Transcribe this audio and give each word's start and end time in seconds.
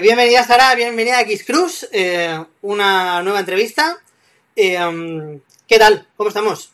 Eh, 0.00 0.02
bienvenida 0.02 0.42
Sara, 0.44 0.74
bienvenida 0.74 1.18
a 1.18 1.20
X 1.20 1.44
Cruz, 1.44 1.86
eh, 1.92 2.42
una 2.62 3.22
nueva 3.22 3.40
entrevista. 3.40 3.98
Eh, 4.56 4.82
um, 4.82 5.38
¿Qué 5.68 5.78
tal? 5.78 6.06
¿Cómo 6.16 6.28
estamos? 6.28 6.72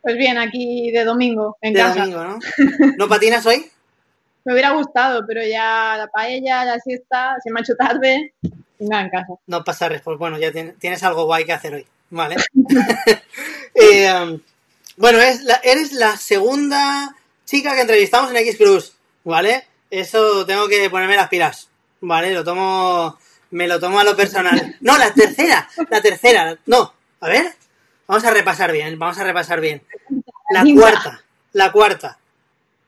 Pues 0.00 0.16
bien, 0.16 0.38
aquí 0.38 0.92
de 0.92 1.02
domingo, 1.04 1.56
en 1.60 1.74
de 1.74 1.80
casa. 1.80 1.98
domingo, 1.98 2.22
¿no? 2.22 2.38
¿No 2.98 3.08
patinas 3.08 3.44
hoy? 3.46 3.68
Me 4.44 4.52
hubiera 4.52 4.70
gustado, 4.70 5.24
pero 5.26 5.42
ya 5.44 5.96
la 5.98 6.06
paella, 6.06 6.64
la 6.64 6.78
siesta, 6.78 7.34
se 7.42 7.50
me 7.50 7.58
ha 7.58 7.62
hecho 7.62 7.74
tarde 7.74 8.32
y 8.78 8.84
nada 8.86 9.02
en 9.02 9.10
casa. 9.10 9.32
No 9.48 9.64
pasa 9.64 9.90
pues 10.04 10.16
bueno, 10.16 10.38
ya 10.38 10.52
tienes, 10.52 11.02
algo 11.02 11.24
guay 11.24 11.44
que 11.44 11.52
hacer 11.54 11.74
hoy, 11.74 11.86
¿vale? 12.10 12.36
Um, 13.74 14.40
bueno, 14.98 15.18
es 15.18 15.42
la- 15.42 15.60
eres 15.64 15.92
la 15.94 16.16
segunda 16.16 17.16
chica 17.44 17.74
que 17.74 17.80
entrevistamos 17.80 18.30
en 18.30 18.36
X 18.36 18.56
Cruz, 18.56 18.92
¿vale? 19.24 19.64
Eso 19.90 20.46
tengo 20.46 20.68
que 20.68 20.88
ponerme 20.90 21.16
las 21.16 21.28
pilas, 21.28 21.68
¿vale? 22.02 22.32
Lo 22.34 22.44
tomo, 22.44 23.18
me 23.50 23.66
lo 23.66 23.80
tomo 23.80 23.98
a 24.00 24.04
lo 24.04 24.14
personal. 24.16 24.76
No, 24.80 24.98
la 24.98 25.12
tercera, 25.14 25.68
la 25.90 26.00
tercera, 26.02 26.58
no, 26.66 26.92
a 27.20 27.28
ver, 27.28 27.54
vamos 28.06 28.24
a 28.24 28.30
repasar 28.30 28.70
bien, 28.72 28.98
vamos 28.98 29.18
a 29.18 29.24
repasar 29.24 29.60
bien. 29.60 29.82
La 30.50 30.64
cuarta, 30.74 31.24
la 31.52 31.72
cuarta. 31.72 32.18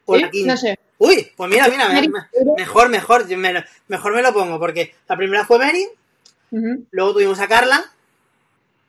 O 0.05 0.17
¿Sí? 0.17 0.23
la 0.23 0.31
quinta. 0.31 0.53
No 0.53 0.57
sé. 0.59 0.79
Uy, 0.99 1.33
pues 1.37 1.51
mira, 1.51 1.67
mira, 1.69 1.89
me- 1.89 2.03
me- 2.09 2.55
mejor, 2.57 2.89
mejor, 2.89 3.27
me- 3.37 3.65
mejor 3.89 4.15
me 4.15 4.23
lo 4.23 4.33
pongo, 4.35 4.59
porque 4.59 4.95
la 5.09 5.17
primera 5.17 5.45
fue 5.47 5.59
Mary, 5.59 5.87
luego 6.91 7.15
tuvimos 7.15 7.41
a 7.41 7.49
Carla, 7.49 7.91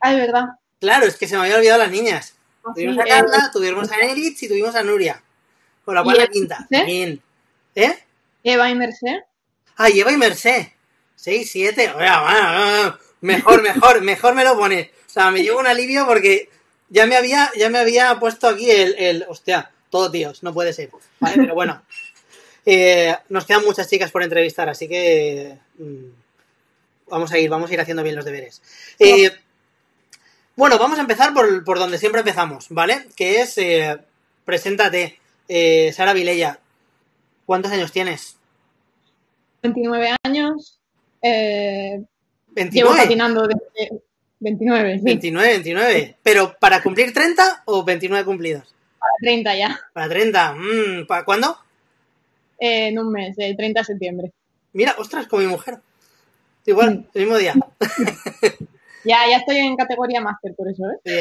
Ah, 0.02 0.14
es 0.14 0.20
verdad. 0.20 0.44
claro, 0.80 1.06
es 1.08 1.16
que 1.16 1.28
se 1.28 1.36
me 1.36 1.44
había 1.44 1.56
olvidado 1.58 1.80
las 1.80 1.90
niñas. 1.92 2.36
Ah, 2.64 2.72
Tuvimos 2.76 2.96
sí, 2.96 3.02
a 3.02 3.06
eh, 3.06 3.08
Carla, 3.10 3.50
tuvimos 3.54 3.92
a 3.92 3.98
Neritz 3.98 4.44
y 4.44 4.48
tuvimos 4.48 4.76
a 4.76 4.84
Nuria. 4.84 5.22
Con 5.84 5.96
la 5.96 6.04
cual 6.04 6.16
¿Y 6.16 6.20
la 6.20 6.28
quinta. 6.28 6.68
Bien. 6.70 7.22
¿Eh? 7.76 8.04
Eva 8.44 8.70
y 8.70 8.76
Mercé. 8.76 9.24
Ah, 9.78 9.90
lleva 9.90 10.12
y 10.12 10.18
Merced. 10.18 10.68
6, 11.16 11.50
7. 11.52 11.94
Mejor, 13.22 13.62
mejor, 13.64 14.02
mejor 14.02 14.36
me 14.36 14.44
lo 14.44 14.58
pone. 14.58 14.92
O 15.08 15.10
sea, 15.10 15.32
me 15.32 15.42
llevo 15.42 15.60
un 15.60 15.68
alivio 15.68 16.06
porque 16.06 16.50
ya 16.90 17.06
me 17.08 17.16
había, 17.16 17.52
ya 17.58 17.70
me 17.70 17.80
había 17.80 18.20
puesto 18.20 18.48
aquí 18.48 18.70
el, 18.70 18.96
el 18.98 19.26
hostia, 19.28 19.72
todo 19.90 20.12
tíos, 20.12 20.44
no 20.44 20.54
puede 20.54 20.74
ser. 20.74 20.90
Vale, 21.20 21.36
pero 21.38 21.54
bueno. 21.54 21.82
Eh, 22.68 23.16
nos 23.30 23.46
quedan 23.46 23.64
muchas 23.64 23.88
chicas 23.88 24.10
por 24.10 24.24
entrevistar, 24.24 24.68
así 24.68 24.88
que 24.88 25.56
mm, 25.78 26.06
vamos 27.10 27.32
a 27.32 27.38
ir, 27.38 27.48
vamos 27.48 27.70
a 27.70 27.74
ir 27.76 27.80
haciendo 27.80 28.02
bien 28.02 28.16
los 28.16 28.26
deberes. 28.26 28.60
Eh, 28.98 29.30
bueno, 30.56 30.80
vamos 30.80 30.98
a 30.98 31.02
empezar 31.02 31.32
por, 31.32 31.64
por 31.64 31.78
donde 31.78 32.00
siempre 32.00 32.22
empezamos, 32.22 32.68
¿vale? 32.70 33.08
Que 33.16 33.42
es, 33.42 33.58
eh, 33.60 34.00
preséntate, 34.46 35.20
eh, 35.48 35.92
Sara 35.94 36.14
Vilella. 36.14 36.60
¿Cuántos 37.46 37.72
años 37.72 37.92
tienes? 37.92 38.38
29 39.66 40.16
años. 40.24 40.80
Eh, 41.22 42.04
29. 42.50 42.72
llevo 42.72 42.96
patinando 43.04 43.48
desde 43.48 44.00
29, 44.40 45.00
sí. 45.00 45.04
29, 45.06 45.48
29. 45.50 46.16
¿Pero 46.24 46.56
para 46.60 46.82
cumplir 46.84 47.14
30 47.14 47.64
o 47.66 47.84
29 47.84 48.26
cumplidos? 48.26 48.74
Para 49.00 49.12
30 49.20 49.56
ya. 49.56 49.80
Para 49.94 50.10
30. 50.10 50.54
mm, 50.54 51.08
¿Para 51.08 51.26
cuándo? 51.26 51.58
Eh, 52.60 52.88
en 52.88 53.00
un 53.00 53.12
mes, 53.12 53.36
el 53.38 53.58
30 53.58 53.80
de 53.82 53.86
septiembre. 53.86 54.32
Mira, 54.74 54.96
ostras, 54.98 55.28
con 55.28 55.40
mi 55.42 55.48
mujer. 55.48 55.80
Igual, 56.66 56.96
Mm. 57.00 57.06
el 57.14 57.22
mismo 57.22 57.38
día. 57.38 57.54
Ya, 59.08 59.20
ya 59.30 59.38
estoy 59.38 59.58
en 59.58 59.76
categoría 59.78 60.20
máster, 60.20 60.56
por 60.56 60.68
eso, 60.68 60.82
¿eh? 60.90 60.98
Sí, 61.06 61.12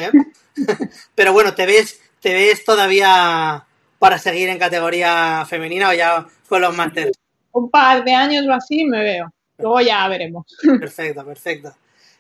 ¿eh? 0.73 0.89
Pero 1.15 1.35
bueno, 1.35 1.55
¿te 1.55 1.67
ves, 1.67 2.01
¿te 2.19 2.33
ves 2.33 2.65
todavía 2.65 3.67
para 3.99 4.19
seguir 4.19 4.49
en 4.49 4.59
categoría 4.59 5.45
femenina 5.47 5.91
o 5.91 5.93
ya 5.93 6.27
con 6.49 6.63
los 6.63 6.75
másters? 6.75 7.13
Un 7.55 7.71
par 7.71 8.05
de 8.05 8.13
años 8.13 8.47
o 8.47 8.53
así 8.53 8.85
me 8.85 9.03
veo. 9.03 9.33
Luego 9.59 9.81
ya 9.81 10.07
veremos. 10.09 10.45
Perfecto, 10.81 11.25
perfecto. 11.25 11.75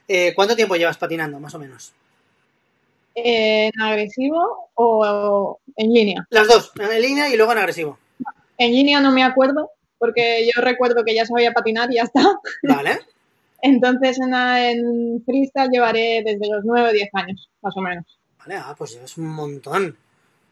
Eh, 0.06 0.32
¿Cuánto 0.34 0.54
tiempo 0.54 0.76
llevas 0.76 0.96
patinando, 0.96 1.40
más 1.40 1.54
o 1.54 1.58
menos? 1.58 1.92
Eh, 3.14 3.70
¿En 3.74 3.82
agresivo 3.82 4.70
o 4.74 5.58
en 5.76 5.92
línea? 5.92 6.26
Las 6.30 6.46
dos, 6.46 6.72
en 6.78 7.02
línea 7.02 7.28
y 7.28 7.36
luego 7.36 7.52
en 7.52 7.58
agresivo. 7.58 7.98
En 8.58 8.72
línea 8.72 9.00
no 9.00 9.10
me 9.10 9.24
acuerdo, 9.24 9.70
porque 9.98 10.46
yo 10.46 10.60
recuerdo 10.60 11.04
que 11.04 11.14
ya 11.14 11.26
sabía 11.26 11.52
patinar 11.52 11.90
y 11.90 11.96
ya 11.96 12.02
está. 12.02 12.22
Vale. 12.62 12.98
Entonces 13.60 14.18
en, 14.20 14.34
en 14.34 15.24
freestyle 15.24 15.70
llevaré 15.70 16.22
desde 16.24 16.48
los 16.48 16.64
9 16.64 16.90
o 16.90 16.92
10 16.92 17.08
años, 17.14 17.50
más 17.60 17.76
o 17.76 17.80
menos. 17.80 18.04
Vale, 18.38 18.56
ah, 18.56 18.74
pues 18.76 18.92
llevas 18.92 19.16
un 19.16 19.26
montón. 19.26 19.96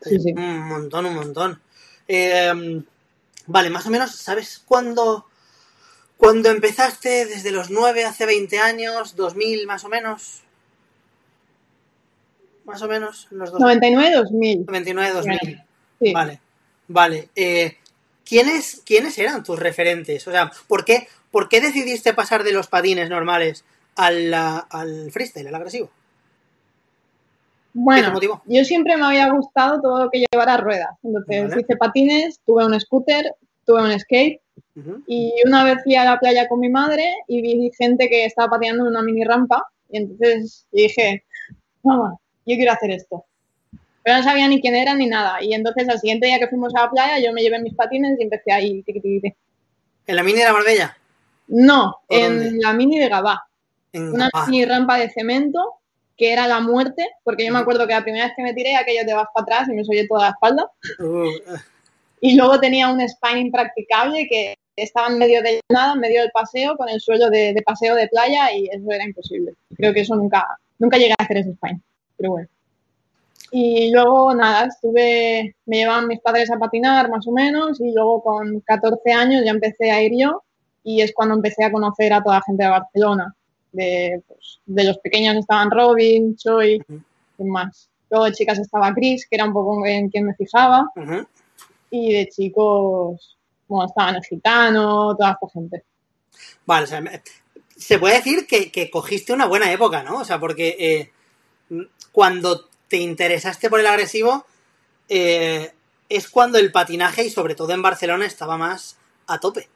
Sí, 0.01 0.19
sí. 0.19 0.33
Un 0.33 0.67
montón, 0.67 1.07
un 1.07 1.15
montón. 1.15 1.61
Eh, 2.09 2.83
vale, 3.47 3.71
más 3.71 3.87
o 3.87 3.91
menos, 3.91 4.15
¿sabes 4.15 4.63
cuándo, 4.65 5.27
cuándo 6.17 6.51
empezaste? 6.51 7.27
¿Desde 7.27 7.51
los 7.51 7.71
9, 7.71 8.05
hace 8.05 8.27
20 8.27 8.59
años? 8.59 9.17
¿2000 9.17 9.67
más 9.67 9.85
o 9.85 9.89
menos? 9.89 10.43
Más 12.65 12.81
o 12.83 12.89
menos, 12.89 13.29
en 13.33 13.39
los 13.39 13.51
dos- 13.51 13.61
99, 13.61 14.15
2000. 14.17 14.65
99, 14.67 15.13
2000. 15.15 15.63
Sí. 16.01 16.13
Vale, 16.13 16.41
vale. 16.89 17.29
Eh, 17.35 17.77
¿quiénes, 18.25 18.83
¿Quiénes 18.85 19.19
eran 19.19 19.43
tus 19.43 19.59
referentes? 19.59 20.27
O 20.29 20.31
sea, 20.31 20.51
¿por 20.69 20.85
qué, 20.85 21.09
¿por 21.31 21.49
qué 21.49 21.61
decidiste 21.61 22.15
pasar 22.15 22.45
de 22.45 22.53
los 22.53 22.69
patines 22.69 23.11
normales 23.11 23.65
al, 23.97 24.33
al 24.33 25.11
freestyle, 25.13 25.49
al 25.49 25.55
agresivo? 25.57 25.91
¿Qué 27.73 27.79
te 27.79 27.81
Bueno, 27.85 28.41
yo 28.47 28.65
siempre 28.65 28.97
me 28.97 29.05
había 29.07 29.31
gustado 29.31 29.81
todo 29.81 30.05
lo 30.05 30.11
que 30.11 30.25
llevara 30.31 30.57
ruedas. 30.59 30.91
Entonces 31.03 31.49
Vale. 31.49 31.61
hice 31.63 31.77
patines, 31.77 32.41
tuve 32.45 32.67
un 32.67 32.79
scooter, 32.79 33.35
tuve 33.65 33.83
un 33.83 33.99
skate 33.99 34.41
Ujú. 34.77 35.03
y 35.07 35.33
una 35.47 35.65
vez 35.65 35.79
fui 35.83 35.95
a 35.97 36.05
la 36.05 36.19
playa 36.19 36.49
con 36.49 36.61
mi 36.61 36.69
madre 36.69 37.11
y 37.29 37.41
vi 37.41 37.71
gente 37.79 38.09
que 38.09 38.27
estaba 38.27 38.51
patinando 38.51 38.85
en 38.85 38.91
una 38.91 39.03
mini 39.03 39.25
rampa 39.25 39.65
y 39.91 39.99
entonces 39.99 40.67
dije, 40.73 41.25
mamá, 41.83 42.17
yo 42.47 42.57
quiero 42.57 42.73
hacer 42.73 42.91
esto. 42.91 43.25
Pero 44.03 44.17
no 44.19 44.23
sabía 44.25 44.49
ni 44.49 44.61
quién 44.61 44.75
era 44.75 44.95
ni 44.95 45.07
nada. 45.07 45.43
Y 45.43 45.55
entonces 45.55 45.89
al 45.89 45.99
siguiente 46.01 46.27
día 46.27 46.39
que 46.39 46.49
fuimos 46.49 46.75
a 46.75 46.83
la 46.85 46.91
playa 46.91 47.25
yo 47.25 47.33
me 47.33 47.41
llevé 47.41 47.59
mis 47.61 47.75
patines 47.75 48.19
y 48.19 48.25
empecé 48.25 48.53
ahí. 48.53 48.83
tiqui, 48.83 49.01
tiqui, 49.01 49.21
tiqui. 49.23 49.37
¿En 50.09 50.17
la 50.17 50.23
mini 50.23 50.39
de 50.41 50.45
la 50.45 50.53
Marbella? 50.53 50.97
No, 51.49 51.97
¿Por 52.07 52.19
en 52.19 52.39
dónde? 52.39 52.59
la 52.61 52.73
mini 52.73 52.99
de 52.99 53.09
Gabá. 53.09 53.47
En 53.93 54.09
Una 54.13 54.29
Gabá. 54.33 54.47
mini 54.47 54.65
rampa 54.65 54.99
de 54.99 55.09
cemento 55.11 55.75
que 56.23 56.33
era 56.33 56.47
la 56.47 56.61
muerte, 56.61 57.05
porque 57.25 57.45
yo 57.45 57.53
me 57.53 57.59
acuerdo 57.59 57.85
que 57.85 57.95
la 57.95 58.05
primera 58.05 58.27
vez 58.27 58.35
que 58.37 58.45
me 58.45 58.55
tiré 58.55 58.77
aquello 58.77 59.05
te 59.05 59.13
vas 59.13 59.27
para 59.35 59.43
atrás 59.43 59.69
y 59.69 59.73
me 59.73 59.83
soy 59.85 60.07
toda 60.07 60.27
la 60.27 60.29
espalda. 60.29 60.71
Uh, 61.01 61.57
Y 62.21 62.37
luego 62.37 62.61
tenía 62.61 62.87
un 62.87 63.01
spine 63.01 63.41
impracticable 63.41 64.29
que 64.31 64.55
estaba 64.77 65.09
en 65.09 65.19
medio 65.19 65.43
de 65.43 65.61
nada, 65.69 65.95
en 65.95 65.99
medio 65.99 66.21
del 66.21 66.31
paseo, 66.31 66.77
con 66.77 66.89
el 66.89 67.01
suelo 67.01 67.29
de, 67.29 67.53
de 67.53 67.63
paseo 67.63 67.97
de 67.97 68.07
playa 68.07 68.53
y 68.53 68.69
eso 68.69 68.89
era 68.93 69.05
imposible. 69.05 69.55
Creo 69.77 69.93
que 69.93 70.03
eso 70.03 70.15
nunca, 70.15 70.47
nunca 70.79 70.97
llegué 70.97 71.15
a 71.19 71.25
hacer 71.25 71.39
ese 71.39 71.55
spine, 71.55 71.81
pero 72.17 72.31
bueno. 72.31 72.49
Y 73.51 73.91
luego 73.91 74.33
nada, 74.33 74.69
estuve, 74.69 75.57
me 75.67 75.77
llevaban 75.79 76.07
mis 76.07 76.21
padres 76.21 76.53
a 76.53 76.57
patinar 76.57 77.11
más 77.11 77.27
o 77.27 77.33
menos 77.33 77.81
y 77.81 77.93
luego 77.93 78.23
con 78.23 78.61
14 78.61 79.13
años 79.13 79.43
ya 79.45 79.51
empecé 79.51 79.91
a 79.91 80.01
ir 80.01 80.13
yo 80.17 80.45
y 80.85 81.01
es 81.01 81.13
cuando 81.13 81.35
empecé 81.35 81.65
a 81.65 81.73
conocer 81.73 82.13
a 82.13 82.23
toda 82.23 82.37
la 82.37 82.43
gente 82.47 82.63
de 82.63 82.71
Barcelona. 82.71 83.35
De, 83.73 84.23
pues, 84.29 84.61
de 84.67 84.85
los 84.85 84.99
pequeños 84.99 85.37
estaban 85.37 85.71
Robin, 85.71 86.37
Choi. 86.37 86.79
¿quién 86.87 87.51
más? 87.51 87.89
Luego 88.11 88.27
de 88.27 88.33
chicas 88.33 88.59
estaba 88.59 88.93
Chris, 88.93 89.27
que 89.27 89.37
era 89.37 89.47
un 89.47 89.53
poco 89.55 89.87
en 89.87 90.11
quien 90.11 90.27
me 90.27 90.35
fijaba 90.35 90.91
y 91.93 92.13
de 92.15 92.29
chicos, 92.29 93.39
bueno, 93.69 93.87
estaban 93.87 94.17
el 94.17 94.25
gitano, 94.25 95.15
toda 95.15 95.33
esta 95.33 95.49
gente. 95.53 95.85
Vale, 96.65 96.85
o 96.85 96.87
sea, 96.87 97.23
se 97.77 97.99
puede 97.99 98.17
decir 98.17 98.47
que, 98.47 98.73
que 98.73 98.91
cogiste 98.91 99.33
una 99.33 99.47
buena 99.47 99.71
época, 99.71 100.03
¿no? 100.03 100.19
O 100.21 100.25
sea, 100.25 100.41
porque 100.41 100.77
eh, 100.79 101.85
cuando 102.11 102.69
te 102.89 102.97
interesaste 102.97 103.69
por 103.69 103.79
el 103.79 103.87
agresivo, 103.87 104.47
eh, 105.09 105.73
es 106.09 106.29
cuando 106.29 106.59
el 106.59 106.73
patinaje, 106.73 107.25
y 107.25 107.31
sobre 107.31 107.55
todo 107.55 107.73
en 107.75 107.83
Barcelona, 107.83 108.25
estaba 108.25 108.57
más 108.57 108.97
a 109.27 109.39
tope. 109.39 109.69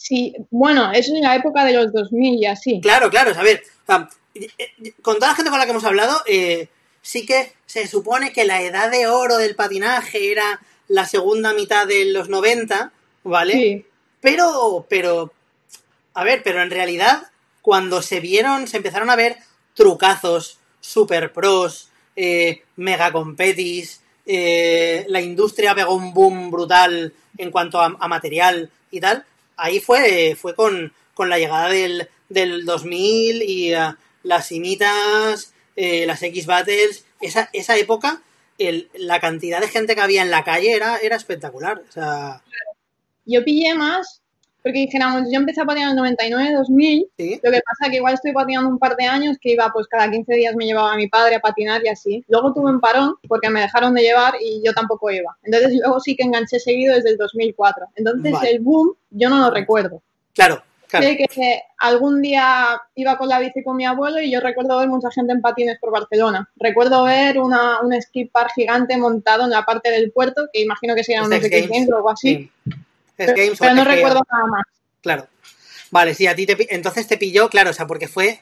Sí, 0.00 0.32
bueno, 0.50 0.92
eso 0.92 1.12
es 1.12 1.20
la 1.20 1.34
época 1.34 1.64
de 1.64 1.72
los 1.72 1.92
2000 1.92 2.34
y 2.40 2.46
así. 2.46 2.80
Claro, 2.80 3.10
claro, 3.10 3.32
a 3.36 3.42
ver, 3.42 3.64
o 3.82 3.86
sea, 3.86 4.08
con 5.02 5.16
toda 5.16 5.28
la 5.28 5.34
gente 5.34 5.50
con 5.50 5.58
la 5.58 5.64
que 5.64 5.72
hemos 5.72 5.84
hablado, 5.84 6.22
eh, 6.26 6.68
sí 7.02 7.26
que 7.26 7.52
se 7.66 7.88
supone 7.88 8.32
que 8.32 8.44
la 8.44 8.62
edad 8.62 8.92
de 8.92 9.08
oro 9.08 9.38
del 9.38 9.56
patinaje 9.56 10.30
era 10.30 10.60
la 10.86 11.04
segunda 11.04 11.52
mitad 11.52 11.84
de 11.86 12.04
los 12.06 12.28
90, 12.28 12.92
¿vale? 13.24 13.52
Sí, 13.52 13.86
Pero, 14.20 14.86
pero, 14.88 15.32
a 16.14 16.22
ver, 16.22 16.42
pero 16.44 16.62
en 16.62 16.70
realidad, 16.70 17.30
cuando 17.60 18.00
se 18.00 18.20
vieron, 18.20 18.68
se 18.68 18.76
empezaron 18.76 19.10
a 19.10 19.16
ver 19.16 19.36
trucazos, 19.74 20.58
super 20.80 21.32
pros, 21.32 21.88
eh, 22.14 22.62
mega 22.76 23.10
competis, 23.10 24.00
eh, 24.26 25.04
la 25.08 25.20
industria 25.20 25.74
pegó 25.74 25.94
un 25.94 26.14
boom 26.14 26.52
brutal 26.52 27.12
en 27.36 27.50
cuanto 27.50 27.80
a, 27.80 27.96
a 27.98 28.06
material 28.08 28.70
y 28.92 29.00
tal, 29.00 29.24
ahí 29.58 29.80
fue, 29.80 30.36
fue 30.40 30.54
con, 30.54 30.92
con 31.14 31.28
la 31.28 31.38
llegada 31.38 31.68
del, 31.68 32.08
del 32.28 32.64
2000 32.64 33.42
y 33.42 33.74
eh, 33.74 33.94
las 34.22 34.50
imitas, 34.52 35.52
eh, 35.76 36.06
las 36.06 36.22
X-Battles, 36.22 37.04
esa, 37.20 37.50
esa 37.52 37.76
época, 37.76 38.22
la 38.94 39.20
cantidad 39.20 39.60
de 39.60 39.68
gente 39.68 39.94
que 39.94 40.00
había 40.00 40.22
en 40.22 40.30
la 40.30 40.44
calle 40.44 40.72
era, 40.72 40.96
era 40.98 41.16
espectacular. 41.16 41.82
O 41.88 41.92
sea, 41.92 42.42
yo 43.24 43.44
pillé 43.44 43.74
más 43.74 44.22
porque 44.62 44.80
dijéramos, 44.80 45.28
yo 45.30 45.38
empecé 45.38 45.60
a 45.60 45.64
patinar 45.64 45.86
en 45.86 45.90
el 45.90 45.96
99, 45.96 46.52
2000, 46.54 47.08
Sí. 47.16 47.40
lo 47.42 47.50
que 47.50 47.60
pasa 47.60 47.90
que 47.90 47.96
igual 47.96 48.14
estoy 48.14 48.32
patinando 48.32 48.68
un 48.68 48.78
par 48.78 48.96
de 48.96 49.04
años 49.06 49.36
que 49.40 49.52
iba, 49.52 49.70
pues 49.72 49.86
cada 49.86 50.10
15 50.10 50.34
días 50.34 50.54
me 50.56 50.66
llevaba 50.66 50.92
a 50.92 50.96
mi 50.96 51.08
padre 51.08 51.36
a 51.36 51.40
patinar 51.40 51.84
y 51.84 51.88
así. 51.88 52.24
Luego 52.28 52.52
tuve 52.52 52.70
un 52.70 52.80
parón 52.80 53.14
porque 53.28 53.50
me 53.50 53.60
dejaron 53.60 53.94
de 53.94 54.02
llevar 54.02 54.34
y 54.40 54.60
yo 54.64 54.72
tampoco 54.72 55.10
iba. 55.10 55.36
Entonces 55.44 55.72
luego 55.80 56.00
sí 56.00 56.16
que 56.16 56.24
enganché 56.24 56.58
seguido 56.58 56.94
desde 56.94 57.10
el 57.10 57.16
2004. 57.16 57.86
Entonces 57.96 58.32
Vale. 58.32 58.50
el 58.50 58.60
boom 58.60 58.94
yo 59.10 59.30
no 59.30 59.38
lo 59.38 59.50
recuerdo. 59.50 60.02
Claro, 60.34 60.62
claro. 60.88 61.06
Sé 61.06 61.16
que 61.16 61.62
algún 61.78 62.20
día 62.20 62.80
iba 62.94 63.16
con 63.16 63.28
la 63.28 63.38
bici 63.38 63.62
con 63.62 63.76
mi 63.76 63.86
abuelo 63.86 64.20
y 64.20 64.30
yo 64.30 64.40
recuerdo 64.40 64.78
ver 64.78 64.88
mucha 64.88 65.10
gente 65.10 65.32
en 65.32 65.40
patines 65.40 65.78
por 65.80 65.92
Barcelona. 65.92 66.50
Recuerdo 66.56 67.04
ver 67.04 67.38
una, 67.38 67.80
un 67.80 67.92
ski 68.02 68.26
park 68.26 68.50
gigante 68.54 68.96
montado 68.96 69.44
en 69.44 69.50
la 69.50 69.62
parte 69.62 69.90
del 69.90 70.10
puerto, 70.10 70.48
que 70.52 70.62
imagino 70.62 70.94
que 70.94 71.02
X 71.02 71.50
Games. 71.50 71.68
Games 71.68 71.92
o 71.92 71.96
algo 71.96 72.10
así. 72.10 72.50
Sí. 72.64 72.72
Es 73.18 73.34
Games 73.34 73.60
o 73.60 73.64
Pero 73.64 73.74
no 73.74 73.84
recuerdo 73.84 74.22
nada 74.30 74.46
más. 74.46 74.64
Claro. 75.02 75.28
Vale, 75.90 76.14
sí, 76.14 76.26
a 76.26 76.34
ti 76.34 76.46
te 76.46 76.74
entonces 76.74 77.06
te 77.06 77.16
pilló, 77.16 77.48
claro, 77.48 77.70
o 77.70 77.72
sea, 77.72 77.86
porque 77.86 78.08
fue. 78.08 78.40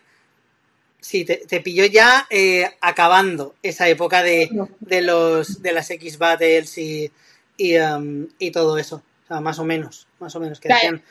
Sí, 1.00 1.25
te, 1.25 1.37
te 1.37 1.61
pilló 1.61 1.84
ya 1.87 2.26
eh, 2.31 2.69
acabando 2.81 3.55
esa 3.62 3.88
época 3.88 4.23
de, 4.23 4.50
de 4.81 5.02
los 5.02 5.62
de 5.62 5.73
las 5.73 5.88
X 5.90 6.19
Battles 6.19 6.76
y, 6.78 7.12
y, 7.56 7.78
um, 7.78 8.26
y 8.38 8.50
todo 8.50 8.76
eso. 8.78 9.02
O 9.25 9.26
sea, 9.28 9.40
más 9.40 9.58
o 9.58 9.64
menos, 9.64 10.08
más 10.19 10.34
o 10.34 10.40
menos. 10.40 10.61
Quedarían, 10.61 11.02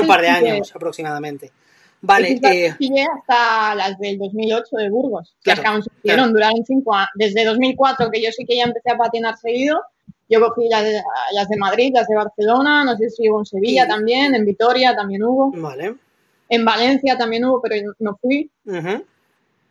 un 0.00 0.06
par 0.06 0.20
de 0.20 0.28
años 0.28 0.74
aproximadamente. 0.74 1.52
Vale, 2.00 2.38
eh, 2.42 2.74
hasta 3.18 3.74
las 3.74 3.98
del 3.98 4.18
2008 4.18 4.76
de 4.76 4.90
Burgos. 4.90 5.34
Claro, 5.42 5.62
Las 5.62 5.64
que 5.64 5.74
aún 5.74 5.82
siguieron, 5.82 6.32
duraron 6.32 6.64
cinco 6.64 6.94
años. 6.94 7.10
Desde 7.14 7.44
2004, 7.44 8.10
que 8.10 8.22
yo 8.22 8.30
sí 8.30 8.44
que 8.44 8.56
ya 8.56 8.64
empecé 8.64 8.90
a 8.90 8.96
patinar 8.96 9.36
seguido, 9.38 9.82
yo 10.28 10.40
cogí 10.40 10.68
las 10.68 10.84
de, 10.84 11.02
las 11.32 11.48
de 11.48 11.56
Madrid, 11.56 11.92
las 11.94 12.08
de 12.08 12.16
Barcelona, 12.16 12.84
no 12.84 12.96
sé 12.96 13.10
si 13.10 13.28
hubo 13.28 13.40
en 13.40 13.46
Sevilla 13.46 13.86
también, 13.86 14.34
en 14.34 14.44
Vitoria 14.44 14.94
también 14.94 15.22
hubo, 15.22 15.52
vale. 15.52 15.94
en 16.48 16.64
Valencia 16.64 17.16
también 17.16 17.44
hubo, 17.44 17.60
pero 17.60 17.92
no 17.98 18.18
fui. 18.20 18.50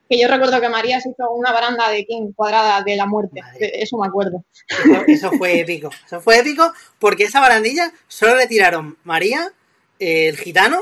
Que 0.07 0.19
yo 0.19 0.27
recuerdo 0.27 0.61
que 0.61 0.69
María 0.69 1.01
se 1.01 1.09
hizo 1.09 1.31
una 1.31 1.51
baranda 1.51 1.89
de 1.89 2.05
King 2.05 2.31
cuadrada 2.35 2.83
de 2.83 2.95
la 2.95 3.07
muerte. 3.07 3.41
Madre. 3.41 3.71
Eso 3.81 3.97
me 3.97 4.05
acuerdo. 4.05 4.43
Eso, 4.67 5.03
eso 5.07 5.31
fue 5.31 5.59
épico. 5.61 5.89
Eso 6.05 6.21
fue 6.21 6.39
épico 6.39 6.71
porque 6.99 7.23
esa 7.23 7.39
barandilla 7.39 7.91
solo 8.07 8.35
le 8.35 8.45
tiraron 8.45 8.97
María, 9.03 9.51
el 9.97 10.37
gitano 10.37 10.79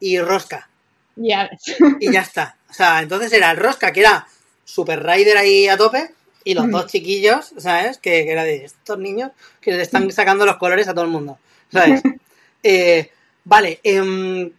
y 0.00 0.18
Rosca. 0.18 0.68
Ya 1.14 1.48
ves. 1.48 1.76
Y 2.00 2.12
ya 2.12 2.22
está. 2.22 2.56
O 2.68 2.72
sea, 2.72 3.00
entonces 3.00 3.32
era 3.32 3.52
el 3.52 3.58
Rosca, 3.58 3.92
que 3.92 4.00
era 4.00 4.26
Super 4.64 5.04
Rider 5.04 5.36
ahí 5.36 5.68
a 5.68 5.76
tope, 5.76 6.10
y 6.44 6.54
los 6.54 6.66
Mm. 6.66 6.70
dos 6.70 6.86
chiquillos, 6.86 7.52
¿sabes? 7.58 7.98
Que, 7.98 8.24
que 8.24 8.32
era 8.32 8.44
de 8.44 8.64
estos 8.64 8.98
niños 8.98 9.30
que 9.60 9.72
le 9.72 9.82
están 9.82 10.10
sacando 10.12 10.44
los 10.46 10.56
colores 10.56 10.88
a 10.88 10.94
todo 10.94 11.04
el 11.04 11.10
mundo, 11.10 11.38
¿sabes? 11.72 12.02
Eh, 12.64 13.10
vale, 13.44 13.80
em, 13.82 14.50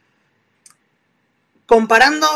comparando, 1.66 2.28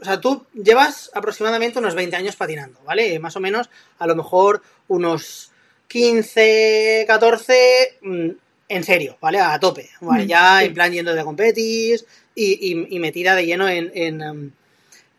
o 0.00 0.04
sea, 0.04 0.20
tú 0.20 0.44
llevas 0.52 1.10
aproximadamente 1.14 1.78
unos 1.78 1.94
20 1.94 2.16
años 2.16 2.36
patinando, 2.36 2.78
¿vale? 2.84 3.18
Más 3.18 3.34
o 3.36 3.40
menos, 3.40 3.70
a 3.98 4.06
lo 4.06 4.14
mejor 4.14 4.62
unos 4.88 5.50
15, 5.88 7.04
14, 7.06 7.96
mm, 8.02 8.28
en 8.68 8.84
serio, 8.84 9.16
¿vale? 9.20 9.40
A 9.40 9.58
tope, 9.58 9.88
¿vale? 10.02 10.24
Mm, 10.24 10.28
Ya 10.28 10.62
en 10.62 10.74
plan 10.74 10.92
yendo 10.92 11.14
de 11.14 11.24
competis 11.24 12.04
y, 12.34 12.72
y- 12.72 12.86
y 12.94 12.98
metida 12.98 13.34
de 13.34 13.46
lleno 13.46 13.68
en, 13.68 13.90
en, 13.94 14.20
em, 14.20 14.50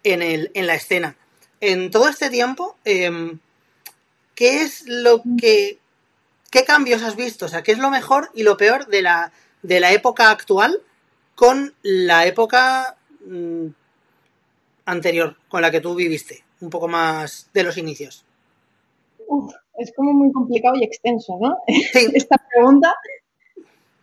en, 0.03 0.21
el, 0.21 0.51
en 0.53 0.67
la 0.67 0.75
escena. 0.75 1.15
En 1.61 1.89
todo 1.91 2.07
este 2.07 2.29
tiempo, 2.29 2.77
em, 2.85 3.39
¿qué 4.39 4.61
es 4.61 4.85
lo 4.87 5.21
que... 5.37 5.79
¿Qué 6.49 6.63
cambios 6.63 7.03
has 7.03 7.17
visto? 7.17 7.45
O 7.45 7.49
sea, 7.49 7.61
¿qué 7.61 7.73
es 7.73 7.77
lo 7.77 7.89
mejor 7.89 8.31
y 8.33 8.43
lo 8.43 8.55
peor 8.55 8.87
de 8.87 9.01
la, 9.01 9.33
de 9.63 9.81
la 9.81 9.91
época 9.91 10.31
actual 10.31 10.81
con 11.35 11.75
la 11.83 12.25
época 12.25 12.95
mm, 13.25 13.67
anterior, 14.85 15.35
con 15.49 15.61
la 15.61 15.69
que 15.69 15.81
tú 15.81 15.93
viviste? 15.93 16.41
Un 16.61 16.69
poco 16.69 16.87
más 16.87 17.49
de 17.53 17.63
los 17.63 17.77
inicios. 17.77 18.23
Uf, 19.27 19.53
es 19.77 19.91
como 19.93 20.13
muy 20.13 20.31
complicado 20.31 20.75
y 20.77 20.85
extenso, 20.85 21.37
¿no? 21.39 21.57
Sí, 21.67 22.07
Esta 22.13 22.37
pregunta. 22.49 22.95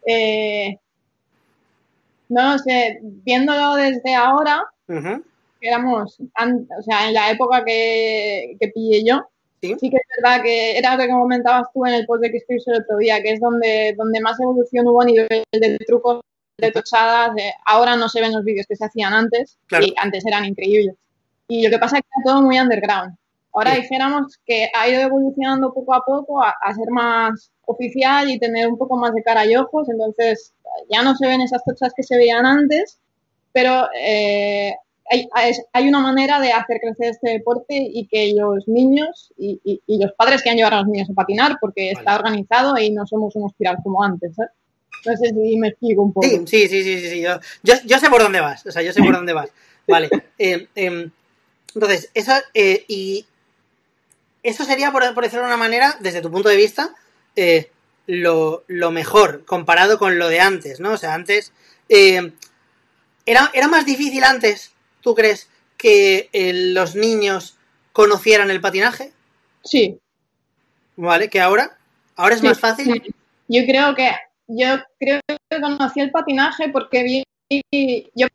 Eh, 0.06 0.78
no 2.28 2.58
sé, 2.58 3.00
viéndolo 3.02 3.76
desde 3.76 4.14
ahora, 4.14 4.62
éramos, 5.62 6.20
o 6.20 6.82
sea, 6.82 7.08
en 7.08 7.14
la 7.14 7.30
época 7.30 7.64
que, 7.64 8.56
que 8.60 8.68
pillé 8.68 9.02
yo, 9.02 9.26
sí, 9.60 9.74
sí 9.80 9.90
que 9.90 9.96
es 9.96 10.22
verdad 10.22 10.42
que 10.42 10.76
era 10.78 10.96
lo 10.96 11.02
que 11.02 11.08
comentabas 11.10 11.66
tú 11.72 11.84
en 11.86 11.94
el 11.94 12.06
post 12.06 12.22
de 12.22 12.30
que 12.30 12.38
el 12.48 12.82
otro 12.82 12.96
día, 12.98 13.22
que 13.22 13.32
es 13.32 13.40
donde, 13.40 13.94
donde 13.96 14.20
más 14.20 14.38
evolución 14.40 14.86
hubo 14.88 15.02
a 15.02 15.04
nivel 15.04 15.28
de 15.52 15.78
trucos, 15.86 16.20
de 16.58 16.70
tochadas. 16.72 17.34
de- 17.34 17.52
ahora 17.66 17.96
no 17.96 18.08
se 18.08 18.20
ven 18.20 18.32
los 18.32 18.44
vídeos 18.44 18.66
que 18.68 18.76
se 18.76 18.84
hacían 18.84 19.12
antes, 19.12 19.58
Claro. 19.66 19.84
y 19.86 19.94
antes 19.98 20.24
eran 20.26 20.44
increíbles. 20.44 20.94
Y 21.48 21.62
lo 21.64 21.70
que 21.70 21.78
pasa 21.78 21.96
es 21.98 22.02
que 22.02 22.08
era 22.16 22.32
todo 22.34 22.42
muy 22.42 22.58
underground. 22.58 23.14
Ahora 23.52 23.74
Sí. 23.74 23.82
dijéramos 23.82 24.38
que 24.46 24.68
ha 24.74 24.88
ido 24.88 25.00
evolucionando 25.00 25.72
poco 25.72 25.94
a 25.94 26.02
poco 26.04 26.42
a, 26.42 26.54
a 26.62 26.74
ser 26.74 26.88
más 26.90 27.50
oficial 27.66 28.28
y 28.30 28.38
tener 28.38 28.68
un 28.68 28.76
poco 28.78 28.96
más 28.96 29.12
de 29.14 29.22
cara 29.22 29.44
y 29.46 29.56
ojos, 29.56 29.88
entonces 29.88 30.52
ya 30.90 31.02
no 31.02 31.14
se 31.14 31.26
ven 31.26 31.40
esas 31.40 31.62
tochas 31.64 31.92
que 31.96 32.02
se 32.02 32.16
veían 32.16 32.44
antes, 32.46 32.98
pero 33.52 33.88
eh, 33.98 34.74
hay, 35.10 35.28
hay- 35.72 35.88
una 35.88 36.00
manera 36.00 36.40
de 36.40 36.52
hacer 36.52 36.78
crecer 36.80 37.08
este 37.12 37.30
deporte 37.30 37.74
y 37.76 38.06
que 38.08 38.32
los 38.34 38.66
niños 38.68 39.32
y, 39.38 39.60
y- 39.64 39.82
y 39.86 40.02
los 40.02 40.12
padres 40.12 40.42
quieran 40.42 40.56
llevar 40.58 40.74
a 40.74 40.78
los 40.80 40.88
niños 40.88 41.08
a 41.10 41.14
patinar 41.14 41.58
porque 41.60 41.90
está 41.92 42.16
organizado 42.16 42.76
y 42.78 42.90
no 42.90 43.06
somos 43.06 43.34
unos 43.36 43.54
tirar 43.56 43.76
como 43.82 44.02
antes. 44.02 44.32
¿eh? 44.38 44.46
No 45.04 45.16
sé 45.16 45.28
si 45.28 45.56
me 45.56 45.68
explico 45.68 46.02
un 46.02 46.12
poco. 46.12 46.26
sí, 46.46 46.68
sí, 46.68 46.82
sí, 46.82 47.00
sí, 47.00 47.08
sí, 47.10 47.20
Yo, 47.20 47.38
yo, 47.62 47.74
yo 47.84 47.98
sé 47.98 48.10
por 48.10 48.22
dónde 48.22 48.40
vas, 48.40 48.66
o 48.66 48.70
sea, 48.72 48.82
yo 48.82 48.92
sé 48.92 49.02
por 49.02 49.14
dónde 49.14 49.32
vas. 49.32 49.50
Vale. 49.86 50.10
eh, 50.38 50.66
em, 50.74 51.10
entonces, 51.74 52.10
eso, 52.14 52.32
eh, 52.54 52.84
y 52.88 53.24
eso 54.42 54.64
sería, 54.64 54.90
por, 54.92 55.12
por 55.14 55.22
decirlo 55.24 55.42
de 55.44 55.48
una 55.52 55.56
manera, 55.56 55.96
desde 56.00 56.20
tu 56.22 56.30
punto 56.30 56.48
de 56.48 56.56
vista, 56.56 56.94
eh, 57.36 57.70
lo, 58.06 58.64
lo 58.68 58.90
mejor 58.90 59.44
comparado 59.44 59.98
con 59.98 60.18
lo 60.18 60.28
de 60.28 60.40
antes, 60.40 60.80
¿no? 60.80 60.92
O 60.92 60.96
sea, 60.96 61.14
antes... 61.14 61.52
eh, 61.88 62.32
era, 63.28 63.50
¿Era 63.54 63.66
más 63.66 63.84
difícil 63.84 64.22
antes, 64.22 64.70
tú 65.06 65.14
crees, 65.14 65.48
que 65.78 66.28
eh, 66.32 66.52
los 66.52 66.96
niños 66.96 67.56
conocieran 67.92 68.50
el 68.50 68.60
patinaje? 68.60 69.12
Sí, 69.62 70.00
¿Vale? 70.96 71.28
¿Que 71.30 71.40
ahora? 71.40 71.76
¿Ahora 72.16 72.34
es 72.34 72.40
Sí, 72.40 72.46
más 72.48 72.58
fácil? 72.58 72.86
sí. 73.04 73.14
Yo 73.46 73.64
creo 73.66 73.94
que 73.94 74.10
yo 74.48 74.66
creo 74.98 75.20
que 75.28 75.60
conocí 75.60 76.00
el 76.00 76.10
patinaje 76.10 76.70
porque 76.70 77.04
vi 77.04 77.62
yo 78.16 78.26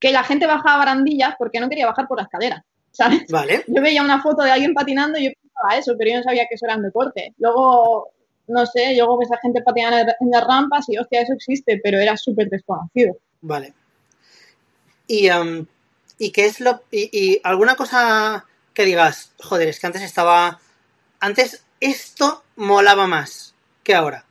que 0.00 0.10
la 0.10 0.24
gente 0.24 0.46
bajaba 0.46 0.78
barandillas 0.78 1.34
porque 1.38 1.60
no 1.60 1.68
quería 1.68 1.86
bajar 1.86 2.08
por 2.08 2.16
la 2.16 2.22
escalera, 2.24 2.64
¿sabes? 2.92 3.24
Vale. 3.30 3.64
Yo 3.66 3.82
veía 3.82 4.02
una 4.02 4.22
foto 4.22 4.42
de 4.42 4.52
alguien 4.52 4.72
patinando 4.72 5.18
y 5.18 5.24
yo 5.26 5.30
pensaba 5.42 5.78
eso, 5.78 5.94
pero 5.98 6.12
yo 6.12 6.16
no 6.16 6.22
sabía 6.22 6.46
que 6.48 6.54
eso 6.54 6.64
era 6.64 6.76
un 6.76 6.82
deporte. 6.84 7.34
Luego, 7.36 8.10
no 8.46 8.64
sé, 8.64 8.94
luego 8.96 9.18
ves 9.18 9.30
a 9.32 9.38
gente 9.42 9.60
patinando 9.62 10.12
en 10.18 10.30
las 10.30 10.46
rampas 10.46 10.88
y 10.88 10.96
hostia, 10.96 11.20
eso 11.20 11.34
existe, 11.34 11.78
pero 11.84 11.98
era 11.98 12.16
súper 12.16 12.48
desconocido. 12.48 13.14
Vale. 13.42 13.74
Y, 15.12 15.28
em, 15.28 15.66
¿y 16.16 16.32
qué 16.32 16.46
es 16.46 16.58
lo. 16.58 16.80
Y, 16.90 17.38
alguna 17.44 17.76
cosa 17.76 18.46
que 18.72 18.86
digas, 18.86 19.34
joder, 19.44 19.68
es 19.68 19.78
que 19.78 19.86
antes 19.86 20.00
estaba. 20.00 20.58
Antes 21.20 21.66
esto 21.80 22.42
molaba 22.56 23.06
más 23.06 23.54
que 23.84 23.94
ahora. 23.94 24.24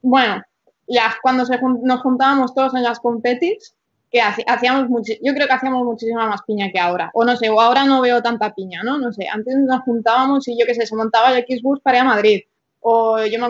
Bueno, 0.00 0.42
las, 0.86 1.16
cuando 1.20 1.44
nos 1.82 2.00
juntábamos 2.00 2.54
todos 2.54 2.74
en 2.74 2.84
las 2.84 3.00
competis, 3.00 3.74
que 4.10 4.22
hacíamos 4.22 4.88
yo 5.22 5.34
creo 5.34 5.46
que 5.46 5.52
hacíamos 5.52 5.84
muchísima 5.84 6.26
más 6.26 6.40
piña 6.46 6.70
que 6.72 6.80
ahora. 6.80 7.10
O 7.12 7.22
no 7.22 7.36
sé, 7.36 7.50
o 7.50 7.60
ahora 7.60 7.84
no 7.84 8.00
veo 8.00 8.22
tanta 8.22 8.54
piña, 8.54 8.80
¿no? 8.82 8.96
No 8.96 9.12
sé, 9.12 9.28
antes 9.30 9.54
nos 9.58 9.82
juntábamos 9.82 10.48
y 10.48 10.58
yo 10.58 10.64
qué 10.64 10.74
sé, 10.74 10.86
se 10.86 10.96
montaba 10.96 11.36
el 11.36 11.44
Xbus 11.44 11.80
para 11.80 11.98
ir 11.98 12.02
a 12.02 12.06
Madrid. 12.06 12.40
O 12.80 13.22
yo 13.26 13.38
me, 13.38 13.48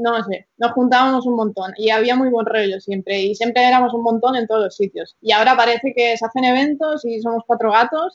no 0.00 0.22
sé, 0.24 0.48
nos 0.58 0.72
juntábamos 0.72 1.26
un 1.26 1.36
montón 1.36 1.72
y 1.76 1.90
había 1.90 2.16
muy 2.16 2.28
buen 2.28 2.46
rollo 2.46 2.80
siempre 2.80 3.20
y 3.20 3.34
siempre 3.34 3.66
éramos 3.66 3.92
un 3.94 4.02
montón 4.02 4.36
en 4.36 4.46
todos 4.46 4.64
los 4.64 4.76
sitios. 4.76 5.16
Y 5.20 5.32
ahora 5.32 5.56
parece 5.56 5.92
que 5.94 6.16
se 6.16 6.24
hacen 6.24 6.44
eventos 6.44 7.04
y 7.04 7.20
somos 7.20 7.44
cuatro 7.46 7.70
gatos 7.70 8.14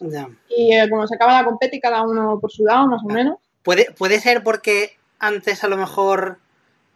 y 0.49 0.73
eh, 0.73 0.89
como 0.89 1.07
se 1.07 1.15
acaba 1.15 1.41
la 1.41 1.45
competi 1.45 1.79
cada 1.79 2.03
uno 2.03 2.39
por 2.39 2.51
su 2.51 2.65
lado 2.65 2.87
más 2.87 3.01
o 3.03 3.07
menos. 3.07 3.37
¿Puede, 3.63 3.87
puede 3.97 4.19
ser 4.19 4.43
porque 4.43 4.97
antes 5.19 5.63
a 5.63 5.67
lo 5.67 5.77
mejor 5.77 6.39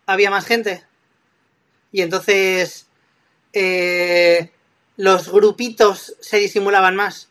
había 0.05 0.29
más 0.29 0.45
gente. 0.45 0.83
Y 1.91 2.01
entonces 2.01 2.87
eh, 3.53 4.51
los 4.97 5.31
grupitos 5.31 6.15
se 6.19 6.37
disimulaban 6.37 6.95
más. 6.95 7.29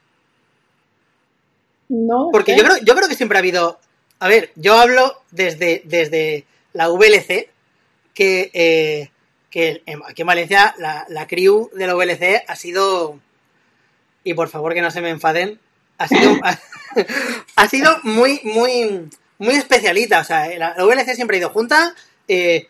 No 1.89 2.29
Porque 2.33 2.57
yo 2.57 2.65
creo, 2.65 2.77
yo 2.85 2.95
creo 2.95 3.09
que 3.09 3.15
siempre 3.15 3.39
ha 3.39 3.41
habido. 3.41 3.79
A 4.21 4.29
ver, 4.29 4.51
yo 4.57 4.75
hablo 4.75 5.23
desde, 5.31 5.83
desde 5.85 6.45
la 6.79 6.89
VLC, 6.89 7.51
que, 8.15 8.51
eh, 8.55 9.11
que 9.51 9.83
en- 9.87 10.03
aquí 10.07 10.23
en 10.23 10.27
Valencia 10.29 10.75
la, 10.79 11.05
la 11.09 11.27
crew 11.27 11.71
de 11.75 11.87
la 11.87 11.95
VLC 11.95 12.45
ha 12.47 12.55
sido. 12.57 13.19
Y 14.25 14.35
por 14.35 14.49
favor 14.49 14.75
que 14.75 14.81
no 14.83 14.91
se 14.91 15.01
me 15.01 15.11
enfaden. 15.11 15.59
Ha 15.99 16.07
sido, 16.09 16.39
ha, 17.57 17.69
sido 17.69 17.99
muy, 18.05 18.41
muy, 18.45 19.09
muy 19.39 19.55
especialita. 19.55 20.21
O 20.21 20.25
sea, 20.25 20.49
la, 20.59 20.75
la 20.77 20.85
VLC 20.85 21.15
siempre 21.15 21.37
ha 21.37 21.41
ido 21.41 21.51
junta. 21.51 21.95
eh, 22.29 22.69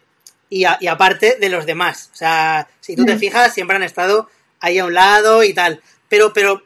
y, 0.51 0.65
a- 0.65 0.79
y 0.81 0.87
aparte 0.87 1.37
de 1.39 1.49
los 1.51 1.67
demás. 1.67 2.09
O 2.15 2.17
sea, 2.17 2.69
si 2.81 2.97
tú 2.97 3.05
te 3.05 3.17
Mm. 3.17 3.19
fijas, 3.19 3.53
siempre 3.53 3.77
han 3.77 3.83
estado 3.83 4.31
ahí 4.61 4.79
a 4.79 4.87
un 4.87 4.95
lado 4.95 5.45
y 5.45 5.53
tal. 5.53 5.83
Pero, 6.09 6.33
pero, 6.33 6.63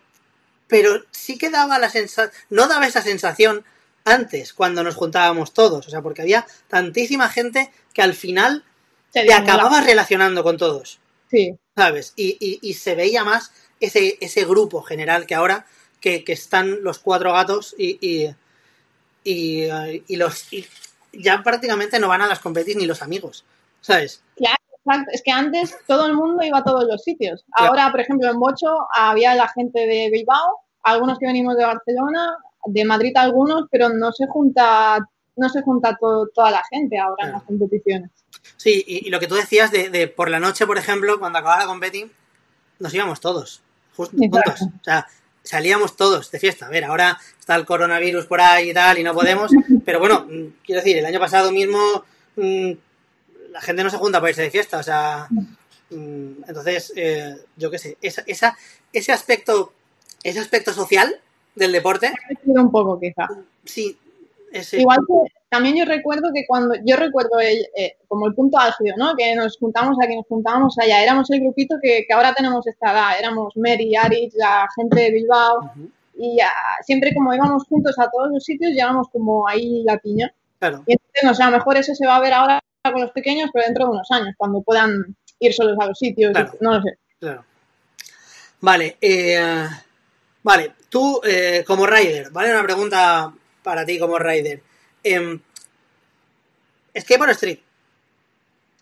pero 0.68 1.02
sí 1.10 1.36
que 1.36 1.50
daba 1.50 1.80
la 1.80 1.90
sensación, 1.90 2.30
no 2.50 2.68
daba 2.68 2.86
esa 2.86 3.02
sensación 3.02 3.64
antes, 4.04 4.52
cuando 4.52 4.82
nos 4.82 4.94
juntábamos 4.94 5.52
todos. 5.52 5.86
O 5.86 5.90
sea, 5.90 6.02
porque 6.02 6.22
había 6.22 6.46
tantísima 6.68 7.28
gente 7.28 7.70
que 7.92 8.02
al 8.02 8.14
final 8.14 8.64
Se 9.12 9.20
te 9.20 9.26
disimula. 9.26 9.52
acababas 9.54 9.86
relacionando 9.86 10.42
con 10.42 10.56
todos. 10.56 10.98
Sí, 11.30 11.56
¿sabes? 11.76 12.12
Y, 12.16 12.36
y- 12.40 12.58
y 12.62 12.74
se 12.74 12.94
veía 12.94 13.24
más 13.24 13.52
ese, 13.80 14.18
ese 14.20 14.44
grupo 14.44 14.82
general 14.82 15.26
que 15.26 15.34
ahora, 15.34 15.66
que, 16.00 16.24
que 16.24 16.32
están 16.32 16.82
los 16.82 16.98
cuatro 16.98 17.32
gatos 17.32 17.74
y, 17.78 17.98
y, 18.06 18.34
y, 19.24 19.62
eh, 19.62 20.02
y 20.06 20.16
los 20.16 20.52
y 20.52 20.66
ya 21.12 21.42
prácticamente 21.42 21.98
no 21.98 22.08
van 22.08 22.22
a 22.22 22.26
las 22.26 22.40
competis 22.40 22.76
ni 22.76 22.86
los 22.86 23.02
amigos, 23.02 23.44
¿sabes? 23.80 24.22
exacto. 24.36 25.10
Es 25.12 25.22
que 25.22 25.30
antes 25.30 25.76
todo 25.86 26.06
el 26.06 26.14
mundo 26.14 26.42
iba 26.42 26.58
a 26.58 26.64
todos 26.64 26.84
los 26.88 27.02
sitios. 27.02 27.44
Ahora, 27.52 27.90
por 27.92 28.00
ejemplo, 28.00 28.28
en 28.28 28.38
Bocho 28.40 28.88
había 28.94 29.34
la 29.36 29.46
gente 29.48 29.78
de 29.86 30.10
Bilbao, 30.10 30.58
algunos 30.82 31.18
que 31.18 31.26
venimos 31.26 31.56
de 31.56 31.64
Barcelona, 31.64 32.36
de 32.66 32.84
Madrid 32.84 33.12
algunos, 33.16 33.66
pero 33.70 33.88
no 33.90 34.12
se 34.12 34.26
junta 34.26 34.98
no 35.34 35.48
se 35.48 35.62
junta 35.62 35.96
to- 35.98 36.28
toda 36.34 36.50
la 36.50 36.62
gente 36.70 36.98
ahora 36.98 37.26
en 37.26 37.32
las 37.32 37.42
competiciones. 37.44 38.10
Sí, 38.58 38.84
y, 38.86 39.06
y 39.06 39.10
lo 39.10 39.18
que 39.18 39.26
tú 39.26 39.34
decías 39.34 39.70
de, 39.70 39.88
de 39.88 40.06
por 40.06 40.28
la 40.28 40.38
noche, 40.38 40.66
por 40.66 40.76
ejemplo, 40.76 41.18
cuando 41.18 41.38
acababa 41.38 41.62
la 41.62 41.66
competi, 41.66 42.10
nos 42.78 42.92
íbamos 42.92 43.18
todos, 43.20 43.62
justo, 43.96 44.14
juntos. 44.18 44.60
O 44.62 44.84
sea, 44.84 45.06
salíamos 45.42 45.96
todos 45.96 46.30
de 46.30 46.38
fiesta. 46.38 46.66
A 46.66 46.68
ver, 46.68 46.84
ahora 46.84 47.18
está 47.40 47.54
el 47.56 47.64
coronavirus 47.64 48.26
por 48.26 48.42
ahí 48.42 48.70
y 48.70 48.74
tal, 48.74 48.98
y 48.98 49.02
no 49.02 49.14
podemos. 49.14 49.50
Pero 49.86 50.00
bueno, 50.00 50.26
mm, 50.28 50.46
quiero 50.66 50.82
decir, 50.82 50.98
el 50.98 51.06
año 51.06 51.18
pasado 51.18 51.50
mismo 51.50 52.04
mm, 52.36 52.72
la 53.52 53.60
gente 53.62 53.84
no 53.84 53.88
se 53.90 53.96
junta 53.96 54.20
para 54.20 54.30
irse 54.30 54.42
de 54.42 54.50
fiesta. 54.50 54.78
O 54.78 54.82
sea, 54.82 55.28
mm, 55.30 56.44
entonces, 56.46 56.92
eh, 56.94 57.36
yo 57.56 57.70
qué 57.70 57.78
sé, 57.78 57.96
esa, 58.02 58.22
esa, 58.26 58.54
ese 58.92 59.12
aspecto, 59.12 59.72
ese 60.22 60.40
aspecto 60.40 60.74
social 60.74 61.18
del 61.54 61.72
deporte, 61.72 62.12
un 62.44 62.70
poco 62.70 62.98
quizá. 62.98 63.28
sí, 63.64 63.96
ese, 64.52 64.80
Igual 64.80 65.00
que 65.06 65.32
también 65.48 65.76
yo 65.76 65.84
recuerdo 65.84 66.30
que 66.34 66.44
cuando, 66.46 66.74
yo 66.84 66.96
recuerdo 66.96 67.38
el, 67.40 67.66
eh, 67.76 67.96
como 68.08 68.26
el 68.26 68.34
punto 68.34 68.58
álgido, 68.58 68.94
¿no? 68.98 69.14
Que 69.16 69.34
nos 69.34 69.56
juntamos 69.58 69.96
aquí, 70.02 70.14
nos 70.16 70.26
juntábamos 70.26 70.78
allá, 70.78 71.02
éramos 71.02 71.30
el 71.30 71.40
grupito 71.40 71.76
que, 71.82 72.04
que 72.06 72.12
ahora 72.14 72.34
tenemos 72.34 72.66
esta 72.66 72.92
edad, 72.92 73.18
éramos 73.18 73.56
Mary, 73.56 73.94
Aritz, 73.96 74.34
la 74.34 74.66
gente 74.76 75.00
de 75.00 75.10
Bilbao, 75.10 75.70
y 76.16 76.36
ya, 76.36 76.50
siempre 76.84 77.14
como 77.14 77.34
íbamos 77.34 77.64
juntos 77.64 77.98
a 77.98 78.10
todos 78.10 78.30
los 78.32 78.44
sitios, 78.44 78.72
llevamos 78.72 79.08
como 79.10 79.46
ahí 79.48 79.82
la 79.84 79.98
piña. 79.98 80.32
claro. 80.58 80.82
Y 80.86 80.92
entonces, 80.92 81.22
no 81.24 81.34
sé, 81.34 81.42
a 81.42 81.50
lo 81.50 81.56
mejor 81.58 81.76
eso 81.78 81.94
se 81.94 82.06
va 82.06 82.16
a 82.16 82.20
ver 82.20 82.32
ahora 82.34 82.60
con 82.82 83.00
los 83.00 83.10
pequeños, 83.12 83.48
pero 83.52 83.64
dentro 83.66 83.84
de 83.86 83.90
unos 83.92 84.10
años, 84.10 84.34
cuando 84.36 84.60
puedan 84.62 85.16
ir 85.40 85.52
solos 85.54 85.76
a 85.80 85.86
los 85.86 85.98
sitios, 85.98 86.32
Claro. 86.32 86.52
no 86.60 86.74
lo 86.74 86.82
sé. 86.82 86.98
Claro. 87.20 87.44
Vale, 88.60 88.96
eh, 89.00 89.66
vale, 90.42 90.72
tú 90.88 91.20
eh, 91.24 91.64
como 91.66 91.86
rider, 91.86 92.30
¿vale? 92.30 92.50
Una 92.52 92.62
pregunta 92.62 93.32
para 93.62 93.84
ti 93.84 93.98
como 93.98 94.18
rider. 94.18 94.62
Eh, 95.04 95.38
¿Skateboard 96.98 97.30
o 97.30 97.32
street? 97.32 97.58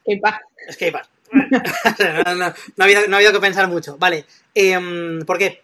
Que 0.05 0.17
pa- 0.19 0.41
Skateboard. 0.73 1.07
no, 2.27 2.35
no, 2.35 2.35
no 2.35 2.45
ha 2.45 2.85
habido, 2.85 3.07
no 3.07 3.15
ha 3.15 3.19
habido 3.19 3.33
que 3.33 3.41
pensar 3.41 3.69
mucho. 3.69 3.97
Vale, 3.99 4.25
em, 4.55 5.21
¿por 5.25 5.39
qué? 5.39 5.63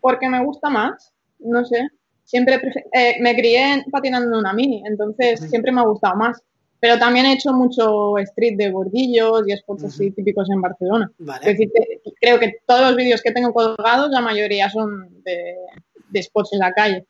porque 0.00 0.28
me 0.28 0.42
gusta 0.44 0.70
más, 0.70 1.12
no 1.38 1.64
sé. 1.64 1.88
Siempre 2.24 2.60
eh, 2.92 3.16
me 3.20 3.34
crié 3.34 3.84
patinando 3.90 4.28
en 4.28 4.38
una 4.38 4.52
mini, 4.52 4.82
entonces 4.86 5.40
siempre 5.48 5.72
me 5.72 5.80
ha 5.80 5.84
gustado 5.84 6.16
más. 6.16 6.40
Pero 6.80 6.98
también 6.98 7.26
he 7.26 7.34
hecho 7.34 7.52
mucho 7.52 8.16
street 8.18 8.56
de 8.56 8.70
bordillos 8.70 9.42
y 9.46 9.54
spots 9.56 9.84
así 9.84 10.10
típicos 10.12 10.48
en 10.50 10.62
Barcelona. 10.62 11.10
Es 11.20 11.26
Vale, 11.26 11.46
decir, 11.46 11.70
que- 11.72 12.12
creo 12.20 12.38
que 12.40 12.56
todos 12.66 12.80
los 12.80 12.96
vídeos 12.96 13.20
que 13.22 13.32
tengo 13.32 13.52
colgados, 13.52 14.10
la 14.10 14.22
mayoría 14.22 14.70
son 14.70 15.22
de, 15.22 15.56
de 16.08 16.22
spots 16.22 16.54
en 16.54 16.58
la 16.60 16.72
calle. 16.72 17.04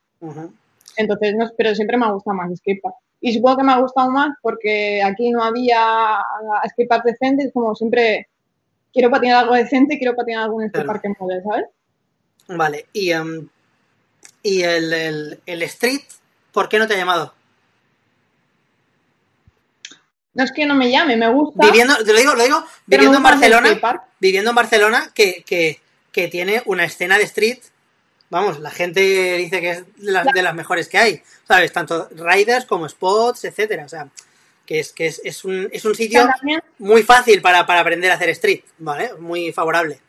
Entonces, 0.96 1.34
no, 1.36 1.48
pero 1.56 1.74
siempre 1.74 1.96
me 1.96 2.06
ha 2.06 2.10
gustado 2.10 2.36
más 2.36 2.50
skatepark. 2.58 2.96
Y 3.20 3.32
supongo 3.34 3.58
que 3.58 3.62
me 3.64 3.72
ha 3.72 3.78
gustado 3.80 4.10
más 4.10 4.30
porque 4.42 5.02
aquí 5.02 5.30
no 5.30 5.42
había 5.42 6.18
skatepark 6.70 7.04
decente, 7.04 7.44
es 7.44 7.52
como 7.52 7.74
siempre 7.74 8.28
quiero 8.92 9.10
patinar 9.10 9.44
algo 9.44 9.54
decente, 9.54 9.98
quiero 9.98 10.16
patinar 10.16 10.44
algún 10.44 10.68
skatepark 10.68 11.02
que 11.02 11.08
mole, 11.18 11.42
¿sabes? 11.42 11.66
vale. 12.48 12.86
Y, 12.92 13.12
em, 13.12 13.48
y 14.42 14.62
el, 14.62 14.92
el- 14.92 15.40
el 15.46 15.62
street, 15.62 16.00
¿por 16.52 16.68
qué 16.68 16.78
no 16.78 16.88
te 16.88 16.94
ha 16.94 16.98
llamado? 16.98 17.32
No 20.34 20.44
es 20.44 20.52
que 20.52 20.64
no 20.64 20.74
me 20.74 20.90
llame, 20.90 21.16
me 21.16 21.28
gusta. 21.28 21.66
Viviendo, 21.66 21.96
te 22.04 22.12
lo 22.12 22.18
digo, 22.18 22.34
lo 22.34 22.44
digo, 22.44 22.64
viviendo 22.86 23.16
en 23.16 23.22
Barcelona, 23.22 23.80
viviendo 24.20 24.50
en 24.50 24.56
Barcelona 24.56 25.10
que, 25.14 25.42
que, 25.44 25.80
que 26.12 26.28
tiene 26.28 26.62
una 26.66 26.84
escena 26.84 27.18
de 27.18 27.24
street, 27.24 27.58
vamos, 28.30 28.60
la 28.60 28.70
gente 28.70 29.00
dice 29.36 29.60
que 29.60 29.70
es 29.70 29.96
de 29.96 30.12
las, 30.12 30.26
de 30.26 30.42
las 30.42 30.54
mejores 30.54 30.88
que 30.88 30.98
hay, 30.98 31.22
¿sabes? 31.46 31.72
Tanto 31.72 32.08
riders 32.10 32.64
como 32.64 32.88
spots, 32.88 33.44
etcétera, 33.44 33.84
o 33.84 33.88
sea, 33.88 34.08
que 34.64 34.78
es, 34.78 34.92
que 34.92 35.08
es, 35.08 35.20
es 35.24 35.44
un, 35.44 35.68
es 35.72 35.84
un 35.84 35.96
sitio 35.96 36.26
también 36.26 36.62
muy 36.78 37.02
fácil 37.02 37.42
para, 37.42 37.66
para 37.66 37.80
aprender 37.80 38.10
a 38.12 38.14
hacer 38.14 38.28
street, 38.30 38.62
¿vale? 38.78 39.14
Muy 39.18 39.52
favorable. 39.52 40.00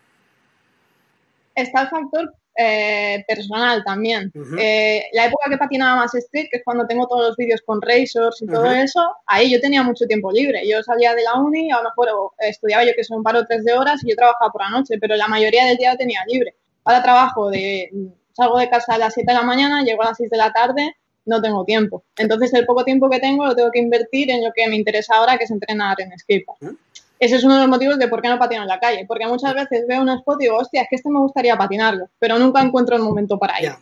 está 1.56 1.82
el 1.82 1.90
factor 1.90 2.36
eh, 2.56 3.24
personal 3.28 3.84
también. 3.84 4.32
Eh, 4.60 5.04
la 5.14 5.26
época 5.26 5.50
que 5.50 5.58
patinaba 5.58 6.02
más 6.02 6.14
street, 6.14 6.48
que 6.52 6.58
es 6.58 6.64
cuando 6.64 6.86
tengo 6.86 7.08
todos 7.08 7.30
los 7.30 7.38
vídeos 7.38 7.62
con 7.66 7.82
racers 7.82 8.42
y 8.42 8.48
todo 8.48 8.70
eso, 8.72 9.02
ahí 9.26 9.52
yo 9.52 9.60
tenía 9.60 9.84
mucho 9.84 10.06
tiempo 10.06 10.32
libre. 10.32 10.68
Yo 10.68 10.84
salía 10.84 11.16
de 11.16 11.24
la 11.24 11.36
uni, 11.36 11.72
a 11.72 11.78
lo 11.78 11.84
mejor 11.84 12.10
eh, 12.40 12.50
estudiaba 12.50 12.84
yo 12.84 12.92
que 12.96 13.04
son 13.04 13.18
un 13.18 13.24
par 13.24 13.36
o 13.36 13.46
tres 13.46 13.64
de 13.64 13.74
horas 13.74 14.04
y 14.04 14.10
yo 14.10 14.16
trabajaba 14.16 14.52
por 14.52 14.62
la 14.62 14.70
noche, 14.70 14.96
pero 15.00 15.16
la 15.16 15.28
mayoría 15.28 15.66
del 15.66 15.78
día 15.78 15.92
lo 15.92 15.98
tenía 15.98 16.22
libre. 16.28 16.56
Ahora 16.84 17.04
trabajo 17.04 17.50
de, 17.50 17.90
salgo 18.34 18.58
de 18.58 18.70
casa 18.70 18.96
a 18.96 18.98
las 18.98 19.14
7 19.14 19.32
de 19.32 19.38
la 19.38 19.44
mañana, 19.44 19.84
llego 19.84 20.02
a 20.02 20.08
las 20.08 20.18
6 20.18 20.30
de 20.30 20.38
la 20.38 20.52
tarde, 20.52 20.96
no 21.26 21.42
tengo 21.42 21.64
tiempo. 21.64 22.04
Entonces 22.18 22.54
el 22.54 22.66
poco 22.66 22.84
tiempo 22.84 23.10
que 23.10 23.20
tengo 23.20 23.46
lo 23.46 23.56
tengo 23.56 23.72
que 23.72 23.80
invertir 23.80 24.32
en 24.32 24.44
lo 24.44 24.52
que 24.54 24.68
me 24.68 24.76
interesa 24.76 25.16
ahora, 25.16 25.38
que 25.38 25.44
es 25.44 25.52
entrenar 25.52 26.02
en 26.02 26.18
skatepark. 26.18 26.62
Ujú. 26.62 26.78
Ese 27.22 27.36
es 27.36 27.44
uno 27.44 27.54
de 27.54 27.62
los 27.62 27.70
motivos 27.70 28.00
de 28.00 28.08
por 28.08 28.20
qué 28.20 28.30
no 28.30 28.40
patino 28.40 28.64
en 28.64 28.68
la 28.68 28.80
calle, 28.80 29.06
porque 29.08 29.28
muchas 29.28 29.54
veces 29.54 29.86
veo 29.88 30.02
un 30.02 30.10
spot 30.10 30.42
y 30.42 30.46
digo, 30.46 30.58
hostia, 30.58 30.82
es 30.82 30.88
que 30.90 30.96
este 30.96 31.10
me 31.10 31.20
gustaría 31.20 31.56
patinarlo, 31.56 32.10
pero 32.18 32.40
nunca 32.40 32.62
encuentro 32.62 32.96
el 32.96 33.04
momento 33.04 33.38
para. 33.38 33.62
Ya, 33.62 33.78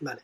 vale. 0.00 0.22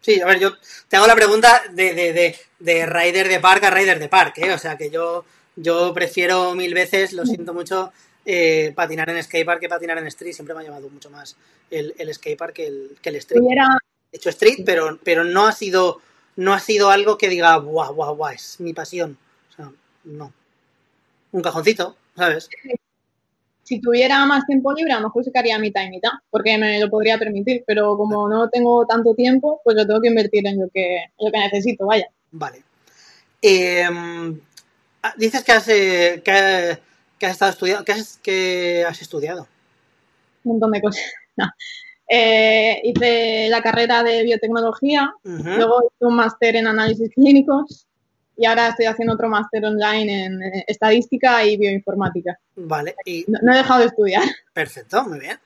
Sí, 0.00 0.18
a 0.18 0.26
ver, 0.26 0.40
yo 0.40 0.52
te 0.88 0.96
hago 0.96 1.06
la 1.06 1.14
pregunta 1.14 1.62
de, 1.72 1.92
de, 1.92 2.12
de, 2.14 2.36
de 2.58 2.86
rider 2.86 3.28
de 3.28 3.38
park 3.38 3.64
a 3.64 3.70
rider 3.70 3.98
de 3.98 4.08
park, 4.08 4.38
¿eh? 4.38 4.52
O 4.52 4.58
sea, 4.58 4.78
que 4.78 4.88
yo, 4.88 5.26
yo 5.56 5.92
prefiero 5.92 6.54
mil 6.54 6.72
veces, 6.72 7.12
lo 7.12 7.26
siento 7.26 7.52
mucho, 7.52 7.92
eh, 8.24 8.72
patinar 8.74 9.10
en 9.10 9.22
skatepark 9.22 9.60
que 9.60 9.68
patinar 9.68 9.98
en 9.98 10.06
street. 10.06 10.32
Siempre 10.32 10.54
me 10.54 10.62
ha 10.62 10.64
llamado 10.64 10.88
mucho 10.88 11.10
más 11.10 11.36
el, 11.70 11.94
el 11.98 12.14
skatepark 12.14 12.54
que 12.54 12.66
el, 12.66 12.96
que 13.02 13.10
el 13.10 13.16
street. 13.16 13.42
Hubiera, 13.42 13.66
He 14.10 14.16
hecho 14.16 14.30
street, 14.30 14.60
pero, 14.64 14.98
pero 15.02 15.24
no 15.24 15.46
ha 15.46 15.52
sido 15.52 16.00
no 16.36 16.54
ha 16.54 16.60
sido 16.60 16.90
algo 16.90 17.18
que 17.18 17.28
diga, 17.28 17.56
guau, 17.56 17.94
guau, 17.94 18.16
guau, 18.16 18.32
es 18.32 18.58
mi 18.58 18.72
pasión. 18.72 19.18
O 19.50 19.54
sea, 19.54 19.70
no. 20.04 20.32
Un 21.34 21.42
cajoncito, 21.42 21.96
¿sabes? 22.16 22.48
si 23.64 23.80
tuviera 23.80 24.24
más 24.26 24.46
tiempo 24.46 24.72
libre, 24.72 24.92
a 24.92 25.00
lo 25.00 25.08
mejor 25.08 25.24
sacaría 25.24 25.58
mitad 25.58 25.82
y 25.82 25.90
mitad, 25.90 26.10
porque 26.30 26.56
me 26.58 26.78
lo 26.78 26.88
podría 26.88 27.18
permitir, 27.18 27.64
pero 27.66 27.96
como 27.96 28.28
no 28.28 28.48
tengo 28.50 28.86
tanto 28.86 29.14
tiempo, 29.14 29.60
pues 29.64 29.74
lo 29.74 29.86
tengo 29.86 30.00
que 30.00 30.08
invertir 30.08 30.46
en 30.46 30.60
lo 30.60 30.68
que, 30.68 30.96
en 30.98 31.26
lo 31.26 31.32
que 31.32 31.38
necesito, 31.38 31.86
vaya. 31.86 32.06
Vale. 32.30 32.62
Eh, 33.42 33.84
ah, 35.02 35.14
dices 35.16 35.42
que 35.42 35.52
has, 35.52 35.68
eh, 35.68 36.22
que, 36.24 36.78
que 37.18 37.26
has 37.26 37.32
estado 37.32 37.50
estudiando, 37.50 37.84
que 37.84 37.92
has, 37.92 38.18
que 38.18 38.84
has 38.86 39.00
estudiado. 39.02 39.48
Un 40.44 40.52
montón 40.52 40.70
de 40.70 40.80
cosas. 40.80 41.02
No. 41.36 41.46
Eh, 42.08 42.80
hice 42.84 43.48
la 43.48 43.60
carrera 43.60 44.04
de 44.04 44.22
biotecnología, 44.22 45.12
luego 45.24 45.80
hice 45.82 46.04
un 46.04 46.14
máster 46.14 46.54
en 46.54 46.68
análisis 46.68 47.10
clínicos 47.12 47.88
y 48.36 48.46
ahora 48.46 48.68
estoy 48.68 48.86
haciendo 48.86 49.14
otro 49.14 49.28
máster 49.28 49.64
online 49.64 50.24
en 50.24 50.42
eh, 50.42 50.64
estadística 50.66 51.44
y 51.44 51.56
bioinformática. 51.56 52.38
Vale, 52.56 52.96
y 53.04 53.24
No, 53.28 53.38
no 53.42 53.52
he 53.52 53.56
dejado 53.56 53.80
de 53.80 53.86
estudiar. 53.86 54.22
perfecto, 54.52 55.04
muy 55.04 55.20
bien. 55.20 55.38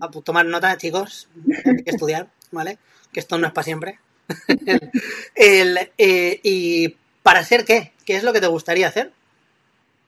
A 0.00 0.08
tomar 0.08 0.46
nota, 0.46 0.76
chicos, 0.76 1.28
hay 1.64 1.82
que 1.82 1.90
estudiar, 1.90 2.28
¿vale? 2.52 2.78
Que 3.12 3.20
esto 3.20 3.36
no 3.38 3.46
es 3.48 3.52
para 3.52 3.64
siempre. 3.64 3.98
el, 5.34 5.78
eh, 5.98 6.40
¿Y 6.42 6.96
para 7.22 7.44
ser 7.44 7.64
qué? 7.64 7.92
¿Qué 8.04 8.16
es 8.16 8.22
lo 8.22 8.32
que 8.32 8.40
te 8.40 8.46
gustaría 8.46 8.86
hacer? 8.86 9.12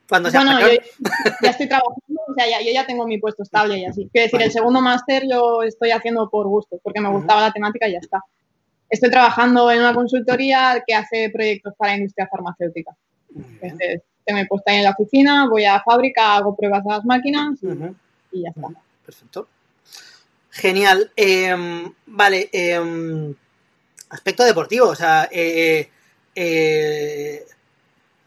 Cuando 0.07 0.29
seas 0.29 0.43
Bueno, 0.43 0.59
mayor. 0.59 0.81
yo 0.81 1.31
ya 1.41 1.49
estoy 1.49 1.67
trabajando, 1.67 2.21
o 2.27 2.33
sea, 2.33 2.49
ya, 2.49 2.61
yo 2.61 2.71
ya 2.71 2.85
tengo 2.85 3.05
mi 3.05 3.17
puesto 3.17 3.43
estable 3.43 3.79
y 3.79 3.85
así. 3.85 4.09
Quiero 4.11 4.25
decir, 4.25 4.41
el 4.41 4.51
segundo 4.51 4.79
máster 4.81 5.23
lo 5.25 5.63
estoy 5.63 5.91
haciendo 5.91 6.29
por 6.29 6.47
gusto, 6.47 6.79
porque 6.81 7.01
me 7.01 7.09
gustaba 7.09 7.41
la 7.41 7.51
temática 7.51 7.87
y 7.87 7.93
ya 7.93 7.99
está. 7.99 8.21
Estoy 8.93 9.09
trabajando 9.09 9.71
en 9.71 9.79
una 9.79 9.93
consultoría 9.93 10.83
que 10.85 10.93
hace 10.93 11.31
proyectos 11.31 11.73
para 11.75 11.93
la 11.93 11.97
industria 11.97 12.27
farmacéutica. 12.27 12.91
Entonces, 13.35 14.01
tengo 14.23 14.39
mi 14.39 14.45
puesto 14.45 14.69
ahí 14.69 14.77
en 14.77 14.83
la 14.83 14.91
oficina, 14.91 15.47
voy 15.49 15.65
a 15.65 15.73
la 15.73 15.83
fábrica, 15.83 16.35
hago 16.35 16.55
pruebas 16.55 16.85
a 16.85 16.97
las 16.97 17.05
máquinas 17.05 17.57
y, 17.63 17.67
Ujú. 17.67 17.95
y 18.31 18.43
ya 18.43 18.49
está. 18.49 18.67
Perfecto. 19.03 19.47
Genial. 20.51 21.11
Eh, 21.15 21.91
vale. 22.05 22.49
eh, 22.53 23.33
aspecto 24.09 24.43
deportivo. 24.43 24.89
O 24.89 24.95
sea, 24.95 25.27
eh, 25.31 25.89
eh, 26.35 27.43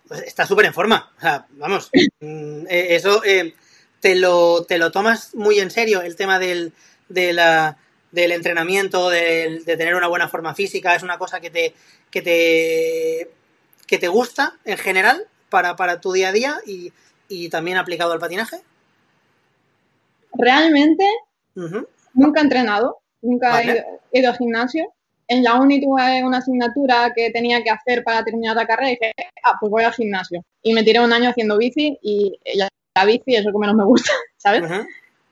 pues, 0.09 0.23
está 0.23 0.47
súper 0.47 0.67
en 0.67 0.75
forma. 0.75 1.13
O 1.17 1.21
sea, 1.21 1.47
vamos, 1.51 1.91
mm, 2.21 2.67
eh, 2.69 2.87
eso 2.91 3.23
eh, 3.25 3.55
te, 4.01 4.17
lo, 4.17 4.65
te 4.65 4.79
lo 4.79 4.91
tomas 4.91 5.33
muy 5.37 5.61
en 5.61 5.71
serio, 5.71 6.03
el 6.03 6.17
tema 6.17 6.41
del, 6.41 6.73
de 7.09 7.33
la, 7.33 7.79
del 8.17 8.33
entrenamiento, 8.33 9.11
de 9.11 9.63
tener 9.67 9.95
una 9.95 10.09
buena 10.09 10.27
forma 10.27 10.55
física, 10.55 10.95
es 10.95 11.03
una 11.03 11.19
cosa 11.19 11.39
que 11.39 11.51
te, 11.51 11.75
que 12.11 12.23
te, 12.23 13.31
que 13.87 13.99
te 13.99 14.09
gusta 14.09 14.55
en 14.65 14.79
general 14.79 15.27
para, 15.51 15.77
para 15.77 16.01
tu 16.01 16.13
día 16.13 16.29
a 16.31 16.33
día 16.33 16.57
y, 16.67 16.95
y 17.29 17.51
también 17.51 17.77
aplicado 17.77 18.13
al 18.13 18.19
patinaje. 18.19 18.57
Realmente 20.33 21.05
nunca 22.15 22.41
he 22.41 22.43
entrenado, 22.43 23.01
nunca 23.21 23.51
Vale. 23.51 23.71
he, 23.71 23.75
ido, 23.75 23.85
he 24.13 24.21
ido 24.21 24.31
al 24.31 24.39
gimnasio. 24.39 24.95
En 25.29 25.45
la 25.45 25.61
uni 25.61 25.79
tuve 25.83 26.25
una 26.25 26.39
asignatura 26.39 27.13
que 27.15 27.31
tenía 27.31 27.63
que 27.63 27.71
hacer 27.71 28.03
para 28.03 28.25
terminar 28.25 28.57
la 28.57 28.67
carrera 28.67 28.93
y 28.93 28.93
dije, 28.93 29.13
ah, 29.45 29.57
pues 29.61 29.71
voy 29.71 29.85
al 29.85 29.93
gimnasio. 29.93 30.43
Y 30.63 30.73
me 30.73 30.85
tiré 30.85 31.01
un 31.01 31.13
año 31.13 31.29
haciendo 31.29 31.59
bici 31.59 31.99
y 32.01 32.39
la, 32.55 32.69
la 32.95 33.05
bici 33.05 33.37
es 33.37 33.45
lo 33.45 33.53
que 33.53 33.59
menos 33.59 33.77
me 33.77 33.85
gusta, 33.85 34.13
¿sabes? 34.39 34.63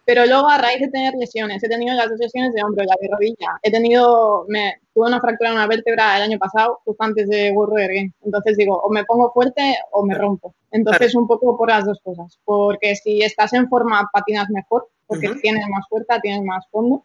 Pero 0.07 0.27
luego, 0.27 0.49
a 0.49 0.59
raíz 0.59 0.81
de 0.81 0.89
tener 0.89 1.15
lesiones, 1.15 1.63
he 1.65 1.69
tenido 1.69 1.95
las 1.95 2.11
dos 2.11 2.19
lesiones 2.19 2.53
de 2.53 2.63
hombro 2.63 2.85
y 2.85 2.87
la 2.87 2.97
de 3.01 3.09
rodilla. 3.11 3.59
He 3.63 3.71
tenido, 3.71 4.45
me, 4.49 4.81
tuve 4.93 5.09
una 5.09 5.21
fractura 5.21 5.51
en 5.51 5.57
una 5.57 5.67
vértebra 5.67 6.17
el 6.19 6.25
año 6.25 6.39
pasado, 6.39 6.81
justo 6.85 7.03
antes 7.03 7.29
de 7.29 7.53
World 7.53 7.75
Games. 7.75 8.13
Entonces 8.23 8.57
digo, 8.59 8.79
o 8.79 8.91
me 8.91 9.05
pongo 9.05 9.33
fuerte 9.33 9.79
o 9.93 10.05
me 10.05 10.15
rompo. 10.15 10.55
Entonces, 10.71 11.15
un 11.15 11.27
poco 11.27 11.57
por 11.57 11.71
las 11.71 11.87
dos 11.87 12.01
cosas. 12.03 12.39
Porque 12.45 12.95
si 12.97 13.23
estás 13.23 13.55
en 13.55 13.69
forma, 13.69 14.09
patinas 14.13 14.51
mejor, 14.51 14.89
porque 15.07 15.31
tienes 15.41 15.67
más 15.69 15.87
fuerza, 15.89 16.21
tienes 16.21 16.43
más 16.43 16.67
fondo. 16.71 17.05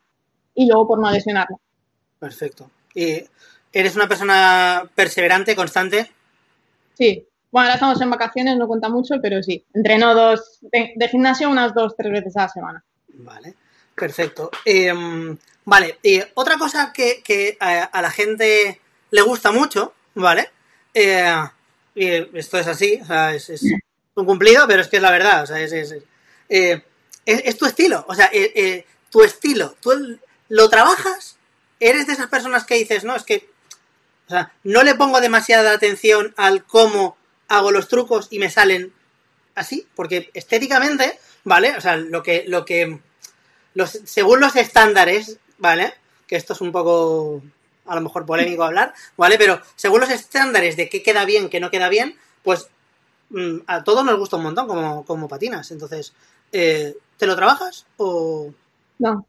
Y 0.53 0.67
luego 0.67 0.87
por 0.87 0.99
no 0.99 1.09
lesionarlo. 1.09 1.59
Perfecto. 2.19 2.69
¿Y 2.93 3.23
eres 3.71 3.95
una 3.95 4.07
persona 4.07 4.83
perseverante, 4.93 5.55
constante? 5.55 6.11
Sí. 6.95 7.25
Bueno, 7.51 7.67
ahora 7.67 7.75
estamos 7.75 8.01
en 8.01 8.09
vacaciones, 8.09 8.57
no 8.57 8.67
cuenta 8.67 8.89
mucho, 8.89 9.15
pero 9.21 9.41
sí. 9.41 9.65
Entreno 9.73 10.13
dos, 10.13 10.59
de, 10.61 10.93
de 10.95 11.07
gimnasio 11.07 11.49
unas 11.49 11.73
dos, 11.73 11.95
tres 11.95 12.11
veces 12.11 12.35
a 12.35 12.41
la 12.41 12.49
semana. 12.49 12.85
Vale, 13.21 13.55
perfecto. 13.95 14.49
Em, 14.65 15.37
vale, 15.65 15.99
y 16.03 16.21
otra 16.35 16.57
cosa 16.57 16.91
que, 16.93 17.21
que 17.23 17.57
a, 17.59 18.01
la 18.01 18.11
gente 18.11 18.79
le 19.11 19.21
gusta 19.21 19.51
mucho, 19.51 19.93
¿vale? 20.15 20.49
Eh, 20.93 21.35
esto 21.95 22.57
es 22.57 22.67
así, 22.67 22.99
o 23.01 23.05
sea, 23.05 23.33
es, 23.33 23.51
un 24.15 24.25
cumplido, 24.25 24.65
pero 24.67 24.81
es 24.81 24.87
que 24.87 24.97
es 24.97 25.01
la 25.01 25.11
verdad, 25.11 25.43
o 25.43 25.47
sea, 25.47 25.59
es, 25.59 25.71
es, 25.73 25.95
eh, 26.49 26.81
es- 27.25 27.41
es 27.45 27.57
tu 27.57 27.65
estilo, 27.65 28.05
o 28.07 28.15
sea, 28.15 28.29
eh, 28.31 28.51
eh, 28.55 28.85
tu 29.09 29.21
estilo, 29.23 29.75
tú 29.81 30.17
lo 30.49 30.69
trabajas, 30.69 31.37
eres 31.79 32.07
de 32.07 32.13
esas 32.13 32.27
personas 32.27 32.63
que 32.65 32.75
dices, 32.75 33.03
no, 33.03 33.15
es 33.15 33.23
que, 33.23 33.49
o 34.27 34.29
sea, 34.31 34.53
no 34.63 34.83
le 34.83 34.95
pongo 34.95 35.21
demasiada 35.21 35.73
atención 35.73 36.33
al 36.37 36.63
cómo 36.65 37.17
hago 37.49 37.71
los 37.71 37.87
trucos 37.87 38.27
y 38.31 38.39
me 38.39 38.49
salen 38.49 38.93
así, 39.55 39.87
porque 39.95 40.29
estéticamente, 40.33 41.19
¿vale? 41.43 41.75
O 41.77 41.81
sea, 41.81 41.97
lo 41.97 42.23
que, 42.23 42.45
lo 42.47 42.65
que, 42.65 42.99
los, 43.79 43.91
según 44.05 44.39
los 44.39 44.55
estándares, 44.55 45.37
¿vale? 45.57 45.93
Que 46.27 46.35
esto 46.35 46.53
es 46.53 46.61
un 46.61 46.71
poco, 46.71 47.41
a 47.87 47.95
lo 47.95 48.01
mejor 48.01 48.25
polémico 48.25 48.63
hablar, 48.63 48.93
¿vale? 49.17 49.37
Pero 49.37 49.59
según 49.75 50.01
los 50.01 50.09
estándares 50.11 50.77
de 50.77 50.89
qué 50.89 51.01
queda 51.01 51.25
bien, 51.25 51.49
qué 51.49 51.59
no 51.59 51.71
queda 51.71 51.89
bien, 51.89 52.15
pues 52.43 52.67
mm, 53.31 53.59
a 53.67 53.83
todos 53.83 54.03
nos 54.05 54.17
gusta 54.19 54.35
un 54.37 54.43
montón 54.43 54.67
como, 54.67 55.03
como 55.05 55.27
patinas. 55.27 55.71
Entonces, 55.71 56.13
eh, 56.51 56.95
¿te 57.17 57.25
lo 57.25 57.35
trabajas 57.35 57.85
o 57.97 58.51
No. 58.99 59.25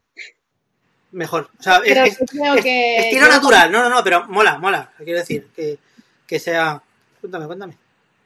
mejor? 1.11 1.49
O 1.59 1.63
sea, 1.63 1.77
es- 1.83 2.19
es- 2.19 2.29
creo 2.29 2.55
es- 2.55 2.63
que. 2.63 2.97
estilo 2.99 3.25
yo- 3.27 3.31
natural, 3.31 3.71
no, 3.71 3.81
no, 3.81 3.89
no, 3.89 4.03
pero 4.03 4.27
mola, 4.27 4.57
mola. 4.57 4.91
Quiero 4.97 5.19
decir, 5.19 5.47
que, 5.55 5.79
que 6.27 6.39
sea... 6.39 6.81
Cuéntame, 7.19 7.45
cuéntame. 7.47 7.77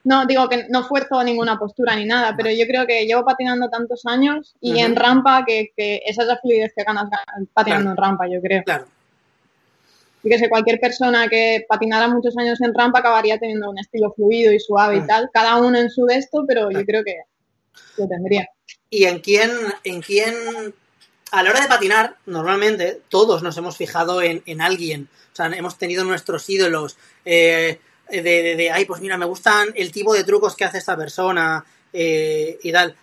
No, 0.06 0.26
digo 0.26 0.48
que 0.48 0.68
no 0.70 0.84
fuerzo 0.86 1.22
ninguna 1.24 1.58
postura 1.60 1.96
ni 1.96 2.06
nada, 2.06 2.34
pero 2.38 2.50
yo 2.52 2.66
creo 2.68 2.86
que 2.88 3.06
llevo 3.06 3.26
patinando 3.26 3.70
tantos 3.70 4.06
años 4.06 4.56
y 4.62 4.80
en 4.80 4.96
rampa 4.96 5.44
que, 5.46 5.72
que 5.76 6.02
esa 6.06 6.22
es 6.22 6.28
la 6.28 6.38
fluidez 6.40 6.72
que 6.76 6.84
ganas 6.84 7.10
gan- 7.10 7.48
patinando 7.54 7.90
en 7.92 7.98
rampa, 7.98 8.26
yo 8.28 8.40
creo. 8.40 8.64
Claro. 8.64 8.86
Y 10.24 10.30
que 10.30 10.38
sé, 10.40 10.48
cualquier 10.50 10.80
persona 10.80 11.28
que 11.28 11.66
patinara 11.68 12.08
muchos 12.08 12.38
años 12.38 12.62
en 12.62 12.74
rampa 12.74 13.00
acabaría 13.00 13.38
teniendo 13.40 13.70
un 13.70 13.78
estilo 13.80 14.12
fluido 14.14 14.52
y 14.54 14.60
suave 14.60 14.96
Claro. 14.96 15.06
y 15.06 15.08
tal, 15.08 15.30
cada 15.34 15.56
uno 15.58 15.78
en 15.78 15.90
su 15.90 16.06
de 16.06 16.16
esto, 16.18 16.46
pero 16.48 16.70
Claro. 16.70 16.80
yo 16.80 16.86
creo 16.86 17.04
que 17.04 17.16
lo 17.98 18.08
tendría. 18.08 18.48
¿Y 18.90 19.06
en 19.06 19.20
quién, 19.20 19.50
en 19.84 20.02
quién, 20.02 20.36
a 21.32 21.44
la 21.44 21.50
hora 21.50 21.62
de 21.62 21.68
patinar, 21.68 22.16
normalmente 22.28 23.02
todos 23.10 23.42
nos 23.44 23.58
hemos 23.58 23.76
fijado 23.78 24.22
en, 24.22 24.44
en 24.46 24.62
alguien? 24.62 25.10
O 25.34 25.36
sea, 25.36 25.48
hemos 25.48 25.78
tenido 25.78 26.04
nuestros 26.04 26.48
ídolos 26.50 26.96
eh, 27.26 27.80
de, 28.10 28.22
de, 28.22 28.56
de, 28.56 28.72
ay, 28.72 28.86
pues 28.86 29.02
mira, 29.02 29.18
me 29.18 29.26
gustan 29.26 29.70
el 29.76 29.92
tipo 29.92 30.14
de 30.14 30.24
trucos 30.24 30.56
que 30.56 30.66
hace 30.66 30.78
esta 30.78 30.96
persona 30.96 31.66
eh, 31.94 32.58
y 32.64 32.72
tal. 32.72 32.96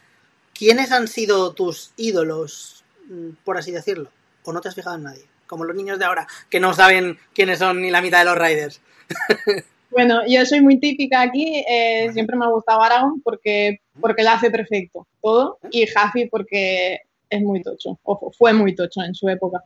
¿Quiénes 0.54 0.92
han 0.92 1.08
sido 1.08 1.52
tus 1.52 1.92
ídolos, 1.96 2.84
mm, 3.08 3.30
por 3.44 3.56
así 3.56 3.72
decirlo? 3.72 4.10
¿O 4.44 4.52
no 4.52 4.60
te 4.60 4.68
has 4.68 4.74
fijado 4.74 4.96
en 4.96 5.04
nadie? 5.04 5.24
Como 5.46 5.64
los 5.64 5.76
niños 5.76 5.98
de 5.98 6.04
ahora, 6.04 6.26
que 6.48 6.60
no 6.60 6.72
saben 6.74 7.18
quiénes 7.34 7.58
son 7.58 7.80
ni 7.80 7.90
la 7.90 8.00
mitad 8.00 8.20
de 8.20 8.24
los 8.24 8.38
riders. 8.38 8.80
Bueno, 9.92 10.22
yo 10.26 10.46
soy 10.46 10.62
muy 10.62 10.80
típica 10.80 11.20
aquí, 11.20 11.62
eh, 11.68 12.10
siempre 12.14 12.34
me 12.34 12.46
ha 12.46 12.48
gustado 12.48 12.80
Aragon 12.80 13.20
porque, 13.20 13.82
porque 14.00 14.22
lo 14.22 14.30
hace 14.30 14.50
perfecto 14.50 15.06
todo 15.20 15.58
y 15.70 15.86
Jafi 15.86 16.28
porque 16.28 17.00
es 17.28 17.40
muy 17.42 17.62
tocho, 17.62 17.98
ojo, 18.02 18.32
fue 18.32 18.54
muy 18.54 18.74
tocho 18.74 19.02
en 19.02 19.14
su 19.14 19.28
época. 19.28 19.62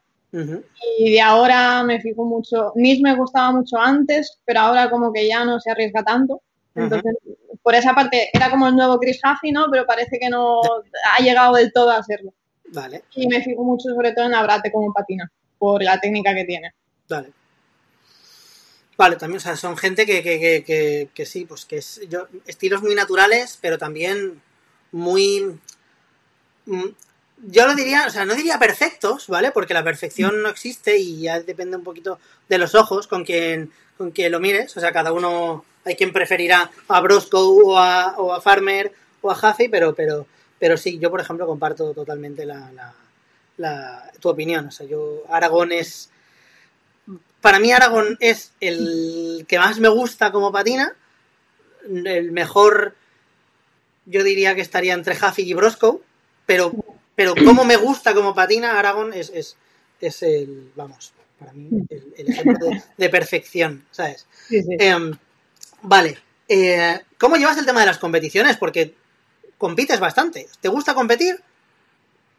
Y 0.99 1.13
de 1.13 1.21
ahora 1.21 1.83
me 1.83 2.01
fijo 2.01 2.25
mucho. 2.25 2.73
Nis 2.75 3.01
me 3.01 3.17
gustaba 3.17 3.53
mucho 3.53 3.79
antes, 3.79 4.39
pero 4.45 4.61
ahora 4.61 4.91
como 4.91 5.13
que 5.13 5.27
ya 5.29 5.45
no 5.45 5.59
se 5.61 5.71
arriesga 5.71 6.03
tanto. 6.03 6.43
Entonces, 6.75 7.15
por 7.63 7.75
esa 7.75 7.95
parte, 7.95 8.29
era 8.33 8.51
como 8.51 8.69
el 8.69 8.77
nuevo 8.77 8.99
Chris 8.99 9.21
Huffy, 9.25 9.51
¿no? 9.51 9.67
Pero 9.71 9.87
parece 9.87 10.19
que 10.19 10.29
no 10.29 10.61
ha 10.63 11.23
llegado 11.23 11.55
del 11.55 11.73
todo 11.73 11.91
a 11.91 12.03
serlo. 12.03 12.33
Vale, 12.69 13.05
Y 13.15 13.29
me 13.29 13.43
fijo 13.43 13.65
mucho 13.65 13.89
sobre 13.95 14.13
todo 14.13 14.27
en 14.27 14.35
Abrate 14.35 14.71
como 14.73 14.93
patina, 14.93 15.31
por 15.59 15.83
la 15.83 15.99
técnica 16.01 16.35
que 16.35 16.45
tiene. 16.45 16.75
vale. 17.09 17.33
Vale, 18.99 19.17
también, 19.17 19.37
o 19.37 19.41
sea, 19.41 19.57
son 19.57 19.77
gente 19.77 20.07
que, 20.07 20.23
que, 20.23 20.41
que, 20.41 20.65
que, 20.65 21.09
que 21.13 21.27
sí, 21.27 21.45
pues 21.45 21.67
que 21.67 21.77
es 21.77 22.01
yo, 22.09 22.29
estilos 22.47 22.83
muy 22.83 22.95
naturales, 22.95 23.59
pero 23.61 23.77
también 23.77 24.41
muy. 24.91 25.59
mm, 26.65 26.89
Yo 27.39 27.67
lo 27.67 27.75
diría, 27.75 28.05
o 28.07 28.11
sea, 28.11 28.25
no 28.25 28.35
diría 28.35 28.59
perfectos, 28.59 29.27
¿vale? 29.29 29.51
Porque 29.53 29.75
la 29.75 29.85
perfección 29.85 30.43
no 30.43 30.49
existe 30.49 30.97
y 30.99 31.21
ya 31.23 31.41
depende 31.41 31.77
un 31.77 31.85
poquito 31.85 32.19
de 32.49 32.59
los 32.59 32.75
ojos 32.75 33.07
con 33.07 33.25
quien, 33.25 33.71
con 33.99 34.11
quien 34.11 34.33
lo 34.33 34.41
mires. 34.41 34.75
O 34.77 34.81
sea, 34.81 34.93
cada 34.93 35.13
uno, 35.13 35.65
hay 35.85 35.97
quien 35.97 36.13
preferirá 36.13 36.71
a 36.89 37.01
Brosco 37.01 37.39
o 37.49 37.79
a, 37.79 38.15
o 38.19 38.33
a 38.33 38.41
Farmer 38.41 38.93
o 39.21 39.31
a 39.31 39.35
Huffy, 39.39 39.69
pero, 39.69 39.95
pero, 39.95 40.27
pero 40.59 40.77
sí, 40.77 40.99
yo 40.99 41.11
por 41.11 41.21
ejemplo 41.21 41.47
comparto 41.47 41.93
totalmente 41.93 42.47
la, 42.47 42.73
la, 42.73 42.95
la- 43.59 44.11
tu 44.21 44.31
opinión. 44.31 44.69
O 44.69 44.71
sea, 44.71 44.87
yo, 44.87 45.23
Aragón 45.29 45.73
es. 45.73 46.11
Para 47.41 47.59
mí, 47.61 47.71
Aragón 47.73 48.17
es 48.21 48.53
el 48.61 49.45
que 49.49 49.59
más 49.59 49.79
me 49.79 49.89
gusta 49.89 50.33
como 50.33 50.51
patina. 50.51 50.95
El 51.89 52.33
mejor, 52.33 52.95
yo 54.07 54.23
diría 54.25 54.55
que 54.55 54.61
estaría 54.61 54.95
entre 54.95 55.15
Huffy 55.17 55.43
y 55.43 55.55
Brosco, 55.55 56.01
pero, 56.47 56.73
pero 57.17 57.35
como 57.35 57.65
me 57.65 57.77
gusta 57.77 58.15
como 58.15 58.35
patina, 58.35 58.79
Aragón 58.79 59.13
es, 59.13 59.31
es, 59.31 59.57
es 60.01 60.23
el, 60.23 60.71
vamos, 60.77 61.13
para 61.39 61.53
mí, 61.53 61.69
el, 61.89 62.15
el 62.17 62.29
ejemplo 62.29 62.67
de, 62.67 62.83
de 62.97 63.09
perfección, 63.09 63.85
¿sabes? 63.91 64.27
Sí, 64.47 64.63
sí. 64.63 64.77
Em, 64.79 65.13
vale, 65.83 66.19
eh, 66.49 67.01
¿cómo 67.19 67.37
llevas 67.37 67.59
el 67.59 67.67
tema 67.67 67.81
de 67.81 67.87
las 67.87 67.99
competiciones? 67.99 68.57
Porque 68.57 68.95
compites 69.59 70.01
bastante. 70.01 70.47
¿Te 70.61 70.69
gusta 70.69 70.95
competir? 70.95 71.37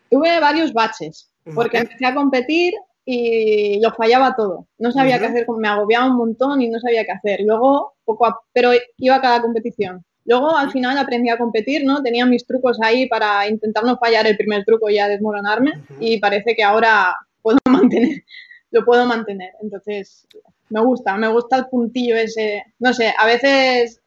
Tuve 0.10 0.40
varios 0.40 0.72
baches, 0.72 1.30
porque 1.54 1.80
empecé 1.80 2.06
a 2.06 2.16
competir 2.16 2.74
y 3.04 3.80
lo 3.82 3.94
fallaba 3.94 4.36
todo. 4.36 4.68
No 4.78 4.92
sabía 4.92 5.20
qué 5.20 5.26
hacer, 5.26 5.46
me 5.58 5.68
agobiaba 5.68 6.06
un 6.08 6.18
montón 6.18 6.62
y 6.62 6.70
no 6.70 6.80
sabía 6.80 7.06
qué 7.06 7.12
hacer. 7.12 7.42
Luego, 7.44 7.96
poco 8.06 8.26
a, 8.26 8.40
pero 8.54 8.72
iba 8.98 9.16
a 9.16 9.22
cada 9.22 9.42
competición. 9.42 10.06
Luego, 10.28 10.56
al 10.56 10.72
final, 10.72 10.98
aprendí 10.98 11.30
a 11.30 11.38
competir, 11.38 11.86
¿no? 11.86 12.04
Tenía 12.04 12.26
mis 12.26 12.46
trucos 12.46 12.78
ahí 12.84 13.08
para 13.08 13.48
intentar 13.48 13.86
no 13.86 13.98
fallar 13.98 14.28
el 14.28 14.36
primer 14.36 14.66
truco 14.66 14.90
y 14.90 14.96
ya 14.96 15.08
desmoronarme. 15.08 15.72
Y 16.02 16.20
parece 16.20 16.54
que 16.54 16.64
ahora 16.64 17.16
puedo 17.42 17.58
mantener, 17.70 18.24
lo 18.72 18.84
puedo 18.84 19.06
mantener. 19.06 19.52
Entonces, 19.62 20.28
me 20.70 20.82
gusta, 20.82 21.16
me 21.16 21.30
gusta 21.30 21.56
el 21.56 21.68
puntillo 21.68 22.18
ese. 22.18 22.62
No 22.78 22.94
sé, 22.94 23.14
a 23.18 23.26
veces 23.26 24.02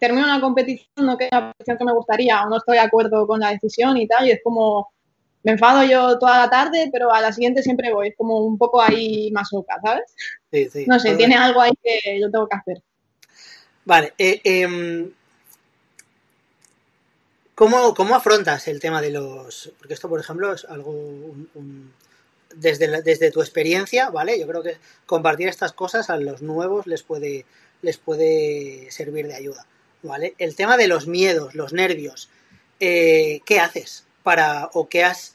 termino 0.00 0.24
una 0.24 0.40
competición, 0.40 1.06
no 1.06 1.16
que 1.16 1.26
es 1.26 1.30
la 1.30 1.40
competición 1.40 1.78
que 1.78 1.84
me 1.84 1.94
gustaría, 1.94 2.42
o 2.42 2.50
no 2.50 2.56
estoy 2.56 2.74
de 2.74 2.82
acuerdo 2.82 3.24
con 3.28 3.38
la 3.38 3.52
decisión 3.52 3.96
y 3.96 4.08
tal, 4.08 4.26
y 4.26 4.32
es 4.32 4.40
como, 4.42 4.90
me 5.44 5.52
enfado 5.52 5.84
yo 5.84 6.18
toda 6.18 6.38
la 6.38 6.50
tarde, 6.50 6.90
pero 6.92 7.12
a 7.12 7.20
la 7.20 7.32
siguiente 7.32 7.62
siempre 7.62 7.92
voy, 7.92 8.08
es 8.08 8.16
como 8.16 8.40
un 8.40 8.58
poco 8.58 8.82
ahí 8.82 9.30
masoca, 9.30 9.76
¿sabes? 9.80 10.12
Sí, 10.50 10.68
sí. 10.68 10.84
No 10.88 10.98
sé, 10.98 11.14
tiene 11.14 11.36
algo 11.36 11.60
ahí 11.60 11.72
que 11.82 12.20
yo 12.20 12.30
tengo 12.32 12.48
que 12.48 12.56
hacer. 12.56 12.82
Vale, 13.84 14.12
eh, 14.18 14.40
em, 14.42 15.12
¿cómo, 17.56 17.94
cómo 17.94 18.14
afrontas 18.14 18.68
el 18.68 18.78
tema 18.78 19.02
de 19.02 19.10
los...? 19.10 19.72
Porque 19.78 19.94
esto, 19.94 20.08
por 20.08 20.20
ejemplo, 20.20 20.52
es 20.52 20.64
algo... 20.66 20.90
un- 20.92 21.92
desde, 22.54 22.86
la- 22.86 23.02
desde 23.02 23.30
tu 23.30 23.40
experiencia, 23.42 24.08
¿vale? 24.10 24.38
Yo 24.40 24.46
creo 24.46 24.62
que 24.62 24.78
compartir 25.04 25.48
estas 25.48 25.72
cosas 25.72 26.08
a 26.08 26.16
los 26.16 26.40
nuevos 26.40 26.86
les 26.86 27.02
puede, 27.02 27.44
les 27.82 27.98
puede 27.98 28.90
servir 28.92 29.26
de 29.26 29.34
ayuda, 29.34 29.66
¿vale? 30.02 30.34
El 30.38 30.54
tema 30.56 30.76
de 30.78 30.88
los 30.88 31.06
miedos, 31.06 31.54
los 31.54 31.72
nervios, 31.74 32.30
eh, 32.80 33.40
¿qué 33.44 33.60
haces 33.60 34.04
para, 34.22 34.70
o 34.72 34.88
qué 34.88 35.04
has, 35.04 35.34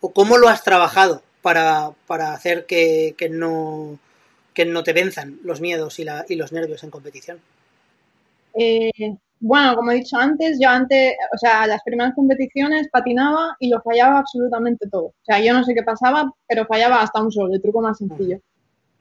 o 0.00 0.12
cómo 0.12 0.36
lo 0.36 0.48
has 0.48 0.62
trabajado 0.62 1.22
para, 1.40 1.92
para 2.06 2.34
hacer 2.34 2.66
que, 2.66 3.14
que 3.16 3.30
no, 3.30 3.98
que 4.52 4.66
no 4.66 4.82
te 4.82 4.92
venzan 4.92 5.38
los 5.44 5.60
miedos 5.62 5.98
y, 6.00 6.04
la, 6.04 6.26
y 6.28 6.34
los 6.34 6.52
nervios 6.52 6.82
en 6.84 6.90
competición? 6.90 7.40
Eh, 8.54 8.90
bueno, 9.40 9.76
como 9.76 9.92
he 9.92 9.96
dicho 9.96 10.16
antes, 10.16 10.58
yo 10.60 10.68
antes, 10.68 11.14
o 11.34 11.38
sea, 11.38 11.66
las 11.66 11.82
primeras 11.84 12.14
competiciones 12.14 12.88
patinaba 12.90 13.56
y 13.60 13.68
lo 13.68 13.80
fallaba 13.82 14.18
absolutamente 14.18 14.88
todo. 14.88 15.06
O 15.06 15.24
sea, 15.24 15.40
yo 15.40 15.52
no 15.52 15.64
sé 15.64 15.74
qué 15.74 15.82
pasaba, 15.82 16.32
pero 16.48 16.66
fallaba 16.66 17.02
hasta 17.02 17.22
un 17.22 17.30
solo, 17.30 17.54
el 17.54 17.62
truco 17.62 17.80
más 17.80 17.98
sencillo. 17.98 18.40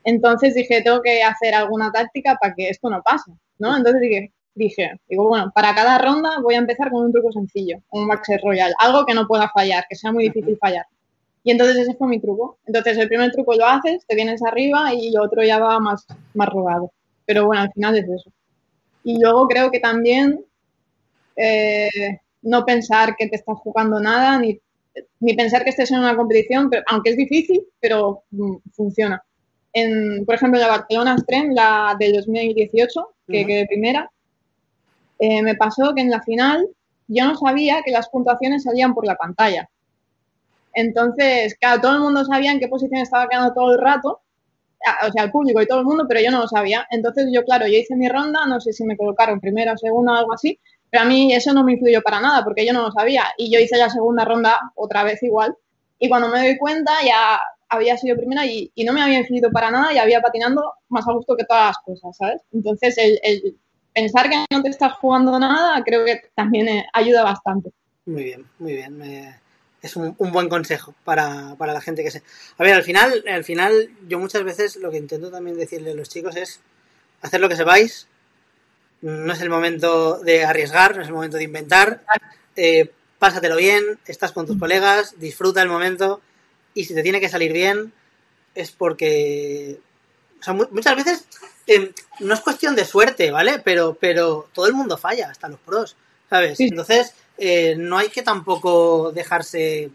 Entonces 0.04 0.56
dije, 0.56 0.82
tengo 0.84 1.02
que 1.02 1.23
hacer 1.23 1.54
alguna 1.56 1.91
táctica 1.91 2.38
para 2.39 2.54
que 2.54 2.69
esto 2.69 2.89
no 2.89 3.02
pase, 3.02 3.32
¿no? 3.60 3.76
Entonces 3.76 4.02
dije, 4.02 4.34
dije, 4.56 4.91
digo, 5.10 5.28
bueno, 5.28 5.52
para 5.54 5.73
cada 5.76 5.97
ronda 5.97 6.39
voy 6.41 6.56
a 6.56 6.60
empezar 6.60 6.89
con 6.91 7.06
un 7.06 7.12
truco 7.12 7.32
sencillo, 7.32 7.80
un 7.91 8.08
Max 8.08 8.28
Royal, 8.43 8.73
algo 8.80 9.06
que 9.06 9.13
no 9.13 9.28
pueda 9.28 9.50
fallar, 9.50 9.86
que 9.89 9.95
sea 9.95 10.12
muy 10.12 10.26
difícil 10.26 10.58
fallar. 10.60 10.86
Y 11.43 11.52
entonces 11.52 11.78
ese 11.78 11.95
fue 11.95 12.08
mi 12.08 12.19
truco. 12.19 12.58
Entonces 12.65 12.97
el 12.97 13.08
primer 13.08 13.32
truco 13.32 13.56
lo 13.56 13.65
haces, 13.65 14.06
te 14.06 14.15
vienes 14.15 14.43
arriba 14.43 14.93
y 14.93 15.12
lo 15.12 15.23
otro 15.23 15.43
ya 15.43 15.60
va 15.60 15.80
más, 15.80 16.06
más 16.34 16.50
robado. 16.50 16.91
Pero 17.26 17.45
bueno, 17.45 17.63
al 17.63 17.71
final 17.71 17.97
es 17.97 18.06
eso. 18.10 18.32
Y 19.07 19.21
luego 19.21 19.47
creo 19.47 19.71
que 19.71 19.79
también 19.79 20.43
eh, 21.37 22.19
no 22.41 22.65
pensar 22.65 23.15
que 23.15 23.29
te 23.29 23.37
estás 23.37 23.57
jugando 23.57 24.01
nada, 24.01 24.37
ni, 24.37 24.59
ni, 25.21 25.33
pensar 25.33 25.63
que 25.63 25.69
estés 25.69 25.91
en 25.91 25.99
una 25.99 26.17
competición, 26.17 26.69
pero, 26.69 26.83
aunque 26.87 27.11
es 27.11 27.15
difícil, 27.15 27.65
pero 27.79 28.23
mm, 28.31 28.57
funciona. 28.73 29.23
En, 29.71 30.25
por 30.25 30.35
ejemplo, 30.35 30.59
la 30.59 30.67
Barcelona 30.67 31.13
Extreme, 31.13 31.53
la 31.53 31.95
del 31.97 32.15
2018, 32.15 33.15
que 33.29 33.45
quedé 33.45 33.65
primera, 33.67 34.11
eh, 35.19 35.41
me 35.41 35.55
pasó 35.55 35.95
que 35.95 36.01
en 36.01 36.09
la 36.09 36.21
final 36.21 36.67
yo 37.07 37.27
no 37.27 37.37
sabía 37.37 37.83
que 37.85 37.91
las 37.91 38.09
puntuaciones 38.09 38.63
salían 38.63 38.93
por 38.93 39.05
la 39.05 39.15
pantalla. 39.15 39.69
Entonces, 40.73 41.55
claro, 41.61 41.79
todo 41.79 41.95
el 41.95 42.01
mundo 42.01 42.25
sabía 42.25 42.51
en 42.51 42.59
qué 42.59 42.67
posición 42.67 42.99
estaba 42.99 43.29
quedando 43.29 43.53
todo 43.53 43.71
el 43.71 43.79
rato, 43.79 44.19
o 45.07 45.11
sea, 45.11 45.23
el 45.23 45.31
público 45.31 45.61
y 45.61 45.67
todo 45.67 45.79
el 45.79 45.85
mundo, 45.85 46.05
pero 46.07 46.21
yo 46.21 46.31
no 46.31 46.39
lo 46.39 46.47
sabía. 46.47 46.87
Entonces, 46.91 47.27
yo, 47.31 47.43
claro, 47.43 47.67
yo 47.67 47.77
hice 47.77 47.95
mi 47.95 48.07
ronda, 48.09 48.45
no 48.45 48.59
sé 48.59 48.73
si 48.73 48.83
me 48.83 48.97
colocaron 48.97 49.39
primera 49.39 49.73
o 49.73 49.77
segunda 49.77 50.13
o 50.13 50.15
algo 50.15 50.33
así, 50.33 50.59
pero 50.89 51.03
a 51.03 51.05
mí 51.05 51.33
eso 51.33 51.53
no 51.53 51.63
me 51.63 51.73
influyó 51.73 52.01
para 52.01 52.21
nada 52.21 52.43
porque 52.43 52.65
yo 52.65 52.73
no 52.73 52.81
lo 52.81 52.91
sabía. 52.91 53.25
Y 53.37 53.51
yo 53.51 53.59
hice 53.59 53.77
la 53.77 53.89
segunda 53.89 54.25
ronda 54.25 54.59
otra 54.75 55.03
vez 55.03 55.21
igual. 55.23 55.55
Y 55.99 56.09
cuando 56.09 56.29
me 56.29 56.39
doy 56.39 56.57
cuenta 56.57 56.91
ya 57.05 57.39
había 57.69 57.97
sido 57.97 58.15
primera 58.15 58.45
y, 58.45 58.71
no 58.85 58.93
me 58.93 59.01
había 59.01 59.19
influido 59.19 59.51
para 59.51 59.71
nada 59.71 59.93
y 59.93 59.97
había 59.97 60.21
patinando 60.21 60.73
más 60.89 61.07
a 61.07 61.13
gusto 61.13 61.35
que 61.35 61.43
todas 61.43 61.67
las 61.67 61.77
cosas, 61.79 62.17
¿sabes? 62.17 62.41
Entonces, 62.53 62.97
el 62.97 63.57
pensar 63.97 64.29
que 64.29 64.45
no 64.51 64.61
te 64.61 64.69
estás 64.69 64.93
jugando 64.93 65.39
nada 65.39 65.83
creo 65.83 66.05
que 66.05 66.21
también 66.35 66.67
eh, 66.67 66.85
ayuda 66.93 67.23
bastante. 67.23 67.71
Muy 68.05 68.25
bien, 68.25 68.45
muy 68.59 68.75
bien. 68.75 68.99
Es 69.81 69.95
un, 69.95 70.15
buen 70.17 70.49
consejo 70.49 70.95
para, 71.03 71.55
la 71.59 71.81
gente 71.81 72.03
que 72.03 72.11
se... 72.11 72.23
A 72.57 72.63
ver, 72.63 72.73
al 72.73 72.83
final, 72.83 73.23
al 73.27 73.43
final 73.43 73.89
yo 74.07 74.19
muchas 74.19 74.43
veces 74.43 74.75
lo 74.77 74.91
que 74.91 74.97
intento 74.97 75.29
también 75.29 75.57
decirle 75.57 75.91
a 75.91 75.93
los 75.93 76.09
chicos 76.09 76.35
es 76.35 76.59
hacer 77.21 77.39
lo 77.39 77.47
que 77.47 77.55
sepáis. 77.55 78.07
No 79.01 79.31
es 79.33 79.41
el 79.41 79.49
momento 79.49 80.19
de 80.19 80.45
arriesgar, 80.45 80.95
no 80.95 81.01
es 81.03 81.07
el 81.07 81.13
momento 81.13 81.37
de 81.37 81.43
inventar. 81.43 82.03
Eh, 82.55 82.91
pásatelo 83.19 83.55
bien, 83.55 83.99
estás 84.07 84.31
con 84.31 84.47
tus 84.47 84.57
colegas, 84.57 85.19
disfruta 85.19 85.61
el 85.61 85.69
momento 85.69 86.21
y 86.73 86.85
si 86.85 86.95
te 86.95 87.03
tiene 87.03 87.19
que 87.19 87.29
salir 87.29 87.53
bien 87.53 87.93
es 88.55 88.71
porque... 88.71 89.79
O 90.39 90.43
sea, 90.43 90.53
muchas 90.53 90.95
veces 90.95 91.25
Em, 91.67 91.91
no 92.21 92.33
es 92.33 92.39
cuestión 92.39 92.75
de 92.75 92.85
suerte, 92.85 93.29
¿vale? 93.29 93.59
Pero, 93.59 93.97
pero 93.99 94.47
todo 94.53 94.67
el 94.67 94.73
mundo 94.73 94.97
falla, 94.97 95.29
hasta 95.29 95.49
los 95.49 95.59
pros, 95.59 95.97
¿sabes? 96.29 96.57
Entonces, 96.61 97.13
eh, 97.38 97.76
no 97.78 97.97
hay 97.97 98.10
que 98.10 98.21
tampoco 98.21 99.12
dejarse 99.12 99.89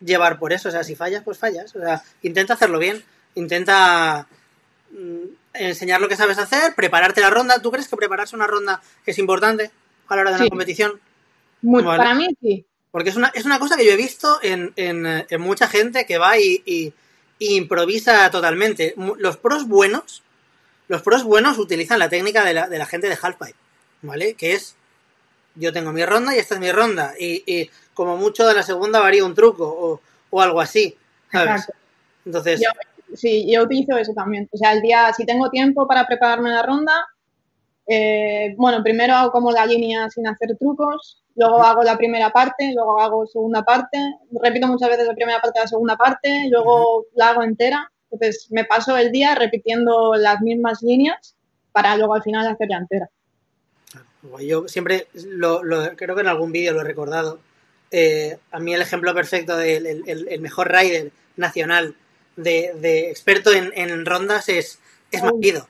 llevar 0.00 0.38
por 0.38 0.52
eso. 0.52 0.68
O 0.68 0.72
sea, 0.72 0.84
si 0.84 0.94
fallas, 0.94 1.22
pues 1.24 1.38
fallas. 1.38 1.74
O 1.74 1.80
sea, 1.80 2.02
intenta 2.22 2.54
hacerlo 2.54 2.78
bien. 2.78 3.04
Intenta 3.34 4.26
mm, 4.90 5.24
enseñar 5.54 6.00
lo 6.00 6.08
que 6.08 6.16
sabes 6.16 6.38
hacer, 6.38 6.74
prepararte 6.74 7.20
la 7.20 7.30
ronda. 7.30 7.60
¿Tú 7.60 7.70
crees 7.70 7.88
que 7.88 7.96
prepararse 7.96 8.36
una 8.36 8.46
ronda 8.46 8.82
es 9.04 9.18
importante 9.18 9.70
a 10.08 10.16
la 10.16 10.22
hora 10.22 10.30
de 10.32 10.36
una 10.36 10.48
competición? 10.48 11.00
Para 11.84 12.14
mí 12.14 12.28
sí. 12.40 12.64
Porque 12.90 13.10
es 13.10 13.16
una, 13.16 13.28
es 13.28 13.44
una 13.44 13.58
cosa 13.58 13.76
que 13.76 13.84
yo 13.84 13.92
he 13.92 13.96
visto 13.96 14.38
en, 14.42 14.72
en, 14.76 15.40
mucha 15.40 15.68
gente 15.68 16.06
que 16.06 16.16
va 16.16 16.38
y, 16.38 16.62
y, 16.64 16.94
improvisa 17.38 18.30
totalmente. 18.30 18.94
Los 19.18 19.36
pros 19.36 19.68
buenos 19.68 20.22
los 20.88 21.02
pros 21.02 21.24
buenos 21.24 21.58
utilizan 21.58 21.98
la 21.98 22.08
técnica 22.08 22.44
de 22.44 22.54
la, 22.54 22.68
de 22.68 22.78
la 22.78 22.86
gente 22.86 23.08
de 23.08 23.18
Halfpipe, 23.20 23.54
¿vale? 24.02 24.34
Que 24.34 24.52
es, 24.52 24.76
yo 25.56 25.72
tengo 25.72 25.92
mi 25.92 26.04
ronda 26.04 26.34
y 26.34 26.38
esta 26.38 26.54
es 26.54 26.60
mi 26.60 26.70
ronda. 26.70 27.14
Y, 27.18 27.70
como 27.94 28.16
mucho 28.16 28.46
de 28.46 28.54
la 28.54 28.62
segunda 28.62 29.00
varía 29.00 29.24
un 29.24 29.34
truco 29.34 30.00
o, 30.30 30.40
algo 30.40 30.60
así, 30.60 30.94
¿sabes? 31.32 31.72
Entonces... 32.26 32.62
sí, 33.14 33.50
yo 33.50 33.62
utilizo 33.62 33.96
eso 33.96 34.12
también. 34.12 34.48
O 34.52 34.56
sea, 34.58 34.72
el 34.72 34.82
día, 34.82 35.12
si 35.14 35.24
tengo 35.24 35.48
tiempo 35.48 35.86
para 35.86 36.06
prepararme 36.06 36.50
la 36.50 36.62
ronda, 36.62 37.06
eh, 37.86 38.54
bueno, 38.58 38.82
primero 38.82 39.14
hago 39.14 39.32
como 39.32 39.50
la 39.50 39.64
línea 39.64 40.10
sin 40.10 40.26
hacer 40.26 40.56
trucos, 40.58 41.22
luego 41.36 41.62
hago 41.62 41.82
la 41.82 41.96
primera 41.96 42.30
parte, 42.30 42.72
luego 42.74 43.00
hago 43.00 43.26
segunda 43.26 43.62
parte, 43.62 43.98
repito 44.42 44.66
muchas 44.66 44.90
veces 44.90 45.06
la 45.06 45.14
primera 45.14 45.40
parte 45.40 45.60
la 45.60 45.68
segunda 45.68 45.96
parte, 45.96 46.48
luego 46.50 47.06
la 47.14 47.30
hago 47.30 47.42
entera 47.42 47.90
entonces 48.10 48.48
me 48.50 48.64
paso 48.64 48.96
el 48.96 49.12
día 49.12 49.34
repitiendo 49.34 50.14
las 50.14 50.40
mismas 50.40 50.82
líneas 50.82 51.36
para 51.72 51.96
luego 51.96 52.14
al 52.14 52.22
final 52.22 52.46
hacer 52.46 52.68
la 52.68 52.78
entera. 52.78 53.10
Yo 54.40 54.68
siempre, 54.68 55.08
lo, 55.14 55.62
creo 55.96 56.14
que 56.14 56.20
en 56.20 56.28
algún 56.28 56.52
vídeo 56.52 56.72
lo 56.72 56.80
he 56.80 56.84
recordado, 56.84 57.40
eh, 57.90 58.38
a 58.50 58.58
mí 58.58 58.74
el 58.74 58.82
ejemplo 58.82 59.14
perfecto 59.14 59.56
del 59.56 59.86
el, 60.06 60.40
mejor 60.40 60.70
rider 60.70 61.12
nacional 61.36 61.94
de, 62.36 63.10
experto 63.10 63.52
en, 63.52 64.06
rondas 64.06 64.48
es, 64.48 64.78
es 65.10 65.22
Malvido. 65.22 65.68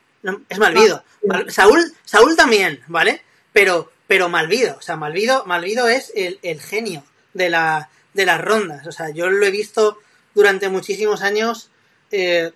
es 0.49 0.59
Malvido. 0.59 1.05
Ah, 1.31 1.45
Saúl, 1.49 1.93
Saúl 2.05 2.37
también, 2.37 2.81
¿vale? 2.89 3.23
Pero, 3.53 3.93
pero 4.07 4.29
Malvido. 4.29 4.77
O 4.79 4.83
sea, 4.83 4.97
Malvido, 4.97 5.45
Malvido 5.47 5.89
es 5.89 6.13
el, 6.15 6.61
genio 6.61 7.05
de, 7.35 7.51
la, 7.51 7.91
de 8.15 8.27
las 8.27 8.41
rondas. 8.41 8.87
O 8.87 8.93
sea, 8.93 9.11
yo 9.11 9.31
lo 9.31 9.45
he 9.47 9.51
visto 9.51 9.99
durante 10.35 10.69
muchísimos 10.69 11.23
años 11.23 11.71
eh, 12.11 12.53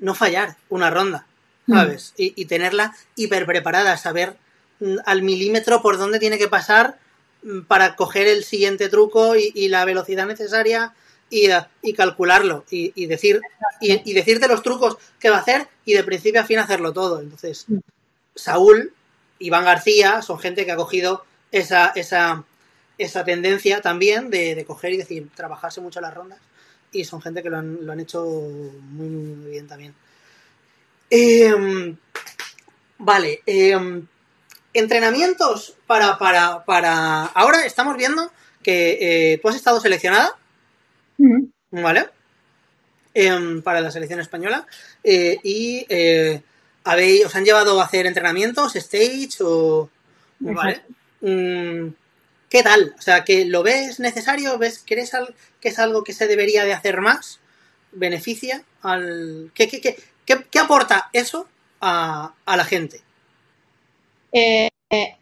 no 0.00 0.14
fallar 0.14 0.56
una 0.68 0.90
ronda, 0.90 1.26
mm. 1.66 1.74
¿sabes? 1.74 2.14
Y, 2.16 2.44
tenerla 2.46 2.94
hiper 3.16 3.46
preparada, 3.46 3.96
saber 3.96 4.36
al 5.04 5.22
milímetro 5.22 5.82
por 5.82 5.98
dónde 5.98 6.18
tiene 6.18 6.38
que 6.38 6.48
pasar 6.48 6.98
mm, 7.42 7.62
para 7.62 7.96
coger 7.96 8.26
el 8.26 8.44
siguiente 8.44 8.88
truco 8.88 9.36
y, 9.36 9.68
la 9.68 9.84
velocidad 9.84 10.26
necesaria 10.26 10.94
y, 11.30 11.48
calcularlo 11.94 12.64
y, 12.70 13.06
decir 13.06 13.40
y, 13.80 14.12
decirte 14.12 14.48
los 14.48 14.62
trucos 14.62 14.96
que 15.18 15.30
va 15.30 15.36
a 15.36 15.40
hacer 15.40 15.68
y 15.84 15.94
de 15.94 16.04
principio 16.04 16.40
a 16.40 16.44
fin 16.44 16.58
hacerlo 16.58 16.92
todo. 16.92 17.20
Entonces, 17.20 17.66
Saúl, 18.34 18.92
Iván 19.38 19.64
García 19.64 20.22
son 20.22 20.38
gente 20.38 20.64
que 20.64 20.72
ha 20.72 20.76
cogido 20.76 21.24
esa, 21.52 21.92
esa, 21.94 22.44
esa 22.98 23.24
tendencia 23.24 23.80
también 23.80 24.30
de, 24.30 24.64
coger 24.66 24.92
y 24.92 24.96
decir, 24.96 25.28
trabajarse 25.34 25.80
mucho 25.80 26.00
las 26.00 26.14
rondas 26.14 26.38
y 26.92 27.04
son 27.04 27.22
gente 27.22 27.42
que 27.42 27.50
lo 27.50 27.58
han, 27.58 27.86
lo 27.86 27.92
han 27.92 28.00
hecho 28.00 28.24
muy, 28.24 29.50
bien 29.50 29.66
también. 29.68 29.94
Em, 31.08 31.96
vale, 32.98 33.42
em, 33.46 34.06
entrenamientos 34.74 35.74
para, 35.86 36.18
para, 36.18 36.64
para... 36.64 37.24
Ahora 37.24 37.64
estamos 37.64 37.96
viendo 37.96 38.30
que 38.62 38.98
eh, 39.32 39.38
tú 39.38 39.48
has 39.48 39.56
estado 39.56 39.80
seleccionada, 39.80 40.36
¿vale? 41.70 42.08
Em, 43.14 43.62
para 43.62 43.80
la 43.80 43.90
selección 43.90 44.20
española 44.20 44.66
eh, 45.02 45.38
y 45.42 45.84
eh, 45.88 46.42
habéis, 46.84 47.26
os 47.26 47.34
han 47.34 47.44
llevado 47.44 47.80
a 47.80 47.84
hacer 47.84 48.06
entrenamientos, 48.06 48.76
stage 48.76 49.36
o... 49.40 49.90
¿Vale? 50.38 50.82
¿Qué 52.50 52.64
tal? 52.64 52.94
O 52.98 53.00
sea, 53.00 53.24
¿que 53.24 53.44
lo 53.44 53.62
ves 53.62 54.00
necesario? 54.00 54.58
¿Ves 54.58 54.80
que, 54.80 54.96
que 55.60 55.68
es 55.68 55.78
algo 55.78 56.02
que 56.02 56.12
se 56.12 56.26
debería 56.26 56.64
de 56.64 56.72
hacer 56.72 57.00
más? 57.00 57.38
¿Beneficia 57.92 58.64
al... 58.82 59.52
¿Qué, 59.54 59.68
qué, 59.68 59.96
qué, 60.24 60.58
aporta 60.58 61.08
eso 61.12 61.48
a, 61.80 62.34
la 62.46 62.64
gente? 62.64 63.02
Eh, 64.32 64.68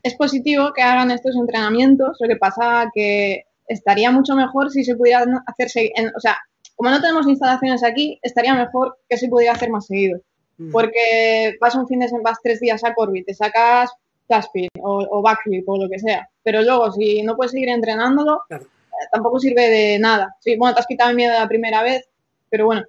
es 0.02 0.14
positivo 0.16 0.72
que 0.74 0.82
hagan 0.82 1.10
estos 1.10 1.36
entrenamientos, 1.36 2.16
lo 2.20 2.28
que 2.28 2.36
pasa 2.36 2.90
que 2.94 3.44
estaría 3.66 4.10
mucho 4.10 4.34
mejor 4.34 4.70
si 4.70 4.82
se 4.82 4.96
pudieran 4.96 5.40
hacerse, 5.46 5.92
o 6.16 6.20
sea, 6.20 6.38
como 6.74 6.90
no 6.90 7.00
tenemos 7.00 7.26
instalaciones 7.26 7.84
aquí, 7.84 8.18
estaría 8.22 8.54
mejor 8.54 8.98
que 9.08 9.18
se 9.18 9.28
pudiera 9.28 9.52
hacer 9.52 9.70
más 9.70 9.86
seguido. 9.86 10.20
Mm. 10.58 10.70
Porque 10.70 11.56
vas 11.60 11.74
un 11.74 11.86
fin 11.86 12.00
de 12.00 12.08
semana, 12.08 12.30
vas 12.30 12.38
tres 12.42 12.60
días 12.60 12.82
a 12.84 12.94
Corby, 12.94 13.24
te 13.24 13.34
sacas 13.34 13.90
Taspin 14.26 14.68
o, 14.80 15.06
o 15.10 15.22
backflip 15.22 15.68
o 15.68 15.76
lo 15.76 15.88
que 15.88 15.98
sea. 15.98 16.28
Pero 16.42 16.62
luego, 16.62 16.92
si 16.92 17.22
no 17.22 17.36
puedes 17.36 17.52
seguir 17.52 17.68
entrenándolo, 17.68 18.42
eh, 18.50 18.58
tampoco 19.12 19.38
sirve 19.38 19.68
de 19.68 19.98
nada. 19.98 20.34
Sí, 20.40 20.56
bueno, 20.56 20.74
te 20.74 20.80
has 20.80 20.86
quitado 20.86 21.10
el 21.10 21.16
miedo 21.16 21.32
la 21.32 21.48
primera 21.48 21.82
vez, 21.82 22.08
pero 22.48 22.66
bueno, 22.66 22.84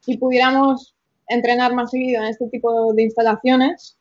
si 0.00 0.16
pudiéramos 0.16 0.94
entrenar 1.28 1.74
más 1.74 1.90
seguido 1.90 2.22
en 2.22 2.28
este 2.28 2.48
tipo 2.48 2.92
de 2.94 3.02
instalaciones, 3.02 3.98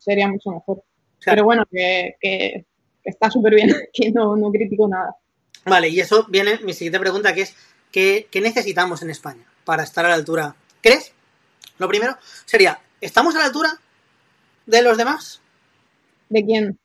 sería 0.00 0.26
mucho 0.26 0.50
mejor. 0.50 0.82
Pero 1.24 1.44
bueno, 1.44 1.64
que, 1.70 2.64
está 3.04 3.30
súper 3.30 3.54
bien, 3.54 3.72
que 3.92 4.10
no, 4.10 4.36
no 4.36 4.50
critico 4.50 4.88
nada. 4.88 5.14
Vale, 5.64 5.88
y 5.88 6.00
eso 6.00 6.26
viene 6.28 6.58
mi 6.62 6.72
siguiente 6.72 6.98
pregunta, 6.98 7.34
que 7.34 7.42
es, 7.42 7.54
¿qué, 7.92 8.26
qué 8.30 8.40
necesitamos 8.40 9.02
en 9.02 9.10
España 9.10 9.44
para 9.64 9.84
estar 9.84 10.04
a 10.04 10.08
la 10.08 10.14
altura? 10.14 10.56
¿Crees? 10.82 11.12
Lo 11.78 11.86
primero 11.86 12.16
sería, 12.46 12.80
¿estamos 13.00 13.34
a 13.36 13.38
la 13.38 13.44
altura 13.46 13.78
de 14.66 14.82
los 14.82 14.96
demás? 14.96 15.40
¿De 16.28 16.44
quién? 16.44 16.78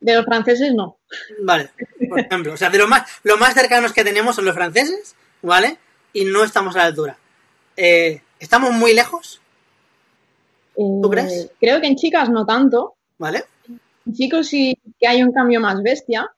De 0.00 0.14
los 0.14 0.24
franceses 0.24 0.72
no. 0.74 0.98
Vale, 1.42 1.70
por 2.08 2.20
ejemplo, 2.20 2.54
o 2.54 2.56
sea, 2.56 2.70
de 2.70 2.78
lo 2.78 2.88
más, 2.88 3.10
lo 3.22 3.36
más 3.36 3.54
cercanos 3.54 3.92
que 3.92 4.04
tenemos 4.04 4.36
son 4.36 4.44
los 4.44 4.54
franceses, 4.54 5.14
¿vale? 5.42 5.78
Y 6.12 6.24
no 6.24 6.44
estamos 6.44 6.74
a 6.74 6.80
la 6.80 6.84
altura. 6.86 7.18
Eh, 7.76 8.22
¿Estamos 8.38 8.72
muy 8.72 8.94
lejos? 8.94 9.40
Eh, 10.82 11.00
¿Tú 11.02 11.10
crees? 11.10 11.50
Creo 11.60 11.80
que 11.80 11.86
en 11.88 11.96
chicas 11.96 12.28
no 12.30 12.46
tanto. 12.46 12.94
¿Vale? 13.18 13.44
En 14.06 14.12
chicos 14.14 14.48
sí 14.48 14.76
que 14.98 15.06
hay 15.06 15.22
un 15.22 15.30
cambio 15.32 15.60
más 15.60 15.82
bestia, 15.82 16.30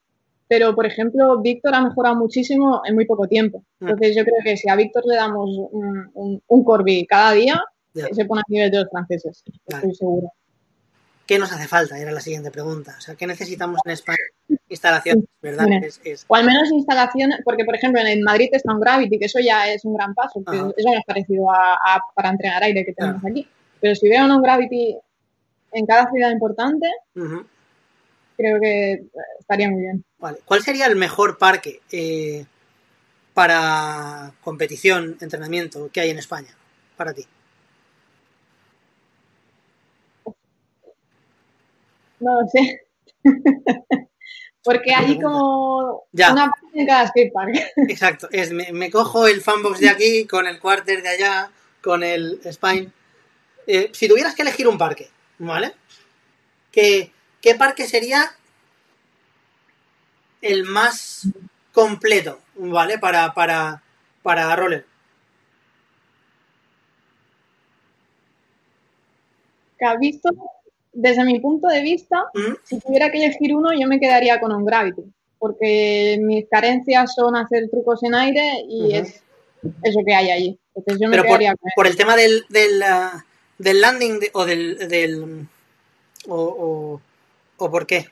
pero 0.48 0.74
por 0.74 0.85
ejemplo, 0.85 1.40
Víctor 1.40 1.74
ha 1.74 1.81
mejorado 1.81 2.16
muchísimo 2.16 2.83
en 2.85 2.94
muy 2.94 3.07
poco 3.07 3.26
tiempo. 3.28 3.62
Mm. 3.81 3.88
Entonces 3.88 4.16
yo 4.16 4.24
creo 4.24 4.37
que 4.44 4.57
si 4.57 4.68
a 4.68 4.76
Víctor 4.76 5.05
le 5.07 5.14
damos 5.16 5.48
un, 5.70 6.11
un, 6.14 6.42
un 6.46 6.64
Corby 6.64 7.07
cada 7.07 7.33
día, 7.33 7.62
se 7.94 8.24
pone 8.24 8.40
a 8.40 8.44
nivel 8.48 8.70
de 8.70 8.78
los 8.81 8.88
franceses, 8.90 9.42
Vale. 9.70 9.76
estoy 9.83 9.94
seguro. 9.94 10.33
¿Qué 11.26 11.38
nos 11.38 11.52
hace 11.52 11.68
falta? 11.68 11.98
Era 11.98 12.11
la 12.11 12.20
siguiente 12.20 12.50
pregunta. 12.50 12.96
O 12.98 13.00
sea, 13.00 13.14
¿qué 13.14 13.26
necesitamos 13.26 13.81
en 13.85 13.92
España? 13.92 14.18
Instalaciones, 14.68 15.24
¿verdad? 15.40 15.66
Mira. 15.68 15.87
Es- 15.87 16.00
es- 16.05 16.24
O 16.26 16.35
al 16.35 16.44
menos 16.44 16.70
instalaciones, 16.72 17.38
porque 17.44 17.64
por 17.64 17.76
ejemplo 17.76 18.00
en 18.05 18.22
Madrid 18.22 18.48
está 18.52 18.72
un 18.74 18.81
Gravity, 18.81 19.18
que 19.18 19.26
eso 19.26 19.38
ya 19.38 19.70
es 19.72 19.85
un 19.85 19.94
gran 19.94 20.14
paso, 20.14 20.42
que 20.44 20.57
eso 20.57 20.88
es 20.88 21.05
parecido 21.07 21.50
a, 21.50 21.74
a- 21.74 22.00
para 22.14 22.31
entrenar 22.31 22.62
aire 22.64 22.85
que 22.85 22.92
tenemos 22.92 23.24
aquí. 23.24 23.46
Pero 23.83 23.95
si 23.97 24.09
veo 24.09 24.25
un 24.25 24.40
Gravity 24.40 24.97
en 25.73 25.87
cada 25.87 26.09
ciudad 26.11 26.31
importante, 26.31 26.87
creo 28.37 28.61
que 28.61 29.03
estaría 29.40 29.68
muy 29.68 29.81
bien. 29.81 30.05
Vale. 30.18 30.38
¿Cuál 30.45 30.62
sería 30.62 30.87
el 30.87 30.95
mejor 30.95 31.37
parque 31.37 31.81
eh, 31.90 32.47
para 33.35 34.33
competición, 34.40 35.16
entrenamiento 35.21 35.90
que 35.92 36.01
hay 36.01 36.11
en 36.11 36.18
España? 36.21 36.55
Para 36.97 37.12
ti. 37.12 37.27
No 42.21 42.40
lo 42.40 42.49
sé. 42.49 42.83
Porque 44.64 44.95
hay 44.95 45.18
como 45.18 46.05
Ya. 46.12 46.33
una 46.33 46.45
parte 46.51 46.66
en 46.81 46.87
cada 46.87 47.09
skatepark. 47.09 47.57
Exacto. 47.88 48.29
Es, 48.31 48.53
me, 48.53 48.71
me 48.73 48.90
cojo 48.92 49.27
el 49.27 49.40
fanbox 49.40 49.81
de 49.81 49.88
aquí 49.88 50.25
con 50.27 50.47
el 50.47 50.61
quarter 50.61 51.03
de 51.03 51.09
allá, 51.09 51.51
con 51.83 52.05
el 52.05 52.40
spine. 52.45 52.92
Eh, 53.66 53.90
si 53.92 54.09
tuvieras 54.09 54.35
que 54.35 54.42
elegir 54.42 54.66
un 54.68 54.79
parque, 54.79 55.09
¿vale? 55.38 55.72
¿Qué, 56.70 57.12
qué 57.40 57.55
parque 57.55 57.87
sería 57.87 58.35
el 60.40 60.64
más 60.64 61.29
completo, 61.72 62.40
¿vale? 62.57 62.98
Para, 62.98 63.33
para, 63.35 63.83
para 64.22 64.57
roller. 64.57 64.87
que 69.83 69.87
has 69.87 69.98
visto, 69.98 70.31
desde 70.92 71.25
mi 71.25 71.40
punto 71.40 71.66
de 71.66 71.83
vista, 71.83 72.22
¿Mm? 72.35 72.53
si 72.62 72.79
tuviera 72.79 73.11
que 73.11 73.18
elegir 73.25 73.53
uno, 73.53 73.70
yo 73.72 73.88
me 73.88 73.98
quedaría 73.98 74.38
con 74.38 74.53
un 74.53 74.64
Gravity. 74.64 75.03
Porque 75.40 76.20
mis 76.22 76.48
carencias 76.48 77.14
son 77.16 77.35
hacer 77.35 77.68
trucos 77.68 78.01
en 78.05 78.14
aire 78.14 78.62
y 78.68 78.94
es 78.94 79.25
eso 79.83 80.01
que 80.07 80.14
hay 80.14 80.31
allí. 80.31 80.59
Entonces 80.72 81.01
yo 81.01 81.09
me 81.09 81.16
Pero 81.16 81.25
por, 81.25 81.31
quedaría 81.31 81.57
con 81.57 81.70
por 81.75 81.87
el 81.88 81.96
tema 81.96 82.14
del, 82.14 82.44
del, 82.48 82.81
ah, 82.85 83.25
del 83.62 83.81
landing 83.81 84.18
de- 84.20 84.31
o 84.35 84.44
del... 84.44 84.88
del 84.88 85.46
o, 86.29 86.37
o, 86.37 87.01
¿O 87.59 87.70
por 87.70 87.87
qué? 87.87 88.09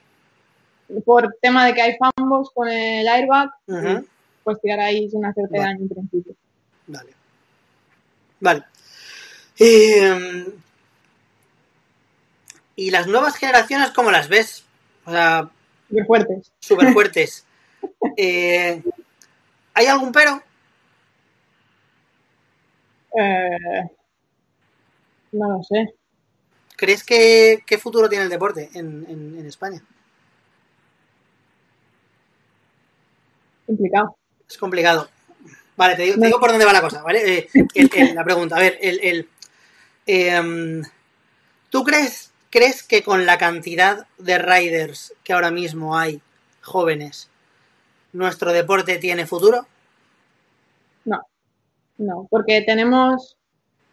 Por 1.05 1.37
tema 1.43 1.67
de 1.67 1.75
que 1.75 1.83
hay 1.83 1.97
fanbox 1.97 2.51
con 2.55 2.69
el 2.69 3.07
airbag, 3.09 3.51
Ujú. 3.67 4.07
pues 4.45 4.61
tirar 4.61 4.81
ahí 4.81 5.09
sin 5.11 5.25
hacerte 5.25 5.59
Vale. 5.59 5.73
daño 5.73 5.81
en 5.83 5.89
principio. 5.89 6.35
Vale. 6.87 7.11
Vale. 8.41 8.65
Eh, 9.59 10.47
y 12.77 12.91
las 12.91 13.07
nuevas 13.09 13.37
generaciones, 13.37 13.91
¿cómo 13.91 14.11
las 14.11 14.29
ves? 14.29 14.65
O 15.05 15.11
sea, 15.11 15.51
Súper 15.89 16.07
fuertes. 16.07 16.53
súper 16.61 16.93
fuertes. 16.93 17.45
Eh, 18.17 18.83
¿Hay 19.73 19.87
algún 19.87 20.13
pero? 20.13 20.43
Eh, 23.19 23.89
no 25.33 25.57
lo 25.57 25.63
sé. 25.63 25.95
¿Crees 26.77 27.05
que 27.05 27.63
qué 27.67 27.79
futuro 27.79 28.09
tiene 28.09 28.25
el 28.25 28.31
deporte 28.31 28.71
en, 28.75 29.05
en- 29.09 29.39
en 29.39 29.47
España? 29.47 29.83
Complicado. 33.67 34.17
Es 34.49 34.59
complicado. 34.59 35.09
Vale, 35.77 35.97
te 35.97 36.03
digo, 36.03 36.15
te 36.15 36.21
No. 36.21 36.27
digo 36.27 36.41
por 36.41 36.51
dónde 36.51 36.65
va 36.65 36.73
la 36.73 36.81
cosa, 36.83 37.03
¿vale? 37.03 37.39
Eh, 37.39 37.49
el- 37.75 37.91
el- 37.95 38.15
la 38.15 38.25
pregunta, 38.25 38.57
a 38.57 38.61
ver, 38.61 38.79
el, 38.81 39.01
el, 39.03 39.29
em, 40.07 40.83
¿tú 41.71 41.85
crees, 41.85 42.33
crees 42.51 42.83
que 42.83 43.03
con 43.03 43.27
la 43.27 43.39
cantidad 43.39 44.07
de 44.19 44.39
riders 44.39 45.15
que 45.25 45.33
ahora 45.33 45.51
mismo 45.51 45.97
hay, 45.97 46.21
jóvenes, 46.63 47.29
nuestro 48.13 48.53
deporte 48.53 48.99
tiene 48.99 49.27
futuro? 49.27 49.67
No, 51.05 51.21
no, 51.99 52.27
porque 52.31 52.63
tenemos 52.63 53.37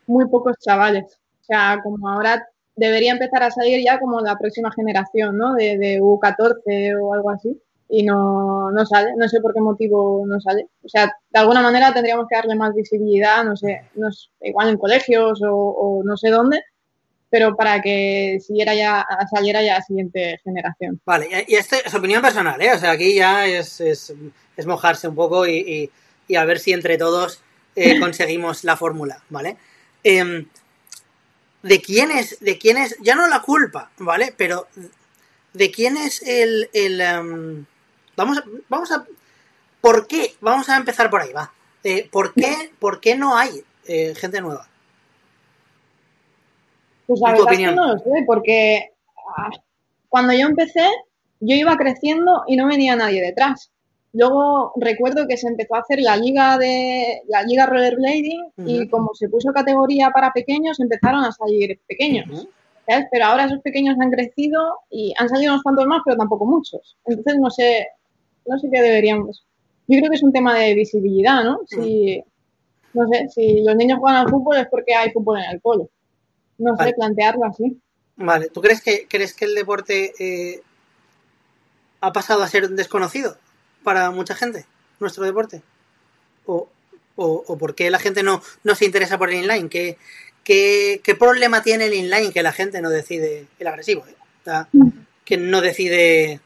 muy 0.08 0.28
pocos 0.28 0.58
chavales. 0.60 1.20
O 1.48 1.54
sea, 1.54 1.80
como 1.82 2.10
ahora 2.10 2.46
debería 2.76 3.14
empezar 3.14 3.42
a 3.44 3.52
salir 3.52 3.82
ya 3.84 4.00
como 4.00 4.20
la 4.22 4.38
próxima 4.38 4.70
generación, 4.72 5.38
¿no? 5.38 5.54
De, 5.56 5.78
de 5.78 6.02
U14 6.02 6.94
o 7.02 7.14
algo 7.14 7.30
así. 7.32 7.58
Y 7.90 8.04
no, 8.04 8.70
no 8.72 8.86
sale, 8.86 9.12
no 9.16 9.30
sé 9.30 9.40
por 9.40 9.54
qué 9.54 9.62
motivo 9.62 10.26
no 10.28 10.42
sale. 10.42 10.68
O 10.84 10.90
sea, 10.90 11.06
de 11.30 11.40
alguna 11.40 11.62
manera 11.62 11.94
tendríamos 11.94 12.28
que 12.30 12.36
darle 12.36 12.56
más 12.56 12.74
visibilidad, 12.76 13.46
no 13.46 13.56
sé, 13.56 13.84
no 13.96 14.12
sé, 14.12 14.28
igual 14.42 14.68
en 14.70 14.78
colegios 14.78 15.42
o, 15.42 15.56
o 15.56 16.04
no 16.04 16.18
sé 16.18 16.30
dónde, 16.30 16.62
pero 17.30 17.56
para 17.56 17.82
que 17.82 18.40
siguiera 18.46 18.76
ya, 18.76 19.06
saliera 19.34 19.64
ya 19.64 19.76
la 19.76 19.82
siguiente 19.82 20.38
generación. 20.44 21.00
Vale, 21.06 21.46
y 21.48 21.56
esto 21.56 21.78
es 21.84 21.94
opinión 21.96 22.22
personal, 22.22 22.62
¿eh? 22.62 22.74
O 22.74 22.78
sea, 22.78 22.92
aquí 22.92 23.16
ya 23.16 23.48
es, 23.48 23.80
es, 23.80 24.14
es 24.58 24.66
mojarse 24.66 25.08
un 25.08 25.16
poco 25.16 25.48
y, 25.48 25.56
y- 25.58 25.92
y 26.28 26.36
a 26.36 26.44
ver 26.44 26.60
si 26.60 26.74
entre 26.74 26.98
todos 26.98 27.42
eh, 27.78 28.00
conseguimos 28.02 28.66
la 28.66 28.76
fórmula, 28.76 29.24
¿vale? 29.30 29.56
Em, 30.04 30.46
¿De 31.64 31.82
quién 31.82 32.12
es, 32.12 32.40
de 32.40 32.58
quién 32.58 32.78
es, 32.78 32.98
ya 33.02 33.16
no 33.16 33.28
la 33.28 33.42
culpa, 33.42 33.92
¿vale? 33.98 34.34
Pero 34.38 34.68
¿de 35.54 35.72
quién 35.72 35.98
es 35.98 36.22
el, 36.22 36.70
el 36.74 37.02
em, 37.02 37.66
vamos 38.16 38.38
a, 38.38 38.44
vamos 38.70 38.92
a, 38.92 39.06
¿por 39.82 40.08
qué? 40.08 40.36
Vamos 40.42 40.70
a 40.70 40.78
empezar 40.78 41.10
por 41.10 41.22
ahí, 41.22 41.34
va. 41.34 41.52
Eh, 41.84 42.08
¿por, 42.12 42.34
qué, 42.34 42.72
¿Por 42.80 43.00
qué 43.00 43.16
no 43.16 43.38
hay 43.38 43.64
eh, 43.86 44.14
gente 44.16 44.42
nueva? 44.42 44.68
Pues 47.08 47.22
la 47.22 47.72
no 47.72 47.94
lo 47.94 48.00
sé, 48.00 48.10
porque 48.26 48.92
ah, 49.38 49.50
cuando 50.10 50.34
yo 50.34 50.48
empecé, 50.48 50.86
yo 51.40 51.56
iba 51.56 51.78
creciendo 51.78 52.44
y 52.48 52.58
no 52.58 52.68
venía 52.68 52.96
nadie 52.96 53.22
detrás. 53.22 53.72
Luego 54.14 54.74
recuerdo 54.78 55.28
que 55.28 55.38
se 55.38 55.48
empezó 55.48 55.76
a 55.76 55.80
hacer 55.80 56.00
la 56.00 56.18
liga 56.18 56.58
de 56.58 57.22
la 57.28 57.44
liga 57.44 57.66
rollerblading 57.66 58.52
y 58.66 58.82
Ujú. 58.82 58.90
como 58.90 59.14
se 59.14 59.30
puso 59.30 59.52
categoría 59.52 60.10
para 60.12 60.32
pequeños, 60.32 60.80
empezaron 60.80 61.24
a 61.24 61.32
salir 61.32 61.80
pequeños. 61.88 62.48
¿sabes? 62.88 63.06
Pero 63.12 63.26
ahora 63.26 63.46
esos 63.46 63.60
pequeños 63.62 63.98
han 64.00 64.10
crecido 64.12 64.80
y 64.90 65.14
han 65.18 65.28
salido 65.28 65.54
unos 65.54 65.64
cuantos 65.64 65.86
más, 65.88 66.02
pero 66.06 66.18
tampoco 66.18 66.46
muchos. 66.46 66.98
Entonces 67.06 67.38
no 67.40 67.50
sé, 67.50 67.88
no 68.46 68.58
sé 68.58 68.70
qué 68.72 68.82
deberíamos. 68.82 69.46
Yo 69.88 70.00
creo 70.00 70.10
que 70.10 70.16
es 70.16 70.24
un 70.24 70.34
tema 70.34 70.58
de 70.58 70.74
visibilidad, 70.74 71.44
¿no? 71.44 71.60
Si, 71.68 72.24
no 72.94 73.08
sé, 73.10 73.28
si 73.30 73.62
los 73.64 73.76
niños 73.76 74.00
juegan 74.00 74.22
al 74.22 74.30
fútbol 74.30 74.58
es 74.58 74.68
porque 74.70 74.96
hay 74.96 75.12
fútbol 75.12 75.40
en 75.40 75.52
el 75.52 75.62
cole. 75.62 75.88
No 76.58 76.76
sé, 76.78 76.94
plantearlo 76.94 77.46
así. 77.46 77.80
Vale, 78.16 78.50
¿tú 78.50 78.62
crees 78.62 78.82
que, 78.82 79.06
crees 79.08 79.34
que 79.34 79.46
el 79.46 79.54
deporte 79.54 80.14
eh, 80.18 80.62
ha 82.02 82.12
pasado 82.12 82.42
a 82.42 82.48
ser 82.48 82.70
desconocido 82.70 83.38
para 83.88 84.12
mucha 84.12 84.36
gente, 84.36 84.66
nuestro 85.00 85.24
deporte? 85.24 85.62
¿O, 86.46 86.68
o, 87.16 87.44
o 87.48 87.58
por 87.58 87.74
qué 87.74 87.90
la 87.90 88.00
gente 88.00 88.22
no, 88.22 88.42
no 88.66 88.76
se 88.76 88.84
interesa 88.84 89.18
por 89.18 89.30
el 89.30 89.38
inline? 89.44 89.70
¿Qué, 89.70 89.98
qué, 90.44 91.00
qué 91.02 91.16
problema 91.16 91.64
tiene 91.64 91.86
el 91.86 91.94
inline 91.94 92.34
que 92.34 92.44
la 92.44 92.52
gente 92.52 92.82
no 92.82 92.90
decide, 92.90 93.48
el 93.60 93.68
agresivo, 93.68 94.06
eh? 94.06 94.16
O 94.42 94.44
sea, 94.44 94.68
que 95.24 95.38
no 95.38 95.62
decide 95.62 96.42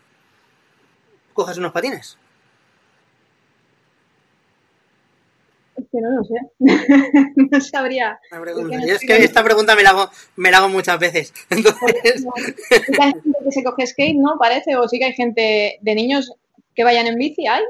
coges 1.34 1.58
unos 1.58 1.72
patines? 1.72 2.16
Es 5.78 5.86
que 5.92 6.00
no 6.00 6.10
lo 6.12 6.24
sé. 6.24 6.36
no 7.50 7.62
sabría. 7.62 8.20
Es 8.32 8.38
que 8.38 8.62
no 8.62 8.70
Yo 8.86 8.94
es 8.94 9.00
sé 9.00 9.08
que 9.08 9.18
qué- 9.18 9.24
esta 9.24 9.44
pregunta 9.44 9.76
me 9.76 9.82
la 9.82 9.90
hago, 9.92 10.12
me 10.36 10.52
la 10.52 10.58
hago 10.58 10.70
muchas 10.70 11.00
veces. 11.00 11.34
Entonces, 11.50 12.24
Sí 12.70 12.92
que 12.94 13.02
hay 13.02 13.12
gente 13.14 13.40
que 13.44 13.52
se 13.52 13.64
coge 13.64 13.88
skate, 13.88 14.18
¿no? 14.18 14.38
Parece, 14.38 14.76
o 14.76 14.88
sí 14.88 15.00
que 15.00 15.06
hay 15.06 15.14
gente 15.14 15.80
de 15.82 15.96
niños 15.96 16.32
que 16.82 16.86
vayan 16.86 17.06
en 17.06 17.16
bici, 17.20 17.46
¿hay? 17.46 17.62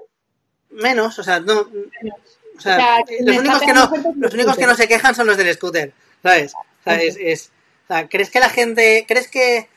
menos, 0.69 1.19
o 1.19 1.23
sea, 1.23 1.41
no, 1.41 1.59
o 1.59 2.61
sea, 2.61 2.77
O 2.77 2.79
sea, 2.79 2.97
me 3.19 3.25
los 3.25 3.37
únicos 3.39 3.59
que 3.61 3.73
no, 3.73 3.91
los 4.15 4.33
únicos 4.33 4.55
que 4.55 4.75
se 4.75 4.87
quejan 4.87 5.13
son 5.13 5.27
los 5.27 5.35
del 5.35 5.53
scooter, 5.53 5.91
¿sabes? 6.23 6.53
O 6.55 6.83
sea, 6.85 7.01
es, 7.01 7.17
es- 7.19 7.51
o 7.83 7.87
sea, 7.93 8.07
¿crees 8.07 8.29
que 8.29 8.39
la 8.39 8.49
gente, 8.49 9.03
crees 9.05 9.27
que 9.29 9.67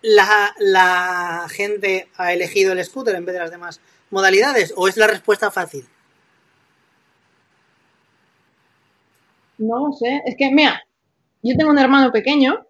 la, 0.00 0.54
la 0.58 1.46
gente 1.50 2.08
ha 2.16 2.32
elegido 2.32 2.72
el 2.72 2.82
scooter 2.82 3.14
en 3.14 3.26
vez 3.26 3.34
de 3.34 3.40
las 3.40 3.50
demás 3.50 3.78
modalidades? 4.10 4.72
¿O 4.74 4.88
es 4.88 4.96
la 4.96 5.06
respuesta 5.06 5.50
fácil? 5.50 5.86
No 9.58 9.88
lo 9.88 9.92
sé. 9.92 10.22
Es 10.24 10.34
que, 10.36 10.50
mira, 10.50 10.82
yo 11.42 11.54
tengo 11.58 11.70
un 11.70 11.78
hermano 11.78 12.10
pequeño 12.10 12.66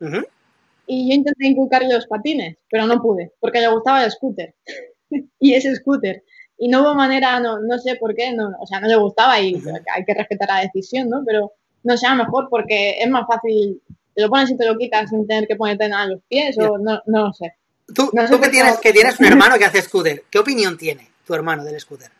y 0.88 1.08
yo 1.10 1.14
intenté 1.14 1.46
inculcarle 1.46 1.94
los 1.94 2.06
patines, 2.08 2.56
pero 2.68 2.86
no 2.86 3.00
pude, 3.00 3.30
porque 3.38 3.60
le 3.60 3.68
gustaba 3.68 4.04
el 4.04 4.10
scooter. 4.10 4.54
y 5.40 5.54
ese 5.54 5.74
scooter. 5.76 6.22
Y 6.58 6.68
no 6.68 6.82
hubo 6.82 6.94
manera, 6.94 7.38
no, 7.38 7.60
no 7.60 7.78
sé 7.78 7.96
por 7.96 8.14
qué, 8.14 8.32
no, 8.32 8.50
o 8.60 8.66
sea, 8.66 8.80
no 8.80 8.88
le 8.88 8.96
gustaba 8.96 9.40
y 9.40 9.62
hay 9.94 10.04
que 10.04 10.14
respetar 10.14 10.48
la 10.48 10.60
decisión, 10.60 11.08
¿no? 11.08 11.22
Pero 11.24 11.52
no 11.84 11.96
sea 11.96 12.14
mejor 12.14 12.48
porque 12.50 13.00
es 13.00 13.08
más 13.08 13.26
fácil, 13.28 13.80
te 14.14 14.22
lo 14.22 14.28
pones 14.28 14.50
y 14.50 14.56
te 14.56 14.66
lo 14.66 14.76
quitas 14.76 15.10
sin 15.10 15.26
tener 15.26 15.46
que 15.46 15.54
ponerte 15.54 15.88
nada 15.88 16.04
en 16.04 16.10
los 16.10 16.22
pies 16.28 16.58
o 16.58 16.76
no, 16.78 17.00
no 17.06 17.26
lo 17.26 17.32
sé. 17.32 17.54
Tú, 17.94 18.10
No 18.12 18.26
sé 18.26 18.34
tú 18.34 18.40
que, 18.40 18.48
tienes, 18.48 18.76
que 18.78 18.92
tienes 18.92 19.18
un 19.20 19.26
hermano 19.26 19.56
que 19.56 19.64
hace 19.64 19.82
scooter, 19.82 20.24
¿qué 20.28 20.38
opinión 20.38 20.76
tiene 20.76 21.08
tu 21.24 21.34
hermano 21.34 21.64
del 21.64 21.78
scooter? 21.80 22.10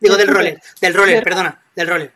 Digo, 0.00 0.16
¿Del 0.16 0.28
roller, 0.28 0.60
del 0.80 0.94
roller, 0.94 1.22
perdona, 1.22 1.62
del 1.74 1.88
roller. 1.88 2.12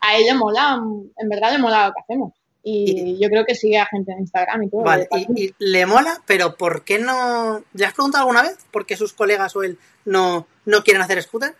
A 0.00 0.16
él 0.16 0.24
le 0.24 0.34
mola, 0.34 0.80
en 1.16 1.28
verdad 1.28 1.52
le 1.52 1.58
mola 1.58 1.88
lo 1.88 1.92
que 1.92 2.00
hacemos. 2.00 2.32
Y 2.64 3.18
yo 3.20 3.28
creo 3.28 3.44
que 3.44 3.54
sigue 3.56 3.78
a 3.78 3.86
gente 3.86 4.12
en 4.12 4.20
Instagram 4.20 4.62
y 4.62 4.70
todo. 4.70 4.82
Vale, 4.82 5.08
y, 5.12 5.46
y 5.46 5.54
le 5.58 5.84
mola, 5.86 6.22
pero 6.26 6.56
¿por 6.56 6.84
qué 6.84 6.98
no...? 6.98 7.64
¿Le 7.74 7.84
has 7.86 7.92
preguntado 7.92 8.22
alguna 8.22 8.42
vez 8.42 8.56
por 8.70 8.86
qué 8.86 8.96
sus 8.96 9.12
colegas 9.12 9.56
o 9.56 9.62
él 9.64 9.78
no, 10.04 10.46
no 10.64 10.84
quieren 10.84 11.02
hacer 11.02 11.20
scooter? 11.22 11.54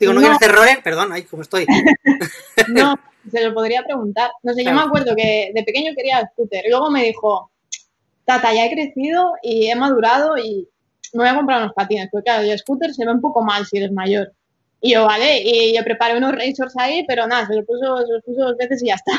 Digo, 0.00 0.12
¿no, 0.12 0.20
No. 0.20 0.26
quieren 0.26 0.36
hacer 0.36 0.52
roller? 0.52 0.82
Perdón, 0.82 1.12
ahí 1.12 1.22
como 1.22 1.42
estoy. 1.42 1.64
No, 2.68 2.94
se 3.30 3.40
lo 3.44 3.54
podría 3.54 3.82
preguntar. 3.84 4.30
No 4.42 4.52
sé, 4.54 4.62
Claro. 4.62 4.76
yo 4.78 4.82
me 4.82 4.88
acuerdo 4.88 5.14
que 5.16 5.52
de 5.54 5.62
pequeño 5.62 5.92
quería 5.96 6.26
scooter. 6.32 6.64
Y 6.66 6.70
luego 6.70 6.90
me 6.90 7.04
dijo, 7.04 7.50
Tata, 8.24 8.52
ya 8.52 8.66
he 8.66 8.70
crecido 8.72 9.32
y 9.42 9.68
he 9.68 9.76
madurado 9.76 10.36
y 10.36 10.68
me 11.12 11.20
voy 11.20 11.28
a 11.28 11.36
comprar 11.36 11.62
unos 11.62 11.72
patines. 11.74 12.08
Porque 12.10 12.24
claro, 12.24 12.42
el 12.42 12.58
scooter 12.58 12.92
se 12.92 13.04
ve 13.06 13.12
un 13.12 13.20
poco 13.20 13.42
mal 13.44 13.64
si 13.64 13.76
eres 13.78 13.92
mayor. 13.92 14.32
Y 14.80 14.92
yo, 14.94 15.06
vale, 15.06 15.40
y 15.42 15.74
yo 15.76 15.82
preparé 15.84 16.18
unos 16.18 16.32
racers 16.32 16.74
ahí, 16.78 17.04
pero 17.06 17.26
nada, 17.26 17.46
se 17.46 17.54
lo 17.54 17.64
puso, 17.64 18.04
se 18.06 18.12
los 18.12 18.22
puso 18.24 18.40
dos 18.42 18.56
veces 18.56 18.82
y 18.82 18.88
ya 18.88 18.94
está. 18.94 19.12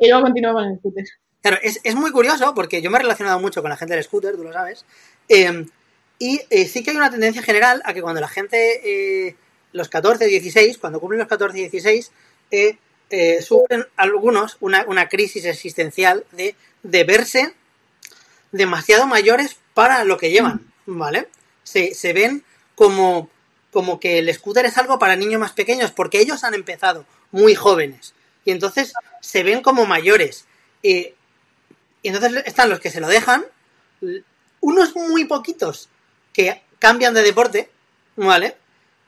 Y 0.00 0.08
luego 0.08 0.24
continuó 0.24 0.52
con 0.54 0.64
el 0.64 0.78
scooter. 0.78 1.04
Claro, 1.42 1.58
es, 1.62 1.80
es 1.84 1.94
muy 1.94 2.10
curioso 2.10 2.52
porque 2.54 2.82
yo 2.82 2.90
me 2.90 2.98
he 2.98 3.02
relacionado 3.02 3.38
mucho 3.40 3.62
con 3.62 3.70
la 3.70 3.76
gente 3.76 3.94
del 3.94 4.04
scooter, 4.04 4.34
tú 4.36 4.42
lo 4.44 4.52
sabes. 4.52 4.84
eh, 5.28 5.66
y 6.18 6.38
sí 6.66 6.82
que 6.82 6.90
hay 6.90 6.98
una 6.98 7.10
tendencia 7.10 7.42
general 7.42 7.80
a 7.86 7.94
que 7.94 8.02
cuando 8.02 8.20
la 8.20 8.28
gente, 8.28 9.28
eh, 9.28 9.36
los 9.72 9.88
14, 9.88 10.26
16, 10.26 10.76
cuando 10.78 11.00
cumplen 11.00 11.18
los 11.20 11.28
14 11.28 11.56
y 11.56 11.62
16, 11.62 12.12
eh, 12.50 12.76
eh, 13.08 13.40
sufren 13.40 13.86
algunos 13.96 14.58
una, 14.60 14.84
una 14.86 15.08
crisis 15.08 15.46
existencial 15.46 16.26
de, 16.32 16.56
de 16.82 17.04
verse 17.04 17.54
demasiado 18.52 19.06
mayores 19.06 19.56
para 19.74 20.04
lo 20.04 20.18
que 20.18 20.30
llevan, 20.30 20.72
¿vale? 20.86 21.28
Se, 21.62 21.94
se 21.94 22.12
ven 22.12 22.44
como, 22.74 23.30
como 23.70 24.00
que 24.00 24.18
el 24.18 24.32
scooter 24.34 24.66
es 24.66 24.78
algo 24.78 24.98
para 24.98 25.16
niños 25.16 25.40
más 25.40 25.52
pequeños 25.52 25.92
porque 25.92 26.20
ellos 26.20 26.44
han 26.44 26.54
empezado 26.54 27.06
muy 27.30 27.54
jóvenes 27.54 28.14
y 28.44 28.50
entonces 28.50 28.92
se 29.20 29.42
ven 29.42 29.62
como 29.62 29.86
mayores. 29.86 30.46
Eh, 30.82 31.14
y 32.02 32.08
entonces 32.08 32.42
están 32.46 32.70
los 32.70 32.80
que 32.80 32.90
se 32.90 33.00
lo 33.00 33.08
dejan, 33.08 33.44
unos 34.60 34.94
muy 34.96 35.24
poquitos 35.24 35.88
que 36.32 36.62
cambian 36.78 37.14
de 37.14 37.22
deporte, 37.22 37.70
¿vale? 38.16 38.56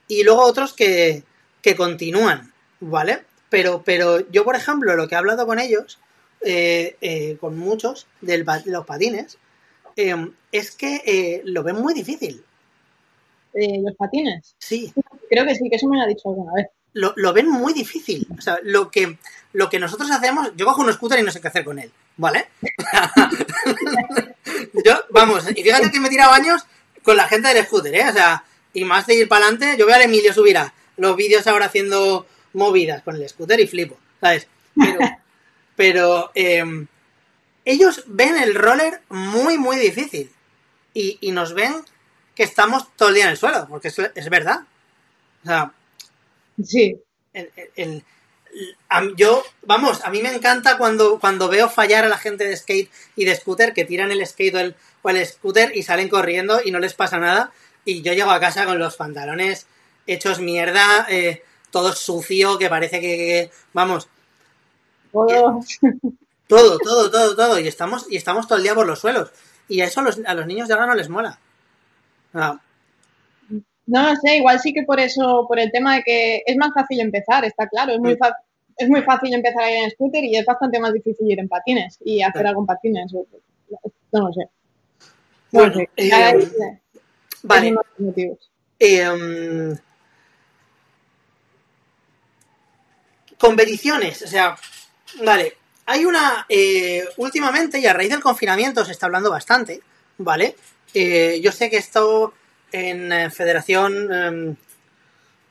Y 0.09 0.25
luego 0.25 0.43
otros 0.43 0.73
que, 0.75 1.23
que 1.63 1.77
continúan, 1.77 2.53
¿vale? 2.81 3.25
Pero, 3.49 3.83
pero 3.85 4.29
yo, 4.31 4.45
por 4.45 4.57
ejemplo, 4.57 4.97
lo 4.97 5.09
que 5.09 5.15
he 5.15 5.19
hablado 5.19 5.47
con 5.47 5.59
ellos, 5.59 5.99
eh, 6.43 6.97
eh, 7.01 7.37
con 7.41 7.59
muchos 7.59 8.07
de 8.21 8.45
los 8.67 8.87
patines, 8.87 9.39
eh, 9.97 10.15
es 10.51 10.71
que 10.73 11.03
eh, 11.07 11.43
lo 11.45 11.63
ven 11.63 11.77
muy 11.77 11.95
difícil. 11.95 12.45
Eh, 13.55 13.81
los 13.83 13.95
patines. 13.97 14.55
Sí, 14.59 14.93
Creo 15.29 15.47
que 15.47 15.55
sí, 15.55 15.69
que 15.69 15.77
eso 15.77 15.89
me 15.89 15.97
lo 15.97 16.03
ha 16.03 16.07
dicho 16.07 16.29
alguna 16.29 16.53
vez. 16.55 16.67
Lo, 16.95 17.13
lo 17.17 17.33
ven 17.33 17.49
muy 17.49 17.73
difícil. 17.73 18.27
O 18.37 18.41
sea, 18.41 18.59
lo 18.63 18.91
que, 18.91 19.19
lo 19.53 19.69
que 19.69 19.79
nosotros 19.79 20.11
hacemos, 20.11 20.51
yo 20.57 20.67
cojo 20.67 20.83
un 20.83 20.93
scooter 20.93 21.19
y 21.19 21.23
no 21.23 21.31
sé 21.31 21.41
qué 21.41 21.49
hacer 21.49 21.65
con 21.65 21.79
él, 21.79 21.91
¿vale? 22.17 22.49
yo, 24.85 25.05
vamos, 25.11 25.45
y 25.51 25.63
fíjate 25.63 25.91
que 25.91 26.01
me 26.01 26.09
he 26.09 26.11
tirado 26.11 26.33
años 26.33 26.65
con 27.03 27.17
la 27.17 27.29
gente 27.29 27.53
del 27.53 27.65
scooter, 27.65 27.95
¿eh? 27.95 28.09
O 28.09 28.13
sea, 28.13 28.45
y 28.73 28.85
más 28.85 29.07
de 29.07 29.15
ir 29.15 29.29
para 29.29 29.47
adelante, 29.47 29.77
yo 29.79 29.87
veo 29.87 29.95
al 29.95 30.03
Emilio 30.03 30.33
subir 30.33 30.59
a 30.59 30.73
los 30.97 31.17
vídeos 31.17 31.47
ahora 31.47 31.67
haciendo 31.67 32.27
movidas 32.55 33.03
con 33.03 33.17
el 33.17 33.29
scooter 33.29 33.61
y 33.61 33.67
flipo, 33.67 33.99
¿sabes? 34.21 34.47
Pero, 34.75 35.01
pero 35.77 36.31
em, 36.35 36.87
ellos 37.65 38.05
ven 38.07 38.37
el 38.37 38.55
roller 38.55 39.01
muy, 39.09 39.59
muy 39.59 39.77
difícil. 39.77 40.31
Y, 40.95 41.17
y 41.23 41.33
nos 41.33 41.55
ven 41.55 41.75
que 42.35 42.43
estamos 42.43 42.95
todo 42.97 43.09
el 43.09 43.15
día 43.15 43.25
en 43.25 43.31
el 43.31 43.39
suelo, 43.39 43.67
porque 43.69 43.89
es, 43.89 43.99
es 43.99 44.29
verdad. 44.29 44.61
O 45.43 45.47
sea, 45.47 45.73
Sí, 46.65 46.97
el- 47.33 47.51
el- 47.77 48.05
yo, 49.17 49.43
vamos, 49.63 50.05
a 50.05 50.11
mí 50.11 50.21
me 50.23 50.35
encanta 50.35 50.77
cuando, 50.77 51.19
cuando 51.19 51.49
veo 51.49 51.71
fallar 51.71 52.05
a 52.05 52.09
la 52.09 52.19
gente 52.19 52.45
de 52.45 52.57
skate 52.57 52.91
y 53.17 53.25
de 53.25 53.35
scooter 53.37 53.73
que 53.73 53.85
tiran 53.87 54.11
el 54.13 54.27
skate 54.27 54.55
o 54.55 54.59
el, 54.61 54.75
o 55.03 55.09
el 55.11 55.27
scooter 55.27 55.73
y 55.75 55.83
salen 55.83 56.09
corriendo 56.11 56.61
y 56.63 56.71
no 56.71 56.79
les 56.79 56.93
pasa 56.95 57.19
nada. 57.19 57.51
Y 57.85 58.03
yo 58.03 58.13
llego 58.13 58.31
a 58.31 58.41
casa 58.41 58.67
con 58.67 58.79
los 58.79 58.97
pantalones 58.97 59.67
hechos 60.07 60.41
mierda, 60.41 61.07
eh, 61.09 61.43
todo 61.71 61.93
sucio, 61.95 62.59
que 62.59 62.69
parece 62.69 63.01
que, 63.01 63.17
que- 63.17 63.51
vamos, 63.73 64.09
todo. 65.11 65.61
todo, 66.47 66.79
todo, 66.79 67.11
todo, 67.11 67.37
todo. 67.37 67.59
Y 67.59 67.69
estamos, 67.69 68.07
y 68.11 68.17
estamos 68.17 68.47
todo 68.47 68.59
el 68.59 68.65
día 68.65 68.75
por 68.75 68.87
los 68.87 68.99
suelos. 69.01 69.31
Y 69.69 69.81
a 69.81 69.87
eso 69.87 70.01
a 70.01 70.03
los, 70.03 70.21
a 70.27 70.35
los 70.35 70.47
niños 70.47 70.69
de 70.69 70.75
ahora 70.75 70.87
no 70.87 70.95
les 70.95 71.09
mola. 71.09 71.39
Ah, 72.35 72.61
No 73.87 74.15
sé, 74.17 74.37
igual 74.37 74.61
sí 74.61 74.73
que 74.73 74.85
por 74.85 75.01
eso, 75.01 75.45
por 75.49 75.59
el 75.59 75.71
tema 75.73 75.97
de 75.97 76.03
que 76.03 76.43
es 76.47 76.57
más 76.57 76.73
fácil 76.73 77.01
empezar, 77.01 77.45
está 77.45 77.69
claro, 77.69 77.93
es 77.93 77.99
muy, 77.99 78.17
fa- 78.17 78.37
es 78.77 78.89
muy 78.89 79.03
fácil 79.03 79.35
empezar 79.35 79.63
a 79.65 79.71
ir 79.71 79.85
en 79.85 79.91
scooter 79.91 80.23
y 80.25 80.37
es 80.37 80.47
bastante 80.47 80.79
más 80.81 80.93
difícil 80.93 81.31
ir 81.31 81.41
en 81.41 81.49
patines 81.49 81.99
y 82.05 82.23
hacer 82.23 82.47
algo 82.47 82.61
en 82.63 82.67
patines. 82.67 83.13
No 83.13 84.27
lo 84.29 84.33
sé. 84.33 84.43
No 85.51 85.61
Bueno, 85.61 85.75
sé. 85.75 85.91
eh, 85.97 86.79
vale. 87.43 87.75
Eh, 88.79 89.75
competiciones, 93.39 94.23
o 94.23 94.27
sea, 94.27 94.57
vale, 95.25 95.55
hay 95.87 96.05
una, 96.05 96.47
eh, 96.49 97.05
últimamente 97.17 97.79
y 97.79 97.87
a 97.87 97.93
raíz 97.93 98.11
del 98.11 98.21
confinamiento 98.23 98.85
se 98.85 98.93
está 98.93 99.07
hablando 99.07 99.31
bastante, 99.31 99.81
¿vale? 100.19 100.55
Eh, 100.95 101.41
yo 101.43 101.51
sé 101.53 101.69
que 101.71 101.77
esto 101.79 102.35
en 102.73 103.13
eh, 103.13 103.31
federación, 103.31 104.09
eh, 104.13 104.55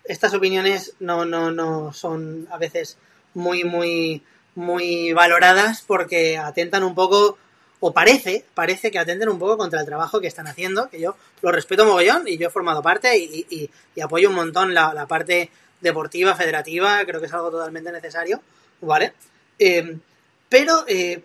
estas 0.04 0.34
opiniones 0.34 0.96
no, 1.00 1.26
no, 1.26 1.52
no 1.52 1.94
son 1.94 2.48
a 2.52 2.58
veces 2.58 2.98
muy, 3.34 3.64
muy, 3.64 4.24
muy 4.56 5.14
valoradas 5.14 5.84
porque 5.86 6.38
atentan 6.38 6.84
un 6.84 6.96
poco, 6.96 7.38
o 7.80 7.94
parece, 7.94 8.46
parece 8.54 8.92
que 8.92 9.00
atenten 9.00 9.30
un 9.30 9.40
poco 9.40 9.58
contra 9.58 9.80
el 9.80 9.86
trabajo 9.86 10.20
que 10.20 10.28
están 10.28 10.48
haciendo, 10.48 10.90
que 10.90 11.00
yo 11.00 11.16
lo 11.42 11.52
respeto 11.52 11.86
mogollón 11.86 12.28
y 12.28 12.38
yo 12.38 12.48
he 12.48 12.52
formado 12.52 12.82
parte 12.82 13.18
y, 13.18 13.70
apoyo 14.02 14.30
un 14.30 14.36
montón 14.36 14.74
la, 14.74 15.06
parte 15.08 15.50
deportiva, 15.80 16.36
federativa, 16.36 17.04
creo 17.06 17.20
que 17.20 17.28
es 17.28 17.34
algo 17.34 17.52
totalmente 17.52 17.92
necesario, 17.92 18.42
¿vale? 18.82 19.14
Eh, 19.58 19.98
pero 20.50 20.84
eh, 20.88 21.24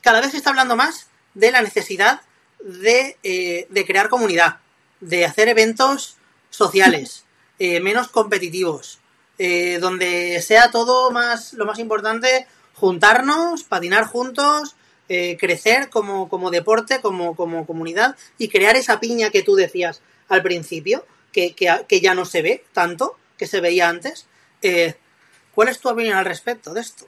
cada 0.00 0.20
vez 0.20 0.32
se 0.32 0.36
está 0.36 0.50
hablando 0.50 0.76
más 0.76 1.08
de 1.34 1.50
la 1.50 1.62
necesidad 1.62 2.20
de, 2.60 3.16
eh, 3.22 3.66
de 3.70 3.86
crear 3.86 4.08
comunidad, 4.08 4.58
de 5.00 5.24
hacer 5.24 5.48
eventos 5.48 6.16
sociales, 6.50 7.24
eh, 7.58 7.80
menos 7.80 8.08
competitivos, 8.08 8.98
eh, 9.38 9.78
donde 9.80 10.40
sea 10.42 10.70
todo 10.70 11.10
más, 11.10 11.52
lo 11.52 11.66
más 11.66 11.78
importante, 11.78 12.46
juntarnos, 12.74 13.64
patinar 13.64 14.04
juntos, 14.04 14.76
eh, 15.08 15.36
crecer 15.38 15.88
como, 15.90 16.28
como 16.28 16.50
deporte, 16.50 17.00
como, 17.00 17.36
como 17.36 17.66
comunidad 17.66 18.16
y 18.38 18.48
crear 18.48 18.76
esa 18.76 19.00
piña 19.00 19.30
que 19.30 19.42
tú 19.42 19.54
decías 19.54 20.02
al 20.28 20.42
principio, 20.42 21.06
que, 21.32 21.54
que, 21.54 21.68
que 21.86 22.00
ya 22.00 22.14
no 22.14 22.24
se 22.24 22.42
ve 22.42 22.64
tanto, 22.72 23.16
que 23.36 23.46
se 23.46 23.60
veía 23.60 23.88
antes. 23.88 24.26
¿Cuál 25.54 25.68
es 25.68 25.78
tu 25.78 25.88
opinión 25.88 26.16
al 26.16 26.24
respecto 26.24 26.74
de 26.74 26.80
esto? 26.80 27.06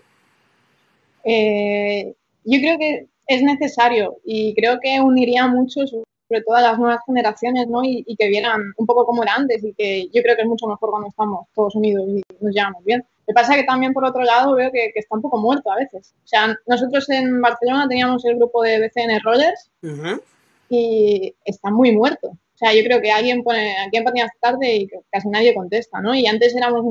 Yo 1.24 2.60
creo 2.60 2.78
que 2.78 3.08
es 3.26 3.42
necesario 3.42 4.16
y 4.24 4.54
creo 4.54 4.78
que 4.80 5.00
uniría 5.00 5.46
mucho, 5.48 5.80
sobre 6.28 6.42
todo 6.42 6.56
a 6.56 6.62
las 6.62 6.78
nuevas 6.78 7.00
generaciones, 7.06 7.66
¿no? 7.68 7.82
Y, 7.82 8.04
y 8.06 8.16
que 8.16 8.28
vieran 8.28 8.60
un 8.76 8.86
poco 8.86 9.06
cómo 9.06 9.22
era 9.22 9.34
antes 9.34 9.64
y 9.64 9.72
que 9.72 10.08
yo 10.12 10.22
creo 10.22 10.36
que 10.36 10.42
es 10.42 10.48
mucho 10.48 10.66
mejor 10.66 10.90
cuando 10.90 11.08
estamos 11.08 11.46
todos 11.54 11.74
unidos 11.74 12.04
y 12.06 12.22
nos 12.40 12.54
llevamos 12.54 12.84
bien. 12.84 13.00
Lo 13.00 13.32
que 13.32 13.34
pasa 13.34 13.54
es 13.54 13.60
que 13.60 13.66
también, 13.66 13.92
por 13.92 14.04
otro 14.04 14.22
lado, 14.22 14.54
veo 14.54 14.70
que, 14.70 14.90
que 14.92 15.00
está 15.00 15.16
un 15.16 15.22
poco 15.22 15.38
muerto 15.38 15.70
a 15.70 15.76
veces. 15.76 16.14
O 16.24 16.26
sea, 16.26 16.54
nosotros 16.66 17.08
en 17.10 17.40
Barcelona 17.40 17.86
teníamos 17.88 18.24
el 18.24 18.36
grupo 18.36 18.62
de 18.62 18.80
BCN 18.80 19.20
Rollers 19.22 19.70
Ujú. 19.82 20.22
y 20.70 21.34
está 21.44 21.70
muy 21.70 21.92
muerto. 21.92 22.28
O 22.28 22.58
sea, 22.58 22.74
yo 22.74 22.82
creo 22.82 23.00
que 23.00 23.12
alguien 23.12 23.42
pone, 23.42 23.76
¿a 23.78 23.88
quién 23.90 24.04
patinas 24.04 24.30
tarde? 24.40 24.76
Y 24.76 24.90
casi 25.10 25.28
nadie 25.28 25.54
contesta, 25.54 26.00
¿no? 26.00 26.14
Y 26.14 26.26
antes 26.26 26.56
éramos, 26.56 26.84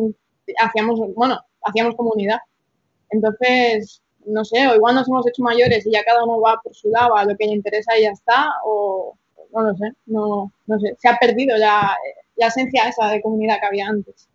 hacíamos, 0.60 1.00
bueno, 1.16 1.40
hacíamos 1.64 1.96
comunidad. 1.96 2.40
Entonces, 3.10 4.02
no 4.26 4.46
sé, 4.46 4.68
o 4.68 4.76
igual 4.76 4.96
nos 4.96 5.08
hemos 5.08 5.28
hecho 5.28 5.42
mayores 5.42 5.86
y 5.86 5.92
ya 5.92 6.04
cada 6.04 6.24
uno 6.24 6.40
va 6.40 6.60
por 6.64 6.76
su 6.76 6.90
lado 6.90 7.16
a 7.16 7.26
lo 7.26 7.36
que 7.36 7.48
le 7.48 7.54
interesa 7.54 7.98
y 7.98 8.04
ya 8.04 8.12
está, 8.12 8.50
o 8.66 9.18
no 9.54 9.62
lo 9.62 9.76
sé, 9.76 9.94
no, 10.06 10.52
no 10.66 10.80
sé, 10.80 10.96
se 11.00 11.08
ha 11.08 11.18
perdido 11.18 11.58
la, 11.58 11.96
la 12.36 12.48
esencia 12.48 12.88
esa 12.88 13.08
de 13.10 13.22
comunidad 13.22 13.60
que 13.60 13.66
había 13.66 13.88
antes. 13.88 14.28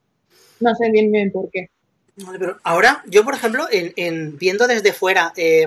No 0.61 0.75
sé 0.75 0.91
bien 0.91 1.11
bien 1.11 1.33
por 1.33 1.51
qué. 1.51 1.71
Pero 2.39 2.59
ahora, 2.63 3.03
yo 3.07 3.25
por 3.25 3.35
ejemplo, 3.35 3.67
en, 3.71 3.93
en 3.97 4.37
viendo 4.37 4.67
desde 4.67 4.93
fuera 4.93 5.33
eh, 5.37 5.67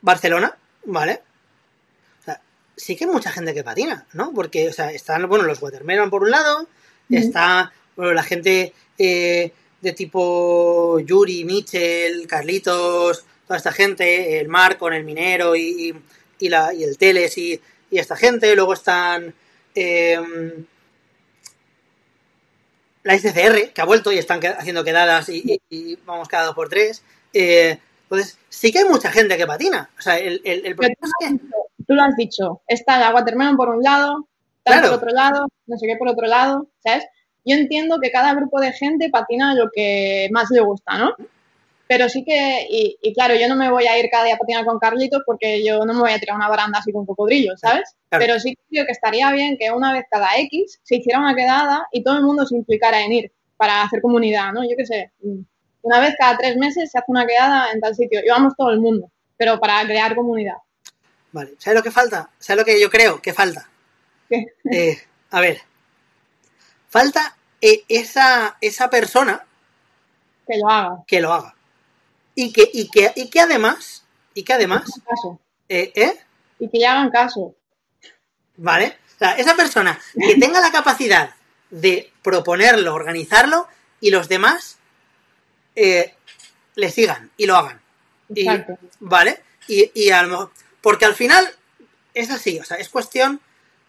Barcelona, 0.00 0.56
¿vale? 0.84 1.20
O 2.20 2.24
sea, 2.24 2.40
sí 2.76 2.96
que 2.96 3.04
hay 3.04 3.10
mucha 3.10 3.30
gente 3.30 3.52
que 3.52 3.62
patina, 3.62 4.06
¿no? 4.14 4.32
Porque, 4.32 4.68
o 4.68 4.72
sea, 4.72 4.90
están, 4.90 5.28
bueno, 5.28 5.44
los 5.44 5.60
watermelon 5.60 6.10
por 6.10 6.22
un 6.22 6.30
lado, 6.30 6.66
está 7.10 7.72
bueno, 7.94 8.14
la 8.14 8.22
gente 8.22 8.72
eh, 8.98 9.52
de 9.80 9.92
tipo 9.92 10.98
Yuri, 11.00 11.44
Mitchell, 11.44 12.26
Carlitos, 12.26 13.24
toda 13.46 13.58
esta 13.58 13.72
gente, 13.72 14.40
el 14.40 14.48
Mar 14.48 14.78
con 14.78 14.92
el 14.94 15.04
minero 15.04 15.54
y, 15.54 15.90
y, 15.90 15.94
y 16.46 16.48
la, 16.48 16.72
y 16.74 16.84
el 16.84 16.96
Teles 16.96 17.36
y, 17.38 17.60
y, 17.90 17.98
esta 17.98 18.16
gente, 18.16 18.54
luego 18.54 18.72
están 18.72 19.34
eh, 19.74 20.20
la 23.02 23.18
SCR, 23.18 23.72
que 23.72 23.80
ha 23.80 23.84
vuelto 23.84 24.12
y 24.12 24.18
están 24.18 24.40
haciendo 24.58 24.84
quedadas 24.84 25.28
y, 25.28 25.60
y 25.70 25.96
vamos 26.04 26.28
cada 26.28 26.46
dos 26.46 26.54
por 26.54 26.68
tres. 26.68 27.02
Eh, 27.32 27.78
entonces, 28.02 28.38
sí 28.48 28.72
que 28.72 28.80
hay 28.80 28.84
mucha 28.84 29.10
gente 29.10 29.36
que 29.36 29.46
patina. 29.46 29.90
O 29.98 30.02
sea, 30.02 30.18
el, 30.18 30.40
el, 30.44 30.66
el 30.66 30.76
problema 30.76 30.94
es 31.20 31.28
que... 31.28 31.38
Tú 31.86 31.94
lo 31.94 32.02
has 32.02 32.16
dicho, 32.16 32.62
está 32.66 32.98
la 32.98 33.14
Watermelon 33.14 33.56
por 33.56 33.68
un 33.68 33.80
lado, 33.80 34.26
tal 34.64 34.80
claro. 34.80 34.88
por 34.88 34.96
otro 34.96 35.10
lado, 35.14 35.46
no 35.66 35.78
sé 35.78 35.86
qué 35.86 35.96
por 35.96 36.08
otro 36.08 36.26
lado, 36.26 36.66
¿sabes? 36.82 37.04
Yo 37.44 37.54
entiendo 37.54 37.98
que 38.02 38.10
cada 38.10 38.34
grupo 38.34 38.60
de 38.60 38.72
gente 38.72 39.08
patina 39.08 39.54
lo 39.54 39.70
que 39.72 40.28
más 40.32 40.50
le 40.50 40.62
gusta, 40.62 40.98
¿no? 40.98 41.14
Pero 41.88 42.08
sí 42.08 42.24
que, 42.24 42.66
y, 42.68 42.98
y, 43.00 43.14
claro, 43.14 43.34
yo 43.36 43.48
no 43.48 43.54
me 43.54 43.70
voy 43.70 43.86
a 43.86 43.98
ir 43.98 44.08
cada 44.10 44.24
día 44.24 44.34
a 44.34 44.38
patinar 44.38 44.64
con 44.64 44.78
Carlitos 44.78 45.22
porque 45.24 45.64
yo 45.64 45.84
no 45.84 45.94
me 45.94 46.00
voy 46.00 46.10
a 46.10 46.18
tirar 46.18 46.36
una 46.36 46.48
baranda 46.48 46.80
así 46.80 46.92
con 46.92 47.06
cocodrillos, 47.06 47.60
¿sabes? 47.60 47.94
Claro. 48.08 48.24
Pero 48.24 48.40
sí 48.40 48.58
creo 48.68 48.84
que 48.86 48.92
estaría 48.92 49.30
bien 49.32 49.56
que 49.56 49.70
una 49.70 49.92
vez 49.92 50.04
cada 50.10 50.36
X 50.38 50.80
se 50.82 50.96
hiciera 50.96 51.20
una 51.20 51.34
quedada 51.34 51.86
y 51.92 52.02
todo 52.02 52.16
el 52.16 52.24
mundo 52.24 52.44
se 52.44 52.56
implicara 52.56 53.02
en 53.02 53.12
ir 53.12 53.32
para 53.56 53.82
hacer 53.82 54.00
comunidad, 54.02 54.52
¿no? 54.52 54.64
Yo 54.64 54.76
qué 54.76 54.84
sé, 54.84 55.12
una 55.82 56.00
vez 56.00 56.14
cada 56.18 56.36
tres 56.36 56.56
meses 56.56 56.90
se 56.90 56.98
hace 56.98 57.10
una 57.10 57.24
quedada 57.26 57.70
en 57.72 57.80
tal 57.80 57.94
sitio 57.94 58.20
y 58.24 58.28
vamos 58.28 58.54
todo 58.56 58.70
el 58.70 58.80
mundo, 58.80 59.10
pero 59.36 59.60
para 59.60 59.84
crear 59.84 60.14
comunidad. 60.16 60.56
Vale, 61.30 61.54
¿sabes 61.58 61.76
lo 61.78 61.82
que 61.82 61.90
falta? 61.90 62.30
¿Sabes 62.38 62.58
lo 62.58 62.64
que 62.64 62.80
yo 62.80 62.90
creo 62.90 63.22
que 63.22 63.32
falta? 63.32 63.68
¿Qué? 64.28 64.46
Eh, 64.70 64.98
a 65.30 65.40
ver, 65.40 65.60
falta 66.88 67.36
eh, 67.60 67.84
esa, 67.88 68.56
esa 68.60 68.90
persona 68.90 69.44
que 70.46 70.58
lo 70.58 70.68
haga. 70.68 71.04
Que 71.06 71.20
lo 71.20 71.32
haga. 71.32 71.55
Y 72.36 72.52
que, 72.52 72.70
y 72.72 72.88
que, 72.88 73.12
y 73.16 73.28
que 73.28 73.40
además, 73.40 74.04
y 74.34 74.44
que 74.44 74.52
además, 74.52 74.84
caso. 75.04 75.40
Eh, 75.68 75.92
¿eh? 75.96 76.16
Y 76.60 76.68
que 76.68 76.78
le 76.78 76.86
hagan 76.86 77.10
caso. 77.10 77.56
¿Vale? 78.56 78.98
O 79.16 79.18
sea, 79.18 79.32
esa 79.32 79.56
persona 79.56 79.98
que 80.14 80.36
tenga 80.36 80.60
la 80.60 80.70
capacidad 80.70 81.34
de 81.70 82.12
proponerlo, 82.22 82.94
organizarlo, 82.94 83.66
y 84.00 84.10
los 84.10 84.28
demás 84.28 84.78
eh, 85.74 86.14
le 86.74 86.90
sigan 86.90 87.30
y 87.36 87.46
lo 87.46 87.56
hagan. 87.56 87.80
Y, 88.28 88.46
¿Vale? 89.00 89.42
Y, 89.66 89.90
y 89.94 90.10
a 90.10 90.22
lo 90.22 90.28
mejor, 90.28 90.52
porque 90.80 91.06
al 91.06 91.14
final 91.14 91.48
es 92.14 92.30
así, 92.30 92.58
o 92.58 92.64
sea, 92.64 92.76
es 92.76 92.88
cuestión 92.88 93.40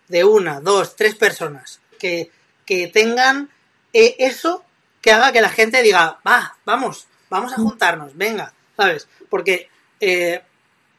de 0.07 0.23
una, 0.23 0.59
dos, 0.59 0.95
tres 0.95 1.15
personas 1.15 1.81
que, 1.99 2.31
que 2.65 2.87
tengan 2.87 3.49
eh, 3.93 4.15
eso 4.19 4.63
que 5.01 5.11
haga 5.11 5.31
que 5.31 5.41
la 5.41 5.49
gente 5.49 5.81
diga, 5.81 6.19
va, 6.27 6.57
vamos, 6.65 7.07
vamos 7.30 7.53
a 7.53 7.57
juntarnos, 7.57 8.15
venga, 8.15 8.53
¿sabes? 8.75 9.07
Porque 9.30 9.69
eh, 9.99 10.41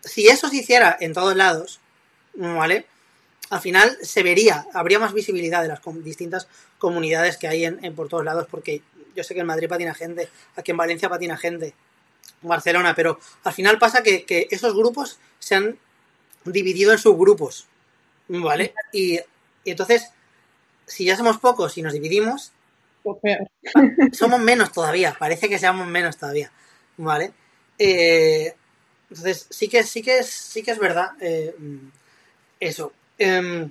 si 0.01 0.29
eso 0.29 0.49
se 0.49 0.57
hiciera 0.57 0.97
en 1.01 1.13
todos 1.13 1.37
lados, 1.37 1.81
¿vale? 2.35 2.87
Al 3.51 3.61
final 3.61 3.97
se 4.03 4.23
vería, 4.23 4.67
habría 4.75 4.99
más 4.99 5.13
visibilidad 5.13 5.63
de 5.63 5.69
las 5.69 5.81
distintas 6.05 6.49
comunidades 6.79 7.37
que 7.39 7.49
hay 7.49 7.65
en, 7.65 7.95
por 7.95 8.09
todos 8.09 8.25
lados, 8.25 8.47
porque 8.51 8.83
yo 9.17 9.25
sé 9.25 9.35
que 9.35 9.41
en 9.41 9.47
Madrid 9.47 9.69
patina 9.69 9.95
gente, 9.95 10.29
aquí 10.57 10.71
en 10.71 10.77
Valencia 10.77 11.09
patina 11.09 11.37
gente, 11.37 11.75
en 12.43 12.49
Barcelona, 12.49 12.95
pero 12.95 13.19
al 13.45 13.53
final 13.53 13.79
pasa 13.79 14.03
que, 14.03 14.25
que 14.25 14.49
esos 14.51 14.75
grupos 14.75 15.19
se 15.39 15.55
han 15.55 15.79
dividido 16.45 16.93
en 16.93 16.99
subgrupos, 16.99 17.67
¿vale? 18.29 18.75
Y, 18.93 19.19
y 19.65 19.71
entonces, 19.71 20.11
si 20.87 21.05
ya 21.05 21.17
somos 21.17 21.39
pocos 21.39 21.79
y 21.79 21.83
nos 21.83 21.95
dividimos, 21.95 22.53
somos 24.13 24.41
menos 24.41 24.73
todavía, 24.73 25.17
parece 25.19 25.49
que 25.49 25.59
seamos 25.59 25.87
menos 25.87 26.17
todavía, 26.17 26.51
¿vale? 26.97 27.33
Eh, 27.79 28.55
entonces, 29.11 29.47
sí 29.51 29.69
que, 29.69 29.83
sí 29.85 30.03
que 30.03 30.19
es, 30.19 30.29
sí 30.29 30.63
que 30.63 30.73
es 30.73 30.79
verdad 30.79 31.13
eh, 31.21 31.55
eso. 32.61 32.93
Eh, 33.19 33.69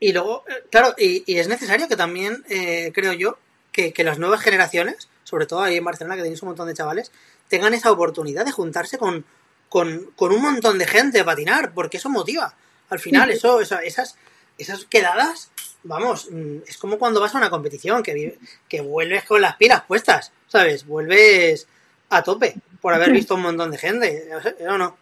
y 0.00 0.12
luego, 0.12 0.44
claro, 0.70 0.94
y, 0.98 1.22
y, 1.32 1.38
es 1.38 1.46
necesario 1.46 1.86
que 1.86 1.96
también, 1.96 2.44
eh, 2.48 2.90
creo 2.92 3.12
yo, 3.12 3.38
que, 3.70 3.92
que, 3.92 4.02
las 4.02 4.18
nuevas 4.18 4.40
generaciones, 4.40 5.08
sobre 5.22 5.46
todo 5.46 5.62
ahí 5.62 5.76
en 5.76 5.84
Barcelona, 5.84 6.16
que 6.16 6.22
tenéis 6.22 6.42
un 6.42 6.48
montón 6.48 6.66
de 6.66 6.74
chavales, 6.74 7.12
tengan 7.46 7.72
esa 7.72 7.92
oportunidad 7.92 8.44
de 8.44 8.50
juntarse 8.50 8.98
con, 8.98 9.24
con, 9.68 10.10
con 10.16 10.32
un 10.32 10.42
montón 10.42 10.78
de 10.78 10.88
gente 10.88 11.20
a 11.20 11.24
patinar, 11.24 11.72
porque 11.72 11.98
eso 11.98 12.08
motiva. 12.08 12.52
Al 12.90 12.98
final, 12.98 13.30
sí. 13.30 13.36
eso, 13.36 13.60
eso, 13.60 13.78
esas, 13.78 14.16
esas 14.58 14.86
quedadas 14.86 15.52
vamos, 15.84 16.28
es 16.66 16.76
como 16.78 16.98
cuando 16.98 17.20
vas 17.20 17.34
a 17.34 17.38
una 17.38 17.50
competición, 17.50 18.02
que, 18.02 18.38
que 18.68 18.80
vuelves 18.80 19.24
con 19.24 19.40
las 19.40 19.56
pilas 19.56 19.82
puestas, 19.82 20.32
¿sabes? 20.48 20.86
Vuelves 20.86 21.66
a 22.10 22.22
tope 22.22 22.54
por 22.80 22.94
haber 22.94 23.12
visto 23.12 23.34
un 23.34 23.42
montón 23.42 23.70
de 23.70 23.78
gente, 23.78 24.28
¿o 24.68 24.78
no? 24.78 24.96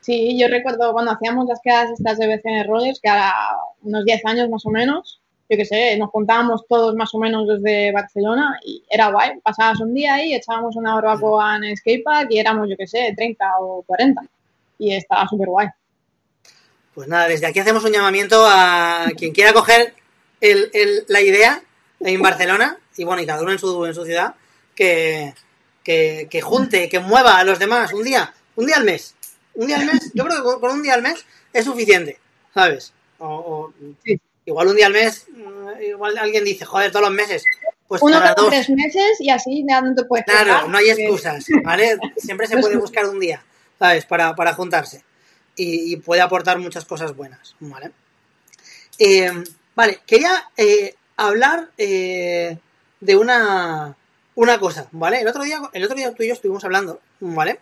Sí, 0.00 0.38
yo 0.38 0.48
recuerdo 0.48 0.92
cuando 0.92 1.12
hacíamos 1.12 1.46
las 1.46 1.60
quedadas 1.62 1.90
estas 1.90 2.18
de 2.18 2.26
BCN 2.26 2.66
Rollers, 2.66 3.00
que 3.00 3.08
ahora 3.08 3.34
unos 3.82 4.04
10 4.04 4.24
años 4.24 4.48
más 4.48 4.64
o 4.64 4.70
menos, 4.70 5.20
yo 5.48 5.56
qué 5.56 5.64
sé, 5.64 5.96
nos 5.98 6.10
juntábamos 6.10 6.66
todos 6.68 6.94
más 6.94 7.12
o 7.14 7.18
menos 7.18 7.46
desde 7.46 7.92
Barcelona 7.92 8.58
y 8.64 8.82
era 8.88 9.10
guay. 9.10 9.40
Pasabas 9.42 9.80
un 9.80 9.92
día 9.92 10.14
ahí, 10.14 10.32
echábamos 10.32 10.76
una 10.76 10.94
barbacoa 10.94 11.56
en 11.56 11.76
skatepark 11.76 12.30
y 12.30 12.38
éramos, 12.38 12.68
yo 12.68 12.76
qué 12.76 12.86
sé, 12.86 13.12
30 13.16 13.44
o 13.60 13.82
40. 13.82 14.22
Y 14.78 14.94
estaba 14.94 15.26
súper 15.26 15.48
guay. 15.48 15.68
Pues 16.94 17.08
nada, 17.08 17.28
desde 17.28 17.46
aquí 17.46 17.58
hacemos 17.58 17.84
un 17.84 17.92
llamamiento 17.92 18.44
a 18.46 19.06
quien 19.16 19.32
quiera 19.32 19.52
coger 19.52 19.94
el, 20.40 20.70
el, 20.72 21.04
la 21.08 21.20
idea 21.20 21.62
en 22.00 22.22
Barcelona, 22.22 22.78
y 22.96 23.04
bueno, 23.04 23.22
y 23.22 23.26
cada 23.26 23.42
uno 23.42 23.52
en 23.52 23.58
su, 23.58 23.84
en 23.86 23.94
su 23.94 24.04
ciudad, 24.04 24.34
que, 24.74 25.34
que, 25.82 26.28
que, 26.30 26.40
junte, 26.40 26.88
que 26.88 26.98
mueva 27.00 27.38
a 27.38 27.44
los 27.44 27.58
demás 27.58 27.92
un 27.92 28.04
día, 28.04 28.34
un 28.56 28.66
día 28.66 28.76
al 28.76 28.84
mes. 28.84 29.14
Un 29.54 29.66
día 29.66 29.76
al 29.76 29.86
mes, 29.86 30.10
yo 30.14 30.24
creo 30.24 30.36
que 30.36 30.42
con, 30.42 30.60
con 30.60 30.70
un 30.72 30.82
día 30.82 30.94
al 30.94 31.02
mes 31.02 31.24
es 31.52 31.64
suficiente, 31.64 32.18
¿sabes? 32.54 32.92
O, 33.18 33.26
o 33.28 33.74
sí. 34.04 34.18
igual 34.46 34.68
un 34.68 34.76
día 34.76 34.86
al 34.86 34.92
mes, 34.92 35.26
igual 35.86 36.16
alguien 36.16 36.44
dice, 36.44 36.64
joder, 36.64 36.90
todos 36.90 37.06
los 37.06 37.14
meses. 37.14 37.44
Pues 37.88 38.00
Uno 38.02 38.20
cada 38.20 38.34
dos. 38.34 38.48
tres 38.48 38.70
meses 38.70 39.20
y 39.20 39.30
así 39.30 39.64
ya 39.68 39.80
no 39.80 39.94
te 39.94 40.04
puedes 40.04 40.24
Claro, 40.24 40.68
no 40.68 40.78
hay 40.78 40.90
excusas, 40.90 41.44
¿vale? 41.64 41.98
Siempre 42.16 42.46
se 42.46 42.56
puede 42.58 42.76
buscar 42.76 43.04
un 43.06 43.18
día, 43.18 43.42
¿sabes? 43.78 44.06
Para, 44.06 44.34
para 44.36 44.54
juntarse. 44.54 45.02
Y, 45.56 45.92
y 45.92 45.96
puede 45.96 46.20
aportar 46.22 46.58
muchas 46.58 46.84
cosas 46.84 47.16
buenas, 47.16 47.56
¿vale? 47.58 47.90
Eh, 48.98 49.32
Vale, 49.80 49.98
quería 50.06 50.50
eh, 50.58 50.94
hablar 51.16 51.70
eh, 51.78 52.58
de 53.00 53.16
una, 53.16 53.96
una 54.34 54.60
cosa, 54.60 54.88
¿vale? 54.92 55.22
El 55.22 55.28
otro 55.28 55.42
día, 55.42 55.62
el 55.72 55.82
otro 55.82 55.96
día 55.96 56.12
tú 56.12 56.22
y 56.22 56.28
yo 56.28 56.34
estuvimos 56.34 56.62
hablando, 56.64 57.00
¿vale? 57.18 57.60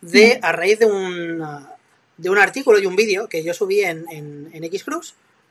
De, 0.00 0.40
a 0.42 0.50
raíz 0.50 0.80
de 0.80 0.86
un, 0.86 1.64
de 2.16 2.28
un 2.28 2.38
artículo 2.38 2.80
y 2.80 2.86
un 2.86 2.96
vídeo 2.96 3.28
que 3.28 3.44
yo 3.44 3.54
subí 3.54 3.82
en, 3.82 4.04
en, 4.10 4.50
en 4.52 4.70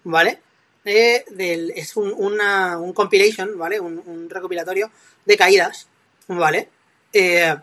¿vale? 0.03 0.41
Eh, 0.83 1.23
del, 1.29 1.71
es 1.71 1.95
un, 1.95 2.13
una, 2.17 2.77
un 2.79 2.91
compilation, 2.91 3.57
¿vale? 3.57 3.79
Un, 3.79 4.03
un, 4.05 4.29
recopilatorio 4.29 4.91
de 5.23 5.37
caídas, 5.37 5.87
¿vale? 6.27 6.67
Eh, 7.13 7.55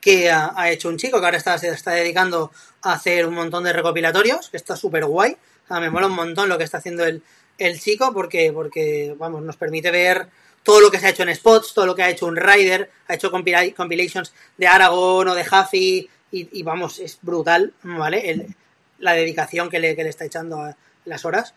que 0.00 0.30
ha, 0.30 0.54
ha, 0.56 0.70
hecho 0.70 0.88
un 0.88 0.96
chico 0.96 1.20
que 1.20 1.26
ahora 1.26 1.36
está, 1.36 1.58
se 1.58 1.68
está 1.68 1.90
dedicando 1.90 2.50
a 2.80 2.94
hacer 2.94 3.26
un 3.26 3.34
montón 3.34 3.64
de 3.64 3.74
recopilatorios, 3.74 4.48
que 4.48 4.56
está 4.56 4.76
súper 4.76 5.04
guay. 5.04 5.36
O 5.64 5.68
sea, 5.68 5.78
me 5.80 5.90
mola 5.90 6.06
un 6.06 6.14
montón 6.14 6.48
lo 6.48 6.56
que 6.56 6.64
está 6.64 6.78
haciendo 6.78 7.04
el, 7.04 7.22
el 7.58 7.80
chico 7.80 8.12
porque, 8.12 8.52
porque, 8.52 9.14
vamos, 9.18 9.42
nos 9.42 9.56
permite 9.56 9.90
ver 9.90 10.28
todo 10.62 10.80
lo 10.80 10.90
que 10.90 10.98
se 10.98 11.06
ha 11.06 11.10
hecho 11.10 11.22
en 11.22 11.34
spots, 11.34 11.74
todo 11.74 11.86
lo 11.86 11.94
que 11.94 12.02
ha 12.02 12.10
hecho 12.10 12.26
un 12.26 12.36
Rider, 12.36 12.90
ha 13.08 13.14
hecho 13.14 13.30
compila 13.30 13.62
compilations 13.74 14.32
de 14.56 14.66
Aragón 14.66 15.28
o 15.28 15.34
de 15.34 15.42
Huffy 15.42 16.10
y, 16.32 16.58
y, 16.58 16.62
vamos, 16.62 16.98
es 16.98 17.18
brutal, 17.22 17.72
¿vale? 17.82 18.30
El, 18.30 18.54
la 18.98 19.14
dedicación 19.14 19.70
que 19.70 19.78
le, 19.78 19.94
que 19.94 20.02
le, 20.02 20.10
está 20.10 20.24
echando 20.24 20.60
a 20.60 20.76
las 21.04 21.24
horas. 21.24 21.54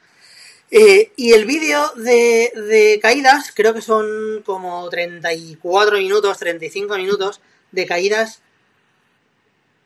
Eh, 0.71 1.11
y 1.15 1.33
el 1.33 1.45
vídeo 1.45 1.91
de, 1.95 2.51
de, 2.55 2.99
caídas, 3.01 3.51
creo 3.55 3.73
que 3.73 3.81
son 3.81 4.43
como 4.45 4.87
34 4.89 5.97
minutos, 5.97 6.37
35 6.37 6.95
minutos 6.97 7.41
de 7.71 7.87
caídas 7.87 8.41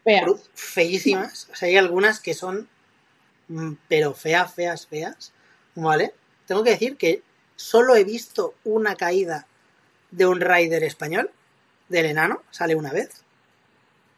feas. 0.04 0.30
feísimas. 0.54 1.48
O 1.52 1.56
sea, 1.56 1.70
hay 1.70 1.78
algunas 1.78 2.20
que 2.20 2.34
son, 2.34 2.68
mm, 3.48 3.74
pero 3.88 4.14
feas, 4.14 4.54
feas, 4.54 4.86
feas. 4.86 5.32
¿Vale? 5.76 6.14
Tengo 6.46 6.64
que 6.64 6.72
decir 6.72 6.98
que 6.98 7.22
solo 7.56 7.96
he 7.96 8.04
visto 8.04 8.56
una 8.64 8.96
caída 8.96 9.48
de 10.12 10.26
un 10.26 10.40
rider 10.40 10.84
español, 10.84 11.32
del 11.90 12.06
enano, 12.08 12.44
sale 12.52 12.76
una 12.76 12.92
vez. 12.92 13.24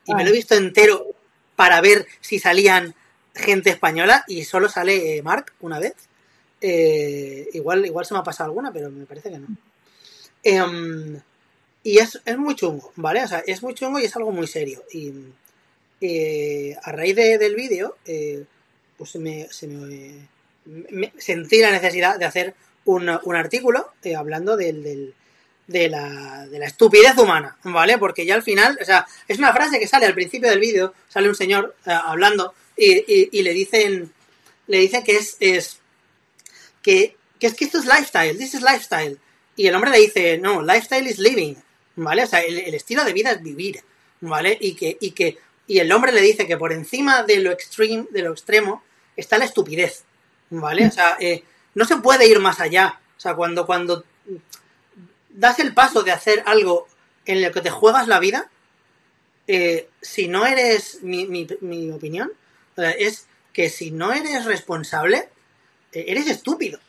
y 0.05 0.13
me 0.13 0.23
lo 0.23 0.29
he 0.29 0.33
visto 0.33 0.55
entero 0.55 1.07
para 1.55 1.81
ver 1.81 2.05
si 2.21 2.37
salían 2.39 2.93
gente 3.33 3.69
española 3.69 4.23
y 4.27 4.43
solo 4.43 4.69
sale 4.69 5.17
eh, 5.17 5.23
Mark 5.23 5.53
una 5.61 5.79
vez. 5.79 5.95
Eh, 6.61 7.49
igual, 7.53 7.85
igual 7.85 8.05
se 8.05 8.13
me 8.13 8.19
ha 8.19 8.23
pasado 8.23 8.49
alguna, 8.49 8.71
pero 8.71 8.89
me 8.89 9.05
parece 9.05 9.29
que 9.29 9.39
no. 9.39 9.47
Em, 10.43 11.19
y 11.83 11.97
es, 11.97 12.21
es, 12.25 12.37
muy 12.37 12.55
chungo, 12.55 12.91
¿vale? 12.95 13.23
O 13.23 13.27
sea, 13.27 13.39
es 13.45 13.61
muy 13.63 13.73
chungo 13.73 13.99
y 13.99 14.05
es 14.05 14.15
algo 14.15 14.31
muy 14.31 14.47
serio. 14.47 14.83
Y 14.91 15.11
eh, 16.01 16.75
a 16.83 16.91
raíz 16.91 17.15
del 17.15 17.55
vídeo, 17.55 17.97
pues 18.97 19.15
me, 19.15 19.47
se 19.51 19.67
me, 19.67 20.27
sentí 21.17 21.59
la 21.59 21.71
necesidad 21.71 22.17
de 22.17 22.25
hacer 22.25 22.55
un, 22.85 23.09
un 23.23 23.35
artículo 23.35 23.93
hablando 24.15 24.57
del, 24.57 24.83
del 24.83 25.13
de 25.67 25.89
la, 25.89 26.45
de 26.47 26.59
la 26.59 26.67
estupidez 26.67 27.17
humana, 27.17 27.57
¿vale? 27.63 27.97
Porque 27.97 28.25
ya 28.25 28.35
al 28.35 28.43
final, 28.43 28.77
o 28.81 28.85
sea, 28.85 29.07
es 29.27 29.37
una 29.37 29.53
frase 29.53 29.79
que 29.79 29.87
sale 29.87 30.05
al 30.05 30.13
principio 30.13 30.49
del 30.49 30.59
vídeo, 30.59 30.93
sale 31.09 31.29
un 31.29 31.35
señor 31.35 31.75
eh, 31.85 31.91
hablando 31.91 32.53
y, 32.77 33.37
y, 33.37 33.41
le 33.41 33.53
dicen, 33.53 34.11
le 34.67 34.79
dicen 34.79 35.03
que 35.03 35.15
es, 35.17 35.37
es 35.39 35.79
que, 36.81 37.15
que, 37.39 37.47
es 37.47 37.53
que 37.53 37.65
esto 37.65 37.79
es 37.79 37.85
lifestyle, 37.85 38.37
this 38.37 38.53
is 38.53 38.61
lifestyle. 38.61 39.17
Y 39.55 39.67
el 39.67 39.75
hombre 39.75 39.91
le 39.91 39.99
dice, 39.99 40.37
no, 40.37 40.61
lifestyle 40.61 41.07
is 41.07 41.17
living, 41.17 41.55
¿vale? 41.95 42.23
O 42.23 42.27
sea, 42.27 42.41
el, 42.41 42.73
estilo 42.73 43.03
de 43.03 43.13
vida 43.13 43.31
es 43.31 43.41
vivir, 43.41 43.81
¿vale? 44.21 44.57
Y 44.59 44.75
que, 44.75 44.97
y 44.99 45.11
que, 45.11 45.37
y 45.67 45.79
el 45.79 45.91
hombre 45.91 46.11
le 46.11 46.21
dice 46.21 46.45
que 46.45 46.57
por 46.57 46.73
encima 46.73 47.23
de 47.23 47.37
lo 47.37 47.51
extreme, 47.51 48.05
de 48.11 48.21
lo 48.21 48.31
extremo, 48.31 48.83
está 49.15 49.37
la 49.37 49.45
estupidez, 49.45 50.03
¿vale? 50.49 50.87
O 50.87 50.91
sea, 50.91 51.17
eh, 51.19 51.43
no 51.73 51.85
se 51.85 51.97
puede 51.97 52.27
ir 52.27 52.39
más 52.39 52.59
allá. 52.59 52.99
O 53.17 53.19
sea, 53.19 53.35
cuando, 53.35 53.65
cuando 53.65 54.03
das 55.29 55.59
el 55.59 55.73
paso 55.73 56.03
de 56.03 56.11
hacer 56.11 56.43
algo 56.45 56.87
en 57.25 57.41
lo 57.41 57.51
que 57.51 57.61
te 57.61 57.69
juegas 57.69 58.07
la 58.07 58.19
vida, 58.19 58.49
eh, 59.47 59.89
si 60.01 60.27
no 60.27 60.45
eres, 60.45 60.99
mi, 61.03 61.27
mi, 61.27 61.91
opinión, 61.91 62.31
es 62.77 63.27
que 63.53 63.69
si 63.69 63.91
no 63.91 64.11
eres 64.11 64.45
responsable, 64.45 65.29
eh, 65.91 66.05
eres 66.07 66.27
estúpido. 66.27 66.79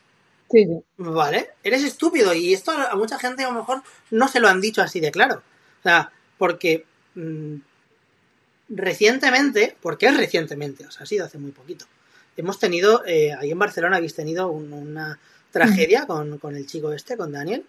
Sí, 0.50 0.64
sí. 0.64 0.82
¿Vale? 0.96 1.50
Eres 1.62 1.82
estúpido 1.84 2.32
y 2.34 2.54
esto 2.54 2.70
a 2.70 2.94
mucha 2.94 3.18
gente 3.18 3.44
a 3.44 3.48
lo 3.48 3.58
mejor 3.58 3.82
no 4.10 4.28
se 4.28 4.40
lo 4.40 4.48
han 4.48 4.60
dicho 4.60 4.80
así 4.80 5.00
de 5.00 5.10
claro. 5.10 5.42
O 5.80 5.82
sea, 5.82 6.12
porque 6.38 6.84
mm, 7.14 7.56
recientemente, 8.68 9.76
porque 9.80 10.06
es 10.06 10.16
recientemente, 10.16 10.86
o 10.86 10.90
sea, 10.90 11.02
ha 11.02 11.06
sido 11.06 11.24
hace 11.24 11.38
muy 11.38 11.50
poquito, 11.50 11.86
hemos 12.36 12.58
tenido, 12.58 13.04
eh, 13.06 13.32
ahí 13.32 13.50
en 13.50 13.58
Barcelona 13.58 13.96
habéis 13.96 14.14
tenido 14.14 14.48
una 14.48 15.18
tragedia 15.50 16.06
con, 16.06 16.38
con, 16.38 16.56
el 16.56 16.66
chico 16.66 16.92
este, 16.92 17.16
con 17.16 17.32
Daniel, 17.32 17.64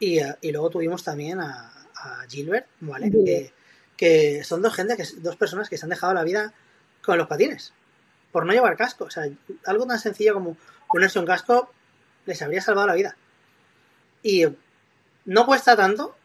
y, 0.00 0.18
eh, 0.18 0.36
y 0.40 0.52
luego 0.52 0.70
tuvimos 0.70 1.04
también 1.04 1.40
a, 1.40 1.72
a 1.94 2.24
Gilbert, 2.28 2.66
¿vale? 2.80 3.10
Que, 3.10 3.52
que, 3.96 4.44
son 4.44 4.62
dos 4.62 4.74
gente, 4.74 4.96
que 4.96 5.04
dos 5.18 5.36
personas 5.36 5.68
que 5.68 5.76
se 5.76 5.84
han 5.84 5.90
dejado 5.90 6.14
la 6.14 6.24
vida 6.24 6.52
con 7.02 7.18
los 7.18 7.26
patines, 7.26 7.72
por 8.32 8.46
no 8.46 8.52
llevar 8.52 8.76
casco. 8.76 9.04
O 9.04 9.10
sea, 9.10 9.24
algo 9.64 9.86
tan 9.86 9.98
sencillo 9.98 10.34
como 10.34 10.56
ponerse 10.90 11.18
un 11.18 11.26
casco 11.26 11.72
les 12.26 12.40
habría 12.42 12.60
salvado 12.60 12.86
la 12.86 12.94
vida. 12.94 13.16
Y 14.22 14.44
eh, 14.44 14.54
no 15.24 15.46
cuesta 15.46 15.76
tanto. 15.76 16.16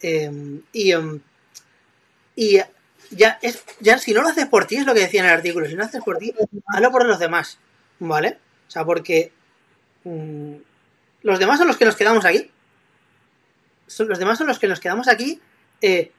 Eh, 0.00 0.60
y, 0.72 0.92
y 2.34 2.58
ya, 3.12 3.38
es, 3.42 3.62
ya 3.80 3.98
si 3.98 4.12
no 4.12 4.22
lo 4.22 4.28
haces 4.28 4.46
por 4.46 4.66
ti, 4.66 4.76
es 4.76 4.86
lo 4.86 4.94
que 4.94 5.00
decía 5.00 5.20
en 5.20 5.26
el 5.26 5.32
artículo, 5.32 5.66
si 5.66 5.72
no 5.72 5.78
lo 5.78 5.84
haces 5.86 6.02
por 6.02 6.18
ti, 6.18 6.34
hazlo 6.66 6.90
por 6.90 7.06
los 7.06 7.18
demás, 7.18 7.58
¿vale? 7.98 8.38
O 8.68 8.70
sea, 8.70 8.84
porque 8.84 9.32
mmm, 10.04 10.54
los 11.22 11.38
demás 11.38 11.58
son 11.58 11.68
los 11.68 11.76
que 11.76 11.84
nos 11.84 11.96
quedamos 11.96 12.24
aquí 12.24 12.50
los 14.00 14.18
demás 14.18 14.38
son 14.38 14.46
los 14.46 14.58
que 14.58 14.68
nos 14.68 14.80
quedamos 14.80 15.08
aquí 15.08 15.40
eh, 15.80 16.12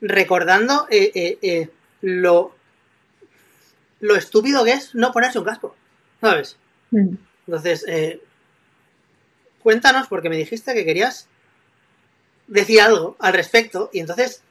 recordando 0.00 0.86
eh, 0.90 1.38
eh, 1.42 1.68
lo, 2.00 2.54
lo 4.00 4.16
estúpido 4.16 4.64
que 4.64 4.72
es 4.72 4.94
no 4.94 5.12
ponerse 5.12 5.38
un 5.38 5.44
casco, 5.44 5.76
¿sabes? 6.20 6.56
Mm. 6.90 7.14
Entonces, 7.46 7.84
cuéntanos, 9.62 10.08
porque 10.08 10.30
me 10.30 10.36
dijiste 10.36 10.72
que 10.72 10.84
querías 10.84 11.28
decir 12.46 12.80
algo 12.80 13.16
al 13.18 13.34
respecto, 13.34 13.90
y 13.92 14.00
entonces 14.00 14.42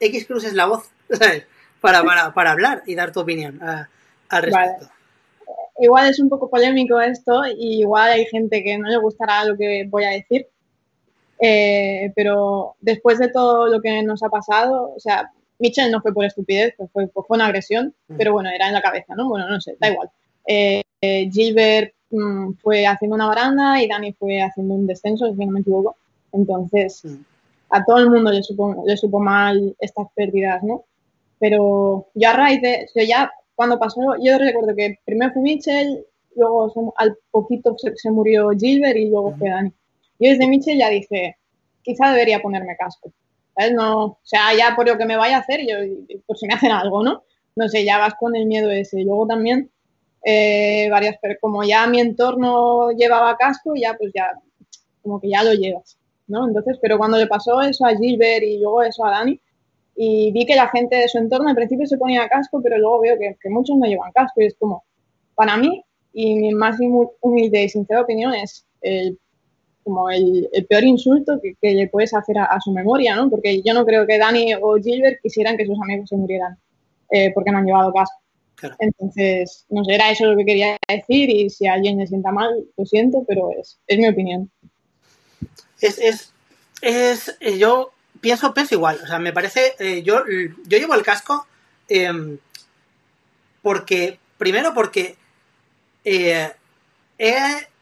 X 0.00 0.26
Cruz 0.26 0.44
es 0.44 0.54
la 0.54 0.66
voz, 0.66 0.90
¿sabes? 1.18 1.46
Para, 1.80 2.02
para, 2.02 2.32
para 2.32 2.52
hablar 2.52 2.82
y 2.86 2.94
dar 2.94 3.12
tu 3.12 3.20
opinión 3.20 3.60
al 3.62 4.42
respecto. 4.42 4.88
Igual 5.78 6.10
es 6.10 6.20
un 6.20 6.28
poco 6.28 6.48
polémico 6.48 7.00
esto, 7.00 7.42
y 7.46 7.80
igual 7.80 8.10
hay 8.12 8.26
gente 8.26 8.62
que 8.62 8.78
no 8.78 8.88
le 8.88 8.98
gustará 8.98 9.44
lo 9.44 9.56
que 9.56 9.86
voy 9.88 10.04
a 10.04 10.10
decir, 10.10 10.46
eh, 11.40 12.12
pero 12.14 12.76
después 12.80 13.18
de 13.18 13.28
todo 13.28 13.66
lo 13.66 13.80
que 13.80 14.02
nos 14.02 14.22
ha 14.22 14.28
pasado, 14.28 14.92
o 14.94 15.00
sea, 15.00 15.32
Mitchell 15.58 15.90
no 15.90 16.00
fue 16.00 16.12
por 16.12 16.24
estupidez, 16.24 16.74
pues 16.76 16.90
fue, 16.92 17.08
fue 17.08 17.24
una 17.30 17.46
agresión, 17.46 17.94
mm. 18.08 18.16
pero 18.16 18.32
bueno, 18.32 18.50
era 18.50 18.68
en 18.68 18.74
la 18.74 18.82
cabeza, 18.82 19.14
¿no? 19.16 19.28
Bueno, 19.28 19.48
no 19.48 19.60
sé, 19.60 19.76
da 19.80 19.90
igual. 19.90 20.10
Eh, 20.46 20.82
Gilbert 21.32 21.94
mm, 22.10 22.52
fue 22.62 22.86
haciendo 22.86 23.16
una 23.16 23.26
baranda 23.26 23.82
y 23.82 23.88
Dani 23.88 24.12
fue 24.12 24.40
haciendo 24.40 24.74
un 24.74 24.86
descenso, 24.86 25.34
si 25.34 25.46
no 25.46 25.52
me 25.52 25.60
equivoco. 25.60 25.96
Entonces, 26.32 27.04
mm. 27.04 27.16
a 27.70 27.84
todo 27.84 27.98
el 27.98 28.10
mundo 28.10 28.30
le 28.30 28.42
supo, 28.42 28.84
le 28.86 28.96
supo 28.96 29.18
mal 29.18 29.74
estas 29.80 30.06
pérdidas, 30.14 30.62
¿no? 30.62 30.84
Pero 31.42 32.06
yo 32.14 32.28
a 32.28 32.34
raíz 32.34 32.62
de, 32.62 32.84
o 32.84 32.92
sea, 32.92 33.04
ya 33.04 33.32
cuando 33.56 33.76
pasó, 33.76 34.00
yo 34.22 34.38
recuerdo 34.38 34.76
que 34.76 35.00
primero 35.04 35.32
fue 35.32 35.42
Mitchell, 35.42 36.06
luego 36.36 36.94
al 36.96 37.18
poquito 37.32 37.74
se, 37.76 37.96
se, 37.96 38.12
murió 38.12 38.50
Gilbert 38.50 38.96
y 38.96 39.10
luego 39.10 39.34
fue 39.36 39.50
Dani. 39.50 39.72
Yo 40.20 40.30
desde 40.30 40.46
Michel 40.46 40.78
ya 40.78 40.88
dije, 40.88 41.36
quizá 41.82 42.12
debería 42.12 42.40
ponerme 42.40 42.76
casco. 42.76 43.12
No, 43.74 44.04
o 44.04 44.18
sea, 44.22 44.54
ya 44.56 44.76
por 44.76 44.86
lo 44.86 44.96
que 44.96 45.04
me 45.04 45.16
vaya 45.16 45.38
a 45.38 45.40
hacer, 45.40 45.62
yo, 45.68 45.78
por 46.26 46.38
si 46.38 46.46
me 46.46 46.54
hacen 46.54 46.70
algo, 46.70 47.02
¿no? 47.02 47.24
No 47.56 47.68
sé, 47.68 47.84
ya 47.84 47.98
vas 47.98 48.14
con 48.14 48.36
el 48.36 48.46
miedo 48.46 48.70
ese. 48.70 49.00
Y 49.00 49.04
luego 49.04 49.26
también, 49.26 49.68
eh, 50.24 50.88
varias, 50.92 51.16
pero 51.20 51.34
como 51.40 51.64
ya 51.64 51.88
mi 51.88 51.98
entorno 51.98 52.92
llevaba 52.92 53.36
casco, 53.36 53.72
ya 53.74 53.94
pues 53.98 54.12
ya, 54.14 54.30
como 55.02 55.20
que 55.20 55.28
ya 55.30 55.42
lo 55.42 55.54
llevas, 55.54 55.98
¿no? 56.28 56.46
Entonces, 56.46 56.78
pero 56.80 56.98
cuando 56.98 57.18
le 57.18 57.26
pasó 57.26 57.60
eso 57.62 57.84
a 57.84 57.96
Gilbert 57.96 58.44
y 58.44 58.58
luego 58.58 58.84
eso 58.84 59.04
a 59.04 59.10
Dani, 59.10 59.40
y 59.94 60.32
vi 60.32 60.46
que 60.46 60.56
la 60.56 60.68
gente 60.68 60.96
de 60.96 61.08
su 61.08 61.18
entorno 61.18 61.48
al 61.48 61.54
principio 61.54 61.86
se 61.86 61.98
ponía 61.98 62.28
casco, 62.28 62.60
pero 62.62 62.78
luego 62.78 63.00
veo 63.00 63.18
que, 63.18 63.36
que 63.40 63.50
muchos 63.50 63.76
no 63.76 63.86
llevan 63.86 64.12
casco 64.12 64.40
y 64.40 64.46
es 64.46 64.54
como, 64.54 64.84
para 65.34 65.56
mí, 65.56 65.84
y 66.12 66.34
mi 66.34 66.52
más 66.52 66.76
humilde 67.20 67.64
y 67.64 67.68
sincera 67.68 68.02
opinión 68.02 68.34
es 68.34 68.66
el 68.82 69.18
como 69.84 70.10
el, 70.10 70.48
peor 70.68 70.84
insulto 70.84 71.40
que, 71.40 71.74
le 71.74 71.88
puedes 71.88 72.14
hacer 72.14 72.38
a, 72.38 72.58
su 72.60 72.72
memoria, 72.72 73.16
¿no? 73.16 73.28
Porque 73.28 73.62
yo 73.62 73.74
no 73.74 73.84
creo 73.84 74.06
que 74.06 74.18
Dani 74.18 74.54
o 74.54 74.76
Gilbert 74.76 75.20
quisieran 75.22 75.56
que 75.56 75.66
sus 75.66 75.78
amigos 75.82 76.08
se 76.08 76.16
murieran 76.16 76.56
eh, 77.10 77.32
porque 77.34 77.50
no 77.50 77.58
han 77.58 77.66
llevado 77.66 77.92
casco. 77.92 78.20
Entonces, 78.78 79.66
no 79.70 79.84
sé, 79.84 79.94
era 79.94 80.10
eso 80.10 80.26
lo 80.26 80.36
que 80.36 80.44
quería 80.44 80.76
decir 80.86 81.30
y 81.30 81.50
si 81.50 81.66
alguien 81.66 81.98
le 81.98 82.06
sienta 82.06 82.30
mal, 82.30 82.64
lo 82.76 82.86
siento, 82.86 83.24
pero 83.26 83.50
es, 83.60 83.80
es 83.88 83.98
mi 83.98 84.06
opinión. 84.06 84.50
Es, 85.80 85.98
es, 85.98 86.32
es, 86.80 87.36
eh, 87.40 87.58
yo 87.58 87.90
pienso, 88.22 88.54
pienso 88.54 88.74
igual, 88.74 88.98
o 89.04 89.06
sea, 89.06 89.18
me 89.18 89.34
parece, 89.34 89.74
eh, 89.78 90.02
yo, 90.02 90.24
yo 90.64 90.78
llevo 90.78 90.94
el 90.94 91.02
casco 91.02 91.46
em, 91.88 92.38
porque, 93.60 94.18
primero 94.38 94.72
porque 94.72 95.16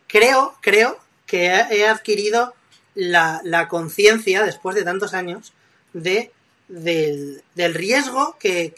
creo, 0.09 0.55
creo 0.61 0.99
que 1.27 1.47
he 1.47 1.87
adquirido 1.87 2.55
la, 2.95 3.69
conciencia, 3.69 4.43
después 4.45 4.75
de 4.75 4.83
tantos 4.83 5.15
años, 5.15 5.53
de, 5.93 6.33
del, 6.69 7.75
riesgo 7.75 8.37
que, 8.39 8.73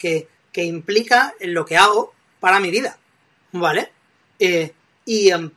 que, 0.51 0.63
implica 0.63 1.33
lo 1.39 1.65
que 1.65 1.77
hago 1.77 2.13
para 2.39 2.59
mi 2.59 2.69
vida. 2.69 2.97
¿Vale? 3.51 3.91
Eh, 4.39 4.73
y 5.05 5.29
em, 5.29 5.51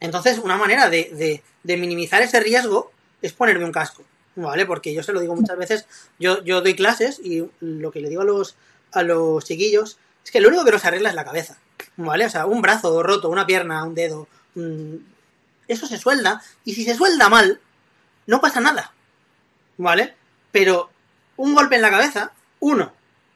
entonces 0.00 0.38
una 0.38 0.56
manera 0.56 0.88
de, 0.88 1.42
minimizar 1.64 2.22
ese 2.22 2.40
riesgo 2.40 2.92
es 3.22 3.32
ponerme 3.32 3.64
un 3.64 3.72
casco. 3.72 4.04
¿Vale? 4.40 4.64
Porque 4.64 4.94
yo 4.94 5.02
se 5.02 5.12
lo 5.12 5.20
digo 5.20 5.36
muchas 5.36 5.58
veces, 5.58 5.86
yo, 6.18 6.42
yo 6.42 6.62
doy 6.62 6.74
clases 6.74 7.20
y 7.22 7.46
lo 7.60 7.90
que 7.90 8.00
le 8.00 8.08
digo 8.08 8.22
a 8.22 8.24
los, 8.24 8.56
a 8.92 9.02
los 9.02 9.44
chiquillos 9.44 9.98
es 10.24 10.30
que 10.30 10.40
lo 10.40 10.48
único 10.48 10.64
que 10.64 10.72
nos 10.72 10.84
arregla 10.84 11.10
es 11.10 11.14
la 11.14 11.24
cabeza. 11.24 11.58
¿Vale? 11.96 12.24
O 12.24 12.30
sea, 12.30 12.46
un 12.46 12.62
brazo 12.62 13.02
roto, 13.02 13.28
una 13.28 13.46
pierna, 13.46 13.84
un 13.84 13.94
dedo, 13.94 14.28
eso 15.68 15.86
se 15.86 15.98
suelda, 15.98 16.42
y 16.64 16.74
si 16.74 16.84
se 16.84 16.94
suelda 16.94 17.28
mal, 17.28 17.60
no 18.26 18.40
pasa 18.40 18.60
nada. 18.60 18.94
¿Vale? 19.76 20.14
Pero 20.52 20.90
un 21.36 21.54
golpe 21.54 21.76
en 21.76 21.82
la 21.82 21.90
cabeza, 21.90 22.32
uno. 22.60 22.92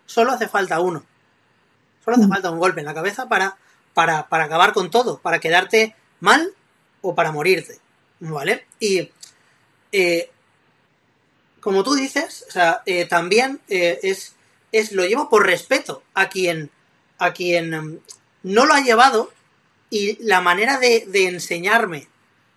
Solo 0.06 0.32
hace 0.32 0.48
falta 0.48 0.80
uno. 0.80 1.04
Solo 2.04 2.16
hace 2.16 2.26
mm. 2.26 2.30
falta 2.30 2.50
un 2.50 2.58
golpe 2.58 2.80
en 2.80 2.86
la 2.86 2.94
cabeza 2.94 3.28
para, 3.28 3.56
para, 3.92 4.28
para 4.28 4.44
acabar 4.44 4.72
con 4.72 4.90
todo, 4.90 5.18
para 5.18 5.38
quedarte 5.38 5.94
mal 6.20 6.52
o 7.02 7.14
para 7.14 7.32
morirte. 7.32 7.78
¿Vale? 8.20 8.66
Y 8.80 9.10
eh, 9.92 10.30
como 11.64 11.82
tú 11.82 11.94
dices, 11.94 12.44
o 12.46 12.52
sea, 12.52 12.82
eh, 12.84 13.06
también 13.06 13.58
eh, 13.68 13.98
es, 14.02 14.34
es, 14.70 14.92
lo 14.92 15.06
llevo 15.06 15.30
por 15.30 15.46
respeto 15.46 16.02
a 16.12 16.28
quien, 16.28 16.70
a 17.16 17.32
quien 17.32 17.70
mm, 17.70 17.98
no 18.42 18.66
lo 18.66 18.74
ha 18.74 18.80
llevado 18.80 19.32
y 19.88 20.22
la 20.22 20.42
manera 20.42 20.78
de, 20.78 21.06
de 21.08 21.26
enseñarme 21.26 22.08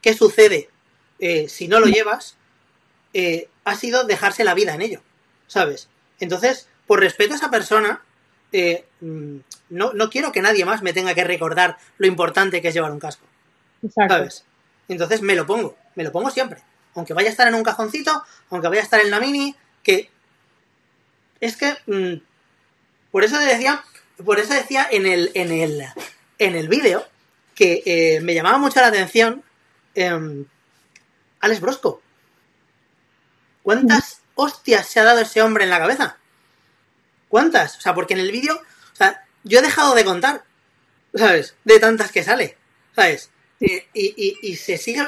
¿Qué 0.02 0.14
sucede 0.14 0.70
eh, 1.20 1.50
si 1.50 1.68
no 1.68 1.80
lo 1.80 1.88
llevas? 1.88 2.36
Ha 3.64 3.76
sido 3.76 4.04
dejarse 4.04 4.44
la 4.44 4.54
vida 4.54 4.76
en 4.76 4.82
ello, 4.82 5.02
¿sabes? 5.48 5.90
Entonces, 6.20 6.70
por 6.86 7.00
respeto 7.00 7.34
a 7.34 7.38
esa 7.38 7.50
persona, 7.50 8.02
mm, 8.54 9.38
no, 9.70 9.94
no 9.94 10.10
quiero 10.10 10.32
que 10.32 10.42
nadie 10.42 10.66
más 10.66 10.84
me 10.84 10.94
tenga 10.94 11.16
que 11.16 11.24
recordar 11.24 11.78
lo 11.98 12.08
importante 12.08 12.62
que 12.62 12.68
es 12.68 12.74
llevar 12.74 12.92
un 12.92 13.00
casco. 13.00 13.26
Exacto. 13.82 14.14
¿Sabes? 14.14 14.46
Entonces 14.88 15.22
me 15.22 15.36
lo 15.36 15.48
pongo, 15.48 15.76
me 15.96 16.04
lo 16.04 16.12
pongo 16.12 16.30
siempre. 16.30 16.62
Aunque 16.98 17.14
vaya 17.14 17.30
a 17.30 17.32
estar 17.32 17.48
en 17.48 17.54
un 17.56 17.64
cajoncito, 17.64 18.24
aunque 18.50 18.68
vaya 18.68 18.82
a 18.82 18.84
estar 18.84 19.00
en 19.00 19.12
la 19.12 19.20
mini, 19.20 19.56
que 19.84 20.10
es 21.40 21.56
que 21.56 21.78
mm, 21.86 22.22
por 23.12 23.24
eso 23.24 23.38
decía, 23.40 23.84
por 24.26 24.40
eso 24.40 24.54
decía 24.54 24.88
en 24.92 25.06
el 25.06 25.32
en 25.36 25.52
el 25.52 25.86
en 26.40 26.56
el 26.56 26.68
vídeo 26.68 27.08
que 27.56 27.84
eh, 27.86 28.20
me 28.22 28.34
llamaba 28.34 28.58
mucho 28.58 28.80
la 28.82 28.88
atención 28.88 29.44
em, 29.96 30.46
Alex 31.40 31.62
Brosco. 31.62 32.02
¿Cuántas 33.64 34.22
hostias 34.36 34.88
se 34.88 35.00
ha 35.00 35.04
dado 35.04 35.20
ese 35.22 35.42
hombre 35.42 35.64
en 35.66 35.70
la 35.70 35.80
cabeza? 35.80 36.18
¿Cuántas? 37.30 37.78
O 37.78 37.82
sea, 37.82 37.94
porque 37.94 38.14
en 38.14 38.22
el 38.22 38.32
vídeo, 38.32 38.56
o 38.56 38.96
sea, 38.96 39.24
yo 39.44 39.60
he 39.60 39.62
dejado 39.62 39.94
de 39.96 40.06
contar, 40.06 40.44
¿sabes? 41.14 41.56
De 41.66 41.80
tantas 41.80 42.12
que 42.12 42.24
sale, 42.24 42.58
¿sabes? 42.96 43.30
Y, 43.60 43.76
y- 43.94 44.38
y 44.42 44.56
se 44.56 44.78
sigue. 44.78 45.06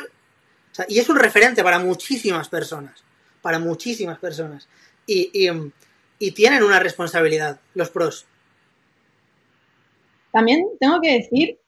O 0.72 0.76
sea, 0.76 0.86
y 0.88 1.00
es 1.00 1.10
un 1.10 1.18
referente 1.18 1.64
para 1.64 1.80
muchísimas 1.80 2.48
personas. 2.50 3.04
Para 3.42 3.60
muchísimas 3.60 4.20
personas. 4.20 4.68
Y, 5.08 5.30
y, 5.34 5.50
y 6.20 6.32
tienen 6.32 6.64
una 6.64 6.80
responsabilidad, 6.80 7.60
los 7.74 7.90
pros. 7.90 8.26
También 10.32 10.66
tengo 10.80 11.00
que 11.02 11.14
decir, 11.14 11.60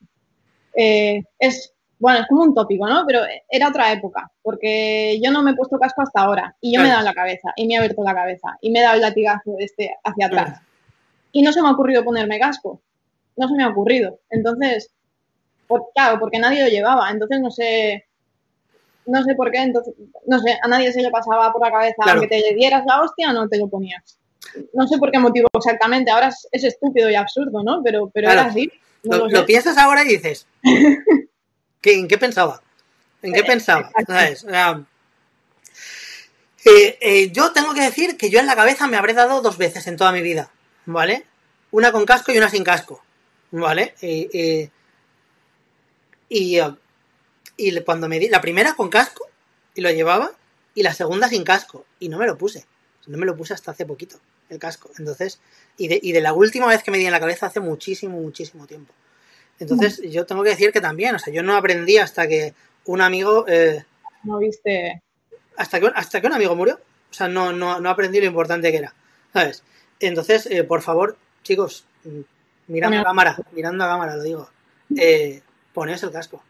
eh, 0.76 1.24
es, 1.40 1.74
bueno, 1.98 2.20
es 2.20 2.28
como 2.28 2.44
un 2.44 2.54
tópico, 2.54 2.88
¿no? 2.88 3.04
Pero 3.08 3.22
era 3.50 3.70
otra 3.70 3.92
época, 3.92 4.30
porque 4.44 5.20
yo 5.24 5.32
no 5.32 5.42
me 5.42 5.52
he 5.52 5.56
puesto 5.56 5.80
casco 5.80 6.02
hasta 6.04 6.22
ahora 6.22 6.56
y 6.62 6.74
yo 6.74 6.82
me 6.82 6.88
he 6.88 6.92
dado 6.92 7.04
la 7.04 7.14
cabeza 7.14 7.52
y 7.56 7.66
me 7.68 7.74
he 7.74 7.78
abierto 7.78 8.04
la 8.04 8.14
cabeza 8.14 8.58
y 8.62 8.70
me 8.72 8.80
he 8.80 8.84
dado 8.84 8.96
el 8.96 9.02
latigazo 9.02 9.56
este 9.58 9.96
hacia 10.04 10.28
atrás. 10.28 10.60
Y 11.32 11.42
no 11.42 11.52
se 11.54 11.62
me 11.62 11.70
ha 11.70 11.72
ocurrido 11.72 12.04
ponerme 12.04 12.40
casco, 12.40 12.82
no 13.38 13.48
se 13.48 13.56
me 13.56 13.64
ha 13.64 13.70
ocurrido. 13.70 14.20
Entonces, 14.30 14.92
por- 15.68 15.92
claro, 15.96 16.20
porque 16.20 16.38
nadie 16.40 16.64
lo 16.64 16.70
llevaba, 16.70 17.10
entonces 17.10 17.40
no 17.42 17.50
sé, 17.50 18.06
no 19.06 19.24
sé 19.24 19.36
por 19.36 19.52
qué, 19.52 19.60
entonces, 19.60 19.94
no 20.28 20.40
sé, 20.40 20.58
a 20.62 20.68
nadie 20.68 20.92
se 20.94 21.02
le 21.02 21.10
pasaba 21.10 21.52
por 21.52 21.62
la 21.66 21.72
cabeza 21.72 21.96
Claro. 22.04 22.22
que 22.22 22.28
te 22.28 22.54
dieras 22.56 22.84
la 22.86 23.02
hostia, 23.02 23.34
no 23.34 23.48
te 23.50 23.58
lo 23.58 23.68
ponías. 23.68 24.18
No 24.74 24.88
sé 24.88 24.98
por 24.98 25.12
qué 25.12 25.20
motivo 25.20 25.48
exactamente, 25.54 26.12
ahora 26.12 26.28
es, 26.28 26.48
es 26.52 26.64
estúpido 26.64 27.10
y 27.10 27.16
absurdo, 27.16 27.64
¿no? 27.64 27.82
Pero, 27.84 28.10
pero 28.14 28.28
Claro. 28.28 28.42
era 28.42 28.50
así. 28.50 28.72
no 29.04 29.18
Lo, 29.18 29.24
lo 29.26 29.30
lo 29.32 29.40
sé. 29.40 29.46
piensas 29.46 29.78
ahora 29.78 30.04
y 30.04 30.08
dices, 30.10 30.46
¿qué, 31.82 31.94
¿en 31.94 32.08
qué 32.08 32.18
pensaba? 32.18 32.62
¿En 33.22 33.34
qué 33.34 33.40
Eh, 33.42 33.46
pensaba? 33.46 33.92
¿Sabes? 34.08 34.46
Eh, 36.64 36.98
eh, 37.02 37.32
yo 37.32 37.52
tengo 37.54 37.74
que 37.74 37.82
decir 37.82 38.18
que 38.18 38.30
yo 38.30 38.40
en 38.40 38.46
la 38.46 38.56
cabeza 38.56 38.88
me 38.88 38.98
habré 38.98 39.14
dado 39.14 39.42
dos 39.42 39.58
veces 39.58 39.88
en 39.88 39.98
toda 39.98 40.12
mi 40.12 40.22
vida, 40.22 40.52
¿vale? 40.86 41.26
Una 41.72 41.92
con 41.92 42.06
casco 42.06 42.32
y 42.32 42.38
una 42.38 42.50
sin 42.50 42.64
casco, 42.64 43.04
¿vale? 43.52 43.96
Eh, 44.02 44.70
y, 46.30 46.60
y 47.68 47.82
cuando 47.82 48.08
me 48.08 48.20
di, 48.20 48.30
la 48.30 48.42
primera 48.42 48.74
con 48.74 48.90
casco 48.90 49.28
y 49.76 49.82
lo 49.82 49.92
llevaba, 49.92 50.32
y 50.74 50.84
la 50.84 50.94
segunda 50.94 51.28
sin 51.30 51.44
casco, 51.44 51.86
y 52.00 52.10
no 52.10 52.18
me 52.18 52.26
lo 52.26 52.38
puse. 52.38 52.66
No 53.08 53.18
me 53.18 53.26
lo 53.26 53.36
puse 53.36 53.54
hasta 53.54 53.72
hace 53.72 53.86
poquito, 53.86 54.20
el 54.50 54.60
casco. 54.60 54.90
Entonces, 54.98 55.40
y 55.78 55.88
de, 55.88 56.00
y 56.02 56.12
de 56.12 56.22
la 56.22 56.34
última 56.34 56.68
vez 56.68 56.84
que 56.84 56.92
me 56.92 56.98
di 56.98 57.06
en 57.06 57.12
la 57.12 57.20
cabeza 57.20 57.48
hace 57.48 57.60
muchísimo, 57.60 58.20
muchísimo 58.20 58.68
tiempo. 58.68 58.94
Entonces, 59.60 60.02
yo 60.12 60.26
tengo 60.26 60.44
que 60.44 60.50
decir 60.50 60.72
que 60.72 60.82
también, 60.82 61.16
o 61.16 61.20
sea, 61.20 61.34
yo 61.34 61.44
no 61.44 61.56
aprendí 61.56 61.98
hasta 61.98 62.28
que 62.28 62.54
un 62.86 63.02
amigo, 63.02 63.46
eh, 63.48 63.86
No 64.24 64.40
viste. 64.40 65.02
hasta 65.58 65.80
que, 65.80 65.92
hasta 65.94 66.20
que 66.22 66.28
un 66.28 66.34
amigo 66.34 66.56
murió. 66.56 66.80
O 67.12 67.14
sea, 67.14 67.28
no, 67.28 67.52
no, 67.52 67.80
no 67.80 67.90
aprendí 67.90 68.20
lo 68.20 68.26
importante 68.26 68.72
que 68.72 68.78
era, 68.78 68.94
¿sabes? 69.34 69.64
Entonces, 70.00 70.48
eh, 70.48 70.64
por 70.64 70.82
favor, 70.82 71.18
chicos, 71.44 71.86
mm, 72.06 72.22
mirando 72.68 73.00
a 73.00 73.04
cámara, 73.04 73.38
mirando 73.52 73.84
a 73.84 73.88
cámara, 73.88 74.16
lo 74.16 74.24
digo, 74.24 74.50
eh, 74.98 75.42
poneos 75.74 76.02
el 76.04 76.12
casco, 76.12 76.42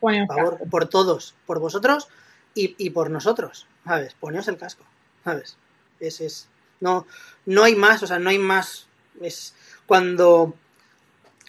Por 0.00 0.26
favor, 0.26 0.58
por 0.70 0.88
todos, 0.88 1.34
por 1.46 1.60
vosotros 1.60 2.08
y, 2.54 2.90
por 2.90 3.10
nosotros, 3.10 3.66
¿sabes? 3.84 4.14
Poneos 4.14 4.48
el 4.48 4.56
casco, 4.56 4.84
¿sabes? 5.24 5.56
Es, 6.00 6.20
es, 6.20 6.48
no, 6.80 7.06
no 7.46 7.62
hay 7.62 7.76
más, 7.76 8.02
o 8.02 8.06
sea, 8.06 8.18
no 8.18 8.30
hay 8.30 8.38
más, 8.38 8.86
es 9.20 9.54
cuando, 9.86 10.54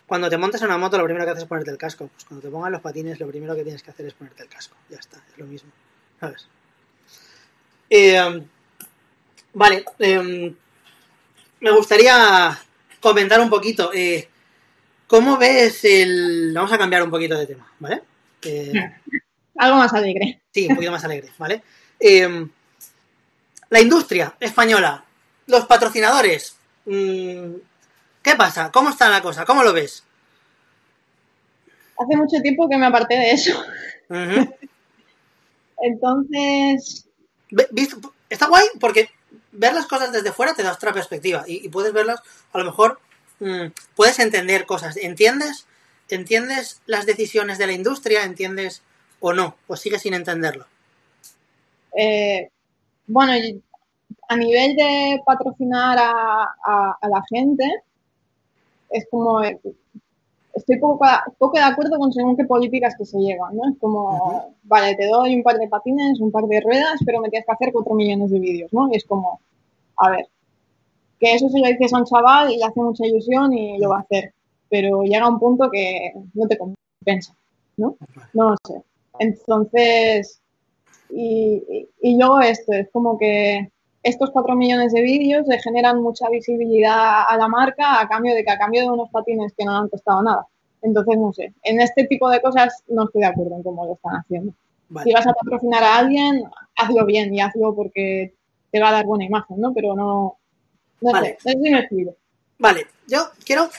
cuando 0.05 0.29
te 0.29 0.37
montas 0.37 0.61
en 0.61 0.67
una 0.67 0.77
moto 0.77 0.97
lo 0.97 1.05
primero 1.05 1.25
que 1.25 1.31
haces 1.31 1.43
es 1.43 1.49
ponerte 1.49 1.71
el 1.71 1.77
casco, 1.77 2.09
pues 2.13 2.25
cuando 2.25 2.45
te 2.45 2.51
pongan 2.51 2.71
los 2.71 2.81
patines 2.81 3.19
lo 3.19 3.27
primero 3.27 3.55
que 3.55 3.63
tienes 3.63 3.81
que 3.81 3.91
hacer 3.91 4.05
es 4.05 4.13
ponerte 4.13 4.43
el 4.43 4.49
casco, 4.49 4.75
ya 4.89 4.97
está, 4.97 5.23
es 5.31 5.37
lo 5.37 5.45
mismo, 5.45 5.71
¿sabes? 6.19 6.47
Eh, 7.89 8.45
vale, 9.53 9.85
eh, 9.99 10.53
me 11.59 11.71
gustaría 11.71 12.57
comentar 12.99 13.39
un 13.39 13.49
poquito, 13.49 13.91
eh, 13.93 14.29
¿cómo 15.07 15.37
ves 15.37 15.83
el... 15.83 16.51
Vamos 16.53 16.71
a 16.71 16.77
cambiar 16.77 17.03
un 17.03 17.11
poquito 17.11 17.37
de 17.37 17.47
tema, 17.47 17.71
¿vale? 17.79 18.01
Eh, 18.43 18.73
Algo 19.57 19.77
más 19.77 19.93
alegre. 19.93 20.41
Sí, 20.51 20.67
un 20.67 20.75
poquito 20.75 20.91
más 20.91 21.03
alegre, 21.03 21.29
¿vale? 21.37 21.61
Eh, 21.99 22.47
la 23.69 23.79
industria 23.79 24.35
española, 24.39 25.03
los 25.47 25.65
patrocinadores, 25.65 26.55
mm, 26.85 27.53
¿qué 28.21 28.35
pasa? 28.35 28.71
¿Cómo 28.71 28.89
está 28.89 29.09
la 29.09 29.21
cosa? 29.21 29.45
¿Cómo 29.45 29.63
lo 29.63 29.73
ves? 29.73 30.03
Hace 31.97 32.17
mucho 32.17 32.41
tiempo 32.41 32.67
que 32.67 32.77
me 32.77 32.85
aparté 32.85 33.15
de 33.15 33.31
eso. 33.31 33.63
Entonces. 35.81 37.07
Está 38.29 38.47
guay 38.47 38.65
porque 38.79 39.09
ver 39.51 39.73
las 39.73 39.85
cosas 39.85 40.11
desde 40.11 40.31
fuera 40.31 40.53
te 40.53 40.63
da 40.63 40.71
otra 40.71 40.93
perspectiva 40.93 41.43
y, 41.45 41.65
y 41.65 41.69
puedes 41.69 41.91
verlas, 41.91 42.21
a 42.53 42.57
lo 42.57 42.65
mejor 42.65 42.99
mm, 43.39 43.67
puedes 43.95 44.19
entender 44.19 44.65
cosas. 44.65 44.97
¿Entiendes? 44.97 45.65
¿Entiendes 46.15 46.81
las 46.85 47.05
decisiones 47.05 47.57
de 47.57 47.67
la 47.67 47.73
industria? 47.73 48.23
¿Entiendes 48.23 48.83
o 49.19 49.33
no? 49.33 49.55
¿O 49.67 49.75
sigues 49.75 50.01
sin 50.01 50.13
entenderlo? 50.13 50.65
eh, 51.95 52.49
bueno, 53.07 53.33
a 54.29 54.35
nivel 54.37 54.75
de 54.75 55.21
patrocinar 55.25 55.97
a, 55.99 56.43
a- 56.65 56.97
a 57.01 57.07
la 57.09 57.21
gente, 57.29 57.65
es 58.89 59.05
como. 59.09 59.41
eh, 59.43 59.59
Estoy 60.53 60.79
poco, 60.79 61.05
poco 61.37 61.57
de 61.57 61.63
acuerdo 61.63 61.97
con 61.97 62.11
según 62.13 62.35
qué 62.37 62.43
políticas 62.45 62.95
que 62.97 63.05
se 63.05 63.17
llevan, 63.19 63.55
¿no? 63.57 63.69
Es 63.71 63.77
como, 63.79 64.55
vale, 64.63 64.95
te 64.95 65.07
doy 65.07 65.35
un 65.35 65.43
par 65.43 65.57
de 65.57 65.67
patines, 65.69 66.19
un 66.19 66.31
par 66.31 66.43
de 66.45 66.61
ruedas, 66.61 66.99
pero 67.05 67.21
me 67.21 67.29
tienes 67.29 67.45
que 67.45 67.53
hacer 67.53 67.71
4 67.73 67.95
millones 67.95 68.31
de 68.31 68.39
vídeos, 68.39 68.73
¿no? 68.73 68.89
Y 68.91 68.97
es 68.97 69.05
como, 69.05 69.39
a 69.97 70.09
ver, 70.11 70.27
que 71.19 71.33
eso 71.35 71.49
se 71.49 71.59
lo 71.59 71.67
dices 71.67 71.93
a 71.93 71.99
un 71.99 72.05
chaval 72.05 72.51
y 72.51 72.57
le 72.57 72.65
hace 72.65 72.81
mucha 72.81 73.05
ilusión 73.07 73.53
y 73.53 73.77
lo 73.79 73.89
va 73.89 73.97
a 73.97 74.01
hacer, 74.01 74.33
pero 74.71 75.03
llega 75.03 75.27
un 75.29 75.37
punto 75.37 75.69
que 75.69 76.11
no 76.33 76.47
te 76.47 76.57
compensa, 76.57 77.35
¿no? 77.77 77.95
No 78.33 78.51
lo 78.51 78.55
sé. 78.65 78.81
Entonces, 79.19 80.39
y, 81.09 81.61
y- 81.69 81.89
y 82.01 82.17
luego 82.17 82.39
esto, 82.41 82.71
es 82.73 82.89
como 82.91 83.17
que 83.19 83.69
estos 84.01 84.31
4 84.31 84.55
millones 84.55 84.93
de 84.93 85.01
vídeos 85.01 85.45
le 85.47 85.59
generan 85.59 86.01
mucha 86.01 86.27
visibilidad 86.29 87.23
a 87.27 87.37
la 87.37 87.47
marca 87.47 87.99
a 88.01 88.07
cambio 88.07 88.33
de 88.33 88.43
que 88.43 88.51
a 88.51 88.57
cambio 88.57 88.81
de 88.81 88.89
unos 88.89 89.09
patines 89.09 89.53
que 89.55 89.65
no 89.65 89.77
han 89.77 89.89
costado 89.89 90.23
nada. 90.23 90.47
Entonces, 90.81 91.17
no 91.19 91.31
sé, 91.33 91.53
en 91.63 91.79
este 91.81 92.05
tipo 92.07 92.27
de 92.29 92.41
cosas 92.41 92.83
no 92.87 93.03
estoy 93.03 93.21
de 93.21 93.27
acuerdo 93.27 93.55
en 93.57 93.63
cómo 93.63 93.85
lo 93.85 93.93
están 93.93 94.15
haciendo. 94.15 94.53
Si 95.03 95.11
vas 95.13 95.27
a 95.27 95.33
patrocinar 95.33 95.83
a 95.83 95.97
alguien, 95.97 96.43
hazlo 96.75 97.05
bien 97.05 97.33
y 97.33 97.39
hazlo 97.41 97.75
porque 97.75 98.33
te 98.71 98.79
va 98.79 98.89
a 98.89 98.93
dar 98.93 99.05
buena 99.05 99.25
imagen, 99.25 99.59
¿no? 99.59 99.73
Pero 99.73 99.95
no, 99.95 100.37
no 101.01 101.11
Vale. 101.11 101.37
sé, 101.39 101.55
no 101.55 101.61
me 101.61 101.79
explico. 101.79 102.15
Vale, 102.57 102.87
yo 103.07 103.19
quiero. 103.45 103.69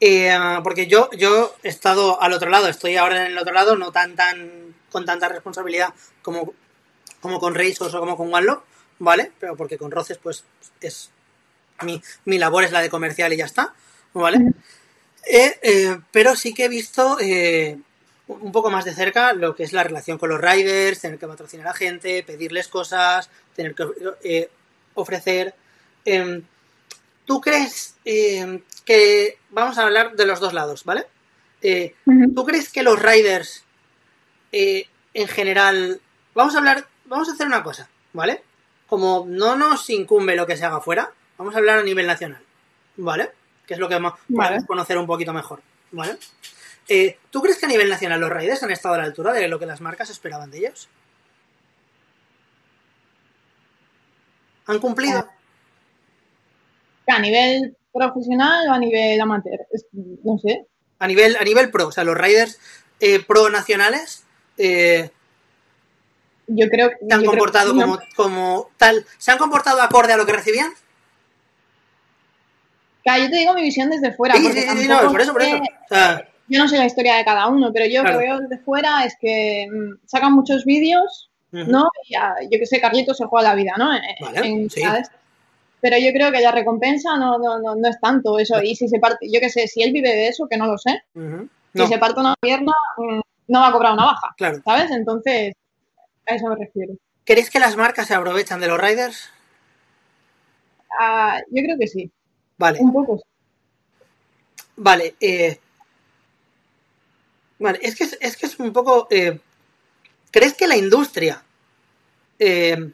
Eh, 0.00 0.38
porque 0.62 0.86
yo, 0.86 1.10
yo 1.12 1.54
he 1.62 1.68
estado 1.68 2.20
al 2.20 2.32
otro 2.32 2.50
lado, 2.50 2.68
estoy 2.68 2.96
ahora 2.96 3.24
en 3.26 3.32
el 3.32 3.38
otro 3.38 3.52
lado, 3.52 3.76
no 3.76 3.92
tan 3.92 4.16
tan 4.16 4.74
con 4.90 5.04
tanta 5.06 5.28
responsabilidad 5.28 5.94
como, 6.22 6.52
como 7.20 7.40
con 7.40 7.54
Razors 7.54 7.94
o 7.94 8.00
como 8.00 8.16
con 8.16 8.32
OneLove, 8.32 8.62
¿vale? 8.98 9.32
Pero 9.40 9.56
porque 9.56 9.78
con 9.78 9.90
Roces, 9.90 10.18
pues, 10.18 10.44
es. 10.80 11.10
Mi, 11.82 12.00
mi 12.26 12.38
labor 12.38 12.64
es 12.64 12.70
la 12.72 12.80
de 12.80 12.90
comercial 12.90 13.32
y 13.32 13.38
ya 13.38 13.46
está, 13.46 13.74
¿vale? 14.12 14.38
Eh, 15.26 15.58
eh, 15.62 15.98
pero 16.12 16.36
sí 16.36 16.54
que 16.54 16.66
he 16.66 16.68
visto 16.68 17.18
un 18.40 18.52
poco 18.52 18.70
más 18.70 18.84
de 18.84 18.94
cerca 18.94 19.32
lo 19.32 19.54
que 19.54 19.64
es 19.64 19.72
la 19.72 19.82
relación 19.82 20.18
con 20.18 20.28
los 20.28 20.40
riders, 20.40 21.00
tener 21.00 21.18
que 21.18 21.26
patrocinar 21.26 21.68
a 21.68 21.74
gente, 21.74 22.22
pedirles 22.22 22.68
cosas, 22.68 23.30
tener 23.54 23.74
que 23.74 23.86
eh, 24.22 24.50
ofrecer. 24.94 25.54
em, 26.04 26.42
¿Tú 27.24 27.40
crees 27.40 27.94
eh, 28.04 28.62
que 28.84 29.38
vamos 29.50 29.78
a 29.78 29.82
hablar 29.82 30.16
de 30.16 30.26
los 30.26 30.40
dos 30.40 30.52
lados, 30.52 30.84
¿vale? 30.84 31.06
Eh, 31.60 31.94
¿Tú 32.34 32.44
crees 32.44 32.70
que 32.72 32.82
los 32.82 33.00
riders 33.00 33.64
eh, 34.50 34.88
en 35.14 35.28
general 35.28 36.00
vamos 36.34 36.54
a 36.54 36.58
hablar, 36.58 36.86
vamos 37.04 37.28
a 37.28 37.32
hacer 37.32 37.46
una 37.46 37.62
cosa, 37.62 37.88
¿vale? 38.12 38.42
Como 38.86 39.24
no 39.28 39.56
nos 39.56 39.88
incumbe 39.90 40.36
lo 40.36 40.46
que 40.46 40.56
se 40.56 40.64
haga 40.64 40.80
fuera, 40.80 41.12
vamos 41.38 41.54
a 41.54 41.58
hablar 41.58 41.78
a 41.78 41.82
nivel 41.82 42.06
nacional, 42.06 42.42
¿vale? 42.96 43.30
Que 43.66 43.74
es 43.74 43.80
lo 43.80 43.88
que 43.88 43.98
Vale. 43.98 44.16
podemos 44.28 44.66
conocer 44.66 44.98
un 44.98 45.06
poquito 45.06 45.32
mejor, 45.32 45.62
¿vale? 45.92 46.18
Eh, 46.88 47.18
¿Tú 47.30 47.40
crees 47.40 47.58
que 47.58 47.66
a 47.66 47.68
nivel 47.68 47.88
nacional 47.88 48.20
los 48.20 48.30
riders 48.30 48.62
han 48.62 48.72
estado 48.72 48.96
a 48.96 48.98
la 48.98 49.04
altura 49.04 49.32
de 49.32 49.46
lo 49.46 49.58
que 49.58 49.66
las 49.66 49.80
marcas 49.80 50.10
esperaban 50.10 50.50
de 50.50 50.58
ellos? 50.58 50.88
¿Han 54.66 54.78
cumplido? 54.78 55.28
a 57.08 57.18
nivel 57.18 57.76
profesional 57.92 58.68
o 58.68 58.72
a 58.72 58.78
nivel 58.78 59.20
amateur, 59.20 59.60
no 60.24 60.38
sé. 60.38 60.66
A 60.98 61.06
nivel, 61.06 61.36
a 61.36 61.44
nivel 61.44 61.70
pro, 61.70 61.88
o 61.88 61.92
sea, 61.92 62.04
los 62.04 62.16
riders 62.16 62.58
eh, 63.00 63.20
pro 63.26 63.50
nacionales 63.50 64.24
eh, 64.56 65.10
yo 66.46 66.68
creo 66.68 66.90
que 66.90 66.96
se 67.08 67.14
han 67.14 67.24
comportado 67.24 67.74
como, 67.74 67.98
como 68.16 68.70
tal, 68.76 69.04
¿se 69.18 69.30
han 69.30 69.38
comportado 69.38 69.80
acorde 69.82 70.12
a 70.12 70.16
lo 70.16 70.26
que 70.26 70.32
recibían? 70.32 70.72
Claro, 73.02 73.24
yo 73.24 73.30
te 73.30 73.36
digo 73.36 73.54
mi 73.54 73.62
visión 73.62 73.90
desde 73.90 74.12
fuera. 74.12 74.34
Sí, 74.36 74.52
sí, 74.52 74.60
sí, 74.62 74.88
no, 74.88 75.10
por 75.10 75.20
eso, 75.20 75.32
por 75.32 75.42
eso. 75.42 75.56
O 75.56 75.88
sea, 75.88 76.28
yo 76.48 76.58
no 76.58 76.68
sé 76.68 76.76
la 76.78 76.86
historia 76.86 77.16
de 77.16 77.24
cada 77.24 77.48
uno, 77.48 77.72
pero 77.72 77.86
yo 77.86 78.02
Claro. 78.02 78.14
lo 78.16 78.20
que 78.20 78.26
veo 78.26 78.40
desde 78.40 78.58
fuera 78.64 79.04
es 79.04 79.16
que 79.20 79.66
mm, 79.72 80.06
sacan 80.06 80.32
muchos 80.32 80.64
vídeos. 80.64 81.28
¿no? 81.54 81.90
Y 82.08 82.14
a- 82.14 82.36
yo 82.50 82.58
que 82.58 82.64
sé, 82.64 82.80
Carlitos 82.80 83.18
se 83.18 83.26
juega 83.26 83.50
la 83.50 83.54
vida, 83.54 83.74
¿no? 83.76 83.94
En- 83.94 84.00
Vale, 84.22 84.46
en- 84.48 84.70
sí. 84.70 84.80
Pero 85.82 85.98
yo 85.98 86.12
creo 86.12 86.30
que 86.32 86.40
la 86.40 86.52
recompensa 86.52 87.16
no, 87.18 87.38
no, 87.38 87.58
no, 87.58 87.74
no 87.74 87.88
es 87.88 88.00
tanto 88.00 88.38
eso. 88.38 88.62
Y 88.62 88.76
si 88.76 88.88
se 88.88 88.98
parte, 89.00 89.26
yo 89.30 89.40
que 89.40 89.50
sé, 89.50 89.66
si 89.66 89.82
él 89.82 89.92
vive 89.92 90.08
de 90.10 90.28
eso, 90.28 90.46
que 90.48 90.56
no 90.56 90.66
lo 90.66 90.78
sé, 90.78 91.02
si 91.12 91.20
No, 91.74 91.86
se 91.88 91.98
parte 91.98 92.20
una 92.20 92.34
pierna, 92.40 92.72
mm, 92.96 93.20
no 93.48 93.60
va 93.60 93.68
a 93.68 93.72
cobrar 93.72 93.92
una 93.94 94.04
baja, 94.06 94.32
claro. 94.38 94.62
¿sabes? 94.64 94.90
Entonces, 94.92 95.54
a 96.26 96.34
eso 96.36 96.46
me 96.46 96.54
refiero. 96.56 96.94
¿Crees 97.24 97.50
que 97.50 97.58
las 97.58 97.76
marcas 97.76 98.06
se 98.06 98.14
aprovechan 98.14 98.60
de 98.60 98.68
los 98.68 98.80
riders? 98.80 99.28
Ah, 101.00 101.40
yo 101.50 101.62
creo 101.64 101.76
que 101.78 101.88
sí, 101.88 102.10
Vale, 102.58 102.78
un 102.80 102.92
poco. 102.92 103.16
sí. 103.18 103.24
vale. 104.76 105.14
eh, 105.20 105.58
vale, 107.58 107.80
es 107.82 107.96
que 107.96 108.04
es, 108.04 108.16
es 108.20 108.36
que 108.36 108.46
es 108.46 108.58
un 108.60 108.72
poco... 108.72 109.08
eh, 109.10 109.38
¿Crees 110.30 110.54
que 110.54 110.66
la 110.68 110.76
industria 110.76 111.42
eh, 112.38 112.92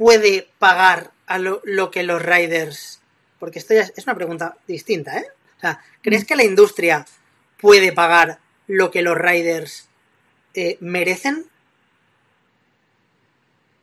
puede 0.00 0.48
pagar 0.58 1.10
a 1.26 1.36
lo, 1.36 1.60
lo 1.62 1.90
que 1.90 2.02
los 2.04 2.22
riders... 2.22 3.02
Porque 3.38 3.58
esto 3.58 3.74
ya 3.74 3.82
es, 3.82 3.92
es 3.94 4.06
una 4.06 4.14
pregunta 4.14 4.56
distinta, 4.66 5.18
¿eh? 5.18 5.26
O 5.58 5.60
sea, 5.60 5.78
¿crees 6.00 6.24
que 6.24 6.36
la 6.36 6.42
industria 6.42 7.04
puede 7.60 7.92
pagar 7.92 8.38
lo 8.66 8.90
que 8.90 9.02
los 9.02 9.18
riders 9.18 9.90
eh, 10.54 10.78
merecen? 10.80 11.44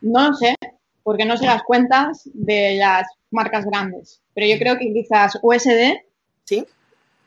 No 0.00 0.30
lo 0.30 0.34
sé, 0.34 0.56
porque 1.04 1.24
no 1.24 1.36
sé 1.36 1.46
las 1.46 1.62
cuentas 1.62 2.28
de 2.34 2.78
las 2.78 3.06
marcas 3.30 3.64
grandes. 3.64 4.20
Pero 4.34 4.48
yo 4.48 4.58
creo 4.58 4.76
que 4.76 4.92
quizás 4.92 5.38
USD, 5.40 5.98
¿Sí? 6.42 6.66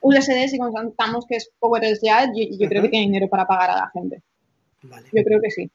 USD, 0.01 0.49
si 0.49 0.57
contamos 0.57 1.25
que 1.25 1.37
es 1.37 1.49
Power 1.59 1.83
SDA, 1.95 2.25
yo, 2.35 2.43
yo 2.59 2.67
creo 2.67 2.81
que 2.81 2.89
tiene 2.89 3.05
dinero 3.05 3.29
para 3.29 3.47
pagar 3.47 3.69
a 3.69 3.75
la 3.77 3.89
gente. 3.93 4.21
Vale. 4.81 5.07
Yo 5.13 5.23
creo 5.23 5.39
que 5.39 5.49
sí. 5.49 5.71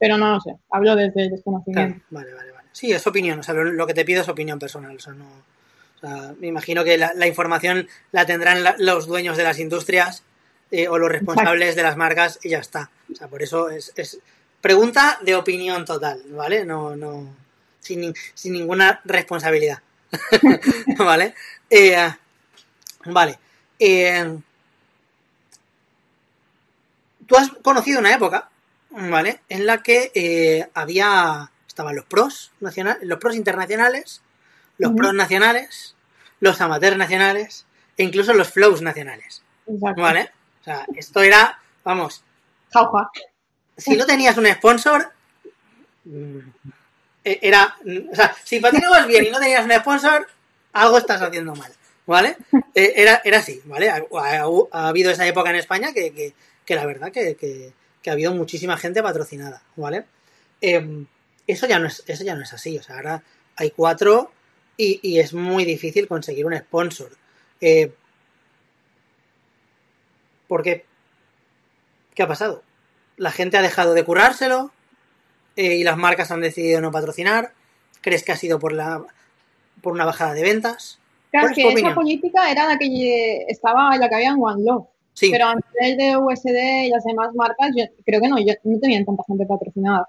Pero 0.00 0.16
no 0.16 0.32
lo 0.32 0.40
sé, 0.40 0.56
hablo 0.70 0.96
desde 0.96 1.24
el 1.24 1.30
desconocimiento. 1.30 2.02
vale, 2.10 2.32
vale, 2.32 2.52
vale. 2.52 2.68
Sí, 2.72 2.90
es 2.90 3.06
opinión, 3.06 3.42
lo, 3.76 3.86
que 3.86 3.94
te 3.94 4.06
pido 4.06 4.22
es 4.22 4.28
opinión 4.30 4.58
personal, 4.58 4.96
o 4.96 4.98
sea, 4.98 5.12
no... 5.12 5.26
o 6.02 6.34
me 6.40 6.46
imagino 6.46 6.82
que 6.84 6.96
la, 6.96 7.26
información 7.26 7.86
la 8.10 8.24
tendrán 8.24 8.64
los 8.78 9.06
dueños 9.06 9.36
de 9.36 9.44
las 9.44 9.58
industrias 9.58 10.22
eh, 10.70 10.88
o 10.88 10.96
los 10.96 11.10
responsables 11.10 11.76
de 11.76 11.82
las 11.82 11.98
marcas 11.98 12.38
y 12.42 12.48
ya 12.48 12.60
está. 12.60 12.90
O 13.12 13.14
sea, 13.14 13.28
por 13.28 13.42
eso 13.42 13.68
es, 13.68 13.92
pregunta 14.62 15.18
de 15.22 15.34
opinión 15.34 15.84
total, 15.84 16.22
¿vale? 16.30 16.64
No, 16.64 16.96
no, 16.96 17.36
sin, 17.80 18.14
sin 18.32 18.54
ninguna 18.54 19.02
responsabilidad, 19.04 19.80
¿vale? 20.98 21.34
Eh, 21.68 22.10
vale. 23.04 23.38
Eh, 23.78 24.38
tú 27.26 27.36
has 27.36 27.50
conocido 27.62 28.00
una 28.00 28.14
época, 28.14 28.49
¿vale? 28.90 29.40
En 29.48 29.66
la 29.66 29.82
que 29.82 30.10
eh, 30.14 30.68
había, 30.74 31.50
estaban 31.66 31.96
los 31.96 32.04
pros 32.04 32.52
nacional, 32.60 32.98
los 33.02 33.18
pros 33.18 33.34
internacionales, 33.36 34.22
los 34.78 34.92
pros 34.92 35.14
nacionales, 35.14 35.94
los 36.40 36.60
amateurs 36.60 36.96
nacionales 36.96 37.66
e 37.96 38.02
incluso 38.04 38.32
los 38.34 38.48
flows 38.50 38.82
nacionales, 38.82 39.42
Exacto. 39.66 40.02
¿vale? 40.02 40.30
O 40.60 40.64
sea, 40.64 40.86
esto 40.96 41.22
era, 41.22 41.58
vamos, 41.84 42.22
Jauja. 42.72 43.10
si 43.76 43.96
no 43.96 44.06
tenías 44.06 44.36
un 44.36 44.46
sponsor, 44.46 45.12
mm, 46.04 46.38
e- 47.24 47.38
era, 47.42 47.76
o 48.10 48.14
sea, 48.14 48.34
si 48.44 48.60
patinabas 48.60 49.06
bien 49.06 49.26
y 49.26 49.30
no 49.30 49.38
tenías 49.38 49.64
un 49.64 49.72
sponsor, 49.72 50.26
algo 50.72 50.98
estás 50.98 51.20
haciendo 51.22 51.54
mal, 51.54 51.72
¿vale? 52.06 52.36
Eh, 52.74 52.92
Era, 52.96 53.20
era 53.24 53.38
así, 53.38 53.60
¿vale? 53.64 53.90
Ha, 53.90 54.02
ha- 54.18 54.44
ha 54.72 54.88
habido 54.88 55.10
esa 55.10 55.26
época 55.26 55.50
en 55.50 55.56
España 55.56 55.92
que, 55.92 56.12
que- 56.12 56.34
que 56.64 56.74
la 56.74 56.86
verdad 56.86 57.10
que, 57.12 57.34
que- 57.36 57.72
que 58.02 58.10
ha 58.10 58.14
habido 58.14 58.32
muchísima 58.34 58.76
gente 58.76 59.02
patrocinada, 59.02 59.62
¿vale? 59.76 60.04
Eh, 60.60 61.04
eso 61.46 61.66
ya 61.66 61.78
no 61.78 61.88
es, 61.88 62.02
eso 62.06 62.24
ya 62.24 62.34
no 62.34 62.42
es 62.42 62.52
así, 62.52 62.78
o 62.78 62.82
sea, 62.82 62.96
ahora 62.96 63.22
hay 63.56 63.70
cuatro 63.70 64.32
y, 64.76 65.00
y 65.02 65.18
es 65.18 65.34
muy 65.34 65.64
difícil 65.64 66.08
conseguir 66.08 66.46
un 66.46 66.56
sponsor. 66.56 67.10
Eh, 67.60 67.92
¿Por 70.48 70.62
qué? 70.62 70.84
¿Qué 72.14 72.22
ha 72.22 72.28
pasado? 72.28 72.62
La 73.16 73.30
gente 73.30 73.56
ha 73.56 73.62
dejado 73.62 73.94
de 73.94 74.04
currárselo 74.04 74.72
eh, 75.56 75.76
y 75.76 75.84
las 75.84 75.96
marcas 75.96 76.30
han 76.30 76.40
decidido 76.40 76.80
no 76.80 76.90
patrocinar. 76.90 77.52
¿Crees 78.00 78.24
que 78.24 78.32
ha 78.32 78.36
sido 78.36 78.58
por 78.58 78.72
la 78.72 79.04
por 79.82 79.92
una 79.92 80.04
bajada 80.04 80.34
de 80.34 80.42
ventas? 80.42 80.98
Claro, 81.30 81.48
¿Cuál 81.54 81.58
es 81.58 81.74
que 81.74 81.80
esa 81.80 81.94
política 81.94 82.50
era 82.50 82.66
la 82.66 82.78
que 82.78 83.44
estaba, 83.48 83.96
la 83.96 84.08
que 84.08 84.14
había 84.14 84.30
en 84.30 84.42
One 84.42 84.64
Love. 84.64 84.86
Sí, 85.14 85.30
Pero 85.30 85.46
a 85.48 85.54
nivel 85.54 85.96
de 85.98 86.16
USD 86.16 86.86
y 86.86 86.88
las 86.90 87.04
demás 87.04 87.34
marcas, 87.34 87.70
yo 87.76 87.84
creo 88.06 88.20
que 88.20 88.28
no, 88.28 88.38
yo, 88.38 88.54
no 88.64 88.78
tenían 88.78 89.04
tanta 89.04 89.22
gente 89.26 89.44
patrocinada. 89.46 90.08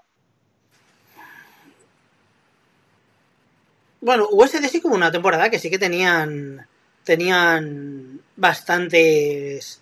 bueno, 4.00 4.26
USD 4.30 4.68
sí 4.68 4.80
como 4.80 4.94
una 4.96 5.12
temporada 5.12 5.48
que 5.50 5.58
sí 5.58 5.70
que 5.70 5.78
tenían 5.78 6.66
tenían 7.04 8.20
bastantes 8.36 9.80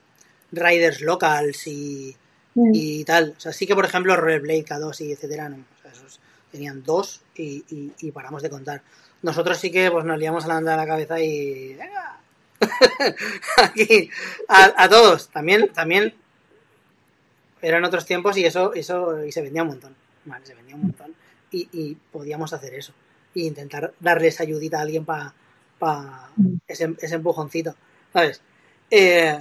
riders 0.52 1.00
locals 1.02 1.66
y, 1.66 2.16
Mm. 2.54 2.70
y 2.74 3.04
tal. 3.04 3.34
O 3.36 3.40
sea, 3.40 3.52
sí 3.52 3.64
que 3.66 3.74
por 3.76 3.84
ejemplo 3.84 4.16
Rollerblade 4.16 4.64
K2 4.64 5.00
y 5.02 5.12
etcétera, 5.12 5.48
no. 5.48 5.56
O 5.78 5.82
sea, 5.82 5.92
esos 5.92 6.18
tenían 6.50 6.82
dos 6.82 7.20
y, 7.36 7.64
y- 7.70 7.92
y 8.00 8.10
paramos 8.10 8.42
de 8.42 8.50
contar. 8.50 8.82
Nosotros 9.22 9.56
sí 9.58 9.70
que 9.70 9.88
pues 9.90 10.04
nos 10.04 10.18
liamos 10.18 10.44
a 10.44 10.48
la 10.48 10.56
de 10.60 10.76
la 10.76 10.86
cabeza 10.86 11.20
y 11.20 11.74
venga. 11.74 12.18
Aquí 13.56 14.10
a, 14.48 14.88
todos. 14.88 15.28
También 15.30 15.68
también 15.72 16.14
eran 17.62 17.84
otros 17.84 18.06
tiempos 18.06 18.36
y 18.36 18.44
eso 18.44 18.72
eso 18.74 19.24
y 19.24 19.32
se 19.32 19.42
vendía 19.42 19.62
un 19.62 19.68
montón. 19.68 19.94
Se 20.44 20.54
vendía 20.54 20.74
un 20.76 20.82
montón 20.82 21.14
y, 21.50 21.68
y 21.72 21.94
podíamos 22.12 22.52
hacer 22.52 22.74
eso 22.74 22.92
e 23.34 23.40
intentar 23.42 23.92
darles 24.00 24.40
ayudita 24.40 24.78
a 24.78 24.82
alguien 24.82 25.04
para 25.04 25.32
pa 25.78 26.30
ese, 26.68 26.94
ese 27.00 27.14
empujoncito, 27.14 27.74
¿sabes? 28.12 28.42
Eh, 28.90 29.40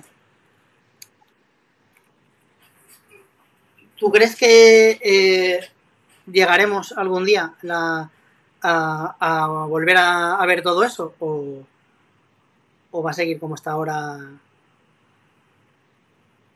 ¿Tú 3.98 4.12
crees 4.12 4.36
que 4.36 5.00
eh, 5.02 5.60
llegaremos 6.32 6.94
algún 6.94 7.26
día 7.26 7.54
la- 7.62 8.10
a, 8.62 9.16
a 9.20 9.48
volver 9.68 9.98
a, 9.98 10.36
a 10.36 10.46
ver 10.46 10.62
todo 10.62 10.84
eso? 10.84 11.16
¿O, 11.20 11.64
¿O 12.92 13.04
va 13.04 13.12
a 13.12 13.14
seguir 13.14 13.40
como 13.40 13.56
está 13.56 13.72
ahora 13.72 14.18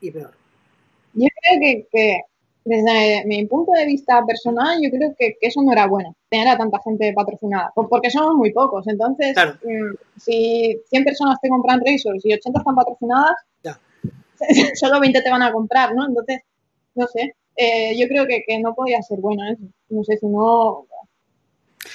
y 0.00 0.10
peor? 0.10 0.32
Yo 1.14 1.28
creo 1.40 1.60
que, 1.60 1.86
que 1.92 2.20
desde 2.64 3.24
mi 3.26 3.44
punto 3.46 3.72
de 3.72 3.86
vista 3.86 4.24
personal, 4.26 4.78
yo 4.82 4.90
creo 4.90 5.14
que, 5.18 5.36
que 5.40 5.46
eso 5.48 5.62
no 5.62 5.72
era 5.72 5.86
bueno, 5.86 6.16
tener 6.28 6.48
a 6.48 6.56
tanta 6.58 6.80
gente 6.80 7.12
patrocinada, 7.12 7.70
por- 7.74 7.88
porque 7.88 8.10
somos 8.10 8.34
muy 8.34 8.52
pocos. 8.52 8.86
Entonces, 8.88 9.34
Claro. 9.34 9.54
mm, 9.62 9.94
si 10.18 10.80
100 10.88 11.04
personas 11.04 11.38
te 11.40 11.48
compran 11.48 11.80
Razors 11.84 12.24
y 12.24 12.32
80 12.34 12.58
están 12.60 12.74
patrocinadas, 12.74 13.36
Ya. 13.62 13.78
solo 14.74 15.00
20 15.00 15.22
te 15.22 15.30
van 15.30 15.42
a 15.42 15.52
comprar, 15.52 15.94
¿no? 15.94 16.06
Entonces, 16.06 16.40
no 16.96 17.06
sé, 17.06 17.34
eh, 17.56 17.96
yo 17.96 18.08
creo 18.08 18.26
que, 18.26 18.42
que 18.46 18.58
no 18.58 18.74
podía 18.74 19.00
ser 19.02 19.20
bueno 19.20 19.44
eso. 19.50 19.62
No 19.90 20.02
sé 20.04 20.16
si 20.16 20.26
no... 20.26 20.86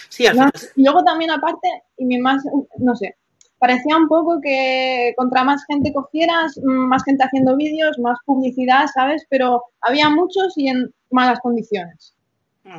Sí, 0.07 0.25
al 0.27 0.37
no- 0.37 0.43
final. 0.51 0.71
Y 0.75 0.83
luego 0.83 1.03
también 1.03 1.31
aparte, 1.31 1.67
y 1.97 2.05
mi 2.05 2.19
más, 2.19 2.43
no 2.77 2.95
sé, 2.95 3.15
parecía 3.59 3.97
un 3.97 4.07
poco 4.07 4.39
que 4.41 5.13
contra 5.17 5.43
más 5.43 5.63
gente 5.65 5.93
cogieras, 5.93 6.57
mm, 6.57 6.87
más 6.87 7.03
gente 7.03 7.23
haciendo 7.23 7.55
vídeos, 7.55 7.99
más 7.99 8.17
publicidad, 8.25 8.85
¿sabes? 8.93 9.25
Pero 9.29 9.63
había 9.81 10.09
muchos 10.09 10.57
y 10.57 10.69
en 10.69 10.93
malas 11.11 11.39
condiciones, 11.41 12.13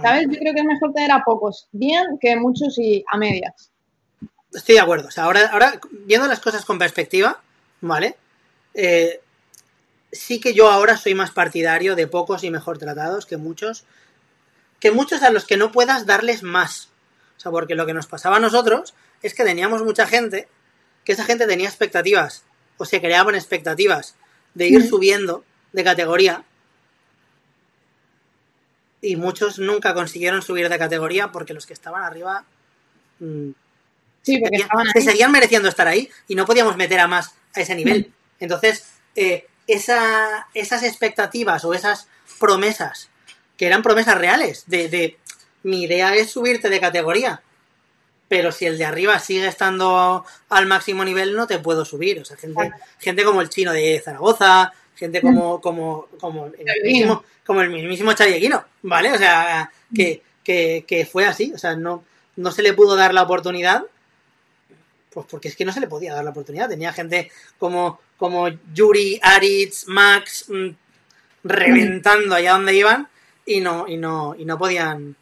¿sabes? 0.03 0.26
Yo 0.31 0.39
creo 0.39 0.55
que 0.55 0.61
es 0.61 0.66
mejor 0.66 0.93
tener 0.93 1.12
a 1.12 1.22
pocos 1.24 1.68
bien 1.72 2.18
que 2.20 2.37
muchos 2.37 2.78
y 2.78 3.05
a 3.12 3.18
medias. 3.18 3.70
Estoy 4.53 4.76
de 4.76 4.81
acuerdo. 4.81 5.09
O 5.09 5.11
sea, 5.11 5.24
ahora, 5.24 5.49
ahora 5.53 5.81
viendo 6.07 6.26
las 6.26 6.41
cosas 6.41 6.64
con 6.64 6.78
perspectiva, 6.78 7.41
¿vale? 7.81 8.16
Eh, 8.74 9.20
sí 10.11 10.41
que 10.41 10.55
yo 10.55 10.70
ahora 10.70 10.97
soy 10.97 11.14
más 11.14 11.31
partidario 11.31 11.95
de 11.95 12.07
pocos 12.07 12.43
y 12.45 12.51
mejor 12.51 12.78
tratados 12.78 13.26
que 13.26 13.37
muchos. 13.37 13.85
Que 14.81 14.91
muchos 14.91 15.22
a 15.22 15.31
los 15.31 15.45
que 15.45 15.57
no 15.57 15.72
puedas 15.72 16.07
darles 16.07 16.43
más. 16.43 16.89
O 17.37 17.41
sea, 17.41 17.53
porque 17.53 17.74
lo 17.74 17.87
que 17.87 17.95
nos 17.95 18.07
pasaba 18.07 18.37
a 18.37 18.41
nosotros 18.41 18.95
es 19.22 19.35
que 19.35 19.45
teníamos 19.45 19.83
mucha 19.83 20.07
gente, 20.07 20.49
que 21.11 21.15
esa 21.15 21.25
gente 21.25 21.49
tenía 21.49 21.67
expectativas, 21.69 22.45
o 22.79 22.85
se 22.85 23.01
creaban 23.01 23.35
expectativas 23.35 24.15
de 24.55 24.69
ir 24.69 24.85
Mm. 24.85 24.89
subiendo 24.89 25.45
de 25.73 25.83
categoría. 25.83 26.45
Y 29.03 29.17
muchos 29.17 29.59
nunca 29.59 29.93
consiguieron 29.93 30.41
subir 30.41 30.69
de 30.69 30.79
categoría 30.79 31.33
porque 31.33 31.53
los 31.53 31.67
que 31.67 31.73
estaban 31.73 32.05
arriba 32.05 32.45
mm, 33.19 33.51
Sí, 34.23 34.39
porque 34.39 34.59
estaban 34.59 34.87
se 34.93 35.01
ahí. 35.01 35.05
seguían 35.05 35.33
mereciendo 35.33 35.69
estar 35.69 35.89
ahí 35.89 36.09
y 36.29 36.37
no 36.37 36.45
podíamos 36.47 36.77
meter 36.77 37.01
a 37.01 37.09
más 37.09 37.35
a 37.57 37.61
ese 37.61 37.75
nivel. 37.75 38.13
Entonces, 38.39 38.85
eh, 39.17 39.49
esa, 39.67 40.47
esas 40.55 40.85
expectativas 40.85 41.65
o 41.65 41.75
esas 41.75 42.07
promesas, 42.39 43.09
que 43.57 43.67
eran 43.67 43.83
promesas 43.83 44.17
reales, 44.17 44.63
de, 44.69 44.89
de 44.89 45.19
mi 45.65 45.83
idea 45.83 46.15
es 46.15 46.31
subirte 46.31 46.69
de 46.71 46.79
categoría, 46.79 47.43
pero 48.31 48.53
si 48.53 48.64
el 48.64 48.78
de 48.78 48.85
arriba 48.85 49.18
sigue 49.18 49.49
estando 49.49 50.24
al 50.51 50.66
máximo 50.66 51.05
nivel, 51.05 51.35
no 51.35 51.49
te 51.49 51.59
puedo 51.59 51.85
subir. 51.85 52.20
O 52.20 52.24
sea, 52.24 52.37
gente, 52.37 52.70
gente 53.01 53.24
como 53.24 53.41
el 53.41 53.49
chino 53.49 53.72
de 53.72 54.01
Zaragoza, 54.05 54.72
gente 54.95 55.20
como, 55.20 55.61
como, 55.61 56.07
como, 56.20 56.47
el, 56.47 56.83
mismísimo, 56.85 57.24
como 57.45 57.61
el 57.61 57.70
mismísimo 57.70 58.12
Chayeguino, 58.12 58.64
¿vale? 58.83 59.11
O 59.11 59.18
sea, 59.18 59.72
que, 59.93 60.22
que, 60.45 60.85
que 60.87 61.07
fue 61.07 61.26
así, 61.26 61.51
o 61.53 61.59
sea, 61.59 61.74
no, 61.74 62.05
no 62.37 62.53
se 62.53 62.62
le 62.62 62.72
pudo 62.72 62.95
dar 62.95 63.12
la 63.12 63.24
oportunidad 63.24 63.83
pues 65.12 65.26
porque 65.28 65.49
es 65.49 65.57
que 65.57 65.64
no 65.64 65.72
se 65.72 65.81
le 65.81 65.89
podía 65.89 66.14
dar 66.14 66.22
la 66.22 66.31
oportunidad. 66.31 66.68
Tenía 66.68 66.93
gente 66.93 67.33
como, 67.59 67.99
como 68.16 68.47
Yuri, 68.72 69.18
Aritz, 69.20 69.89
Max, 69.89 70.45
mm, 70.49 70.68
reventando 71.43 72.37
allá 72.37 72.53
donde 72.53 72.76
iban 72.76 73.09
y 73.45 73.61
no, 73.61 73.89
y 73.89 73.97
no, 73.97 74.37
y 74.39 74.45
no 74.45 74.57
podían, 74.57 75.16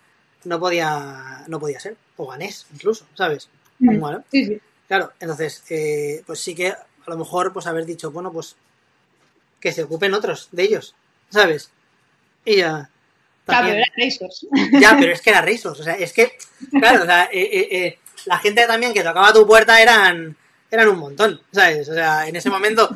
no 0.45 0.61
podía, 0.61 1.45
no 1.47 1.59
podía 1.59 1.81
ser. 1.81 1.97
O 2.19 2.27
ganés, 2.27 2.67
incluso, 2.75 3.07
¿sabes? 3.15 3.49
Mm. 3.79 3.99
Bueno, 3.99 4.25
Sí, 4.31 4.45
sí. 4.45 4.61
claro, 4.87 5.13
entonces, 5.21 5.65
eh, 5.71 6.23
pues 6.27 6.41
sí 6.41 6.55
que 6.55 6.69
a 6.69 7.11
lo 7.11 7.17
mejor, 7.17 7.53
pues 7.53 7.67
haber 7.67 7.87
dicho, 7.87 8.11
bueno, 8.11 8.31
pues 8.31 8.57
que 9.61 9.73
se 9.73 9.83
ocupen 9.85 10.15
otros 10.15 10.49
de 10.53 10.63
ellos, 10.65 10.95
¿sabes? 11.31 11.71
Y 12.45 12.57
ya. 12.57 12.91
Claro, 13.47 13.69
pero 13.69 13.79
era 13.79 14.81
ya, 14.81 14.97
pero 14.99 15.13
es 15.13 15.23
que 15.23 15.31
era 15.31 15.41
Razors, 15.41 15.81
o 15.81 15.83
sea, 15.83 15.95
es 15.95 16.13
que, 16.13 16.37
claro, 16.79 17.03
o 17.03 17.07
sea, 17.07 17.25
eh, 17.33 17.49
eh, 17.51 17.69
eh, 17.71 17.99
la 18.27 18.39
gente 18.39 18.67
también 18.67 18.93
que 18.93 19.03
tocaba 19.03 19.33
tu 19.33 19.47
puerta 19.47 19.81
eran, 19.81 20.37
eran 20.71 20.89
un 20.89 20.99
montón, 20.99 21.41
¿sabes? 21.51 21.89
O 21.89 21.95
sea, 21.95 22.29
en 22.29 22.37
ese 22.37 22.51
momento, 22.51 22.91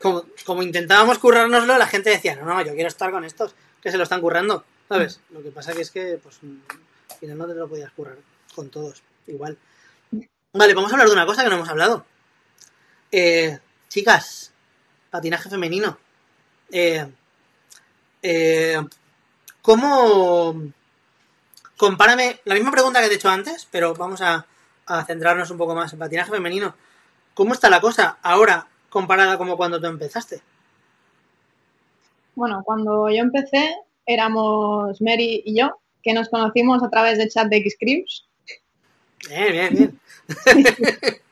como, 0.00 0.24
como 0.46 0.62
intentábamos 0.62 1.18
currárnoslo, 1.18 1.76
la 1.76 1.86
gente 1.86 2.08
decía, 2.08 2.36
no, 2.36 2.46
no, 2.46 2.62
yo 2.62 2.72
quiero 2.72 2.88
estar 2.88 3.10
con 3.10 3.24
estos, 3.24 3.54
que 3.82 3.90
se 3.90 3.98
lo 3.98 4.04
están 4.04 4.22
currando, 4.22 4.64
¿sabes? 4.88 5.20
Lo 5.30 5.42
que 5.42 5.50
pasa 5.50 5.74
que 5.74 5.82
es 5.82 5.90
que, 5.90 6.18
pues, 6.22 6.38
mm, 6.40 6.56
al 7.10 7.16
final 7.18 7.38
no 7.38 7.46
te 7.46 7.54
lo 7.54 7.68
podías 7.68 7.92
currar 7.92 8.16
con 8.54 8.70
todos, 8.70 9.02
igual. 9.26 9.58
Vale, 10.52 10.74
vamos 10.74 10.90
a 10.90 10.94
hablar 10.94 11.08
de 11.08 11.14
una 11.14 11.26
cosa 11.26 11.42
que 11.42 11.48
no 11.48 11.56
hemos 11.56 11.68
hablado. 11.68 12.04
Eh, 13.10 13.58
chicas, 13.88 14.52
patinaje 15.10 15.48
femenino. 15.48 15.98
Eh, 16.70 17.06
eh, 18.22 18.80
¿Cómo... 19.60 20.54
Compárame 21.76 22.40
la 22.44 22.54
misma 22.54 22.70
pregunta 22.70 23.00
que 23.00 23.06
te 23.08 23.14
he 23.14 23.16
hecho 23.16 23.28
antes, 23.28 23.66
pero 23.70 23.94
vamos 23.94 24.20
a, 24.20 24.46
centrarnos 25.06 25.50
un 25.50 25.58
poco 25.58 25.74
más 25.74 25.92
en 25.92 25.98
patinaje 25.98 26.30
femenino. 26.30 26.74
¿Cómo 27.34 27.54
está 27.54 27.70
la 27.70 27.80
cosa 27.80 28.18
ahora 28.22 28.68
comparada 28.88 29.38
como 29.38 29.56
cuando 29.56 29.80
tú 29.80 29.86
empezaste? 29.86 30.42
Bueno, 32.34 32.62
cuando 32.64 33.08
yo 33.10 33.18
empecé, 33.18 33.74
éramos 34.06 35.00
Mary 35.00 35.42
y 35.44 35.58
yo, 35.58 35.80
que 36.02 36.12
nos 36.12 36.28
conocimos 36.28 36.82
a 36.82 36.90
través 36.90 37.18
del 37.18 37.30
chat 37.30 37.48
de 37.48 37.68
Xcrims. 37.68 38.26
Bien, 39.28 39.52
bien, 39.52 39.74
bien. 39.74 40.00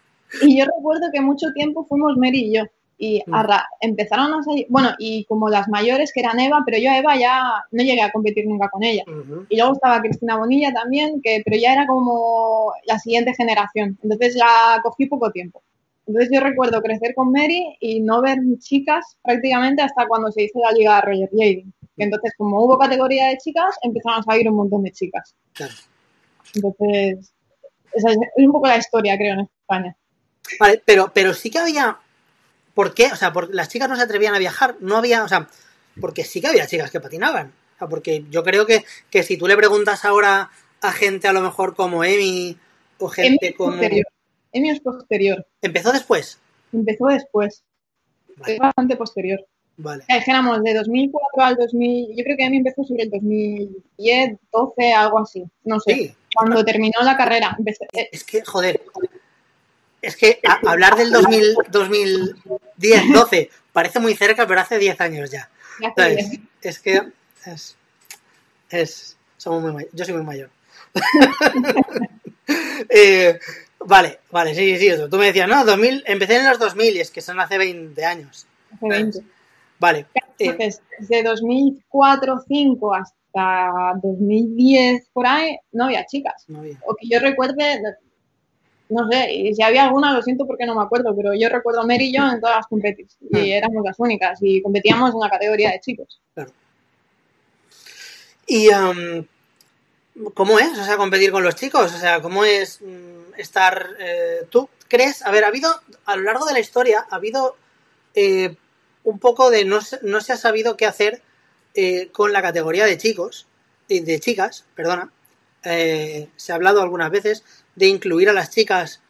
Y 0.42 0.58
yo 0.58 0.64
recuerdo 0.64 1.08
que 1.12 1.20
mucho 1.20 1.48
tiempo 1.54 1.84
fuimos 1.86 2.16
Mary 2.16 2.44
y 2.44 2.54
yo. 2.54 2.62
Y 2.98 3.22
Mm. 3.26 3.34
a 3.34 3.64
empezaron 3.80 4.32
a 4.34 4.42
salir, 4.44 4.66
bueno, 4.68 4.90
y 4.98 5.24
como 5.24 5.48
las 5.48 5.68
mayores, 5.68 6.12
que 6.12 6.20
eran 6.20 6.38
Eva, 6.38 6.62
pero 6.64 6.78
yo 6.78 6.90
a 6.90 6.98
Eva 6.98 7.16
ya 7.16 7.64
no 7.72 7.82
llegué 7.82 8.02
a 8.02 8.12
competir 8.12 8.46
nunca 8.46 8.68
con 8.68 8.82
ella. 8.84 9.02
Ujú. 9.08 9.46
Y 9.48 9.56
luego 9.56 9.72
estaba 9.72 10.00
Cristina 10.02 10.36
Bonilla 10.36 10.72
también, 10.72 11.20
que, 11.22 11.42
pero 11.44 11.56
ya 11.56 11.72
era 11.72 11.86
como 11.86 12.72
la 12.86 12.98
siguiente 12.98 13.34
generación. 13.34 13.98
Entonces 14.02 14.34
ya 14.36 14.80
cogí 14.82 15.06
poco 15.06 15.30
tiempo. 15.32 15.62
Entonces 16.06 16.30
yo 16.32 16.40
recuerdo 16.40 16.80
crecer 16.82 17.14
con 17.14 17.32
Mary 17.32 17.76
y 17.80 18.00
no 18.00 18.20
ver 18.20 18.38
chicas 18.58 19.16
prácticamente 19.22 19.82
hasta 19.82 20.06
cuando 20.06 20.30
se 20.30 20.44
hizo 20.44 20.60
la 20.60 20.70
liga 20.72 21.00
Roger 21.00 21.28
Jading. 21.32 21.72
Que 21.96 22.04
entonces 22.04 22.32
como 22.36 22.62
hubo 22.64 22.78
categoría 22.78 23.28
de 23.28 23.38
chicas, 23.38 23.76
empezaron 23.82 24.20
a 24.20 24.22
salir 24.22 24.48
un 24.48 24.56
montón 24.56 24.82
de 24.82 24.92
chicas. 24.92 25.34
Claro. 25.54 25.72
Entonces, 26.54 27.32
es, 27.92 28.04
es 28.04 28.46
un 28.46 28.52
poco 28.52 28.66
la 28.66 28.76
historia, 28.76 29.16
creo, 29.16 29.34
en 29.34 29.40
España. 29.40 29.96
Vale, 30.58 30.82
pero, 30.84 31.10
pero 31.12 31.34
sí 31.34 31.50
que 31.50 31.58
había. 31.58 31.98
¿Por 32.74 32.94
qué? 32.94 33.06
O 33.06 33.16
sea, 33.16 33.32
porque 33.32 33.54
las 33.54 33.68
chicas 33.68 33.88
no 33.88 33.96
se 33.96 34.02
atrevían 34.02 34.34
a 34.34 34.38
viajar. 34.38 34.76
No 34.80 34.96
había. 34.96 35.24
O 35.24 35.28
sea, 35.28 35.48
porque 36.00 36.24
sí 36.24 36.40
que 36.40 36.48
había 36.48 36.66
chicas 36.66 36.90
que 36.90 37.00
patinaban. 37.00 37.52
O 37.76 37.78
sea, 37.78 37.88
porque 37.88 38.24
yo 38.30 38.42
creo 38.42 38.66
que, 38.66 38.84
que 39.10 39.22
si 39.22 39.36
tú 39.36 39.46
le 39.46 39.56
preguntas 39.56 40.04
ahora 40.04 40.50
a 40.80 40.92
gente 40.92 41.28
a 41.28 41.32
lo 41.32 41.40
mejor 41.40 41.74
como 41.74 42.04
Emi 42.04 42.56
o 42.98 43.12
Emi 43.12 43.28
gente 43.28 43.48
es 43.48 43.56
como. 43.56 43.72
posterior. 43.72 44.06
Emi 44.52 44.70
es 44.70 44.80
posterior. 44.80 45.46
¿Empezó 45.62 45.92
después? 45.92 46.38
Empezó 46.72 47.06
después. 47.06 47.64
Vale. 48.36 48.54
Es 48.54 48.58
bastante 48.58 48.96
posterior. 48.96 49.46
Vale. 49.82 50.04
Dijéramos 50.08 50.62
de 50.62 50.74
2004 50.74 51.42
al 51.42 51.56
2000, 51.56 52.08
yo 52.16 52.22
creo 52.24 52.36
que 52.36 52.44
Emi 52.44 52.58
empezó 52.58 52.84
sobre 52.84 53.04
el 53.04 53.10
2010, 53.10 54.36
12, 54.52 54.92
algo 54.92 55.18
así, 55.20 55.42
no 55.64 55.80
sé. 55.80 55.94
Sí. 55.94 56.14
Cuando 56.34 56.62
terminó 56.64 57.00
la 57.02 57.16
carrera, 57.16 57.54
empecé, 57.58 57.86
eh, 57.94 58.08
Es 58.12 58.24
que, 58.24 58.44
joder. 58.44 58.82
Es 60.02 60.16
que 60.16 60.38
a- 60.46 60.60
hablar 60.70 60.96
del 60.96 61.10
2000, 61.10 61.54
2010, 61.70 63.12
12 63.12 63.50
parece 63.72 64.00
muy 64.00 64.14
cerca, 64.14 64.46
pero 64.46 64.60
hace 64.60 64.78
10 64.78 65.00
años 65.00 65.30
ya. 65.30 65.48
diez. 65.96 66.40
Es 66.62 66.78
que 66.78 67.00
es, 67.46 67.76
es 68.68 69.16
somos 69.38 69.72
muy. 69.72 69.86
Yo 69.92 70.04
soy 70.04 70.14
muy 70.14 70.24
mayor. 70.24 70.50
Eh, 72.88 73.38
vale, 73.78 74.18
vale, 74.32 74.54
sí, 74.54 74.76
sí, 74.76 74.88
eso. 74.88 75.08
Tú 75.08 75.16
me 75.18 75.26
decías, 75.26 75.48
no, 75.48 75.64
2000, 75.64 76.02
empecé 76.06 76.36
en 76.36 76.48
los 76.48 76.58
2000 76.58 76.96
y 76.96 77.00
es 77.00 77.10
que 77.12 77.20
son 77.20 77.38
hace 77.38 77.58
20 77.58 78.04
años. 78.04 78.46
hace 78.74 78.88
20. 78.88 79.20
Vale. 79.80 80.06
eh, 80.14 80.20
Entonces, 80.38 80.82
desde 80.98 81.22
2004, 81.24 82.44
5 82.46 82.94
hasta 82.94 83.70
2010, 84.02 85.08
por 85.12 85.26
ahí, 85.26 85.56
no 85.72 85.86
había 85.86 86.06
chicas. 86.06 86.44
no 86.48 86.60
había. 86.60 86.78
O 86.86 86.94
que 86.94 87.08
yo 87.08 87.18
recuerde, 87.18 87.80
no 88.90 89.08
sé, 89.10 89.32
y 89.32 89.54
si 89.54 89.62
había 89.62 89.84
alguna, 89.84 90.12
lo 90.12 90.22
siento 90.22 90.46
porque 90.46 90.66
no 90.66 90.74
me 90.74 90.82
acuerdo, 90.82 91.14
pero 91.16 91.32
yo 91.34 91.48
recuerdo 91.48 91.86
Mary 91.86 92.06
y 92.10 92.12
yo 92.16 92.28
en 92.28 92.40
todas 92.40 92.56
las 92.56 92.66
competiciones 92.66 93.30
Ah. 93.34 93.38
y 93.38 93.52
éramos 93.52 93.84
las 93.84 93.98
únicas 93.98 94.38
y 94.42 94.60
competíamos 94.62 95.12
en 95.14 95.20
la 95.20 95.30
categoría 95.30 95.70
de 95.70 95.80
chicos. 95.80 96.20
¿Y 98.46 98.68
um, 98.68 99.24
cómo 100.34 100.58
es? 100.58 100.76
O 100.78 100.84
sea, 100.84 100.96
competir 100.96 101.30
con 101.30 101.44
los 101.44 101.54
chicos. 101.54 101.94
O 101.94 101.98
sea, 101.98 102.20
¿cómo 102.20 102.44
es 102.44 102.80
mm, 102.82 103.38
estar... 103.38 103.90
eh, 104.00 104.40
¿Tú 104.50 104.68
crees? 104.88 105.24
A 105.24 105.30
ver, 105.30 105.44
ha 105.44 105.48
habido, 105.48 105.70
a 106.06 106.16
lo 106.16 106.22
largo 106.24 106.44
de 106.46 106.52
la 106.54 106.60
historia, 106.60 107.06
ha 107.08 107.14
habido 107.16 107.56
eh, 108.14 108.56
un 109.04 109.18
poco 109.18 109.50
de... 109.50 109.64
No, 109.64 109.80
se- 109.80 110.00
no 110.02 110.20
se 110.20 110.32
ha 110.32 110.36
sabido 110.36 110.76
qué 110.76 110.86
hacer 110.86 111.22
eh, 111.74 112.08
con 112.12 112.32
la 112.32 112.42
categoría 112.42 112.84
de 112.86 112.98
chicos, 112.98 113.46
de 113.88 114.20
chicas, 114.20 114.64
perdona. 114.74 115.10
Eh, 115.64 116.28
se 116.36 116.52
ha 116.52 116.54
hablado 116.54 116.80
algunas 116.80 117.10
veces 117.10 117.44
de 117.74 117.86
incluir 117.86 118.28
a 118.28 118.32
las 118.32 118.50
chicas 118.50 119.00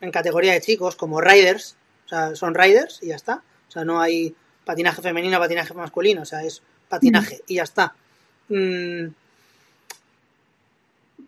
en 0.00 0.10
categoría 0.12 0.52
de 0.52 0.60
chicos 0.60 0.94
como 0.96 1.20
riders. 1.20 1.76
O 2.06 2.08
sea, 2.08 2.34
son 2.36 2.54
riders 2.54 3.00
y 3.02 3.08
ya 3.08 3.16
está. 3.16 3.42
O 3.68 3.70
sea, 3.70 3.84
no 3.84 4.00
hay 4.00 4.34
patinaje 4.64 5.02
femenino, 5.02 5.38
patinaje 5.38 5.74
masculino. 5.74 6.22
O 6.22 6.24
sea, 6.24 6.42
es 6.44 6.62
patinaje 6.88 7.42
y 7.46 7.56
ya 7.56 7.64
está. 7.64 7.94
Mm, 8.48 9.08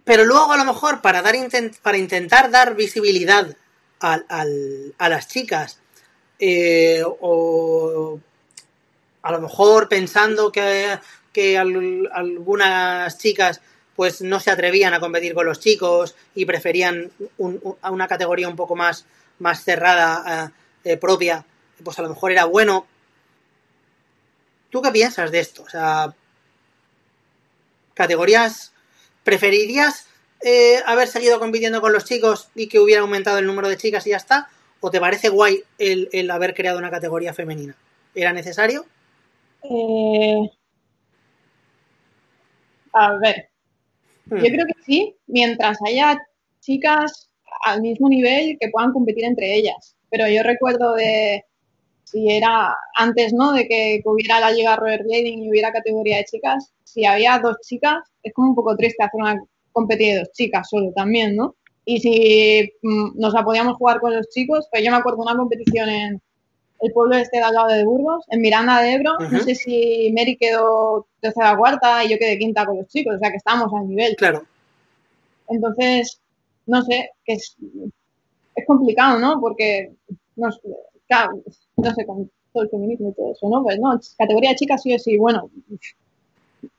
pero 0.04 0.24
luego 0.24 0.52
a 0.52 0.56
lo 0.56 0.64
mejor 0.64 1.02
para 1.02 1.22
dar 1.22 1.34
intent- 1.34 1.78
para 1.82 1.98
intentar 1.98 2.50
dar 2.50 2.74
visibilidad 2.74 3.56
a 4.00 5.08
las 5.08 5.28
chicas 5.28 5.78
eh, 6.40 7.02
o 7.04 8.18
a 9.22 9.32
lo 9.32 9.40
mejor 9.40 9.88
pensando 9.88 10.50
que, 10.50 10.98
que 11.32 11.58
al- 11.58 12.08
algunas 12.12 13.18
chicas 13.18 13.60
pues 13.94 14.22
no 14.22 14.40
se 14.40 14.50
atrevían 14.50 14.94
a 14.94 15.00
competir 15.00 15.34
con 15.34 15.44
los 15.44 15.60
chicos 15.60 16.14
y 16.34 16.46
preferían 16.46 17.12
un- 17.38 17.60
un- 17.62 17.76
a 17.82 17.90
una 17.90 18.08
categoría 18.08 18.48
un 18.48 18.56
poco 18.56 18.74
más, 18.74 19.04
más 19.38 19.62
cerrada 19.62 20.52
eh, 20.84 20.92
eh, 20.92 20.96
propia 20.96 21.44
pues 21.84 21.98
a 21.98 22.02
lo 22.02 22.08
mejor 22.08 22.32
era 22.32 22.46
bueno 22.46 22.86
¿tú 24.70 24.80
qué 24.82 24.90
piensas 24.90 25.30
de 25.30 25.40
esto? 25.40 25.62
o 25.62 25.68
sea 25.68 26.14
categorías 27.94 28.72
¿Preferirías 29.24 30.06
haber 30.86 31.06
seguido 31.08 31.38
compitiendo 31.38 31.82
con 31.82 31.92
los 31.92 32.04
chicos 32.06 32.48
y 32.54 32.68
que 32.68 32.78
hubiera 32.78 33.02
aumentado 33.02 33.38
el 33.38 33.46
número 33.46 33.68
de 33.68 33.76
chicas 33.76 34.06
y 34.06 34.10
ya 34.10 34.16
está? 34.16 34.48
¿O 34.80 34.90
te 34.90 35.00
parece 35.00 35.28
guay 35.28 35.62
el, 35.78 36.08
el 36.12 36.30
haber 36.30 36.54
creado 36.54 36.78
una 36.78 36.90
categoría 36.90 37.34
femenina? 37.34 37.76
¿Era 38.14 38.32
necesario? 38.32 38.84
Eh, 39.62 40.50
a 42.92 43.16
ver, 43.18 43.50
Hmm. 44.30 44.38
yo 44.38 44.52
creo 44.52 44.66
que 44.66 44.82
sí, 44.84 45.16
mientras 45.26 45.78
haya 45.86 46.16
chicas 46.60 47.28
al 47.64 47.82
mismo 47.82 48.08
nivel 48.08 48.56
que 48.60 48.68
puedan 48.70 48.92
competir 48.92 49.24
entre 49.24 49.54
ellas. 49.54 49.96
Pero 50.10 50.28
yo 50.28 50.42
recuerdo 50.42 50.94
de 50.94 51.44
si 52.04 52.30
era 52.30 52.74
antes, 52.94 53.32
¿no? 53.32 53.52
De 53.52 53.66
que, 53.68 54.00
hubiera 54.04 54.40
la 54.40 54.50
Liga 54.50 54.76
Roller 54.76 55.02
Blading 55.04 55.44
y 55.44 55.50
hubiera 55.50 55.72
categoría 55.72 56.18
de 56.18 56.24
chicas, 56.24 56.72
si 56.84 57.04
había 57.04 57.38
dos 57.38 57.56
chicas, 57.62 57.98
es 58.22 58.32
como 58.32 58.50
un 58.50 58.54
poco 58.54 58.76
triste 58.76 59.02
hacer 59.02 59.20
una 59.20 59.36
competición 59.72 60.14
de 60.14 60.20
dos 60.20 60.32
chicas 60.32 60.68
solo 60.68 60.92
también, 60.94 61.36
¿no? 61.36 61.54
Y 61.90 61.98
si 61.98 62.72
mm, 62.82 63.18
nos 63.18 63.34
la 63.34 63.42
podíamos 63.42 63.76
jugar 63.76 63.98
con 63.98 64.14
los 64.14 64.28
chicos, 64.28 64.68
pues 64.70 64.84
yo 64.84 64.92
me 64.92 64.98
acuerdo 64.98 65.18
de 65.18 65.22
una 65.22 65.36
competición 65.36 65.88
en 65.88 66.22
el 66.82 66.92
pueblo 66.92 67.16
este 67.16 67.38
de 67.38 67.42
al 67.42 67.52
lado 67.52 67.66
de 67.66 67.84
Burgos, 67.84 68.24
en 68.28 68.40
Miranda 68.40 68.80
de 68.80 68.92
Ebro. 68.92 69.14
No 69.18 69.40
sé 69.40 69.56
si 69.56 70.14
Mary 70.16 70.36
quedó 70.36 71.08
tercera 71.18 71.54
o 71.54 71.58
cuarta 71.58 72.04
y 72.04 72.10
yo 72.10 72.16
quedé 72.16 72.38
quinta 72.38 72.64
con 72.64 72.76
los 72.76 72.86
chicos, 72.86 73.16
o 73.16 73.18
sea 73.18 73.30
que 73.30 73.38
estábamos 73.38 73.72
al 73.74 73.88
nivel. 73.88 74.14
Claro. 74.14 74.44
Entonces, 75.48 76.20
no 76.66 76.80
sé, 76.84 77.10
que 77.24 77.32
es, 77.32 77.56
es 78.54 78.66
complicado, 78.68 79.18
¿no? 79.18 79.40
Porque, 79.40 79.90
no, 80.36 80.52
sé, 80.52 80.60
claro, 81.08 81.42
no 81.76 81.92
sé, 81.92 82.06
con 82.06 82.30
todo 82.52 82.62
el 82.62 82.70
feminismo 82.70 83.10
y 83.10 83.14
todo 83.14 83.32
eso, 83.32 83.48
¿no? 83.48 83.64
Pues 83.64 83.80
no, 83.80 83.98
categoría 84.16 84.50
de 84.50 84.56
chicas 84.56 84.80
sí 84.80 84.94
o 84.94 84.98
sí, 85.00 85.18
bueno, 85.18 85.50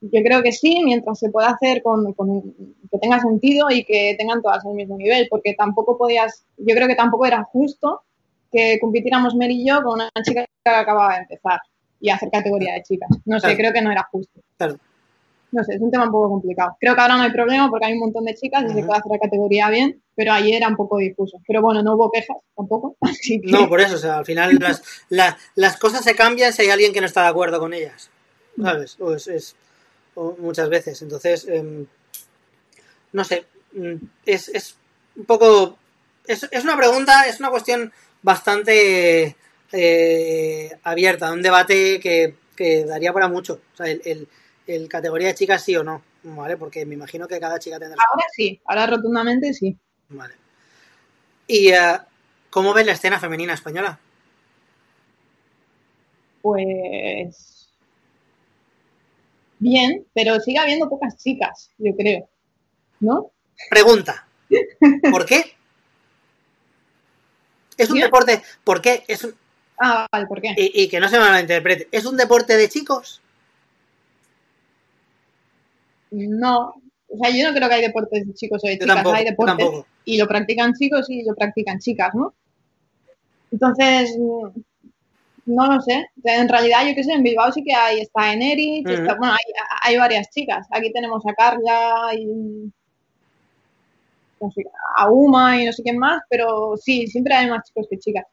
yo 0.02 0.24
creo 0.24 0.42
que 0.44 0.52
sí, 0.52 0.82
mientras 0.84 1.20
se 1.20 1.30
pueda 1.30 1.50
hacer 1.50 1.82
con, 1.84 2.14
con 2.14 2.42
que 2.92 2.98
tenga 3.00 3.20
sentido 3.20 3.70
y 3.70 3.84
que 3.84 4.16
tengan 4.18 4.42
todas 4.42 4.64
el 4.66 4.74
mismo 4.74 4.98
nivel, 4.98 5.28
porque 5.30 5.54
tampoco 5.54 5.98
podías, 5.98 6.44
yo 6.58 6.76
creo 6.76 6.88
que 6.88 6.96
tampoco 6.96 7.26
era 7.26 7.44
justo 7.44 8.02
que 8.52 8.80
compitiéramos 8.80 9.36
Mary 9.36 9.62
y 9.62 9.68
yo 9.68 9.82
con 9.84 9.96
una 9.96 10.10
chica 10.24 10.46
que 10.64 10.70
acababa 10.70 11.14
de 11.16 11.22
empezar 11.22 11.60
y 12.00 12.10
hacer 12.10 12.30
categoría 12.32 12.74
de 12.74 12.84
chicas. 12.84 13.10
No 13.26 13.40
sé, 13.40 13.48
Claro. 13.48 13.58
creo 13.58 13.74
que 13.74 13.82
no 13.82 13.92
era 13.92 14.08
justo. 14.12 14.40
Claro. 14.58 14.78
No 15.54 15.64
sé, 15.66 15.76
es 15.76 15.82
un 15.82 15.92
tema 15.92 16.06
un 16.06 16.12
poco 16.12 16.30
complicado. 16.30 16.78
Creo 16.80 16.96
que 16.96 17.02
ahora 17.02 17.18
no 17.18 17.24
hay 17.24 17.32
problema 17.32 17.70
porque 17.70 17.86
hay 17.86 17.94
un 17.94 18.00
montón 18.00 18.24
de 18.24 18.34
chicas 18.36 18.64
y 18.64 18.68
se 18.74 18.84
puede 18.86 19.00
hacer 19.00 19.12
la 19.12 19.20
categoría 19.20 19.70
bien, 19.70 20.02
pero 20.16 20.32
ayer 20.32 20.56
era 20.56 20.70
un 20.70 20.78
poco 20.78 20.98
difuso. 20.98 21.40
Pero 21.46 21.62
bueno, 21.62 21.84
no 21.84 21.96
hubo 21.96 22.10
quejas 22.10 22.38
tampoco, 22.56 22.96
así 23.02 23.42
que 23.42 23.52
No, 23.52 23.68
por 23.68 23.82
eso, 23.82 23.96
o 23.96 23.98
sea, 23.98 24.20
al 24.20 24.26
final 24.26 24.58
las, 24.60 24.82
la- 25.10 25.38
las 25.56 25.76
cosas 25.78 26.04
se 26.06 26.16
cambian 26.16 26.54
si 26.54 26.62
hay 26.62 26.70
alguien 26.70 26.94
que 26.94 27.02
no 27.02 27.06
está 27.08 27.24
de 27.24 27.28
acuerdo 27.30 27.60
con 27.60 27.74
ellas, 27.74 28.10
¿sabes? 28.62 28.98
O 29.02 29.14
es, 29.14 29.56
muchas 30.16 30.70
veces. 30.70 31.02
Entonces, 31.02 31.48
em, 31.48 31.86
no 33.14 33.24
sé, 33.24 33.46
mm, 33.74 33.96
es, 34.26 34.50
es 34.50 34.76
un 35.16 35.26
poco, 35.26 35.78
es, 36.28 36.48
es 36.52 36.64
una 36.64 36.78
pregunta, 36.78 37.26
es 37.28 37.40
una 37.40 37.50
cuestión 37.50 37.92
bastante 38.22 39.36
eh, 39.72 40.78
abierta, 40.84 41.32
un 41.32 41.42
debate 41.42 42.00
que, 42.00 42.36
que 42.56 42.86
daría 42.86 43.14
para 43.14 43.28
mucho. 43.28 43.62
O 43.74 43.78
sea, 43.78 43.88
el, 43.88 44.02
el- 44.06 44.28
el 44.68 44.88
categoría 44.88 45.28
de 45.30 45.36
chicas 45.36 45.64
sí 45.64 45.76
o 45.76 45.84
no, 45.84 46.02
¿vale? 46.24 46.56
Porque 46.56 46.86
me 46.86 46.94
imagino 46.94 47.28
que 47.28 47.40
cada 47.40 47.60
chica 47.60 47.80
tendrá... 47.80 47.98
ahora 48.10 48.26
sí, 48.34 48.62
ahora 48.66 48.86
rotundamente 48.88 49.54
sí. 49.54 49.76
Vale. 50.10 50.36
¿Y 51.48 51.70
eh, 51.70 52.00
cómo 52.50 52.74
ves 52.74 52.86
la 52.86 52.94
escena 52.94 53.20
femenina 53.20 53.54
española? 53.54 54.00
Pues 56.42 57.61
bien, 59.62 60.06
pero 60.14 60.40
sigue 60.40 60.58
habiendo 60.58 60.90
pocas 60.90 61.16
chicas, 61.18 61.72
yo 61.78 61.96
creo. 61.96 62.28
¿No? 63.00 63.32
Pregunta. 63.70 64.28
¿Por 65.12 65.26
qué? 65.26 65.56
Es 67.78 67.90
un 67.90 68.00
deporte. 68.00 68.42
¿Por 68.64 68.82
qué? 68.82 69.04
Es 69.08 69.24
un- 69.24 69.36
Ah, 69.84 70.06
vale, 70.12 70.28
¿por 70.28 70.42
qué? 70.42 70.54
y, 70.58 70.84
y 70.84 70.90
que 70.90 71.00
no 71.00 71.08
se 71.10 71.18
me 71.18 71.26
malinterprete. 71.26 71.88
¿Es 71.92 72.06
un 72.06 72.16
deporte 72.18 72.56
de 72.58 72.70
chicos? 72.70 73.22
No, 76.12 76.76
o 77.08 77.18
sea, 77.18 77.30
yo 77.36 77.48
no 77.48 77.56
creo 77.56 77.70
que 77.70 77.76
hay 77.76 77.82
deportes 77.82 78.28
de 78.28 78.34
chicos 78.34 78.62
o 78.64 78.68
de 78.68 78.74
chicas, 78.78 78.88
tampoco. 78.96 79.16
hay 79.16 79.26
deportes 79.26 79.68
y 80.06 80.18
lo 80.18 80.28
practican 80.28 80.74
chicos 80.74 81.10
y 81.10 81.24
lo 81.24 81.36
practican 81.36 81.80
chicas, 81.80 82.14
¿no? 82.14 82.34
Entonces, 83.52 84.16
no 85.46 85.74
lo 85.74 85.82
sé. 85.82 86.06
En 86.24 86.50
realidad, 86.50 86.86
yo 86.88 86.96
qué 86.96 87.04
sé, 87.04 87.14
en 87.14 87.24
Bilbao 87.24 87.52
sí 87.52 87.64
que 87.64 87.74
hay, 87.74 88.02
está 88.02 88.34
en 88.34 88.42
Erich, 88.42 88.86
Ujú. 88.86 88.94
está- 88.94 89.16
bueno, 89.16 89.34
hay, 89.34 89.54
hay 89.84 89.98
varias 89.98 90.30
chicas. 90.30 90.68
Aquí 90.72 90.92
tenemos 90.92 91.24
a 91.26 91.34
Carla 91.34 92.12
y 92.18 92.72
no 94.40 94.52
sé, 94.52 94.64
a 94.96 95.10
Uma 95.10 95.62
y 95.62 95.66
no 95.66 95.72
sé 95.72 95.84
quién 95.84 95.98
más, 95.98 96.22
pero 96.30 96.76
sí, 96.78 97.08
siempre 97.08 97.34
hay 97.36 97.50
más 97.50 97.64
chicos 97.68 97.88
que 97.90 98.00
chicas. 98.00 98.26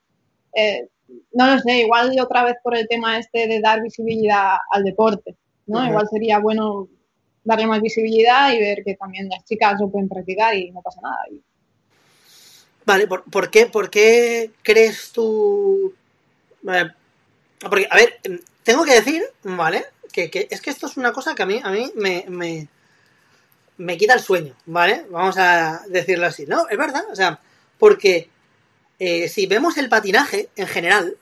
Eh, 0.55 0.89
no 1.33 1.47
lo 1.47 1.59
sé, 1.61 1.81
igual 1.81 2.15
otra 2.21 2.45
vez 2.45 2.57
por 2.63 2.77
el 2.77 2.87
tema 2.89 3.19
este 3.19 3.47
de 3.47 3.61
dar 3.61 3.83
visibilidad 3.83 4.57
al 4.71 4.85
deporte, 4.85 5.37
¿no? 5.67 5.87
Igual 5.87 6.07
sería 6.11 6.39
bueno 6.39 6.89
darle 7.45 7.67
más 7.67 7.81
visibilidad 7.81 8.53
y 8.53 8.59
ver 8.59 8.83
que 8.85 8.95
también 8.95 9.29
las 9.29 9.45
chicas 9.45 9.81
lo 9.81 9.89
pueden 9.91 10.09
practicar 10.09 10.55
y 10.55 10.71
no 10.71 10.83
pasa 10.83 11.01
nada. 11.03 11.17
Vale, 12.85 13.07
¿por, 13.07 13.25
por 13.25 13.51
qué, 13.51 13.67
¿por 13.67 13.91
qué 13.91 14.51
crees 14.63 15.13
tú.? 15.13 15.95
Vale, 16.63 16.95
Porque, 17.61 17.87
a 17.91 17.97
ver, 17.97 18.19
em, 18.25 18.41
tengo 18.63 18.85
que 18.85 18.95
decir, 18.95 19.23
¿vale? 19.43 19.85
Que, 20.13 20.31
que 20.31 20.49
es 20.51 20.61
que 20.61 20.71
esto 20.71 20.87
es 20.87 20.97
una 20.97 21.13
cosa 21.13 21.35
que 21.35 21.43
a 21.43 21.47
mí, 21.47 21.61
a 21.63 21.71
mí 21.71 21.93
me, 21.95 22.25
me, 22.29 22.69
me 23.79 23.97
quita 23.97 24.15
el 24.15 24.21
sueño, 24.21 24.55
¿vale? 24.67 25.07
Vamos 25.11 25.37
a 25.39 25.83
decirlo 25.89 26.27
así. 26.27 26.47
No, 26.47 26.69
es 26.69 26.77
verdad, 26.77 27.05
o 27.11 27.17
sea, 27.17 27.41
porque 27.79 28.29
eh, 28.99 29.29
si 29.29 29.47
vemos 29.47 29.79
el 29.79 29.89
patinaje 29.89 30.49
en 30.57 30.67
general, 30.67 31.17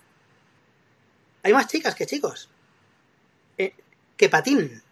hay 1.42 1.52
más 1.52 1.68
chicas 1.68 1.94
que 1.94 2.06
chicos 2.06 2.48
eh, 3.58 3.74
que 4.16 4.28
patinen. 4.28 4.82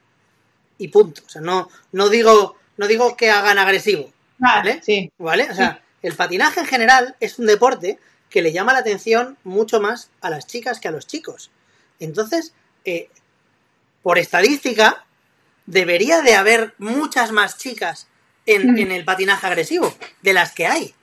Y 0.78 0.88
punto. 0.88 1.22
O 1.26 1.28
sea, 1.28 1.40
no, 1.40 1.68
no 1.92 2.08
digo, 2.08 2.56
no 2.76 2.86
digo 2.86 3.16
que 3.16 3.30
hagan 3.30 3.58
agresivo, 3.58 4.12
¿Vale? 4.38 4.80
Sí, 4.82 5.10
¿Vale? 5.18 5.50
O 5.50 5.54
sea, 5.54 5.82
el 6.02 6.14
patinaje 6.14 6.60
en 6.60 6.66
general 6.66 7.16
es 7.20 7.38
un 7.38 7.46
deporte 7.46 7.98
que 8.34 8.42
le 8.42 8.50
llama 8.52 8.72
la 8.72 8.80
atención 8.80 9.38
mucho 9.44 9.80
más 9.80 10.10
a 10.20 10.28
las 10.28 10.48
chicas 10.48 10.80
que 10.80 10.88
a 10.88 10.90
los 10.90 11.06
chicos. 11.06 11.52
Entonces, 12.00 12.52
eh, 12.84 13.08
por 14.02 14.18
estadística, 14.18 15.06
debería 15.66 16.20
de 16.20 16.34
haber 16.34 16.74
muchas 16.78 17.30
más 17.30 17.58
chicas 17.58 18.08
en, 18.44 18.72
Mm. 18.72 18.78
en 18.78 18.90
el 18.90 19.04
patinaje 19.04 19.46
agresivo 19.46 19.94
de 20.22 20.32
las 20.32 20.52
que 20.52 20.66
hay, 20.66 20.96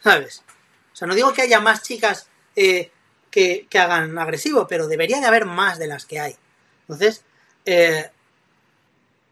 ¿sabes? 0.00 0.44
O 0.92 0.96
sea, 0.96 1.08
no 1.08 1.16
digo 1.16 1.32
que 1.32 1.42
haya 1.42 1.58
más 1.58 1.82
chicas 1.82 2.28
eh, 2.54 2.92
que, 3.32 3.66
que 3.68 3.78
hagan 3.80 4.16
agresivo, 4.16 4.68
pero 4.68 4.86
debería 4.86 5.18
de 5.18 5.26
haber 5.26 5.44
más 5.44 5.80
de 5.80 5.88
las 5.88 6.06
que 6.06 6.20
hay. 6.20 6.36
Entonces, 6.82 7.24
eh, 7.64 8.12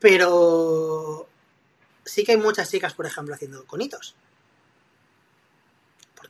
pero 0.00 1.28
sí 2.05 2.24
que 2.24 2.32
hay 2.32 2.38
muchas 2.38 2.68
chicas, 2.68 2.94
por 2.94 3.07
ejemplo, 3.07 3.32
haciendo 3.32 3.64
conitos. 3.64 4.16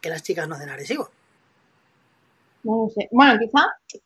¿Por 0.05 0.11
qué 0.11 0.17
las 0.17 0.23
chicas 0.23 0.47
no 0.47 0.55
hacen 0.55 0.69
agresivo? 0.69 1.09
no 2.63 2.85
lo 2.85 2.91
sé. 2.91 3.09
Bueno, 3.11 3.39
quizá 3.39 3.61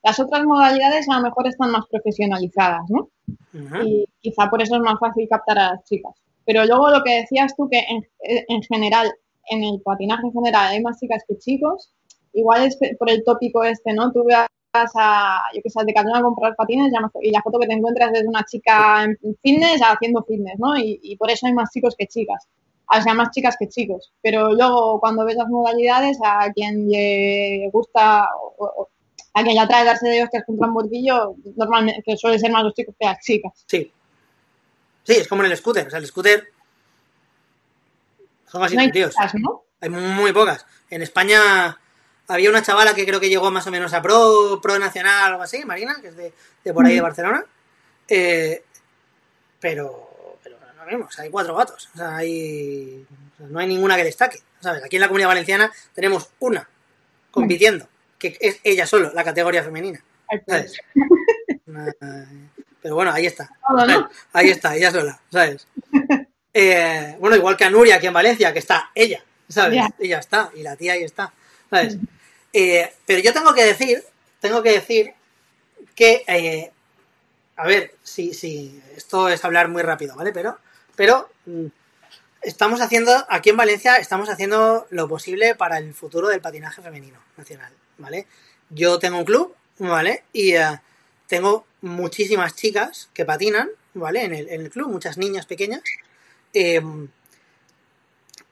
las 0.04 0.20
otras 0.20 0.44
modalidades 0.44 1.08
a 1.08 1.16
lo 1.16 1.22
mejor 1.22 1.48
están 1.48 1.72
más 1.72 1.86
profesionalizadas, 1.90 2.82
¿no? 2.88 3.08
Y 3.84 4.06
quizá 4.20 4.48
por 4.48 4.62
eso 4.62 4.76
es 4.76 4.80
más 4.80 5.00
fácil 5.00 5.26
captar 5.28 5.58
a 5.58 5.72
las 5.72 5.84
chicas. 5.84 6.12
Pero 6.44 6.64
luego 6.66 6.90
lo 6.90 7.02
que 7.02 7.22
decías 7.22 7.56
tú, 7.56 7.68
que 7.68 7.80
en, 7.80 8.04
en 8.20 8.62
general, 8.62 9.12
en 9.50 9.64
el 9.64 9.80
patinaje 9.80 10.24
en 10.24 10.32
general 10.32 10.68
hay 10.68 10.80
más 10.80 11.00
chicas 11.00 11.24
que 11.26 11.36
chicos, 11.36 11.92
igual 12.32 12.62
es 12.62 12.78
por 12.96 13.10
el 13.10 13.24
tópico 13.24 13.64
este, 13.64 13.92
¿no? 13.92 14.12
Tú 14.12 14.24
vas 14.24 14.92
a, 14.94 15.40
yo 15.52 15.60
que 15.62 15.70
sé, 15.70 15.80
al 15.80 15.86
Decathlon 15.86 16.16
a 16.16 16.22
comprar 16.22 16.54
patines 16.54 16.92
y 17.22 17.30
la 17.32 17.42
foto 17.42 17.58
que 17.58 17.66
te 17.66 17.74
encuentras 17.74 18.12
es 18.12 18.22
de 18.22 18.28
una 18.28 18.44
chica 18.44 19.02
en 19.02 19.36
fitness 19.42 19.80
haciendo 19.82 20.22
fitness, 20.22 20.60
¿no? 20.60 20.76
Y, 20.78 21.00
y 21.02 21.16
por 21.16 21.28
eso 21.28 21.48
hay 21.48 21.54
más 21.54 21.70
chicos 21.72 21.96
que 21.98 22.06
chicas. 22.06 22.46
Sea, 23.02 23.14
más 23.14 23.30
chicas 23.30 23.56
que 23.58 23.68
chicos. 23.68 24.12
Pero 24.22 24.52
luego, 24.52 24.98
cuando 25.00 25.24
ves 25.24 25.36
las 25.36 25.48
modalidades, 25.48 26.18
a 26.24 26.50
quien 26.52 26.88
le 26.88 27.68
gusta 27.72 28.28
o- 28.58 28.88
a 29.34 29.42
quien 29.42 29.54
le 29.54 29.60
atrae 29.60 29.84
darse 29.84 30.08
de 30.08 30.24
hostias 30.24 30.44
contra 30.46 30.66
un 30.66 30.74
bordillo, 30.74 31.34
normalmente 31.56 32.16
suele 32.16 32.38
ser 32.38 32.50
más 32.50 32.64
los 32.64 32.74
chicos 32.74 32.94
que 32.98 33.06
las 33.06 33.20
chicas. 33.20 33.52
Sí. 33.66 33.92
Sí, 35.04 35.12
es 35.12 35.28
como 35.28 35.44
en 35.44 35.50
el 35.50 35.56
scooter. 35.56 35.86
O 35.86 35.90
sea, 35.90 35.98
el 35.98 36.06
scooter 36.06 36.48
son 38.46 38.62
así 38.62 38.74
no 38.74 38.80
hay 38.82 38.90
¿no? 39.34 39.62
Hay 39.80 39.90
muy 39.90 40.32
pocas. 40.32 40.66
En 40.90 41.02
España 41.02 41.78
había 42.26 42.50
una 42.50 42.62
chavala 42.62 42.94
que 42.94 43.06
creo 43.06 43.20
que 43.20 43.28
llegó 43.28 43.50
más 43.50 43.66
o 43.66 43.70
menos 43.70 43.92
a 43.92 44.02
pro, 44.02 44.58
pro 44.62 44.78
nacional 44.78 45.22
o 45.22 45.34
algo 45.34 45.42
así, 45.42 45.64
Marina, 45.64 45.96
que 46.00 46.08
es 46.08 46.16
de, 46.16 46.32
de 46.64 46.72
por 46.74 46.84
ahí 46.86 46.94
de. 46.96 47.00
Barcelona. 47.02 47.44
Eh, 48.08 48.64
pero, 49.60 50.07
hay 51.18 51.30
cuatro 51.30 51.54
gatos. 51.54 51.88
O 51.94 51.98
sea, 51.98 52.16
hay, 52.16 53.06
o 53.34 53.36
sea, 53.38 53.46
no 53.48 53.58
hay 53.58 53.66
ninguna 53.66 53.96
que 53.96 54.04
destaque. 54.04 54.40
¿Sabes? 54.60 54.84
Aquí 54.84 54.96
en 54.96 55.02
la 55.02 55.08
comunidad 55.08 55.28
valenciana 55.28 55.72
tenemos 55.94 56.30
una 56.40 56.68
compitiendo, 57.30 57.88
que 58.18 58.36
es 58.40 58.58
ella 58.64 58.86
solo, 58.86 59.12
la 59.12 59.22
categoría 59.24 59.62
femenina. 59.62 60.02
Pues, 60.28 60.42
¿Sabes? 60.46 60.80
Una- 61.66 61.94
pero 62.82 62.94
bueno, 62.94 63.12
ahí 63.12 63.26
está. 63.26 63.50
Ahí 64.32 64.50
está, 64.50 64.74
ella 64.76 64.90
sola, 64.90 65.20
¿sabes? 65.30 65.66
Eh, 66.54 67.16
bueno, 67.20 67.36
igual 67.36 67.56
que 67.56 67.64
a 67.64 67.70
Nuria 67.70 67.96
aquí 67.96 68.06
en 68.06 68.12
Valencia, 68.12 68.52
que 68.52 68.58
está 68.60 68.90
ella, 68.94 69.22
¿sabes? 69.48 69.74
Ya. 69.76 69.90
Y 69.98 70.08
ya 70.08 70.18
está, 70.18 70.50
y 70.54 70.62
la 70.62 70.76
tía 70.76 70.94
ahí 70.94 71.02
está, 71.02 71.32
¿sabes? 71.70 71.98
Eh, 72.52 72.92
pero 73.06 73.20
yo 73.20 73.32
tengo 73.32 73.52
que 73.52 73.64
decir, 73.64 74.02
tengo 74.40 74.62
que 74.62 74.72
decir 74.72 75.12
que, 75.94 76.24
eh, 76.26 76.70
a 77.56 77.66
ver, 77.66 77.94
si, 78.02 78.32
si, 78.32 78.80
esto 78.96 79.28
es 79.28 79.44
hablar 79.44 79.68
muy 79.68 79.82
rápido, 79.82 80.16
¿vale? 80.16 80.32
Pero, 80.32 80.58
pero 80.98 81.30
mm, 81.46 81.66
estamos 82.42 82.80
haciendo, 82.80 83.12
aquí 83.28 83.50
en 83.50 83.56
Valencia, 83.56 83.98
estamos 83.98 84.28
haciendo 84.28 84.84
lo 84.90 85.08
posible 85.08 85.54
para 85.54 85.78
el 85.78 85.94
futuro 85.94 86.26
del 86.26 86.40
patinaje 86.40 86.82
femenino 86.82 87.20
nacional, 87.36 87.72
¿vale? 87.98 88.26
Yo 88.68 88.98
tengo 88.98 89.18
un 89.18 89.24
club, 89.24 89.54
¿vale? 89.78 90.24
Y 90.32 90.56
eh, 90.56 90.80
tengo 91.28 91.64
muchísimas 91.82 92.56
chicas 92.56 93.10
que 93.14 93.24
patinan, 93.24 93.68
¿vale? 93.94 94.24
En 94.24 94.34
el, 94.34 94.48
en 94.48 94.62
el 94.62 94.70
club, 94.70 94.90
muchas 94.90 95.18
niñas 95.18 95.46
pequeñas. 95.46 95.82
Eh, 96.52 96.82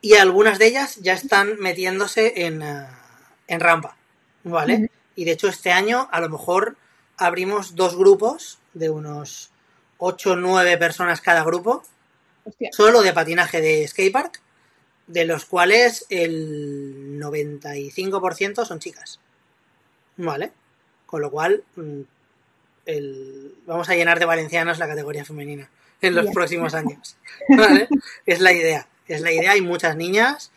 y 0.01 0.15
algunas 0.15 0.61
de 0.61 0.69
ellas 0.69 0.99
ya 1.03 1.15
están 1.15 1.59
metiéndose 1.59 2.47
en, 2.47 2.63
eh, 2.63 2.87
en 3.49 3.59
rampa, 3.59 3.97
¿vale? 4.45 4.89
Y 5.17 5.25
de 5.25 5.33
hecho 5.33 5.49
este 5.49 5.73
año 5.73 6.09
a 6.13 6.21
lo 6.21 6.29
mejor 6.29 6.77
abrimos 7.17 7.75
dos 7.75 7.97
grupos 7.97 8.61
de 8.73 8.89
unos 8.89 9.51
8 9.99 10.31
o 10.31 10.37
9 10.37 10.79
personas 10.79 11.21
cada 11.21 11.43
grupo, 11.43 11.83
Hostia. 12.47 12.71
solo 12.73 13.03
de 13.03 13.13
patinaje 13.13 13.61
de 13.61 13.87
skatepark, 13.89 14.41
de 15.09 15.25
los 15.25 15.45
cuales 15.45 16.07
el 16.09 17.19
95% 17.21 18.65
son 18.65 18.79
chicas, 18.79 19.21
¿vale? 20.17 20.53
Con 21.07 21.21
lo 21.23 21.31
cual 21.31 21.63
mm, 21.77 22.01
el- 22.87 23.55
vamos 23.67 23.89
a 23.89 23.95
llenar 23.97 24.19
de 24.19 24.25
valencianas 24.27 24.79
la 24.79 24.89
categoría 24.89 25.25
femenina 25.25 25.69
en 26.01 26.15
los 26.15 26.27
próximos 26.33 26.75
años, 26.75 27.17
¿vale? 27.49 27.89
es 28.27 28.41
la 28.41 28.53
idea, 28.53 28.89
es 29.09 29.21
la 29.21 29.33
idea. 29.33 29.53
Hay 29.53 29.61
muchas 29.61 29.97
niñas 29.97 30.51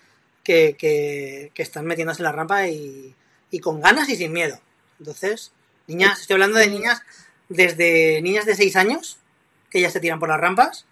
que, 0.44 0.76
que- 0.78 1.52
que 1.54 1.62
están 1.64 1.86
metiéndose 1.86 2.22
en 2.22 2.26
la 2.26 2.32
rampa 2.32 2.68
y, 2.68 3.16
y 3.52 3.60
con 3.60 3.82
ganas 3.82 4.10
y 4.10 4.16
sin 4.16 4.32
miedo. 4.34 4.60
Entonces, 5.00 5.52
niñas, 5.88 6.22
estoy 6.22 6.36
hablando 6.36 6.58
de 6.60 6.68
niñas 6.68 7.02
desde 7.50 8.22
niñas 8.22 8.46
de 8.46 8.56
6 8.56 8.76
años 8.76 9.18
que 9.70 9.82
ya 9.82 9.90
se 9.90 10.00
tiran 10.00 10.20
por 10.20 10.30
las 10.30 10.40
rampas. 10.40 10.86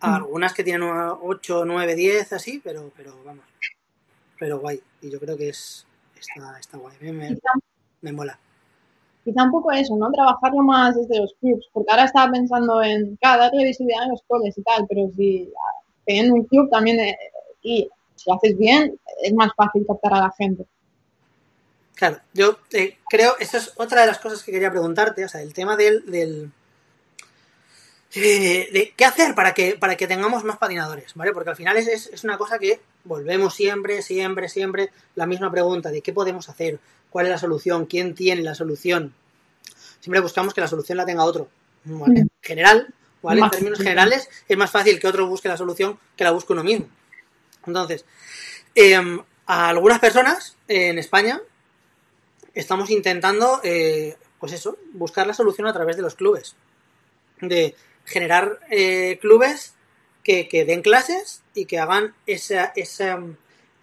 Algunas 0.00 0.54
que 0.54 0.64
tienen 0.64 0.88
8, 0.88 1.64
9, 1.64 1.94
10, 1.94 2.32
así, 2.32 2.60
pero, 2.62 2.90
pero 2.96 3.14
vamos, 3.24 3.44
pero 4.38 4.60
guay. 4.60 4.80
Y 5.02 5.10
yo 5.10 5.18
creo 5.18 5.36
que 5.36 5.48
es 5.48 5.86
está, 6.18 6.58
está 6.58 6.78
guay, 6.78 6.96
me, 7.00 7.36
me, 8.02 8.12
mola. 8.12 8.38
quizá 9.24 9.44
un 9.44 9.50
poco 9.50 9.72
eso, 9.72 9.96
¿no? 9.96 10.10
Trabajarlo 10.10 10.62
más 10.62 10.96
desde 10.96 11.20
los 11.20 11.34
clubs, 11.40 11.68
porque 11.72 11.90
ahora 11.90 12.04
estaba 12.04 12.30
pensando 12.30 12.82
en, 12.82 13.16
claro, 13.16 13.42
darle 13.42 13.64
visibilidad 13.64 14.04
en 14.04 14.10
los 14.10 14.22
coles 14.26 14.56
y 14.56 14.62
tal, 14.62 14.86
pero 14.88 15.10
si 15.16 15.50
teniendo 16.04 16.34
un 16.34 16.44
club 16.44 16.70
también, 16.70 16.98
eh, 17.00 17.18
y 17.62 17.88
si 18.14 18.30
lo 18.30 18.36
haces 18.36 18.56
bien, 18.56 18.98
es 19.22 19.34
más 19.34 19.50
fácil 19.56 19.84
captar 19.86 20.14
a 20.14 20.20
la 20.20 20.32
gente. 20.36 20.64
Claro, 21.94 22.18
yo 22.32 22.58
eh, 22.72 22.96
creo, 23.08 23.36
esto 23.40 23.56
es 23.56 23.72
otra 23.76 24.02
de 24.02 24.06
las 24.06 24.18
cosas 24.18 24.42
que 24.42 24.52
quería 24.52 24.70
preguntarte, 24.70 25.24
o 25.24 25.28
sea, 25.28 25.42
el 25.42 25.52
tema 25.52 25.76
del, 25.76 26.06
del 26.06 26.52
eh, 28.14 28.68
de 28.72 28.94
qué 28.96 29.04
hacer 29.04 29.34
para 29.34 29.52
que, 29.52 29.76
para 29.76 29.96
que 29.96 30.06
tengamos 30.06 30.44
más 30.44 30.56
patinadores, 30.56 31.14
¿vale? 31.14 31.32
Porque 31.32 31.50
al 31.50 31.56
final 31.56 31.76
es, 31.76 31.88
es, 31.88 32.06
es 32.06 32.24
una 32.24 32.38
cosa 32.38 32.58
que 32.58 32.80
volvemos 33.04 33.54
siempre, 33.54 34.02
siempre, 34.02 34.48
siempre, 34.48 34.90
la 35.14 35.26
misma 35.26 35.50
pregunta 35.50 35.90
de 35.90 36.00
qué 36.00 36.12
podemos 36.12 36.48
hacer, 36.48 36.78
cuál 37.10 37.26
es 37.26 37.32
la 37.32 37.38
solución, 37.38 37.86
quién 37.86 38.14
tiene 38.14 38.42
la 38.42 38.54
solución. 38.54 39.14
Siempre 40.00 40.20
buscamos 40.20 40.54
que 40.54 40.60
la 40.60 40.68
solución 40.68 40.96
la 40.96 41.04
tenga 41.04 41.24
otro, 41.24 41.48
¿vale? 41.84 42.20
En 42.20 42.30
general, 42.40 42.94
¿vale? 43.22 43.40
En 43.40 43.50
términos 43.50 43.78
generales, 43.78 44.28
es 44.48 44.56
más 44.56 44.70
fácil 44.70 44.98
que 44.98 45.08
otro 45.08 45.26
busque 45.26 45.48
la 45.48 45.56
solución 45.56 45.98
que 46.16 46.24
la 46.24 46.30
busque 46.30 46.52
uno 46.52 46.64
mismo. 46.64 46.88
Entonces, 47.66 48.04
em, 48.74 49.20
a 49.46 49.68
algunas 49.68 49.98
personas 49.98 50.56
eh, 50.68 50.88
en 50.88 50.98
España 50.98 51.40
estamos 52.54 52.90
intentando, 52.90 53.60
eh, 53.62 54.16
pues 54.38 54.52
eso, 54.52 54.78
buscar 54.92 55.26
la 55.26 55.34
solución 55.34 55.66
a 55.66 55.72
través 55.72 55.96
de 55.96 56.02
los 56.02 56.14
clubes. 56.14 56.56
De 57.40 57.74
generar 58.08 58.58
eh, 58.70 59.18
clubes 59.20 59.74
que, 60.24 60.48
que 60.48 60.64
den 60.64 60.82
clases 60.82 61.42
y 61.54 61.66
que 61.66 61.78
hagan 61.78 62.14
esa, 62.26 62.72
esa- 62.76 63.22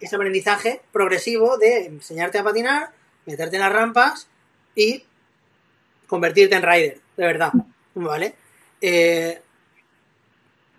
ese 0.00 0.16
aprendizaje 0.16 0.82
progresivo 0.92 1.56
de 1.58 1.86
enseñarte 1.86 2.38
a 2.38 2.44
patinar, 2.44 2.90
meterte 3.24 3.56
en 3.56 3.62
las 3.62 3.72
rampas 3.72 4.28
y 4.74 5.04
convertirte 6.06 6.54
en 6.56 6.62
rider, 6.62 7.00
de 7.16 7.26
verdad. 7.26 7.52
¿Vale? 7.94 8.34
Eh, 8.80 9.40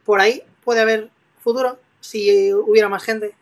por 0.05 0.19
ahí 0.21 0.43
puede 0.63 0.81
haber 0.81 1.09
futuro 1.39 1.79
si 1.99 2.53
hubiera 2.53 2.89
más 2.89 3.03
gente 3.03 3.33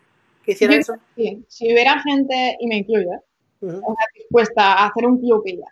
que 0.43 0.53
hiciera 0.53 0.74
Yo- 0.76 0.80
eso. 0.80 0.95
Sí, 1.16 1.43
si 1.47 1.66
hubiera 1.74 2.01
gente, 2.01 2.56
y 2.60 2.68
me 2.68 2.78
incluyo, 2.78 3.10
dispuesta 4.14 4.74
a 4.74 4.88
hacer 4.88 5.06
un 5.06 5.20
club 5.20 5.41
y 5.45 5.58
ya, 5.58 5.66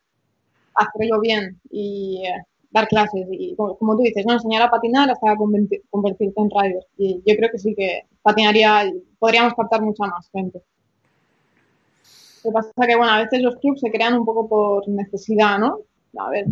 hacerlo 0.76 1.20
bien 1.22 1.60
y 1.70 2.24
eh, 2.28 2.44
dar 2.74 2.88
clases 2.88 3.26
y 3.32 3.56
como, 3.56 3.78
como 3.78 3.96
tú 3.96 4.02
dices, 4.04 4.26
no 4.26 4.34
enseñar 4.34 4.64
a 4.64 4.70
patinar 4.72 5.10
hasta 5.10 5.28
converti- 5.36 5.82
convertirte 5.90 6.42
en 6.42 6.50
rider. 6.50 6.86
Y 6.98 7.22
yo 7.26 7.36
creo 7.38 7.50
que 7.52 7.60
sí 7.60 7.74
que 7.76 8.02
patinaría, 8.22 8.92
podríamos 9.20 9.54
captar 9.54 9.82
mucha 9.82 10.06
más 10.08 10.30
gente. 10.32 10.62
Lo 12.44 12.50
que 12.50 12.54
pasa 12.54 12.70
es 12.76 12.88
que, 12.88 12.96
bueno, 12.96 13.12
a 13.14 13.20
veces 13.24 13.42
los 13.42 13.56
clubs 13.58 13.80
se 13.80 13.92
crean 13.92 14.16
un 14.16 14.26
poco 14.26 14.50
por 14.50 14.88
necesidad, 14.90 15.60
¿no? 15.60 15.80
A 16.18 16.30
ver, 16.30 16.46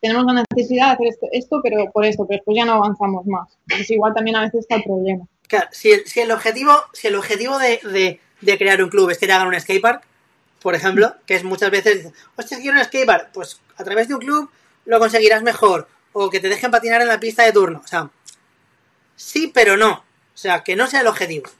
tenemos 0.00 0.32
la 0.32 0.44
necesidad 0.52 0.86
de 0.88 0.92
hacer 0.92 1.06
esto, 1.08 1.26
esto, 1.32 1.60
pero 1.62 1.90
por 1.92 2.04
esto, 2.04 2.24
pero 2.26 2.38
después 2.38 2.56
ya 2.56 2.64
no 2.64 2.74
avanzamos 2.74 3.26
más. 3.26 3.56
Entonces 3.62 3.90
igual 3.90 4.14
también 4.14 4.36
a 4.36 4.42
veces 4.42 4.60
está 4.60 4.76
el 4.76 4.84
problema. 4.84 5.24
Claro, 5.48 5.68
si 5.72 5.90
el, 5.92 6.04
si 6.06 6.20
el 6.20 6.30
objetivo, 6.30 6.72
si 6.92 7.08
el 7.08 7.16
objetivo 7.16 7.58
de, 7.58 7.80
de- 7.90 8.20
de 8.40 8.58
crear 8.58 8.82
un 8.82 8.90
club 8.90 9.08
es 9.10 9.18
que 9.18 9.26
te 9.26 9.32
hagan 9.32 9.48
un 9.48 9.58
skatepark, 9.58 10.02
por 10.60 10.74
ejemplo, 10.74 11.14
que 11.24 11.34
es 11.36 11.42
muchas 11.44 11.70
veces, 11.70 12.12
hostia, 12.36 12.58
quiero 12.58 12.78
un 12.78 12.84
skatepark, 12.84 13.32
pues 13.32 13.60
a 13.76 13.82
través 13.84 14.08
de 14.08 14.14
un 14.14 14.20
club 14.20 14.50
lo 14.86 14.98
conseguirás 14.98 15.42
mejor, 15.42 15.88
o 16.12 16.30
que 16.30 16.40
te 16.40 16.48
dejen 16.48 16.70
patinar 16.70 17.02
en 17.02 17.08
la 17.08 17.20
pista 17.20 17.42
de 17.44 17.52
turno, 17.52 17.82
o 17.84 17.86
sea, 17.88 18.10
sí, 19.16 19.50
pero 19.54 19.76
no, 19.76 19.92
o 19.92 20.04
sea, 20.38 20.62
que 20.64 20.76
no 20.76 20.86
sea 20.86 21.00
el 21.00 21.06
objetivo, 21.06 21.50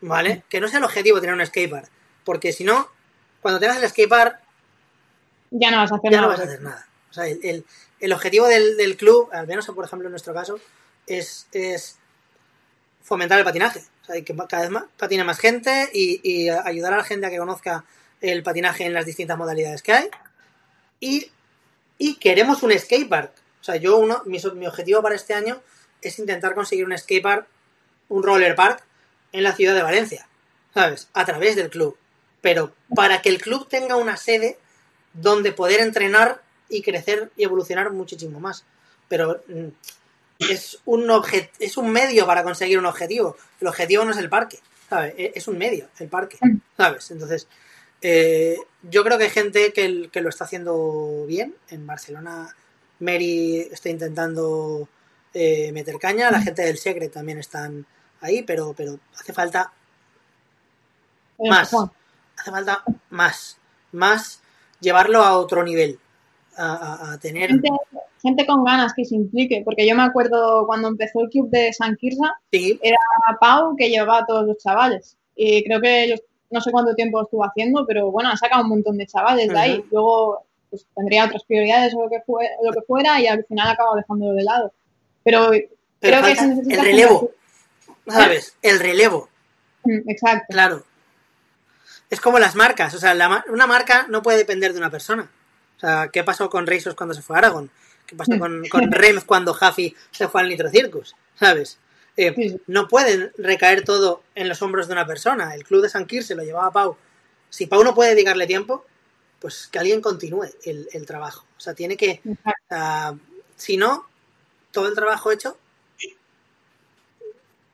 ¿vale? 0.00 0.44
Que 0.48 0.60
no 0.60 0.68
sea 0.68 0.78
el 0.78 0.84
objetivo 0.84 1.20
tener 1.20 1.34
un 1.34 1.44
skatepark, 1.46 1.88
porque 2.24 2.52
si 2.52 2.64
no, 2.64 2.88
cuando 3.40 3.60
tengas 3.60 3.82
el 3.82 3.88
skatepark 3.88 4.40
Ya 5.50 5.70
no 5.70 5.78
vas 5.78 5.92
a 5.92 5.96
hacer 5.96 6.10
ya 6.10 6.20
no 6.20 6.28
nada. 6.28 6.36
vas 6.36 6.40
a 6.40 6.44
hacer 6.48 6.62
nada. 6.62 6.86
O 7.10 7.12
sea, 7.14 7.26
el, 7.28 7.40
el- 7.42 7.64
el 7.98 8.12
objetivo 8.12 8.46
del, 8.46 8.76
del 8.76 8.96
club, 8.98 9.30
al 9.32 9.46
menos 9.46 9.64
por 9.66 9.82
ejemplo 9.84 10.06
en 10.08 10.12
nuestro 10.12 10.34
caso, 10.34 10.60
es, 11.06 11.46
es 11.52 11.96
fomentar 13.02 13.38
el 13.38 13.44
patinaje. 13.44 13.80
O 14.02 14.04
sea, 14.04 14.20
que 14.22 14.36
cada 14.48 14.62
vez 14.62 14.70
más 14.70 14.84
patine 14.98 15.24
más 15.24 15.38
gente 15.38 15.88
y, 15.94 16.20
y 16.22 16.48
ayudar 16.50 16.92
a 16.92 16.98
la 16.98 17.04
gente 17.04 17.26
a 17.26 17.30
que 17.30 17.38
conozca 17.38 17.84
el 18.20 18.42
patinaje 18.42 18.84
en 18.84 18.92
las 18.92 19.06
distintas 19.06 19.38
modalidades 19.38 19.82
que 19.82 19.92
hay. 19.94 20.10
Y, 21.00 21.30
y 21.98 22.16
queremos 22.16 22.62
un 22.62 22.76
skatepark. 22.78 23.32
O 23.60 23.64
sea, 23.64 23.76
yo 23.76 23.96
uno, 23.98 24.22
mi, 24.26 24.38
mi 24.54 24.66
objetivo 24.66 25.02
para 25.02 25.14
este 25.14 25.34
año 25.34 25.60
es 26.02 26.18
intentar 26.18 26.54
conseguir 26.54 26.84
un 26.84 26.96
skatepark, 26.96 27.46
un 28.08 28.22
roller 28.22 28.54
park 28.54 28.82
en 29.32 29.42
la 29.42 29.54
ciudad 29.54 29.74
de 29.74 29.82
Valencia. 29.82 30.28
¿Sabes? 30.74 31.08
A 31.14 31.24
través 31.24 31.56
del 31.56 31.70
club. 31.70 31.96
Pero 32.42 32.72
para 32.94 33.22
que 33.22 33.30
el 33.30 33.40
club 33.40 33.66
tenga 33.68 33.96
una 33.96 34.16
sede 34.16 34.58
donde 35.14 35.52
poder 35.52 35.80
entrenar 35.80 36.42
y 36.68 36.82
crecer 36.82 37.30
y 37.36 37.44
evolucionar 37.44 37.90
muchísimo 37.92 38.38
más. 38.40 38.64
Pero 39.08 39.42
mm, 39.48 39.68
es 40.38 40.78
un 40.84 41.06
obje- 41.08 41.50
es 41.58 41.76
un 41.78 41.90
medio 41.90 42.26
para 42.26 42.42
conseguir 42.44 42.78
un 42.78 42.86
objetivo. 42.86 43.36
El 43.60 43.68
objetivo 43.68 44.04
no 44.04 44.10
es 44.10 44.18
el 44.18 44.28
parque, 44.28 44.58
¿sabes? 44.90 45.14
E- 45.16 45.32
Es 45.34 45.48
un 45.48 45.56
medio, 45.58 45.88
el 45.98 46.08
parque, 46.08 46.38
¿sabes? 46.76 47.10
Entonces, 47.10 47.48
eh, 48.02 48.56
yo 48.82 49.02
creo 49.04 49.18
que 49.18 49.24
hay 49.24 49.30
gente 49.30 49.72
que, 49.72 50.08
que 50.12 50.20
lo 50.20 50.28
está 50.28 50.44
haciendo 50.44 51.24
bien. 51.26 51.54
En 51.70 51.86
Barcelona, 51.86 52.54
Mary 53.00 53.58
está 53.70 53.88
intentando 53.88 54.88
eh, 55.34 55.72
meter 55.72 55.98
caña, 55.98 56.30
la 56.30 56.40
gente 56.40 56.62
del 56.62 56.78
Secret 56.78 57.12
también 57.12 57.38
están 57.38 57.84
ahí, 58.20 58.42
pero, 58.42 58.74
pero 58.76 58.98
hace 59.18 59.32
falta 59.32 59.72
Pero, 61.38 61.50
más. 61.50 61.70
Hace 62.38 62.50
falta 62.50 62.84
más, 63.10 63.58
más 63.92 64.42
llevarlo 64.80 65.22
a 65.22 65.38
otro 65.38 65.62
nivel, 65.64 65.98
a, 66.56 66.72
a- 66.74 67.12
a 67.14 67.18
tener, 67.18 67.48
gente, 67.50 67.68
gente 68.22 68.46
con 68.46 68.62
ganas 68.64 68.92
que 68.94 69.04
se 69.06 69.14
implique, 69.14 69.62
porque 69.64 69.86
yo 69.88 69.94
me 69.96 70.02
acuerdo 70.02 70.66
cuando 70.66 70.88
empezó 70.88 71.20
el 71.22 71.30
club 71.30 71.48
de 71.50 71.72
San 71.72 71.96
Quirza, 71.96 72.34
sí, 72.52 72.78
a 73.26 73.36
Pau 73.38 73.74
que 73.76 73.88
llevaba 73.88 74.18
a 74.18 74.26
todos 74.26 74.46
los 74.46 74.58
chavales. 74.58 75.16
Y 75.34 75.64
creo 75.64 75.80
que 75.80 76.04
ellos, 76.04 76.20
no 76.50 76.60
sé 76.60 76.70
cuánto 76.70 76.94
tiempo 76.94 77.22
estuvo 77.22 77.44
haciendo, 77.44 77.84
pero 77.86 78.10
bueno, 78.10 78.30
han 78.30 78.36
sacado 78.36 78.62
un 78.62 78.70
montón 78.70 78.96
de 78.96 79.06
chavales 79.06 79.48
de 79.48 79.58
ahí. 79.58 79.84
Luego 79.90 80.44
pues, 80.70 80.86
tendría 80.94 81.24
otras 81.24 81.44
prioridades 81.44 81.94
o 81.94 82.04
lo 82.04 82.10
que, 82.10 82.20
fue, 82.26 82.48
lo 82.62 82.72
que 82.72 82.82
fuera 82.82 83.20
y 83.20 83.26
al 83.26 83.44
final 83.44 83.68
acabo 83.68 83.94
dejándolo 83.96 84.34
de 84.34 84.44
lado. 84.44 84.72
Pero, 85.24 85.50
pero 86.00 86.20
creo 86.20 86.22
que 86.22 86.36
se 86.36 86.46
necesita 86.46 86.80
el 86.80 86.86
relevo, 86.86 87.30
¿sabes? 88.06 88.56
El 88.62 88.78
relevo. 88.78 89.28
Mm, 89.84 90.10
Exacto. 90.10 90.46
claro. 90.50 90.84
Es 92.08 92.20
como 92.20 92.38
las 92.38 92.54
marcas, 92.54 92.94
o 92.94 92.98
sea, 92.98 93.14
la 93.14 93.44
una 93.48 93.66
marca 93.66 94.06
no 94.08 94.22
puede 94.22 94.38
depender 94.38 94.72
de 94.72 94.78
una 94.78 94.90
persona. 94.90 95.28
O 95.76 95.80
sea, 95.80 96.08
¿qué 96.12 96.22
pasó 96.22 96.48
con 96.48 96.66
Razors 96.66 96.94
cuando 96.94 97.14
se 97.14 97.22
fue 97.22 97.36
a 97.36 97.40
Aragon? 97.40 97.68
¿Qué 98.06 98.14
pasó 98.14 98.38
con, 98.38 98.62
con 98.68 98.92
Rems 98.92 99.24
cuando 99.24 99.52
Jaffy 99.52 99.94
se 100.12 100.28
fue 100.28 100.40
al 100.40 100.48
Nitro 100.48 100.70
Circus? 100.70 101.16
¿Sabes? 101.34 101.78
Eh, 102.16 102.32
Sí, 102.34 102.60
no 102.66 102.88
pueden 102.88 103.30
recaer 103.36 103.84
todo 103.84 104.22
en 104.34 104.48
los 104.48 104.62
hombros 104.62 104.86
de 104.86 104.94
una 104.94 105.06
persona. 105.06 105.54
El 105.54 105.64
club 105.64 105.82
de 105.82 105.88
San 105.88 106.06
Quir 106.06 106.24
se 106.24 106.34
lo 106.34 106.42
llevaba 106.42 106.68
a 106.68 106.72
Pau. 106.72 106.96
Si 107.50 107.66
Pau 107.66 107.84
no 107.84 107.94
puede 107.94 108.10
dedicarle 108.10 108.46
tiempo, 108.46 108.84
pues 109.40 109.68
que 109.68 109.78
alguien 109.78 110.00
continúe 110.00 110.44
el, 110.64 110.88
el 110.92 111.06
trabajo. 111.06 111.44
O 111.56 111.60
sea, 111.60 111.74
tiene 111.74 111.96
que. 111.96 112.20
Ah, 112.70 113.14
si 113.54 113.76
no, 113.76 114.06
todo 114.72 114.88
el 114.88 114.94
trabajo 114.94 115.30
hecho. 115.30 115.56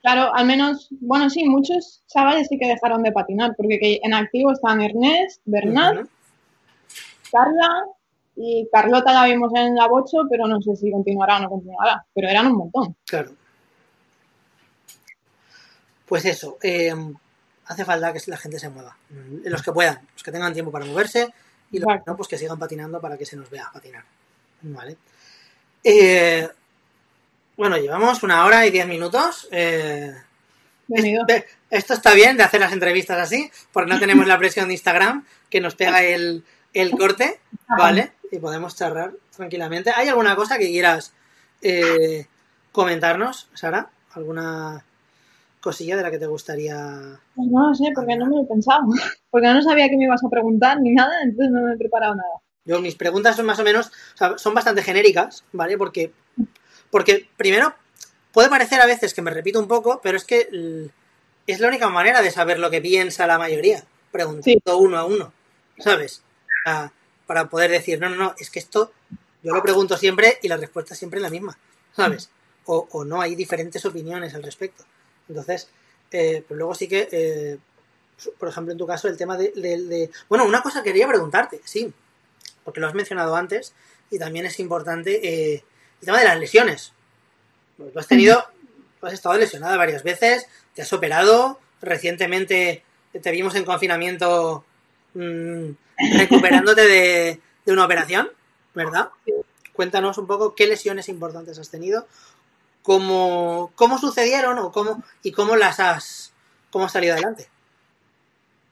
Claro, 0.02 0.34
al 0.34 0.46
menos, 0.46 0.88
bueno, 1.00 1.30
sí, 1.30 1.44
muchos 1.44 2.02
chavales 2.08 2.48
sí 2.48 2.58
que 2.58 2.66
dejaron 2.66 3.04
de 3.04 3.12
patinar, 3.12 3.54
porque 3.56 3.78
que 3.78 4.00
en 4.02 4.14
activo 4.14 4.52
están 4.52 4.80
Ernest, 4.80 5.40
Bernat. 5.44 6.08
Carla 7.30 7.84
y 8.34 8.68
Carlota 8.72 9.12
la 9.12 9.26
vimos 9.26 9.52
en 9.54 9.76
la 9.76 9.86
bocho, 9.86 10.22
pero 10.28 10.46
no 10.48 10.60
sé 10.60 10.74
si 10.74 10.90
continuará 10.90 11.36
o 11.36 11.40
no 11.42 11.48
continuará, 11.50 12.04
pero 12.12 12.28
eran 12.28 12.48
un 12.48 12.56
montón. 12.56 12.96
Claro. 13.06 13.30
Pues 16.12 16.26
eso, 16.26 16.58
eh, 16.62 16.94
hace 17.64 17.86
falta 17.86 18.12
que 18.12 18.20
la 18.26 18.36
gente 18.36 18.58
se 18.58 18.68
mueva. 18.68 18.94
Los 19.44 19.62
que 19.62 19.72
puedan, 19.72 19.98
los 20.12 20.22
que 20.22 20.30
tengan 20.30 20.52
tiempo 20.52 20.70
para 20.70 20.84
moverse 20.84 21.32
y 21.70 21.78
los 21.78 21.90
que 21.90 22.02
no, 22.06 22.14
pues 22.18 22.28
que 22.28 22.36
sigan 22.36 22.58
patinando 22.58 23.00
para 23.00 23.16
que 23.16 23.24
se 23.24 23.34
nos 23.34 23.48
vea 23.48 23.70
patinar. 23.72 24.04
Vale. 24.60 24.98
Eh, 25.82 26.46
bueno, 27.56 27.78
llevamos 27.78 28.22
una 28.24 28.44
hora 28.44 28.66
y 28.66 28.70
diez 28.70 28.86
minutos. 28.86 29.48
Eh, 29.52 30.14
este- 30.90 31.46
esto 31.70 31.94
está 31.94 32.12
bien 32.12 32.36
de 32.36 32.42
hacer 32.42 32.60
las 32.60 32.74
entrevistas 32.74 33.18
así, 33.18 33.50
porque 33.72 33.90
no 33.90 33.98
tenemos 33.98 34.26
la 34.26 34.36
presión 34.36 34.66
de 34.68 34.74
Instagram 34.74 35.24
que 35.48 35.62
nos 35.62 35.76
pega 35.76 36.02
el, 36.02 36.44
el 36.74 36.90
corte, 36.90 37.40
¿vale? 37.66 38.12
Y 38.30 38.38
podemos 38.38 38.76
charlar 38.76 39.14
tranquilamente. 39.34 39.92
¿Hay 39.96 40.08
alguna 40.08 40.36
cosa 40.36 40.58
que 40.58 40.66
quieras 40.66 41.14
eh, 41.62 42.26
comentarnos, 42.70 43.48
Sara? 43.54 43.88
¿Alguna 44.12 44.84
cosilla 45.62 45.96
de 45.96 46.02
la 46.02 46.10
que 46.10 46.18
te 46.18 46.26
gustaría...? 46.26 47.18
Pues 47.34 47.48
no 47.50 47.68
lo 47.68 47.74
sé, 47.74 47.84
porque 47.94 48.16
no 48.16 48.26
me 48.26 48.36
lo 48.36 48.42
he 48.42 48.46
pensado. 48.46 48.82
Porque 49.30 49.46
no 49.46 49.62
sabía 49.62 49.88
que 49.88 49.96
me 49.96 50.04
ibas 50.04 50.22
a 50.22 50.28
preguntar 50.28 50.78
ni 50.82 50.90
nada, 50.90 51.22
entonces 51.22 51.50
no 51.50 51.62
me 51.62 51.72
he 51.74 51.78
preparado 51.78 52.14
nada. 52.14 52.28
Yo, 52.66 52.80
mis 52.80 52.94
preguntas 52.96 53.34
son 53.36 53.46
más 53.46 53.58
o 53.58 53.62
menos, 53.64 53.86
o 53.86 54.16
sea, 54.16 54.36
son 54.38 54.52
bastante 54.54 54.82
genéricas, 54.82 55.42
¿vale? 55.52 55.78
Porque, 55.78 56.12
porque 56.90 57.28
primero, 57.38 57.74
puede 58.32 58.50
parecer 58.50 58.80
a 58.82 58.86
veces 58.86 59.14
que 59.14 59.22
me 59.22 59.30
repito 59.30 59.58
un 59.58 59.68
poco, 59.68 60.00
pero 60.02 60.18
es 60.18 60.24
que 60.24 60.48
es 61.46 61.60
la 61.60 61.68
única 61.68 61.88
manera 61.88 62.20
de 62.20 62.30
saber 62.30 62.58
lo 62.58 62.70
que 62.70 62.80
piensa 62.82 63.26
la 63.26 63.38
mayoría, 63.38 63.84
preguntando 64.10 64.44
Sí. 64.44 64.60
uno 64.78 64.98
a 64.98 65.06
uno, 65.06 65.32
¿sabes? 65.78 66.22
Para, 66.64 66.92
para 67.26 67.48
poder 67.48 67.70
decir, 67.70 67.98
no, 67.98 68.10
no, 68.10 68.16
no, 68.16 68.34
es 68.38 68.50
que 68.50 68.58
esto 68.58 68.92
yo 69.42 69.54
lo 69.54 69.62
pregunto 69.62 69.96
siempre 69.96 70.38
y 70.42 70.48
la 70.48 70.56
respuesta 70.58 70.92
es 70.94 70.98
siempre 70.98 71.20
la 71.20 71.30
misma, 71.30 71.56
¿sabes? 71.96 72.30
O, 72.66 72.86
o 72.92 73.04
no, 73.04 73.20
hay 73.20 73.34
diferentes 73.34 73.84
opiniones 73.86 74.34
al 74.34 74.42
respecto. 74.44 74.84
Entonces, 75.32 75.68
eh, 76.10 76.44
pues 76.46 76.58
luego 76.58 76.74
sí 76.74 76.86
que, 76.88 77.08
eh, 77.10 77.58
por 78.38 78.48
ejemplo, 78.48 78.72
en 78.72 78.78
tu 78.78 78.86
caso, 78.86 79.08
el 79.08 79.16
tema 79.16 79.36
de, 79.36 79.52
de- 79.56 79.82
de- 79.82 80.10
Bueno, 80.28 80.44
una 80.44 80.62
cosa 80.62 80.82
quería 80.82 81.08
preguntarte, 81.08 81.60
sí, 81.64 81.92
porque 82.64 82.80
lo 82.80 82.86
has 82.86 82.94
mencionado 82.94 83.34
antes 83.34 83.72
y 84.10 84.18
también 84.18 84.46
es 84.46 84.60
importante 84.60 85.26
eh, 85.26 85.64
el 86.00 86.04
tema 86.06 86.18
de 86.18 86.24
las 86.26 86.38
lesiones. 86.38 86.92
Pues 87.78 87.92
Tú 87.92 87.98
has 87.98 88.06
tenido, 88.06 88.44
tú 89.00 89.06
has 89.06 89.14
estado 89.14 89.36
lesionada 89.38 89.76
varias 89.76 90.02
veces, 90.02 90.46
te 90.74 90.82
has 90.82 90.92
operado, 90.92 91.58
recientemente 91.80 92.84
te 93.20 93.30
vimos 93.30 93.54
en 93.54 93.64
confinamiento 93.64 94.64
mm, 95.14 95.70
recuperándote 96.18 96.82
de, 96.86 97.40
de 97.64 97.72
una 97.72 97.84
operación, 97.86 98.30
¿verdad? 98.74 99.08
Cuéntanos 99.72 100.18
un 100.18 100.26
poco 100.26 100.54
qué 100.54 100.66
lesiones 100.66 101.08
importantes 101.08 101.58
has 101.58 101.70
tenido, 101.70 102.06
cómo, 102.82 103.70
cómo 103.74 103.98
sucedieron 103.98 104.58
o 104.58 104.70
cómo, 104.70 105.02
y 105.22 105.32
cómo 105.32 105.56
las 105.56 105.80
has, 105.80 106.32
cómo 106.70 106.84
has 106.84 106.92
salido 106.92 107.14
adelante. 107.14 107.46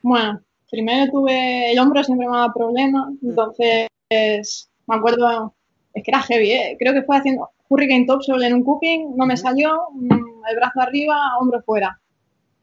Bueno, 0.02 0.40
primero 0.70 1.10
tuve 1.10 1.72
el 1.72 1.78
hombro, 1.78 2.02
siempre 2.04 2.26
me 2.28 2.36
daba 2.36 2.52
problemas, 2.52 3.12
entonces 3.22 3.88
me 4.10 4.96
acuerdo, 4.96 5.54
es 5.94 6.02
que 6.02 6.10
era 6.10 6.22
heavy, 6.22 6.50
¿eh? 6.52 6.76
creo 6.78 6.92
que 6.92 7.02
fue 7.02 7.16
haciendo 7.16 7.50
Hurricane 7.68 8.06
Topsoil 8.06 8.42
en 8.42 8.54
un 8.54 8.64
cooking, 8.64 9.16
no 9.16 9.26
me 9.26 9.36
salió, 9.36 9.78
mm, 9.92 10.42
el 10.50 10.56
brazo 10.56 10.80
arriba, 10.80 11.16
hombro 11.40 11.62
fuera. 11.62 12.00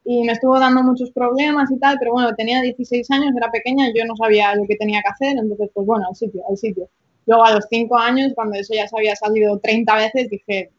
Y 0.04 0.24
me 0.24 0.32
estuvo 0.32 0.58
dando 0.58 0.82
muchos 0.82 1.10
problemas 1.10 1.70
y 1.70 1.78
tal, 1.78 1.96
pero 1.98 2.12
bueno, 2.12 2.34
tenía 2.34 2.62
16 2.62 3.10
años, 3.10 3.34
era 3.36 3.50
pequeña, 3.50 3.86
yo 3.94 4.04
no 4.04 4.16
sabía 4.16 4.54
lo 4.54 4.64
que 4.66 4.76
tenía 4.76 5.00
que 5.02 5.08
hacer, 5.08 5.36
entonces 5.38 5.70
pues 5.72 5.86
bueno, 5.86 6.06
al 6.08 6.16
sitio, 6.16 6.42
al 6.48 6.56
sitio. 6.56 6.88
Luego 7.26 7.44
a 7.44 7.54
los 7.54 7.66
5 7.70 7.96
años, 7.96 8.32
cuando 8.34 8.56
eso 8.58 8.74
ya 8.74 8.86
se 8.86 8.96
había 8.96 9.16
salido 9.16 9.58
30 9.58 9.94
veces, 9.96 10.30
dije, 10.30 10.70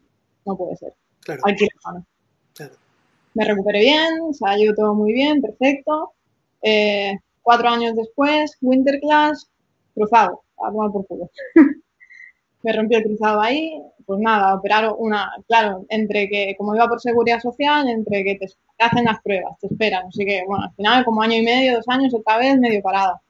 no 0.44 0.56
puede 0.56 0.76
ser, 0.76 0.94
Claro, 1.20 1.42
al 1.44 1.54
quirófano 1.54 2.06
claro. 2.54 2.74
me 3.34 3.44
recuperé 3.44 3.80
bien, 3.80 4.34
salió 4.34 4.74
todo 4.74 4.94
muy 4.94 5.12
bien, 5.12 5.40
perfecto. 5.40 6.12
Eh, 6.62 7.18
cuatro 7.42 7.68
años 7.68 7.94
después, 7.96 8.56
Winter 8.60 9.00
Class, 9.00 9.48
cruzado, 9.94 10.42
a 10.62 10.70
tomar 10.70 10.90
por 10.90 11.06
culo. 11.06 11.30
me 12.62 12.72
rompió 12.72 12.98
el 12.98 13.04
cruzado 13.04 13.40
ahí, 13.40 13.82
pues 14.06 14.20
nada, 14.20 14.54
operaron 14.54 14.94
una, 14.98 15.30
claro, 15.46 15.84
entre 15.88 16.28
que, 16.28 16.54
como 16.58 16.74
iba 16.74 16.88
por 16.88 17.00
seguridad 17.00 17.40
social, 17.40 17.88
entre 17.88 18.24
que 18.24 18.34
te, 18.36 18.46
te 18.46 18.84
hacen 18.84 19.04
las 19.04 19.20
pruebas, 19.22 19.58
te 19.60 19.68
esperan, 19.68 20.06
así 20.08 20.24
que 20.24 20.42
bueno, 20.46 20.64
al 20.64 20.74
final 20.74 21.04
como 21.04 21.22
año 21.22 21.36
y 21.36 21.42
medio, 21.42 21.76
dos 21.76 21.88
años, 21.88 22.12
otra 22.14 22.38
vez, 22.38 22.58
medio 22.58 22.82
parada. 22.82 23.20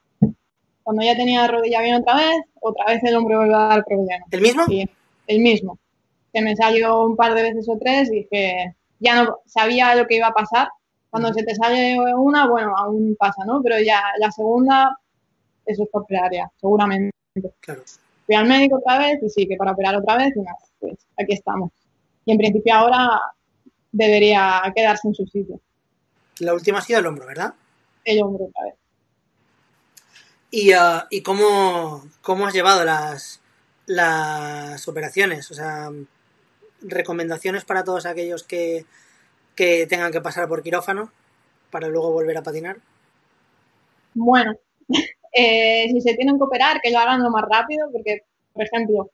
Cuando 0.82 1.04
ya 1.04 1.14
tenía 1.14 1.42
la 1.42 1.48
rodilla 1.48 1.82
bien 1.82 1.96
otra 1.96 2.16
vez, 2.16 2.42
otra 2.60 2.86
vez 2.86 3.04
el 3.04 3.14
hombre 3.14 3.36
vuelve 3.36 3.54
a 3.54 3.58
dar 3.58 3.84
problemas. 3.84 4.28
¿El 4.32 4.40
mismo? 4.40 4.64
Sí, 4.66 4.88
el 5.26 5.40
mismo. 5.40 5.78
Que 6.32 6.42
me 6.42 6.56
salió 6.56 7.02
un 7.02 7.16
par 7.16 7.34
de 7.34 7.42
veces 7.42 7.68
o 7.68 7.76
tres 7.78 8.08
y 8.10 8.20
dije, 8.22 8.76
ya 8.98 9.22
no 9.22 9.38
sabía 9.46 9.94
lo 9.94 10.06
que 10.06 10.16
iba 10.16 10.28
a 10.28 10.32
pasar. 10.32 10.68
Cuando 11.10 11.32
se 11.32 11.42
te 11.42 11.54
sale 11.54 11.96
una, 12.14 12.46
bueno, 12.46 12.72
aún 12.76 13.16
pasa, 13.18 13.44
¿no? 13.44 13.60
Pero 13.62 13.80
ya 13.80 14.00
la 14.18 14.30
segunda, 14.30 14.96
eso 15.66 15.82
es 15.82 15.88
operar 15.92 16.30
ya, 16.32 16.48
seguramente. 16.60 17.12
Claro. 17.60 17.82
Fui 18.26 18.34
al 18.34 18.46
médico 18.46 18.76
otra 18.76 18.98
vez 18.98 19.18
y 19.22 19.28
sí, 19.28 19.48
que 19.48 19.56
para 19.56 19.72
operar 19.72 19.96
otra 19.96 20.16
vez 20.16 20.36
y 20.36 20.40
nada, 20.40 20.58
pues 20.78 20.94
aquí 21.18 21.34
estamos. 21.34 21.72
Y 22.24 22.32
en 22.32 22.38
principio 22.38 22.74
ahora 22.74 23.20
debería 23.90 24.62
quedarse 24.74 25.08
en 25.08 25.14
su 25.14 25.26
sitio, 25.26 25.60
La 26.38 26.54
última 26.54 26.78
ha 26.78 26.82
sido 26.82 27.00
el 27.00 27.06
hombro, 27.06 27.26
¿verdad? 27.26 27.54
el 28.04 28.22
hombro 28.22 28.46
otra 28.46 28.64
vez. 28.64 28.74
¿Y, 30.50 30.72
ah, 30.72 31.06
¿y 31.10 31.22
cómo, 31.22 32.04
cómo 32.22 32.46
has 32.46 32.54
llevado 32.54 32.84
las, 32.84 33.40
las 33.86 34.88
operaciones? 34.88 35.50
O 35.50 35.54
sea, 35.54 35.90
recomendaciones 36.82 37.64
para 37.64 37.84
todos 37.84 38.06
aquellos 38.06 38.42
que, 38.42 38.84
que 39.54 39.86
tengan 39.86 40.12
que 40.12 40.20
pasar 40.20 40.48
por 40.48 40.62
quirófano 40.62 41.10
para 41.70 41.88
luego 41.88 42.12
volver 42.12 42.36
a 42.36 42.42
patinar. 42.42 42.78
Bueno, 44.14 44.54
eh, 45.32 45.86
si 45.90 46.00
se 46.00 46.14
tienen 46.14 46.38
que 46.38 46.44
operar, 46.44 46.80
que 46.80 46.90
lo 46.90 46.98
hagan 46.98 47.22
lo 47.22 47.30
más 47.30 47.44
rápido, 47.48 47.88
porque, 47.92 48.24
por 48.52 48.64
ejemplo, 48.64 49.10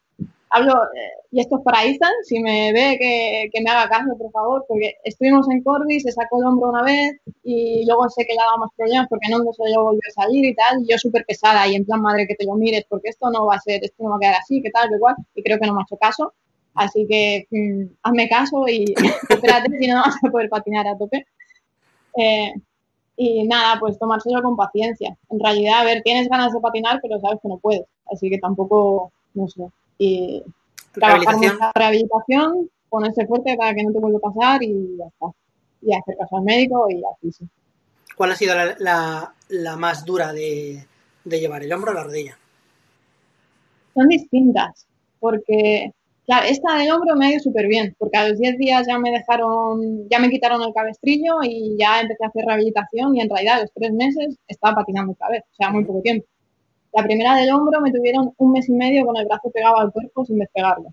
hablo, 0.51 0.85
eh, 0.85 1.27
y 1.33 1.41
esto 1.41 1.59
es 1.59 1.63
para 1.65 1.85
Ethan, 1.85 2.13
si 2.23 2.41
me 2.41 2.73
ve 2.73 2.97
que, 2.99 3.51
que 3.53 3.61
me 3.63 3.71
haga 3.71 3.89
caso, 3.89 4.17
por 4.17 4.31
favor, 4.31 4.65
porque 4.69 4.95
estuvimos 5.05 5.47
en 5.51 5.63
Corbis, 5.63 6.05
se 6.05 6.13
sacó 6.13 6.41
el 6.41 6.47
hombro 6.47 6.71
una 6.71 6.83
vez 6.83 7.21
y 7.43 7.85
luego 7.87 8.09
sé 8.09 8.25
que 8.25 8.33
le 8.33 8.39
daba 8.39 8.57
más 8.57 8.71
problemas 8.77 9.07
porque 9.09 9.29
no 9.31 9.39
se 9.39 9.75
lo 9.75 9.83
volvió 9.83 10.01
a 10.09 10.23
salir 10.23 10.45
y 10.45 10.55
tal, 10.55 10.83
y 10.83 10.91
yo 10.91 10.99
súper 10.99 11.25
pesada 11.27 11.67
y 11.69 11.75
en 11.75 11.85
plan, 11.85 12.01
madre, 12.01 12.27
que 12.27 12.35
te 12.35 12.47
lo 12.47 12.55
mires, 12.55 12.85
porque 12.89 13.11
esto 13.11 13.31
no 13.31 13.47
va 13.47 13.57
a 13.57 13.61
ser, 13.61 13.85
esto 13.85 14.03
no 14.03 14.11
va 14.11 14.17
a 14.17 14.21
quedar 14.21 14.35
así, 14.37 14.63
que 14.63 14.71
tal, 14.71 14.89
que 14.89 14.97
igual, 14.97 15.17
y 15.35 15.43
creo 15.43 15.59
que 15.59 15.67
no 15.67 15.75
me 15.75 15.81
ha 15.81 15.85
hecho 15.85 15.97
caso. 15.97 16.33
Así 16.77 17.07
que 17.09 17.47
mm, 17.51 17.95
hazme 18.03 18.29
caso 18.29 18.69
y 18.69 18.95
espérate, 19.29 19.77
si 19.79 19.87
no, 19.89 19.97
no 19.97 20.03
vas 20.03 20.17
a 20.23 20.31
poder 20.31 20.49
patinar 20.49 20.87
a 20.87 20.97
tope. 20.97 21.27
Eh, 22.17 22.53
y 23.17 23.47
nada, 23.47 23.81
pues 23.81 23.99
tomárselo 23.99 24.43
con 24.43 24.57
paciencia. 24.57 25.17
En 25.31 25.41
realidad, 25.41 25.81
a 25.81 25.85
ver, 25.85 26.03
tienes 26.03 26.29
ganas 26.29 26.53
de 26.53 26.61
patinar, 26.61 27.01
pero 27.01 27.19
sabes 27.21 27.41
que 27.43 27.49
no 27.49 27.59
puedes. 27.59 27.87
Así 28.13 28.29
que 28.29 28.39
tampoco, 28.39 29.11
no 29.35 29.49
sé. 29.49 29.67
Y 29.99 30.43
trabajar 30.93 31.37
mucha 31.37 31.73
rehabilitación, 31.75 32.71
ponerse 32.91 33.27
fuerte 33.27 33.57
para 33.57 33.75
que 33.75 33.83
no 33.83 33.93
te 33.93 33.99
vuelva 33.99 34.19
a 34.19 34.33
pasar 34.33 34.63
y 34.63 34.97
ya 34.99 35.07
está. 35.07 35.27
Y 35.83 35.95
hacer 35.95 36.17
caso 36.19 36.37
al 36.37 36.43
médico 36.43 36.89
y 36.91 37.03
así 37.05 37.33
sí. 37.33 37.49
¿Cuál 38.17 38.33
ha 38.33 38.37
sido 38.37 38.55
la, 38.55 38.75
la, 38.79 39.35
la 39.49 39.77
más 39.77 40.05
dura 40.05 40.33
de, 40.33 40.87
de 41.25 41.41
llevar, 41.41 41.63
el 41.63 41.73
hombro 41.73 41.91
o 41.91 41.95
la 41.95 42.05
rodilla? 42.05 42.39
Son 43.95 44.09
distintas, 44.09 44.87
porque, 45.21 45.93
claro, 46.27 46.47
esta 46.49 46.77
del 46.77 46.93
hombro 46.93 47.17
me 47.17 47.27
ha 47.27 47.31
ido 47.31 47.41
súper 47.41 47.67
bien, 47.69 47.95
porque 47.99 48.19
a 48.19 48.29
los 48.29 48.39
10 48.39 48.59
días 48.59 48.87
ya 48.87 48.99
me 48.99 49.11
dejaron, 49.11 50.09
ya 50.11 50.19
me 50.19 50.31
quitaron 50.31 50.63
el 50.63 50.75
cabestrillo 50.75 51.37
y 51.43 51.77
ya 51.79 52.01
empecé 52.01 52.25
a 52.25 52.29
hacer 52.29 52.45
rehabilitación 52.45 53.17
y 53.17 53.21
en 53.21 53.31
realidad 53.31 53.59
a 53.59 53.61
los 53.63 53.73
tres 53.73 53.93
meses 53.93 54.37
estaba 54.49 54.77
patinando 54.77 55.13
otra 55.13 55.29
vez, 55.31 55.43
o 55.43 55.55
sea, 55.55 55.71
muy 55.71 55.85
poco 55.85 56.03
tiempo. 56.03 56.27
La 56.93 57.03
primera 57.03 57.37
del 57.37 57.53
hombro 57.53 57.81
me 57.81 57.93
tuvieron 57.93 58.33
un 58.39 58.53
mes 58.53 58.69
y 58.69 58.73
medio 58.73 59.05
con 59.07 59.17
el 59.17 59.27
brazo 59.27 59.51
pegado 59.51 59.79
al 59.79 59.93
cuerpo 59.93 60.25
sin 60.25 60.39
despegarlo. 60.39 60.89
O 60.89 60.93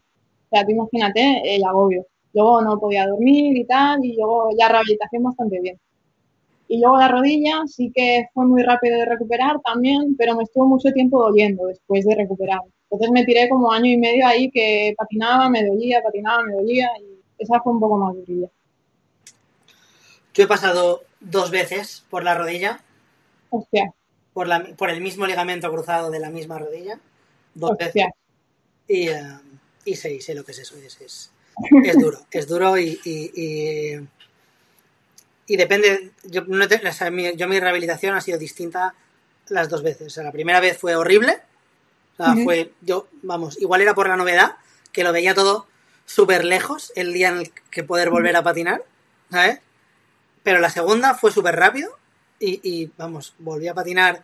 sea, 0.51 0.65
tú 0.65 0.71
imagínate 0.71 1.55
el 1.55 1.63
agobio. 1.63 2.05
Luego 2.33 2.61
no 2.61 2.79
podía 2.79 3.07
dormir 3.07 3.55
y 3.57 3.65
tal, 3.65 4.03
y 4.03 4.15
luego 4.15 4.49
ya 4.57 4.67
rehabilitación 4.69 5.23
bastante 5.23 5.59
bien. 5.61 5.79
Y 6.67 6.79
luego 6.79 6.97
la 6.97 7.07
rodilla 7.07 7.61
sí 7.67 7.91
que 7.93 8.25
fue 8.33 8.45
muy 8.45 8.63
rápido 8.63 8.97
de 8.97 9.05
recuperar 9.05 9.61
también, 9.61 10.15
pero 10.17 10.35
me 10.35 10.43
estuvo 10.43 10.67
mucho 10.67 10.91
tiempo 10.91 11.21
doliendo 11.21 11.67
después 11.67 12.05
de 12.05 12.15
recuperar. 12.15 12.61
Entonces 12.93 13.11
me 13.11 13.25
tiré 13.25 13.49
como 13.49 13.71
año 13.71 13.87
y 13.91 13.97
medio 13.97 14.27
ahí 14.27 14.51
que 14.51 14.93
patinaba, 14.95 15.49
me 15.49 15.65
dolía, 15.65 15.99
patinaba, 16.03 16.43
me 16.43 16.53
dolía, 16.53 16.87
y 17.01 17.19
esa 17.39 17.59
fue 17.61 17.73
un 17.73 17.79
poco 17.79 17.97
más 17.97 18.13
durilla. 18.15 18.47
Yo 20.35 20.43
he 20.43 20.47
pasado 20.47 21.03
dos 21.19 21.49
veces 21.49 22.03
por 22.11 22.23
la 22.23 22.35
rodilla, 22.35 22.81
Hostia, 23.49 23.91
por, 24.33 24.47
la, 24.47 24.63
por 24.77 24.91
el 24.91 25.01
mismo 25.01 25.25
ligamento 25.25 25.71
cruzado 25.71 26.11
de 26.11 26.19
la 26.19 26.29
misma 26.29 26.59
rodilla, 26.59 26.99
dos 27.55 27.77
veces. 27.77 28.05
Y, 28.87 29.09
eh, 29.09 29.21
y 29.85 29.95
sé, 29.95 30.21
sé 30.21 30.35
lo 30.35 30.43
que 30.43 30.51
es 30.51 30.59
eso. 30.59 30.75
Es, 30.77 31.01
es, 31.01 31.31
es 31.83 31.97
duro, 31.99 32.19
es 32.31 32.47
duro 32.47 32.77
y, 32.77 32.99
y, 33.03 33.31
y, 33.41 34.07
y 35.47 35.57
depende. 35.57 36.11
Yo, 36.25 36.43
no 36.45 36.67
te- 36.67 36.87
o 36.87 36.91
sea, 36.93 37.09
mi, 37.09 37.35
yo 37.35 37.47
mi 37.47 37.59
rehabilitación 37.59 38.15
ha 38.15 38.21
sido 38.21 38.37
distinta 38.37 38.93
las 39.49 39.67
dos 39.69 39.81
veces. 39.81 40.07
O 40.07 40.09
sea, 40.11 40.23
la 40.23 40.31
primera 40.31 40.59
vez 40.59 40.77
fue 40.77 40.95
horrible. 40.95 41.37
O 42.13 42.23
sea, 42.23 42.33
Ujú. 42.33 42.43
fue, 42.43 42.73
yo, 42.81 43.07
vamos, 43.21 43.59
igual 43.59 43.81
era 43.81 43.95
por 43.95 44.07
la 44.07 44.17
novedad, 44.17 44.57
que 44.91 45.03
lo 45.03 45.11
veía 45.11 45.33
todo 45.33 45.67
súper 46.05 46.45
lejos 46.45 46.91
el 46.95 47.13
día 47.13 47.29
en 47.29 47.37
el 47.39 47.51
que 47.71 47.83
poder 47.83 48.09
volver 48.09 48.35
a 48.35 48.43
patinar, 48.43 48.83
¿sabes? 49.31 49.59
pero 50.43 50.59
la 50.59 50.69
segunda 50.69 51.15
fue 51.15 51.31
súper 51.31 51.55
rápido 51.55 51.97
y, 52.39 52.59
y, 52.63 52.91
vamos, 52.97 53.33
volví 53.39 53.67
a 53.67 53.73
patinar 53.73 54.23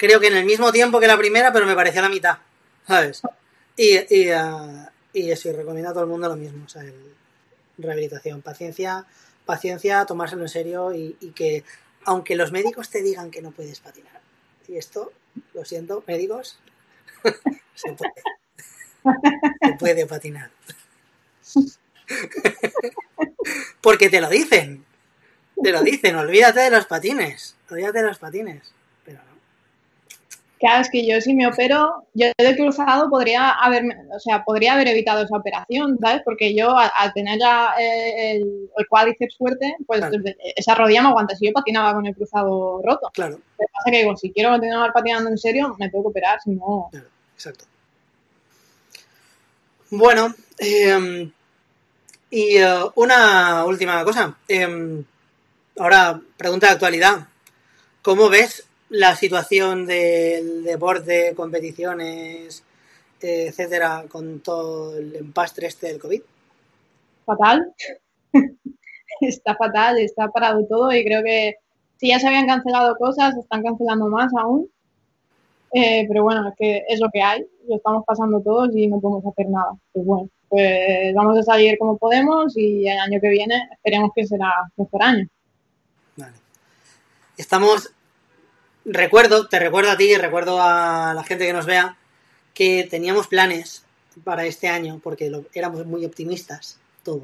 creo 0.00 0.18
que 0.18 0.28
en 0.28 0.36
el 0.36 0.46
mismo 0.46 0.72
tiempo 0.72 0.98
que 0.98 1.06
la 1.06 1.18
primera, 1.18 1.52
pero 1.52 1.66
me 1.66 1.74
parecía 1.74 2.00
la 2.00 2.08
mitad, 2.08 2.38
¿sabes? 2.86 3.20
Y, 3.76 3.98
y, 4.08 4.32
uh, 4.32 4.86
y 5.12 5.30
eso, 5.30 5.50
y 5.50 5.52
recomiendo 5.52 5.90
a 5.90 5.92
todo 5.92 6.04
el 6.04 6.08
mundo 6.08 6.26
lo 6.26 6.36
mismo, 6.36 6.64
o 6.64 6.68
sea, 6.68 6.82
el, 6.82 6.94
rehabilitación, 7.76 8.40
paciencia, 8.40 9.04
paciencia, 9.44 10.06
tomárselo 10.06 10.42
en 10.42 10.48
serio 10.48 10.94
y, 10.94 11.16
y 11.20 11.30
que 11.32 11.64
aunque 12.04 12.34
los 12.34 12.50
médicos 12.50 12.88
te 12.88 13.02
digan 13.02 13.30
que 13.30 13.42
no 13.42 13.50
puedes 13.50 13.80
patinar, 13.80 14.20
y 14.68 14.78
esto, 14.78 15.12
lo 15.52 15.66
siento, 15.66 16.02
médicos, 16.06 16.58
se 17.74 17.92
puede. 17.92 18.12
Se 19.62 19.72
puede 19.78 20.06
patinar. 20.06 20.50
Porque 23.80 24.10
te 24.10 24.20
lo 24.20 24.28
dicen. 24.28 24.84
Te 25.62 25.72
lo 25.72 25.82
dicen, 25.82 26.16
olvídate 26.16 26.60
de 26.60 26.70
los 26.70 26.86
patines. 26.86 27.56
Olvídate 27.70 27.98
de 27.98 28.06
los 28.06 28.18
patines. 28.18 28.72
Claro, 30.60 30.82
es 30.82 30.90
que 30.90 31.06
yo 31.06 31.18
si 31.22 31.32
me 31.32 31.46
opero, 31.46 32.04
yo 32.12 32.26
de 32.36 32.54
cruzado 32.56 33.08
podría 33.08 33.48
haber, 33.48 33.82
o 34.14 34.20
sea, 34.20 34.44
podría 34.44 34.74
haber 34.74 34.88
evitado 34.88 35.22
esa 35.24 35.34
operación, 35.38 35.98
¿sabes? 35.98 36.20
Porque 36.22 36.54
yo 36.54 36.76
al, 36.76 36.90
al 36.94 37.14
tener 37.14 37.38
ya 37.40 37.72
eh, 37.78 38.32
el, 38.32 38.68
el, 38.76 38.86
cuádriceps 38.86 39.38
fuerte, 39.38 39.74
pues 39.86 40.00
Claro. 40.00 40.16
esa 40.54 40.74
rodilla 40.74 41.00
me 41.00 41.08
aguanta. 41.08 41.34
Si 41.34 41.46
yo 41.46 41.52
patinaba 41.54 41.94
con 41.94 42.04
el 42.06 42.14
cruzado 42.14 42.82
roto. 42.84 43.08
Claro, 43.14 43.36
Lo 43.36 43.38
que 43.38 43.72
pasa 43.72 43.84
es 43.86 43.92
que 43.92 43.98
digo, 44.00 44.16
si 44.18 44.32
quiero 44.32 44.50
continuar 44.50 44.92
patinando 44.92 45.30
en 45.30 45.38
serio, 45.38 45.74
me 45.78 45.88
tengo 45.88 46.04
que 46.04 46.08
operar, 46.10 46.38
si 46.42 46.50
no... 46.50 46.88
claro, 46.90 47.08
exacto. 47.34 47.64
Bueno, 49.88 50.34
eh, 50.58 51.30
y 52.30 52.56
eh, 52.58 52.80
una 52.96 53.64
última 53.64 54.04
cosa. 54.04 54.36
Eh, 54.46 55.02
ahora, 55.78 56.20
pregunta 56.36 56.66
de 56.66 56.72
actualidad. 56.74 57.28
¿Cómo 58.02 58.28
ves 58.28 58.66
la 58.90 59.16
situación 59.16 59.86
del 59.86 60.62
deporte, 60.64 61.34
competiciones, 61.34 62.62
etcétera, 63.20 64.04
con 64.08 64.40
todo 64.40 64.96
el 64.96 65.16
empastre 65.16 65.66
este 65.66 65.88
del 65.88 65.98
COVID? 65.98 66.22
fatal. 67.30 67.74
está 69.20 69.54
fatal, 69.54 69.98
está 69.98 70.28
parado 70.28 70.64
todo 70.66 70.92
y 70.92 71.04
creo 71.04 71.22
que 71.22 71.54
si 71.96 72.08
ya 72.08 72.18
se 72.18 72.26
habían 72.26 72.46
cancelado 72.46 72.96
cosas, 72.96 73.34
se 73.34 73.40
están 73.40 73.62
cancelando 73.62 74.08
más 74.08 74.32
aún. 74.34 74.68
Eh, 75.72 76.04
pero 76.08 76.24
bueno, 76.24 76.48
es 76.48 76.54
que 76.58 76.82
es 76.88 76.98
lo 76.98 77.08
que 77.12 77.22
hay, 77.22 77.46
lo 77.68 77.76
estamos 77.76 78.04
pasando 78.04 78.40
todos 78.40 78.74
y 78.74 78.88
no 78.88 79.00
podemos 79.00 79.24
hacer 79.26 79.48
nada. 79.48 79.72
Pues 79.92 80.04
bueno, 80.04 80.28
pues 80.48 81.14
vamos 81.14 81.38
a 81.38 81.42
salir 81.42 81.78
como 81.78 81.96
podemos 81.96 82.56
y 82.56 82.88
el 82.88 82.98
año 82.98 83.20
que 83.20 83.28
viene 83.28 83.68
esperemos 83.72 84.10
que 84.14 84.26
será 84.26 84.52
mejor 84.76 85.02
año. 85.02 85.28
Vale. 86.16 86.34
Estamos. 87.36 87.92
Recuerdo, 88.92 89.46
te 89.46 89.60
recuerdo 89.60 89.90
a 89.92 89.96
ti 89.96 90.10
y 90.10 90.16
recuerdo 90.16 90.60
a 90.60 91.14
la 91.14 91.22
gente 91.22 91.46
que 91.46 91.52
nos 91.52 91.66
vea 91.66 91.96
que 92.54 92.88
teníamos 92.90 93.28
planes 93.28 93.84
para 94.24 94.44
este 94.46 94.68
año 94.68 95.00
porque 95.02 95.30
lo, 95.30 95.44
éramos 95.54 95.86
muy 95.86 96.04
optimistas 96.04 96.78
todos. 97.04 97.22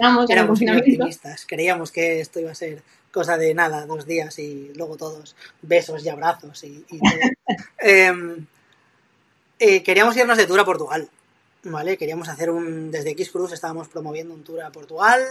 Nos 0.00 0.30
éramos 0.30 0.60
muy 0.60 0.78
optimistas. 0.78 1.44
Creíamos 1.46 1.92
que 1.92 2.20
esto 2.20 2.40
iba 2.40 2.50
a 2.50 2.54
ser 2.54 2.82
cosa 3.12 3.36
de 3.36 3.52
nada, 3.52 3.84
dos 3.84 4.06
días 4.06 4.38
y 4.38 4.72
luego 4.76 4.96
todos 4.96 5.36
besos 5.60 6.04
y 6.04 6.08
abrazos 6.08 6.64
y, 6.64 6.84
y 6.88 6.98
todo. 6.98 7.20
eh, 7.78 8.12
eh, 9.58 9.82
queríamos 9.82 10.16
irnos 10.16 10.38
de 10.38 10.46
tour 10.46 10.58
a 10.58 10.64
Portugal, 10.64 11.10
¿vale? 11.64 11.98
Queríamos 11.98 12.30
hacer 12.30 12.50
un... 12.50 12.90
Desde 12.90 13.10
X 13.10 13.30
Cruz 13.30 13.52
estábamos 13.52 13.88
promoviendo 13.88 14.32
un 14.32 14.42
tour 14.42 14.62
a 14.62 14.72
Portugal, 14.72 15.22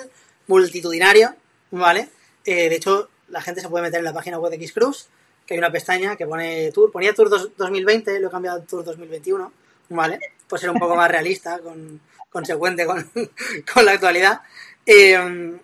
multitudinario, 0.46 1.34
¿vale? 1.72 2.10
Eh, 2.46 2.70
de 2.70 2.76
hecho, 2.76 3.10
la 3.30 3.42
gente 3.42 3.62
se 3.62 3.70
puede 3.70 3.84
meter 3.84 4.00
en 4.00 4.06
la 4.06 4.14
página 4.14 4.40
web 4.40 4.50
de 4.52 4.58
X 4.58 4.74
Cruz, 4.74 5.08
que 5.46 5.54
hay 5.56 5.58
una 5.60 5.72
pestaña 5.72 6.16
que 6.16 6.26
pone 6.28 6.72
Tour, 6.72 6.92
ponía 6.92 7.14
Tour 7.14 7.30
dos- 7.30 7.52
2020, 7.58 8.20
lo 8.20 8.28
he 8.28 8.32
cambiado 8.32 8.62
a 8.62 8.66
Tour 8.66 8.84
2021, 8.84 9.52
¿vale? 9.90 10.20
Pues 10.48 10.62
ser 10.62 10.70
un 10.70 10.80
poco 10.80 10.96
más 10.96 11.10
realista, 11.10 11.60
con, 11.60 12.00
consecuente 12.30 12.86
con, 12.86 13.10
con 13.74 13.86
la 13.86 13.94
actualidad. 13.94 14.42
Eh, 14.86 15.58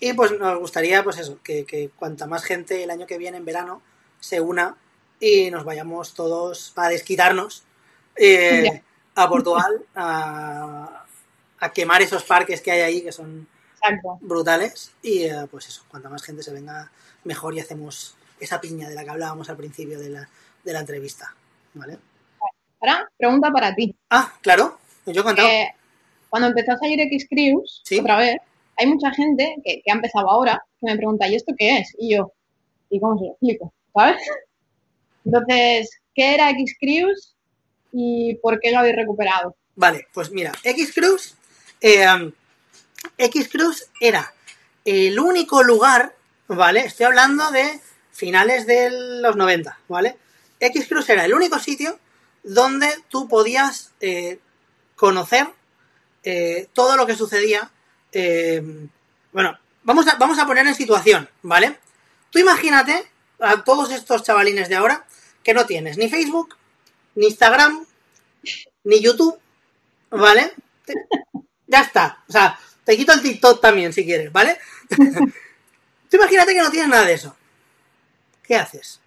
y 0.00 0.12
pues 0.12 0.32
nos 0.38 0.58
gustaría, 0.58 1.02
pues 1.04 1.18
eso, 1.18 1.38
que, 1.42 1.64
que 1.64 1.90
cuanta 1.96 2.26
más 2.26 2.44
gente 2.44 2.82
el 2.82 2.90
año 2.90 3.06
que 3.06 3.16
viene, 3.18 3.38
en 3.38 3.44
verano, 3.44 3.80
se 4.20 4.40
una 4.40 4.76
y 5.20 5.50
nos 5.50 5.64
vayamos 5.64 6.14
todos 6.14 6.72
para 6.74 6.88
desquitarnos 6.88 7.62
eh, 8.16 8.82
a 9.14 9.28
Portugal, 9.28 9.82
a, 9.94 11.04
a 11.60 11.72
quemar 11.72 12.02
esos 12.02 12.24
parques 12.24 12.60
que 12.60 12.70
hay 12.72 12.80
ahí 12.80 13.02
que 13.02 13.12
son 13.12 13.46
Exacto. 13.84 14.18
brutales 14.22 14.92
y 15.02 15.24
eh, 15.24 15.46
pues 15.50 15.68
eso, 15.68 15.84
cuanta 15.88 16.08
más 16.08 16.22
gente 16.22 16.42
se 16.42 16.52
venga 16.52 16.90
mejor 17.24 17.54
y 17.54 17.60
hacemos 17.60 18.16
esa 18.40 18.60
piña 18.60 18.88
de 18.88 18.94
la 18.94 19.04
que 19.04 19.10
hablábamos 19.10 19.48
al 19.50 19.56
principio 19.56 19.98
de 19.98 20.10
la, 20.10 20.28
de 20.64 20.72
la 20.72 20.80
entrevista, 20.80 21.34
¿vale? 21.74 21.98
Ahora, 22.80 23.08
pregunta 23.16 23.50
para 23.50 23.74
ti. 23.74 23.94
Ah, 24.10 24.32
claro, 24.42 24.78
yo 25.06 25.20
he 25.20 25.24
contado. 25.24 25.48
Eh, 25.48 25.68
cuando 26.28 26.48
empezó 26.48 26.72
a 26.72 26.78
salir 26.78 27.00
X-Crews, 27.00 27.82
Sí. 27.84 27.98
otra 28.00 28.18
vez, 28.18 28.36
hay 28.76 28.86
mucha 28.86 29.10
gente 29.12 29.56
que, 29.64 29.82
que 29.82 29.90
ha 29.90 29.94
empezado 29.94 30.28
ahora 30.30 30.62
que 30.80 30.86
me 30.86 30.96
pregunta, 30.96 31.28
¿y 31.28 31.36
esto 31.36 31.54
qué 31.56 31.78
es? 31.78 31.94
Y 31.98 32.14
yo, 32.16 32.32
¿y 32.90 33.00
cómo 33.00 33.18
se 33.18 33.24
lo 33.26 33.30
explico? 33.32 33.72
¿Sabes? 33.94 34.16
Entonces, 35.24 35.90
¿qué 36.14 36.34
era 36.34 36.50
X-Crews 36.50 37.34
y 37.92 38.34
por 38.42 38.60
qué 38.60 38.72
lo 38.72 38.80
habéis 38.80 38.96
recuperado? 38.96 39.56
Vale, 39.76 40.06
pues 40.12 40.30
mira, 40.30 40.52
X-Cruise, 40.62 41.36
eh, 41.80 42.04
X-Cruise 43.18 43.90
era 44.00 44.32
el 44.84 45.18
único 45.18 45.62
lugar, 45.62 46.14
¿vale? 46.48 46.80
Estoy 46.80 47.06
hablando 47.06 47.50
de 47.50 47.80
finales 48.12 48.66
de 48.66 48.90
los 49.20 49.36
90, 49.36 49.78
¿vale? 49.88 50.16
X-Cruise 50.60 51.08
era 51.10 51.24
el 51.24 51.34
único 51.34 51.58
sitio 51.58 51.98
donde 52.42 52.88
tú 53.08 53.28
podías 53.28 53.92
eh, 54.00 54.38
conocer 54.96 55.48
eh, 56.22 56.68
todo 56.72 56.96
lo 56.96 57.06
que 57.06 57.16
sucedía. 57.16 57.70
eh, 58.12 58.62
bueno, 59.32 59.58
vamos 59.82 60.06
a, 60.08 60.14
vamos 60.16 60.38
a 60.38 60.46
poner 60.46 60.66
en 60.66 60.74
situación, 60.74 61.28
¿vale? 61.42 61.78
Tú 62.30 62.38
imagínate 62.38 63.04
a 63.40 63.64
todos 63.64 63.90
estos 63.92 64.22
chavalines 64.22 64.68
de 64.68 64.76
ahora 64.76 65.06
que 65.42 65.54
no 65.54 65.66
tienes 65.66 65.98
ni 65.98 66.08
Facebook, 66.08 66.56
ni 67.14 67.26
Instagram, 67.26 67.84
ni 68.84 69.00
YouTube, 69.00 69.38
¿vale? 70.10 70.52
Ya 71.66 71.80
está. 71.80 72.22
O 72.28 72.32
sea, 72.32 72.58
te 72.84 72.96
quito 72.96 73.12
el 73.12 73.22
TikTok 73.22 73.60
también 73.60 73.92
si 73.92 74.04
quieres, 74.04 74.32
¿vale? 74.32 74.58
Tú 74.88 76.16
imagínate 76.16 76.54
que 76.54 76.62
no 76.62 76.70
tienes 76.70 76.88
nada 76.88 77.04
de 77.04 77.14
eso. 77.14 77.36
¿Qué 78.42 78.56
haces? 78.56 79.00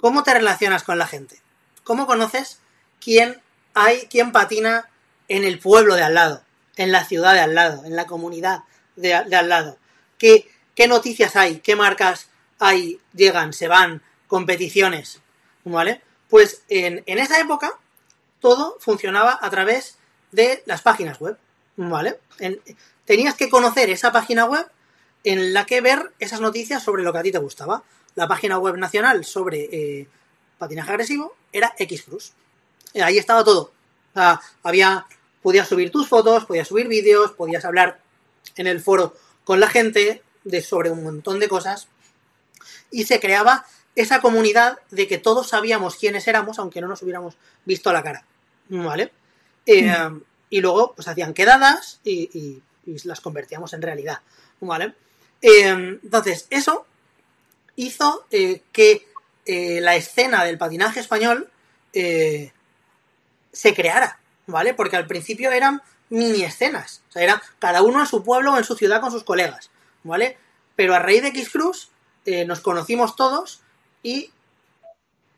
¿Cómo 0.00 0.22
te 0.22 0.34
relacionas 0.34 0.82
con 0.82 0.98
la 0.98 1.06
gente? 1.06 1.40
¿Cómo 1.82 2.06
conoces 2.06 2.60
quién 3.00 3.40
hay, 3.74 4.06
quién 4.08 4.32
patina 4.32 4.88
en 5.28 5.44
el 5.44 5.58
pueblo 5.58 5.94
de 5.94 6.02
al 6.02 6.14
lado, 6.14 6.42
en 6.76 6.92
la 6.92 7.04
ciudad 7.04 7.32
de 7.32 7.40
al 7.40 7.54
lado, 7.54 7.84
en 7.84 7.96
la 7.96 8.06
comunidad 8.06 8.64
de, 8.96 9.22
de 9.26 9.36
al 9.36 9.48
lado? 9.48 9.78
¿Qué, 10.18 10.50
¿Qué 10.74 10.88
noticias 10.88 11.36
hay? 11.36 11.60
¿Qué 11.60 11.76
marcas 11.76 12.28
hay? 12.58 13.00
Llegan, 13.12 13.52
se 13.52 13.68
van, 13.68 14.02
competiciones, 14.26 15.20
¿vale? 15.64 16.02
Pues 16.28 16.62
en, 16.68 17.02
en 17.06 17.18
esa 17.18 17.38
época 17.38 17.78
todo 18.40 18.76
funcionaba 18.80 19.38
a 19.40 19.50
través 19.50 19.96
de 20.32 20.62
las 20.66 20.82
páginas 20.82 21.20
web, 21.20 21.38
¿vale? 21.76 22.18
En- 22.38 22.60
tenías 23.04 23.34
que 23.34 23.50
conocer 23.50 23.90
esa 23.90 24.12
página 24.12 24.44
web 24.46 24.66
en 25.24 25.52
la 25.52 25.64
que 25.66 25.80
ver 25.80 26.12
esas 26.18 26.40
noticias 26.40 26.82
sobre 26.82 27.02
lo 27.02 27.12
que 27.12 27.18
a 27.18 27.22
ti 27.22 27.32
te 27.32 27.38
gustaba. 27.38 27.82
La 28.14 28.28
página 28.28 28.58
web 28.58 28.76
nacional 28.76 29.24
sobre 29.24 29.68
eh, 29.72 30.08
patinaje 30.58 30.90
agresivo 30.90 31.34
era 31.52 31.74
Xcruz. 31.78 32.32
Eh, 32.92 33.02
Ahí 33.02 33.18
estaba 33.18 33.42
todo. 33.44 33.72
Había, 34.62 35.06
podías 35.42 35.66
subir 35.68 35.90
tus 35.90 36.08
fotos, 36.08 36.44
podías 36.44 36.68
subir 36.68 36.86
vídeos, 36.88 37.32
podías 37.32 37.64
hablar 37.64 38.00
en 38.56 38.66
el 38.66 38.80
foro 38.80 39.14
con 39.44 39.58
la 39.60 39.68
gente 39.68 40.22
de 40.44 40.62
sobre 40.62 40.90
un 40.90 41.02
montón 41.02 41.40
de 41.40 41.48
cosas 41.48 41.88
y 42.90 43.04
se 43.04 43.18
creaba 43.18 43.66
esa 43.96 44.20
comunidad 44.20 44.78
de 44.90 45.08
que 45.08 45.18
todos 45.18 45.48
sabíamos 45.48 45.96
quiénes 45.96 46.28
éramos 46.28 46.58
aunque 46.58 46.80
no 46.80 46.86
nos 46.88 47.02
hubiéramos 47.02 47.36
visto 47.64 47.92
la 47.92 48.02
cara, 48.02 48.24
¿vale? 48.68 49.12
Eh, 49.66 49.92
y 50.54 50.60
luego 50.60 50.92
pues 50.94 51.08
hacían 51.08 51.34
quedadas 51.34 51.98
y, 52.04 52.62
las 53.02 53.20
convertíamos 53.20 53.72
en 53.72 53.82
realidad, 53.82 54.20
¿vale? 54.60 54.94
Eh, 55.42 55.98
entonces 56.00 56.46
eso 56.48 56.86
hizo 57.74 58.24
eh, 58.30 58.62
que 58.70 59.04
eh, 59.46 59.80
la 59.80 59.96
escena 59.96 60.44
del 60.44 60.56
patinaje 60.56 61.00
español 61.00 61.50
se 61.92 63.74
creara, 63.74 64.20
¿vale? 64.46 64.74
Porque 64.74 64.96
al 64.96 65.08
principio 65.08 65.50
eran 65.50 65.82
mini 66.08 66.44
escenas, 66.44 67.02
o 67.08 67.12
sea, 67.12 67.22
era 67.22 67.42
cada 67.58 67.82
uno 67.82 67.98
en 67.98 68.06
su 68.06 68.22
pueblo 68.22 68.52
o 68.52 68.56
en 68.56 68.64
su 68.64 68.76
ciudad 68.76 69.00
con 69.00 69.10
sus 69.10 69.24
colegas, 69.24 69.70
¿vale? 70.04 70.38
Pero 70.76 70.94
a 70.94 71.00
raíz 71.00 71.22
de 71.22 71.28
X-Cruz 71.28 71.90
nos 72.46 72.60
conocimos 72.60 73.16
todos 73.16 73.60
y 74.04 74.30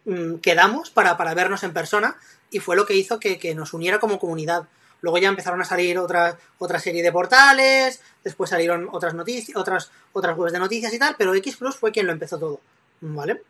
mm, 0.05 0.37
quedamos 0.37 0.91
para, 0.91 1.17
para 1.17 1.33
vernos 1.33 1.63
en 1.63 1.73
persona 1.73 2.19
y 2.51 2.61
fue 2.61 2.77
lo 2.77 2.85
que 2.85 2.97
hizo 2.97 3.19
que, 3.19 3.39
que 3.39 3.55
nos 3.55 3.73
uniera 3.73 3.99
como 3.99 4.19
comunidad 4.19 4.69
luego 5.01 5.19
ya 5.19 5.29
empezaron 5.29 5.61
a 5.61 5.65
salir 5.65 5.99
otra, 5.99 6.39
otra 6.59 6.79
serie 6.79 7.03
de 7.03 7.13
portales, 7.13 8.01
después 8.25 8.51
salieron 8.51 8.89
otras 8.93 9.15
noticias, 9.15 9.57
otras, 9.57 9.91
otras 10.13 10.37
webs 10.37 10.53
de 10.53 10.59
noticias 10.59 10.93
y 10.93 10.99
tal, 10.99 11.15
pero 11.17 11.35
X 11.35 11.57
Plus 11.57 11.77
fue 11.77 11.93
quien 11.93 12.07
lo 12.07 12.13
empezó 12.13 12.39
todo, 12.39 12.61
¿vale? 13.01 13.43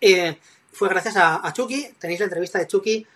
Eh, 0.00 0.38
fue 0.72 0.88
gracias 0.88 1.16
a, 1.16 1.46
a 1.46 1.52
Chucky, 1.52 1.94
tenéis 1.98 2.20
la 2.20 2.26
entrevista 2.26 2.58
de 2.58 2.66
Chucky, 2.66 3.06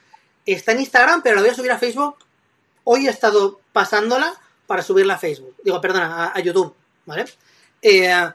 está 0.47 0.73
en 0.73 0.81
Instagram, 0.81 1.23
pero 1.23 1.37
la 1.37 1.43
voy 1.43 1.51
a 1.51 1.55
subir 1.55 1.73
a 1.73 1.79
Facebook. 1.79 2.17
Hoy 2.85 3.07
he 3.07 3.11
estado 3.11 3.61
pasándola 3.73 4.35
para 4.67 4.83
subirla 4.83 5.15
a 5.15 5.19
Facebook, 5.19 5.57
digo, 5.63 5.81
perdona, 5.81 6.33
a, 6.35 6.41
YouTube, 6.41 6.75
¿vale? 7.07 7.27
Eh, 7.83 8.31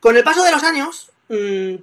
con 0.00 0.16
el 0.16 0.24
paso 0.24 0.42
de 0.44 0.50
los 0.50 0.62
años, 0.62 1.10
mmm, 1.28 1.76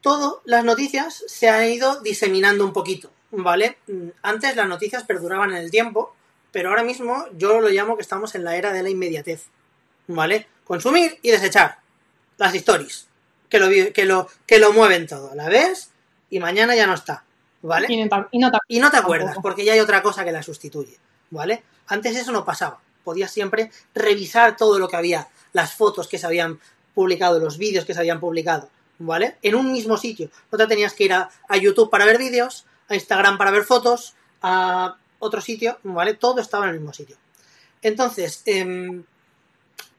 todas 0.00 0.34
las 0.44 0.64
noticias 0.64 1.24
se 1.26 1.48
han 1.48 1.68
ido 1.68 2.00
diseminando 2.00 2.64
un 2.64 2.72
poquito, 2.72 3.10
¿vale? 3.30 3.78
Mm, 3.86 4.08
Antes 4.22 4.56
las 4.56 4.68
noticias 4.68 5.04
perduraban 5.04 5.50
en 5.50 5.56
el 5.58 5.70
tiempo, 5.70 6.14
pero 6.52 6.70
ahora 6.70 6.82
mismo 6.82 7.26
yo 7.36 7.60
lo 7.60 7.68
llamo 7.68 7.96
que 7.96 8.02
estamos 8.02 8.34
en 8.34 8.44
la 8.44 8.56
era 8.56 8.72
de 8.72 8.82
la 8.82 8.90
inmediatez, 8.90 9.46
¿vale? 10.06 10.46
Consumir 10.64 11.18
y 11.22 11.30
desechar 11.30 11.78
las 12.38 12.54
stories, 12.54 13.06
que 13.48 13.58
lo, 13.58 13.68
que 13.92 14.04
lo, 14.04 14.28
que 14.46 14.58
lo 14.58 14.72
mueven 14.72 15.06
todo, 15.06 15.34
la 15.34 15.48
ves 15.48 15.90
y 16.30 16.38
mañana 16.40 16.74
ya 16.76 16.86
no 16.86 16.94
está, 16.94 17.24
¿vale? 17.62 17.86
Y 17.90 17.96
no, 18.04 18.08
te- 18.08 18.28
y 18.32 18.38
no 18.38 18.50
te- 18.50 18.58
Y 18.68 18.80
no 18.80 18.90
te 18.90 18.96
acuerdas, 18.96 19.36
porque 19.42 19.64
ya 19.64 19.72
hay 19.74 19.80
otra 19.80 20.02
cosa 20.02 20.24
que 20.24 20.32
la 20.32 20.42
sustituye, 20.42 20.96
¿vale? 21.30 21.62
Antes 21.88 22.16
eso 22.16 22.32
no 22.32 22.44
pasaba. 22.44 22.80
Podías 23.04 23.30
siempre 23.30 23.70
revisar 23.94 24.56
todo 24.56 24.78
lo 24.78 24.88
que 24.88 24.96
había, 24.96 25.28
las 25.54 25.74
fotos 25.74 26.08
que 26.08 26.18
se 26.18 26.26
habían 26.26 26.60
publicado, 26.94 27.38
los 27.40 27.56
vídeos 27.56 27.84
que 27.86 27.94
se 27.94 28.00
habían 28.00 28.20
publicado, 28.20 28.68
¿vale? 28.98 29.36
En 29.42 29.54
un 29.54 29.72
mismo 29.72 29.96
sitio. 29.96 30.30
No 30.52 30.58
te 30.58 30.66
tenías 30.66 30.92
que 30.92 31.04
ir 31.04 31.12
a, 31.14 31.30
a 31.48 31.56
YouTube 31.56 31.90
para 31.90 32.04
ver 32.04 32.18
vídeos, 32.18 32.66
a 32.88 32.94
Instagram 32.94 33.38
para 33.38 33.50
ver 33.50 33.64
fotos, 33.64 34.14
a 34.42 34.96
otro 35.18 35.40
sitio, 35.40 35.78
¿vale? 35.82 36.14
Todo 36.14 36.40
estaba 36.40 36.64
en 36.64 36.70
el 36.70 36.80
mismo 36.80 36.92
sitio. 36.92 37.16
Entonces, 37.82 38.42
em, 38.46 39.04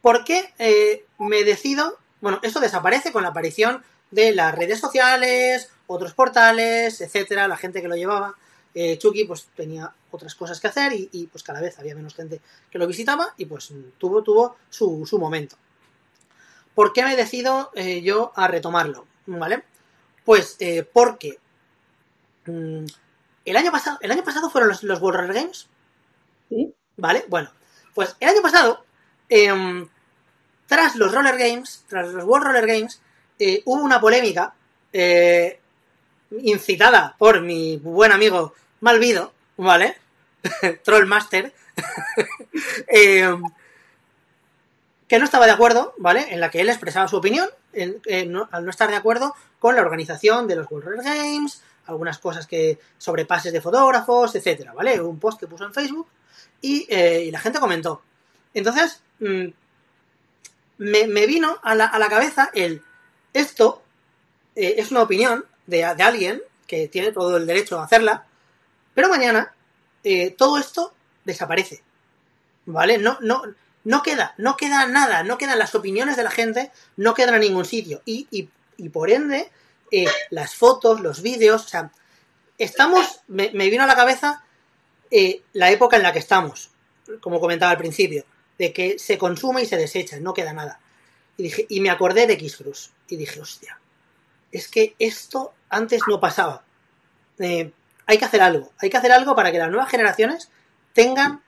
¿por 0.01 0.23
qué 0.23 0.53
eh, 0.57 1.05
me 1.17 1.43
decido? 1.43 1.97
Bueno, 2.21 2.39
esto 2.43 2.59
desaparece 2.59 3.11
con 3.11 3.23
la 3.23 3.29
aparición 3.29 3.83
de 4.11 4.33
las 4.33 4.55
redes 4.55 4.79
sociales, 4.79 5.69
otros 5.87 6.13
portales, 6.13 7.01
etcétera, 7.01 7.47
la 7.47 7.57
gente 7.57 7.81
que 7.81 7.87
lo 7.87 7.95
llevaba. 7.95 8.35
Eh, 8.73 8.97
Chucky 8.97 9.25
pues 9.25 9.47
tenía 9.55 9.91
otras 10.11 10.35
cosas 10.35 10.59
que 10.59 10.67
hacer 10.67 10.93
y, 10.93 11.27
pues 11.31 11.43
cada 11.43 11.59
vez 11.59 11.79
había 11.79 11.95
menos 11.95 12.13
gente 12.15 12.39
que 12.69 12.77
lo 12.77 12.87
visitaba 12.87 13.33
y 13.37 13.45
pues 13.45 13.71
tuvo, 13.97 14.23
tuvo 14.23 14.57
su, 14.69 15.05
su 15.05 15.19
momento. 15.19 15.55
¿Por 16.75 16.93
qué 16.93 17.03
me 17.03 17.15
decido 17.15 17.71
eh, 17.75 18.01
yo 18.01 18.31
a 18.35 18.47
retomarlo? 18.47 19.05
¿Vale? 19.25 19.63
Pues 20.23 20.57
porque 20.93 21.39
el 23.45 23.57
año 23.57 23.71
pasado, 23.71 23.97
el 24.01 24.11
año 24.11 24.23
pasado 24.23 24.49
fueron 24.49 24.69
los, 24.69 24.83
los 24.83 25.01
World 25.01 25.19
Roller 25.21 25.35
Games, 25.35 25.67
¿Sí? 26.49 26.73
¿vale? 26.97 27.25
Bueno, 27.27 27.51
pues 27.95 28.15
el 28.19 28.29
año 28.29 28.41
pasado, 28.41 28.83
em, 29.29 29.87
tras 30.67 30.95
los 30.95 31.13
Roller 31.13 31.37
Games, 31.37 31.83
tras 31.87 32.09
los 32.09 32.23
World 32.25 32.47
Roller 32.47 32.67
Games, 32.67 33.01
eh, 33.39 33.61
hubo 33.65 33.81
una 33.81 33.99
polémica 34.01 34.53
eh, 34.93 35.59
incitada 36.41 37.15
por 37.17 37.41
mi 37.41 37.77
buen 37.77 38.11
amigo 38.11 38.53
Malvido, 38.81 39.33
¿vale? 39.57 39.97
Trollmaster, 40.83 41.53
em, 42.87 43.43
que 45.07 45.17
no 45.19 45.25
estaba 45.25 45.45
de 45.47 45.51
acuerdo, 45.51 45.93
¿vale? 45.97 46.27
En 46.33 46.39
la 46.39 46.49
que 46.51 46.61
él 46.61 46.69
expresaba 46.69 47.07
su 47.07 47.17
opinión, 47.17 47.49
en- 47.73 47.99
en 48.05 48.31
no- 48.31 48.47
al 48.51 48.63
no 48.63 48.69
estar 48.69 48.89
de 48.89 48.95
acuerdo 48.95 49.33
con 49.59 49.75
la 49.75 49.81
organización 49.81 50.47
de 50.47 50.55
los 50.55 50.69
World 50.69 50.87
Roller 50.87 51.03
Games, 51.03 51.61
algunas 51.89 52.19
cosas 52.19 52.47
que 52.47 52.79
sobre 52.97 53.25
pases 53.25 53.53
de 53.53 53.61
fotógrafos, 53.61 54.35
etcétera, 54.35 54.73
¿vale? 54.73 55.01
Un 55.01 55.19
post 55.19 55.39
que 55.39 55.47
puso 55.47 55.65
en 55.65 55.73
Facebook 55.73 56.07
y, 56.61 56.85
eh, 56.89 57.25
y 57.25 57.31
la 57.31 57.39
gente 57.39 57.59
comentó. 57.59 58.01
Entonces, 58.53 59.01
mm, 59.19 59.47
me, 60.77 61.25
vino 61.27 61.59
a 61.61 61.75
la, 61.75 61.85
a 61.85 61.99
la 61.99 62.09
cabeza 62.09 62.49
el, 62.53 62.81
esto 63.33 63.81
eh, 64.55 64.75
es 64.77 64.91
una 64.91 65.03
opinión 65.03 65.45
de, 65.67 65.77
de 65.77 66.03
alguien 66.03 66.41
que 66.67 66.87
tiene 66.87 67.11
todo 67.11 67.37
el 67.37 67.45
derecho 67.45 67.79
a 67.79 67.83
hacerla, 67.83 68.25
pero 68.93 69.09
mañana 69.09 69.53
eh, 70.03 70.31
todo 70.31 70.57
esto 70.57 70.93
desaparece, 71.25 71.83
¿vale? 72.65 72.97
No, 72.97 73.17
no, 73.21 73.41
no 73.83 74.03
queda, 74.03 74.33
no 74.37 74.55
queda 74.55 74.85
nada, 74.87 75.23
no 75.23 75.37
quedan 75.37 75.59
las 75.59 75.75
opiniones 75.75 76.15
de 76.15 76.23
la 76.23 76.31
gente, 76.31 76.71
no 76.95 77.13
quedan 77.13 77.35
en 77.35 77.41
ningún 77.41 77.65
sitio 77.65 78.01
y, 78.05 78.27
y, 78.31 78.49
y 78.77 78.89
por 78.89 79.09
ende 79.09 79.51
eh, 79.91 80.05
las 80.29 80.55
fotos, 80.55 81.01
los 81.01 81.21
vídeos, 81.21 81.65
o 81.65 81.67
sea, 81.67 81.91
estamos, 82.57 83.21
me, 83.27 83.49
vino 83.49 83.83
a 83.83 83.87
la 83.87 83.95
cabeza 83.95 84.43
eh, 85.09 85.41
la 85.53 85.71
época 85.71 85.97
en 85.97 86.03
la 86.03 86.13
que 86.13 86.19
estamos, 86.19 86.71
como 87.21 87.39
comentaba 87.39 87.71
al 87.71 87.77
principio, 87.77 88.25
de 88.57 88.73
que 88.73 88.99
se 88.99 89.17
consume 89.17 89.63
y 89.63 89.65
se 89.65 89.77
desecha, 89.77 90.19
no 90.19 90.33
queda 90.33 90.53
nada. 90.53 90.79
Y, 91.37 91.43
dije, 91.43 91.65
y 91.69 91.79
me 91.79 91.89
acordé 91.89 92.27
de 92.27 92.33
X-Cruz 92.33 92.91
y 93.07 93.15
dije, 93.15 93.39
hostia, 93.39 93.79
es 94.51 94.67
que 94.67 94.95
esto 94.99 95.53
antes 95.69 96.01
no 96.07 96.19
pasaba. 96.19 96.63
Eh, 97.39 97.71
hay 98.05 98.17
que 98.17 98.25
hacer 98.25 98.41
algo, 98.41 98.71
hay 98.79 98.89
que 98.89 98.97
hacer 98.97 99.11
algo 99.11 99.35
para 99.35 99.51
que 99.51 99.59
las 99.59 99.69
nuevas 99.69 99.89
generaciones 99.89 100.49
tengan 100.93 101.41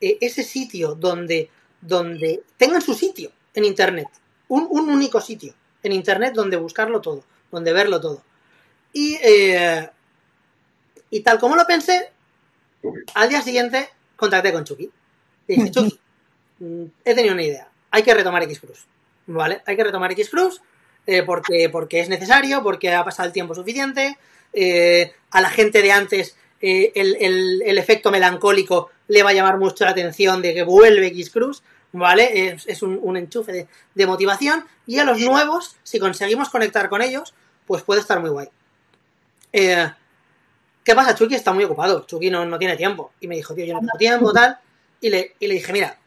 ese 0.00 0.42
sitio 0.42 0.94
donde, 0.94 1.50
donde 1.80 2.42
tengan 2.58 2.82
su 2.82 2.94
sitio 2.94 3.32
en 3.54 3.64
Internet, 3.64 4.08
un, 4.48 4.66
un 4.70 4.90
único 4.90 5.20
sitio 5.20 5.54
en 5.82 5.92
Internet 5.92 6.34
donde 6.34 6.56
buscarlo 6.56 7.00
todo, 7.00 7.24
donde 7.50 7.72
verlo 7.72 8.00
todo. 8.00 8.22
Y, 8.92 9.16
eh, 9.22 9.88
y 11.10 11.20
tal 11.20 11.38
como 11.38 11.56
lo 11.56 11.66
pensé, 11.66 12.10
al 13.14 13.28
día 13.28 13.42
siguiente 13.42 13.88
contacté 14.16 14.52
con 14.52 14.64
Chucky. 14.64 14.90
Y 15.48 15.54
dije, 15.56 15.70
Chucky, 15.70 15.98
mm, 16.60 16.84
he 17.04 17.14
tenido 17.14 17.34
una 17.34 17.42
idea. 17.42 17.68
Hay 17.90 18.02
que 18.02 18.14
retomar 18.14 18.42
X-Cruz. 18.44 18.86
¿Vale? 19.28 19.62
Hay 19.66 19.76
que 19.76 19.84
retomar 19.84 20.12
X-Cruz 20.12 20.60
eh, 21.06 21.22
porque, 21.24 21.68
porque 21.70 22.00
es 22.00 22.08
necesario, 22.08 22.62
porque 22.62 22.92
ha 22.94 23.04
pasado 23.04 23.26
el 23.26 23.32
tiempo 23.32 23.54
suficiente. 23.54 24.16
eh, 24.52 25.12
a 25.30 25.40
la 25.40 25.50
gente 25.50 25.82
de 25.82 25.92
antes 25.92 26.36
el, 26.60 26.90
el- 27.20 27.62
el 27.66 27.78
efecto 27.78 28.10
melancólico 28.10 28.90
le 29.08 29.22
va 29.22 29.30
a 29.30 29.32
llamar 29.34 29.58
mucho 29.58 29.84
la 29.84 29.90
atención 29.90 30.40
de 30.42 30.54
que 30.54 30.62
vuelve 30.62 31.08
X-Cruz. 31.08 31.62
¿Vale? 31.98 32.56
Es, 32.66 32.82
un, 32.82 33.16
enchufe 33.16 33.68
de, 33.94 34.06
motivación. 34.06 34.64
Y 34.86 34.98
a 34.98 35.04
los 35.04 35.18
nuevos, 35.20 35.76
si 35.82 35.98
conseguimos 35.98 36.50
conectar 36.50 36.88
con 36.88 37.00
ellos, 37.00 37.34
pues 37.66 37.82
puede 37.82 38.00
estar 38.00 38.20
muy 38.20 38.30
guay. 38.30 38.48
Eh, 39.52 39.90
¿Qué 40.84 40.94
pasa? 40.94 41.14
Chucky 41.14 41.34
está 41.34 41.52
muy 41.52 41.64
ocupado. 41.64 42.04
Chucky 42.06 42.30
no, 42.30 42.44
no 42.44 42.58
tiene 42.58 42.76
tiempo. 42.76 43.12
Y 43.20 43.28
me 43.28 43.36
dijo, 43.36 43.54
tío, 43.54 43.64
yo 43.64 43.74
no 43.74 43.80
tengo 43.80 43.98
tiempo, 43.98 44.32
tal. 44.32 44.58
Y 45.00 45.08
le, 45.08 45.34
y 45.40 45.46
le 45.46 45.54
dije, 45.54 45.72
mira, 45.72 45.98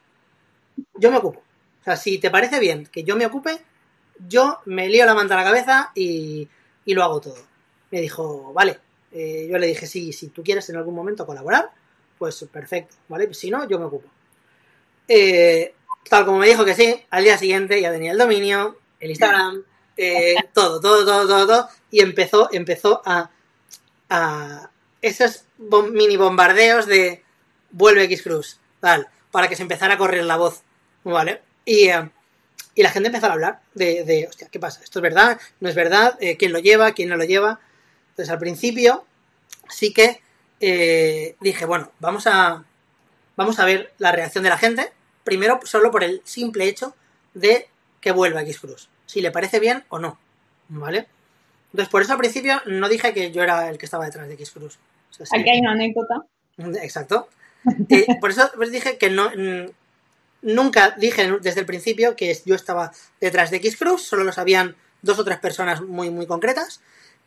yo 0.95 1.11
me 1.11 1.17
ocupo. 1.17 1.39
O 1.81 1.83
sea, 1.83 1.95
si 1.95 2.19
te 2.19 2.29
parece 2.29 2.59
bien 2.59 2.85
que 2.85 3.03
yo 3.03 3.15
me 3.15 3.25
ocupe, 3.25 3.57
yo 4.27 4.59
me 4.65 4.87
lío 4.89 5.05
la 5.05 5.15
manta 5.15 5.33
a 5.33 5.37
la 5.37 5.43
cabeza 5.43 5.91
y, 5.95 6.47
y 6.85 6.93
lo 6.93 7.03
hago 7.03 7.19
todo. 7.19 7.37
Me 7.89 7.99
dijo, 8.01 8.53
vale. 8.53 8.79
Eh, 9.11 9.47
yo 9.49 9.57
le 9.57 9.67
dije, 9.67 9.87
sí, 9.87 10.13
si 10.13 10.27
tú 10.27 10.43
quieres 10.43 10.69
en 10.69 10.75
algún 10.75 10.93
momento 10.93 11.25
colaborar, 11.25 11.71
pues 12.17 12.45
perfecto, 12.51 12.95
¿vale? 13.07 13.33
Si 13.33 13.49
no, 13.49 13.67
yo 13.67 13.79
me 13.79 13.85
ocupo. 13.85 14.07
Eh, 15.07 15.73
tal 16.07 16.25
como 16.25 16.39
me 16.39 16.47
dijo 16.47 16.65
que 16.65 16.75
sí, 16.75 17.03
al 17.09 17.23
día 17.23 17.37
siguiente 17.37 17.79
ya 17.81 17.91
tenía 17.91 18.11
el 18.11 18.17
dominio, 18.17 18.77
el 18.99 19.09
Instagram, 19.11 19.63
eh, 19.97 20.35
todo, 20.53 20.79
todo, 20.79 21.05
todo, 21.05 21.27
todo, 21.27 21.47
todo. 21.47 21.69
Y 21.91 22.01
empezó, 22.01 22.49
empezó 22.51 23.01
a, 23.05 23.29
a 24.09 24.69
esos 25.01 25.45
bom- 25.57 25.91
mini 25.91 26.17
bombardeos 26.17 26.85
de 26.85 27.23
vuelve 27.71 28.03
X-Cruz, 28.03 28.59
tal, 28.79 29.07
para 29.31 29.47
que 29.47 29.55
se 29.55 29.61
empezara 29.61 29.95
a 29.95 29.97
correr 29.97 30.23
la 30.25 30.37
voz, 30.37 30.61
¿vale? 31.03 31.41
Y, 31.65 31.89
eh, 31.89 32.09
y 32.75 32.83
la 32.83 32.89
gente 32.91 33.07
empezó 33.07 33.27
a 33.27 33.33
hablar 33.33 33.61
de, 33.73 34.03
de, 34.03 34.27
hostia, 34.27 34.47
¿qué 34.51 34.59
pasa? 34.59 34.81
¿Esto 34.83 34.99
es 34.99 35.03
verdad? 35.03 35.39
¿No 35.59 35.69
es 35.69 35.75
verdad? 35.75 36.17
Eh, 36.21 36.37
¿Quién 36.37 36.51
lo 36.53 36.59
lleva? 36.59 36.93
¿Quién 36.93 37.09
no 37.09 37.17
lo 37.17 37.25
lleva? 37.25 37.59
Entonces, 38.11 38.31
al 38.31 38.39
principio, 38.39 39.05
sí 39.69 39.93
que 39.93 40.21
dije, 41.39 41.65
bueno, 41.65 41.91
vamos 41.99 42.27
a, 42.27 42.63
vamos 43.37 43.59
a 43.59 43.65
ver 43.65 43.93
la 43.97 44.11
reacción 44.11 44.43
de 44.43 44.49
la 44.49 44.57
gente, 44.57 44.91
primero 45.29 45.59
solo 45.63 45.91
por 45.91 46.03
el 46.03 46.21
simple 46.23 46.65
hecho 46.65 46.95
de 47.35 47.67
que 48.01 48.11
vuelva 48.11 48.41
X-Cruz, 48.41 48.89
si 49.05 49.21
le 49.21 49.29
parece 49.29 49.59
bien 49.59 49.83
o 49.89 49.99
no, 49.99 50.17
¿vale? 50.69 51.07
Entonces, 51.71 51.91
por 51.91 52.01
eso 52.01 52.13
al 52.13 52.17
principio 52.17 52.59
no 52.65 52.89
dije 52.89 53.13
que 53.13 53.31
yo 53.31 53.43
era 53.43 53.69
el 53.69 53.77
que 53.77 53.85
estaba 53.85 54.05
detrás 54.05 54.27
de 54.27 54.33
X-Cruz. 54.33 54.79
O 55.11 55.13
sea, 55.13 55.27
sí. 55.27 55.39
Aquí 55.39 55.51
hay 55.51 55.59
una 55.59 55.73
anécdota. 55.73 56.25
Exacto. 56.81 57.29
Eh, 57.89 58.07
por 58.19 58.31
eso 58.31 58.49
pues 58.55 58.71
dije 58.71 58.97
que 58.97 59.09
no. 59.09 59.29
mm, 59.29 59.69
Nunca 60.41 60.95
dije 60.97 61.29
desde 61.41 61.59
el 61.59 61.65
principio 61.65 62.15
que 62.15 62.33
yo 62.45 62.55
estaba 62.55 62.91
detrás 63.19 63.51
de 63.51 63.57
X-Cruz, 63.57 64.01
solo 64.03 64.23
lo 64.23 64.31
sabían 64.31 64.75
dos 65.01 65.19
o 65.19 65.25
tres 65.25 65.37
personas 65.37 65.81
muy, 65.81 66.09
muy 66.09 66.25
concretas. 66.25 66.79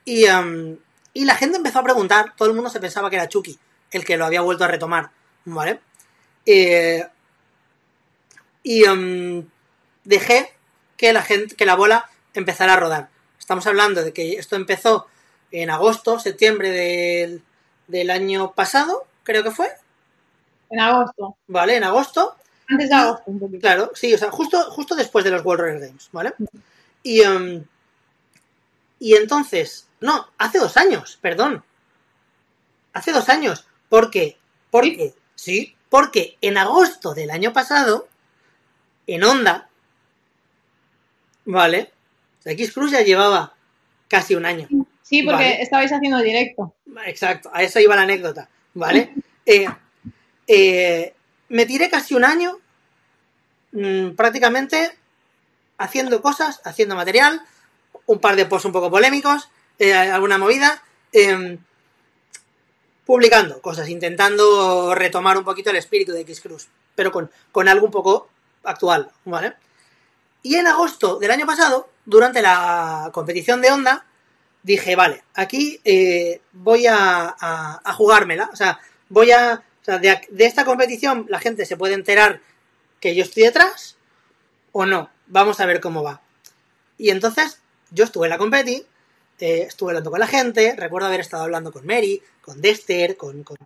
Y, 0.04 0.24
em, 0.24 0.78
y 1.12 1.26
la 1.26 1.36
gente 1.36 1.58
empezó 1.58 1.80
a 1.80 1.84
preguntar, 1.84 2.32
todo 2.36 2.48
el 2.48 2.54
mundo 2.54 2.70
se 2.70 2.80
pensaba 2.80 3.10
que 3.10 3.16
era 3.16 3.28
Chucky, 3.28 3.58
el 3.90 4.04
que 4.04 4.16
lo 4.16 4.24
había 4.24 4.40
vuelto 4.40 4.64
a 4.64 4.68
retomar, 4.68 5.10
¿vale? 5.44 5.80
Eh, 6.46 7.06
y 8.62 8.84
em, 8.84 9.48
dejé 10.04 10.52
que 10.96 11.12
la 11.12 11.22
gente, 11.22 11.54
que 11.56 11.66
la 11.66 11.74
bola 11.74 12.08
empezara 12.34 12.74
a 12.74 12.76
rodar. 12.76 13.08
Estamos 13.38 13.66
hablando 13.66 14.04
de 14.04 14.12
que 14.12 14.34
esto 14.34 14.56
empezó 14.56 15.06
en 15.50 15.70
agosto, 15.70 16.18
septiembre 16.18 16.70
del, 16.70 17.42
del 17.88 18.10
año 18.10 18.52
pasado, 18.52 19.06
creo 19.22 19.42
que 19.42 19.50
fue. 19.50 19.68
en 20.70 20.80
agosto. 20.80 21.36
¿vale? 21.46 21.76
En 21.76 21.84
agosto. 21.84 22.36
Antes 22.68 22.88
de 22.88 22.94
agosto, 22.94 23.24
un 23.26 23.38
poquito. 23.38 23.60
Claro, 23.60 23.90
sí, 23.94 24.14
o 24.14 24.18
sea, 24.18 24.30
justo, 24.30 24.70
justo 24.70 24.94
después 24.94 25.24
de 25.24 25.30
los 25.30 25.44
World 25.44 25.60
Roller 25.60 25.80
Games, 25.80 26.08
¿vale? 26.12 26.32
Y, 27.02 27.20
em, 27.22 27.64
y 28.98 29.14
entonces, 29.16 29.88
no, 30.00 30.28
hace 30.38 30.58
dos 30.58 30.76
años, 30.76 31.18
perdón. 31.20 31.64
Hace 32.92 33.12
dos 33.12 33.28
años. 33.28 33.66
¿Por 33.88 34.10
qué? 34.10 34.38
Porque, 34.70 35.14
sí, 35.34 35.76
porque 35.90 36.38
en 36.40 36.56
agosto 36.56 37.12
del 37.12 37.30
año 37.30 37.52
pasado, 37.52 38.08
en 39.06 39.24
Onda, 39.24 39.68
¿vale? 41.44 41.90
O 42.38 42.42
sea, 42.42 42.52
X 42.52 42.72
Cruz 42.72 42.90
ya 42.90 43.02
llevaba 43.02 43.54
casi 44.08 44.34
un 44.34 44.46
año. 44.46 44.68
Sí, 45.02 45.22
porque 45.22 45.44
Vale. 45.44 45.62
estabais 45.62 45.92
haciendo 45.92 46.18
directo. 46.18 46.74
Exacto, 47.06 47.50
a 47.52 47.62
eso 47.62 47.80
iba 47.80 47.96
la 47.96 48.02
anécdota, 48.02 48.48
¿vale? 48.74 49.12
Eh, 49.44 49.66
eh, 50.46 51.14
me 51.48 51.66
tiré 51.66 51.90
casi 51.90 52.14
un 52.14 52.24
año 52.24 52.60
mm, 53.72 54.10
prácticamente 54.10 54.92
haciendo 55.78 56.22
cosas, 56.22 56.60
haciendo 56.64 56.94
material, 56.94 57.42
un 58.06 58.20
par 58.20 58.36
de 58.36 58.46
posts 58.46 58.66
un 58.66 58.72
poco 58.72 58.88
polémicos, 58.88 59.48
eh, 59.80 59.92
alguna 59.94 60.38
movida, 60.38 60.80
eh, 61.12 61.58
publicando 63.04 63.60
cosas, 63.60 63.88
intentando 63.88 64.94
retomar 64.94 65.36
un 65.36 65.44
poquito 65.44 65.70
el 65.70 65.76
espíritu 65.76 66.12
de 66.12 66.20
X-Cruz, 66.20 66.68
pero 66.94 67.10
con, 67.10 67.30
con 67.50 67.68
algo 67.68 67.86
un 67.86 67.92
poco 67.92 68.28
actual, 68.64 69.10
¿vale? 69.24 69.54
Y 70.42 70.56
en 70.56 70.66
agosto 70.66 71.18
del 71.18 71.30
año 71.30 71.46
pasado, 71.46 71.88
durante 72.04 72.42
la 72.42 73.10
competición 73.12 73.60
de 73.60 73.70
Onda, 73.70 74.06
dije, 74.62 74.96
vale, 74.96 75.22
aquí 75.34 75.80
eh, 75.84 76.40
voy 76.52 76.86
a, 76.88 77.80
jugármela. 77.96 78.50
O 78.52 78.56
sea, 78.56 78.80
voy 79.08 79.30
a. 79.30 79.62
O 79.80 79.84
sea, 79.84 79.98
de, 79.98 80.20
esta 80.38 80.64
competición 80.64 81.26
la 81.28 81.40
gente 81.40 81.66
se 81.66 81.76
puede 81.76 81.94
enterar 81.94 82.40
que 83.00 83.14
yo 83.14 83.24
estoy 83.24 83.44
detrás 83.44 83.96
o 84.72 84.86
no. 84.86 85.10
Vamos 85.26 85.60
a 85.60 85.66
ver 85.66 85.80
cómo 85.80 86.02
va. 86.02 86.20
Y 86.98 87.10
entonces, 87.10 87.60
yo 87.90 88.04
estuve 88.04 88.26
en 88.26 88.30
la 88.30 88.38
competi, 88.38 88.86
eh, 89.40 89.62
estuve 89.62 89.90
hablando 89.90 90.10
con 90.10 90.20
la 90.20 90.26
gente, 90.26 90.74
recuerdo 90.76 91.08
haber 91.08 91.20
estado 91.20 91.42
hablando 91.42 91.72
con 91.72 91.84
Mary, 91.84 92.22
con 92.42 92.60
Dexter, 92.60 93.16
con, 93.16 93.42
con, 93.42 93.56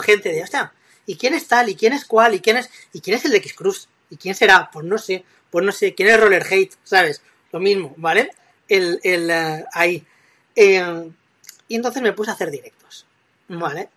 gente 0.00 0.32
de, 0.32 0.42
hostia, 0.42 0.72
¿y 1.06 1.16
quién 1.16 1.34
es 1.34 1.46
tal? 1.46 1.68
¿Y 1.68 1.76
quién 1.76 1.92
es 1.92 2.04
cuál? 2.04 2.34
¿Y 2.34 2.40
quién 2.40 2.56
es, 2.56 2.68
¿y 2.92 3.00
quién 3.00 3.16
es 3.16 3.24
el 3.24 3.32
de 3.32 3.38
X-Cruz? 3.38 3.88
¿Y 4.10 4.16
quién 4.16 4.34
será? 4.34 4.70
Pues 4.72 4.84
no 4.84 4.98
sé, 4.98 5.24
pues 5.50 5.64
no 5.64 5.72
sé, 5.72 5.94
¿quién 5.94 6.08
es 6.08 6.20
Roller 6.20 6.44
Hate? 6.50 6.74
¿Sabes? 6.84 7.22
Lo 7.52 7.60
mismo, 7.60 7.94
¿vale? 7.96 8.30
El, 8.68 9.00
el, 9.02 9.30
eh, 9.30 9.64
ahí. 9.72 10.04
Eh, 10.54 11.10
y 11.68 11.76
entonces 11.76 12.02
me 12.02 12.12
puse 12.12 12.30
a 12.30 12.34
hacer 12.34 12.50
directos, 12.50 13.06
¿vale? 13.48 13.88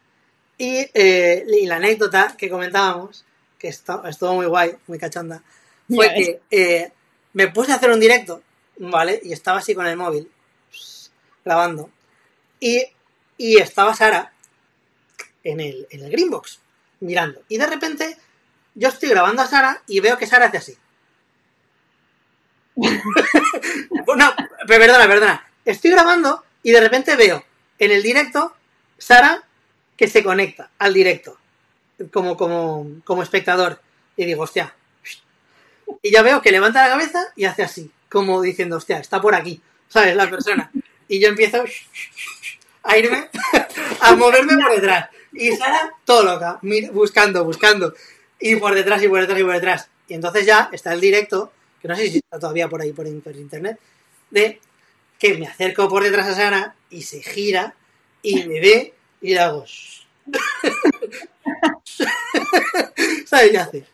Y, 0.57 0.87
eh, 0.93 1.45
y 1.61 1.65
la 1.65 1.77
anécdota 1.77 2.35
que 2.37 2.49
comentábamos, 2.49 3.25
que 3.57 3.67
esto, 3.67 4.05
estuvo 4.05 4.35
muy 4.35 4.45
guay, 4.45 4.75
muy 4.87 4.99
cachonda, 4.99 5.41
fue 5.89 6.13
que 6.13 6.41
eh, 6.51 6.91
me 7.33 7.47
puse 7.47 7.71
a 7.71 7.75
hacer 7.75 7.89
un 7.89 7.99
directo, 7.99 8.41
¿vale? 8.77 9.19
Y 9.23 9.33
estaba 9.33 9.57
así 9.57 9.73
con 9.73 9.87
el 9.87 9.97
móvil, 9.97 10.29
grabando. 11.43 11.89
Y, 12.59 12.83
y 13.37 13.57
estaba 13.57 13.95
Sara 13.95 14.31
en 15.43 15.59
el, 15.59 15.87
en 15.89 16.03
el 16.05 16.11
Greenbox, 16.11 16.59
mirando. 16.99 17.41
Y 17.49 17.57
de 17.57 17.65
repente 17.65 18.17
yo 18.75 18.89
estoy 18.89 19.09
grabando 19.09 19.41
a 19.41 19.47
Sara 19.47 19.81
y 19.87 19.99
veo 19.99 20.17
que 20.17 20.27
Sara 20.27 20.47
hace 20.47 20.57
así. 20.57 20.77
no, 22.75 24.35
pero 24.67 24.79
perdona, 24.79 25.07
perdona. 25.07 25.47
Estoy 25.65 25.91
grabando 25.91 26.43
y 26.63 26.71
de 26.71 26.81
repente 26.81 27.15
veo 27.15 27.43
en 27.79 27.91
el 27.91 28.01
directo 28.01 28.55
Sara 28.97 29.43
que 29.95 30.07
se 30.07 30.23
conecta 30.23 30.71
al 30.79 30.93
directo 30.93 31.37
como, 32.11 32.35
como, 32.37 32.87
como 33.03 33.23
espectador. 33.23 33.79
Y 34.17 34.25
digo, 34.25 34.43
hostia. 34.43 34.75
Y 36.01 36.11
ya 36.11 36.21
veo 36.21 36.41
que 36.41 36.51
levanta 36.51 36.83
la 36.83 36.89
cabeza 36.89 37.27
y 37.35 37.45
hace 37.45 37.63
así, 37.63 37.91
como 38.09 38.41
diciendo, 38.41 38.77
hostia, 38.77 38.99
está 38.99 39.21
por 39.21 39.35
aquí, 39.35 39.61
¿sabes? 39.87 40.15
La 40.15 40.29
persona. 40.29 40.71
Y 41.07 41.19
yo 41.19 41.29
empiezo 41.29 41.63
a 42.83 42.97
irme, 42.97 43.29
a 44.01 44.15
moverme 44.15 44.61
por 44.61 44.71
detrás. 44.71 45.09
Y 45.31 45.51
Sara, 45.55 45.93
todo 46.05 46.23
loca, 46.23 46.59
buscando, 46.91 47.43
buscando. 47.43 47.93
Y 48.39 48.55
por 48.57 48.75
detrás, 48.75 49.01
y 49.03 49.07
por 49.07 49.19
detrás, 49.21 49.39
y 49.39 49.43
por 49.43 49.53
detrás. 49.53 49.89
Y 50.07 50.13
entonces 50.15 50.45
ya 50.45 50.69
está 50.71 50.93
el 50.93 51.01
directo, 51.01 51.51
que 51.81 51.87
no 51.87 51.95
sé 51.95 52.09
si 52.09 52.17
está 52.17 52.39
todavía 52.39 52.67
por 52.67 52.81
ahí 52.81 52.91
por, 52.93 53.07
in- 53.07 53.21
por 53.21 53.35
internet, 53.35 53.79
de 54.31 54.59
que 55.19 55.37
me 55.37 55.47
acerco 55.47 55.87
por 55.89 56.03
detrás 56.03 56.27
a 56.27 56.35
Sara 56.35 56.75
y 56.89 57.03
se 57.03 57.21
gira 57.21 57.75
y 58.21 58.43
me 58.45 58.59
ve 58.59 58.93
y 59.21 59.33
le 59.33 59.39
hago. 59.39 59.65
¿Sabes 63.25 63.51
qué 63.51 63.57
hace? 63.57 63.85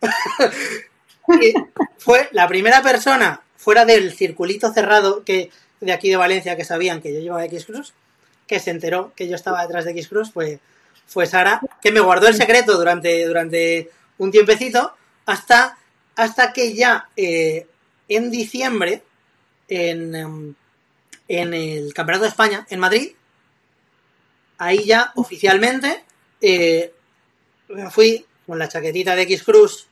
Fue 1.98 2.28
la 2.32 2.46
primera 2.48 2.82
persona 2.82 3.42
fuera 3.56 3.84
del 3.84 4.12
circulito 4.12 4.72
cerrado 4.72 5.24
que 5.24 5.50
de 5.80 5.92
aquí 5.92 6.08
de 6.08 6.16
Valencia 6.16 6.56
que 6.56 6.64
sabían 6.64 7.00
que 7.02 7.12
yo 7.12 7.20
llevaba 7.20 7.44
X 7.46 7.66
Cruz, 7.66 7.92
que 8.46 8.60
se 8.60 8.70
enteró 8.70 9.12
que 9.16 9.28
yo 9.28 9.34
estaba 9.34 9.62
detrás 9.62 9.84
de 9.84 9.90
X 9.92 10.08
Cruz, 10.08 10.30
fue, 10.32 10.60
fue 11.06 11.26
Sara, 11.26 11.60
que 11.80 11.92
me 11.92 12.00
guardó 12.00 12.28
el 12.28 12.34
secreto 12.34 12.76
durante, 12.76 13.26
durante 13.26 13.90
un 14.18 14.30
tiempecito, 14.30 14.94
hasta, 15.24 15.78
hasta 16.16 16.52
que 16.52 16.74
ya 16.74 17.08
eh, 17.16 17.66
en 18.08 18.30
diciembre, 18.30 19.02
en, 19.68 20.14
em, 20.14 20.54
en 21.28 21.54
el 21.54 21.94
Campeonato 21.94 22.24
de 22.24 22.30
España, 22.30 22.66
en 22.70 22.80
Madrid, 22.80 23.12
ahí 24.58 24.84
ya 24.84 25.12
oficialmente 25.16 26.04
eh, 26.40 26.92
me 27.68 27.90
fui 27.90 28.24
con 28.46 28.58
la 28.58 28.68
chaquetita 28.68 29.16
de 29.16 29.22
X 29.22 29.42
Cruz 29.42 29.86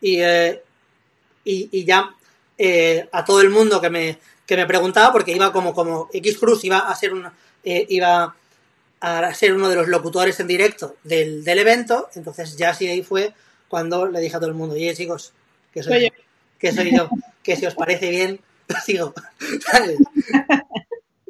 y, 0.00 0.20
eh, 0.20 0.62
y, 1.44 1.68
y 1.72 1.84
ya 1.84 2.14
eh, 2.56 3.08
a 3.12 3.24
todo 3.24 3.40
el 3.40 3.50
mundo 3.50 3.80
que 3.80 3.90
me, 3.90 4.18
que 4.46 4.56
me 4.56 4.66
preguntaba, 4.66 5.12
porque 5.12 5.32
iba 5.32 5.52
como, 5.52 5.74
como 5.74 6.08
X 6.12 6.38
Cruz 6.38 6.64
iba 6.64 6.78
a 6.78 6.94
ser 6.94 7.12
una, 7.12 7.32
eh, 7.62 7.86
iba 7.90 8.34
a 9.00 9.32
ser 9.34 9.54
uno 9.54 9.68
de 9.68 9.76
los 9.76 9.88
locutores 9.88 10.40
en 10.40 10.46
directo 10.46 10.96
del, 11.04 11.44
del 11.44 11.58
evento, 11.58 12.08
entonces 12.14 12.56
ya 12.56 12.74
sí 12.74 12.88
ahí 12.88 13.02
fue 13.02 13.32
cuando 13.68 14.06
le 14.06 14.20
dije 14.20 14.36
a 14.36 14.40
todo 14.40 14.48
el 14.48 14.56
mundo, 14.56 14.74
oye 14.74 14.94
chicos, 14.94 15.32
que 15.72 15.82
soy, 15.82 16.04
yo, 16.04 16.08
que 16.58 16.72
soy 16.72 16.96
yo, 16.96 17.08
que 17.42 17.56
si 17.56 17.66
os 17.66 17.74
parece 17.74 18.10
bien, 18.10 18.40
sigo. 18.84 19.14
¿sabes? 19.70 19.98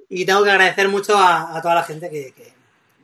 Y 0.09 0.25
tengo 0.25 0.45
que 0.45 0.51
agradecer 0.51 0.89
mucho 0.89 1.17
a, 1.17 1.57
a 1.57 1.63
toda 1.63 1.75
la 1.75 1.85
gente 1.85 2.09
que, 2.09 2.33
que, 2.33 2.53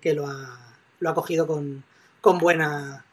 que 0.00 0.14
lo, 0.14 0.26
ha, 0.26 0.58
lo 1.00 1.10
ha 1.10 1.14
cogido 1.14 1.46
con, 1.46 1.84
con 2.20 2.38
buena 2.38 3.04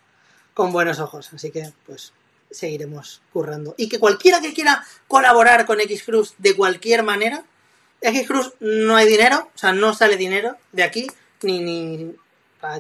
con 0.54 0.72
buenos 0.72 1.00
ojos. 1.00 1.32
Así 1.34 1.52
que, 1.52 1.72
pues, 1.86 2.14
seguiremos 2.50 3.22
currando. 3.34 3.74
Y 3.78 3.90
que 3.90 4.00
cualquiera 4.00 4.42
que 4.42 4.54
quiera 4.54 4.84
colaborar 5.08 5.66
con 5.66 5.80
X 5.82 6.04
Cruz 6.04 6.34
de 6.38 6.56
cualquier 6.56 7.04
manera, 7.04 7.44
X 8.02 8.28
Cruz 8.28 8.54
no 8.60 8.96
hay 8.96 9.08
dinero, 9.08 9.50
o 9.54 9.58
sea, 9.58 9.74
no 9.74 9.94
sale 9.94 10.18
dinero 10.18 10.58
de 10.72 10.84
aquí, 10.84 11.08
ni, 11.44 11.60
ni, 11.60 12.16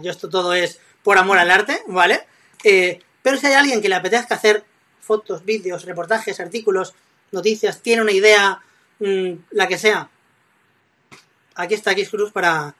yo 0.01 0.11
esto 0.11 0.29
todo 0.29 0.53
es 0.53 0.79
por 1.03 1.17
amor 1.17 1.37
al 1.37 1.51
arte, 1.51 1.81
¿vale? 1.87 2.27
Eh, 2.63 2.99
pero 3.21 3.37
si 3.37 3.47
hay 3.47 3.53
alguien 3.53 3.81
que 3.81 3.89
le 3.89 3.95
apetezca 3.95 4.35
hacer 4.35 4.63
fotos, 4.99 5.43
vídeos, 5.45 5.85
reportajes, 5.85 6.39
artículos, 6.39 6.93
noticias, 7.31 7.81
tiene 7.81 8.01
una 8.01 8.11
idea, 8.11 8.61
mmm, 8.99 9.33
la 9.51 9.67
que 9.67 9.77
sea, 9.77 10.09
aquí 11.55 11.73
está 11.73 11.91
X 11.91 12.09
Cruz 12.09 12.31
para, 12.31 12.75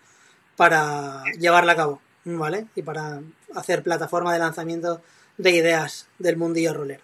para 0.55 1.23
llevarla 1.39 1.73
a 1.73 1.75
cabo, 1.75 2.01
¿vale? 2.25 2.67
Y 2.75 2.81
para 2.83 3.21
hacer 3.55 3.83
plataforma 3.83 4.33
de 4.33 4.39
lanzamiento 4.39 5.01
de 5.37 5.51
ideas 5.51 6.07
del 6.19 6.37
mundillo 6.37 6.73
roller. 6.73 7.01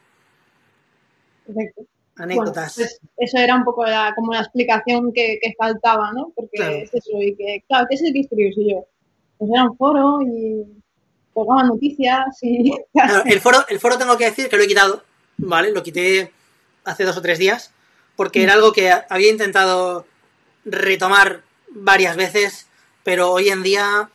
Perfecto. 1.46 1.97
Anécdotas. 2.18 2.76
Bueno, 2.76 2.90
pues 3.16 3.30
eso 3.32 3.38
era 3.38 3.56
un 3.56 3.64
poco 3.64 3.86
la, 3.86 4.14
como 4.16 4.34
la 4.34 4.40
explicación 4.42 5.12
que, 5.14 5.40
que 5.42 5.54
faltaba, 5.58 6.12
¿no? 6.14 6.32
Porque 6.36 6.58
Claro. 6.58 6.76
es 6.76 6.94
eso, 6.94 7.22
y 7.22 7.36
que, 7.36 7.64
claro, 7.68 7.86
¿qué 7.90 7.96
es 7.96 8.02
el 8.02 8.16
X-Cruise? 8.16 8.58
Y 8.58 8.72
yo, 8.72 8.86
pues 9.38 9.52
era 9.52 9.64
un 9.64 9.78
foro 9.78 10.20
y 10.22 10.66
colgaban 11.34 11.68
noticias 11.68 12.26
y... 12.42 12.72
Claro, 12.94 13.24
el 13.26 13.40
foro, 13.40 13.60
el 13.70 13.80
foro 13.80 13.98
tengo 13.98 14.18
que 14.18 14.26
decir 14.26 14.50
que 14.50 14.58
lo 14.58 14.64
he 14.64 14.68
quitado, 14.68 15.04
¿vale? 15.38 15.72
Lo 15.72 15.84
quité 15.84 16.32
hace 16.84 17.04
dos 17.04 17.18
o 17.18 17.22
tres 17.22 17.38
días, 17.38 17.72
porque 18.16 18.42
era 18.44 18.54
algo 18.54 18.72
que 18.72 18.92
había 19.10 19.30
intentado 19.32 20.06
retomar 20.66 21.42
varias 21.70 22.16
veces, 22.16 22.68
pero 23.04 23.32
hoy 23.32 23.50
en 23.50 23.62
día 23.62 24.10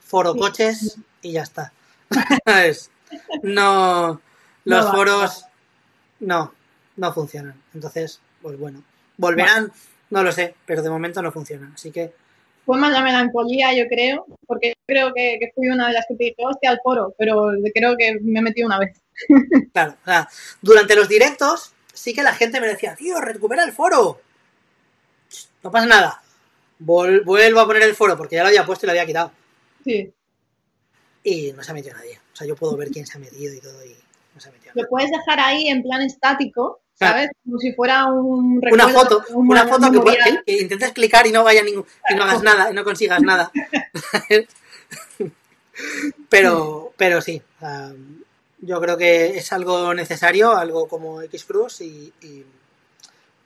foro 0.00 0.34
coches 0.34 0.98
y 1.22 1.32
ya 1.32 1.42
está. 1.42 1.72
No, 3.42 4.20
los 4.64 4.84
No 4.84 4.92
foros 4.92 5.44
no, 6.20 6.52
no 7.00 7.12
funcionan. 7.12 7.54
Entonces, 7.74 8.20
pues 8.42 8.58
bueno, 8.58 8.82
volverán, 9.16 9.72
no 10.10 10.22
lo 10.22 10.32
sé, 10.32 10.54
pero 10.66 10.82
de 10.82 10.90
momento 10.90 11.22
no 11.22 11.32
funcionan. 11.32 11.72
Así 11.74 11.90
que 11.90 12.12
Fue 12.66 12.78
más 12.78 12.92
la 12.92 13.02
melancolía, 13.02 13.74
yo 13.74 13.88
creo, 13.88 14.26
porque 14.46 14.74
creo 14.86 15.12
que, 15.14 15.38
que 15.40 15.50
fui 15.54 15.68
una 15.68 15.88
de 15.88 15.94
las 15.94 16.04
que 16.08 16.14
te 16.14 16.24
dije, 16.24 16.36
hostia, 16.38 16.70
al 16.70 16.80
foro, 16.82 17.14
pero 17.18 17.50
creo 17.74 17.96
que 17.96 18.18
me 18.20 18.42
metí 18.42 18.62
una 18.62 18.78
vez. 18.78 18.96
Claro, 19.72 19.96
o 20.02 20.04
sea, 20.04 20.28
durante 20.62 20.94
los 20.96 21.08
directos 21.08 21.72
sí 21.92 22.14
que 22.14 22.22
la 22.22 22.34
gente 22.34 22.60
me 22.60 22.66
decía, 22.68 22.94
tío, 22.96 23.20
recupera 23.20 23.64
el 23.64 23.72
foro. 23.72 24.20
No 25.62 25.70
pasa 25.70 25.86
nada. 25.86 26.22
Vol- 26.80 27.24
vuelvo 27.24 27.60
a 27.60 27.66
poner 27.66 27.82
el 27.82 27.94
foro 27.94 28.16
porque 28.16 28.36
ya 28.36 28.42
lo 28.42 28.48
había 28.48 28.64
puesto 28.64 28.84
y 28.84 28.88
lo 28.88 28.92
había 28.92 29.06
quitado. 29.06 29.32
Sí, 29.84 30.12
Y 31.22 31.52
no 31.52 31.62
se 31.62 31.70
ha 31.70 31.74
metido 31.74 31.94
nadie. 31.96 32.18
O 32.32 32.36
sea, 32.36 32.46
yo 32.46 32.56
puedo 32.56 32.76
ver 32.76 32.88
quién 32.90 33.06
se 33.06 33.16
ha 33.16 33.20
metido 33.20 33.52
y 33.54 33.60
todo 33.60 33.84
y 33.84 33.94
no 34.34 34.40
se 34.40 34.48
ha 34.48 34.52
metido. 34.52 34.72
Lo 34.74 34.88
puedes 34.88 35.10
dejar 35.10 35.38
ahí 35.40 35.68
en 35.68 35.82
plan 35.82 36.00
estático, 36.02 36.80
¿sabes? 37.06 37.30
Como 37.44 37.58
si 37.58 37.72
fuera 37.72 38.06
un 38.06 38.60
Una 38.70 38.86
recuerdo, 38.86 39.20
foto, 39.20 39.24
un 39.34 39.50
una 39.50 39.66
foto 39.66 39.90
que, 39.90 40.00
que- 40.00 40.42
que 40.46 40.62
intentes 40.62 40.92
clicar 40.92 41.26
y 41.26 41.32
no 41.32 41.42
vaya 41.42 41.62
ningún, 41.62 41.84
y 42.08 42.14
no 42.14 42.22
hagas 42.24 42.42
nada, 42.42 42.70
y 42.70 42.74
no 42.74 42.84
consigas 42.84 43.20
nada. 43.22 43.50
pero, 46.28 46.92
pero 46.96 47.20
sí, 47.20 47.40
yo 48.60 48.80
creo 48.80 48.96
que 48.96 49.38
es 49.38 49.52
algo 49.52 49.94
necesario, 49.94 50.56
algo 50.56 50.88
como 50.88 51.22
X 51.22 51.44
Cruz 51.44 51.80
y, 51.80 52.12
y, 52.22 52.44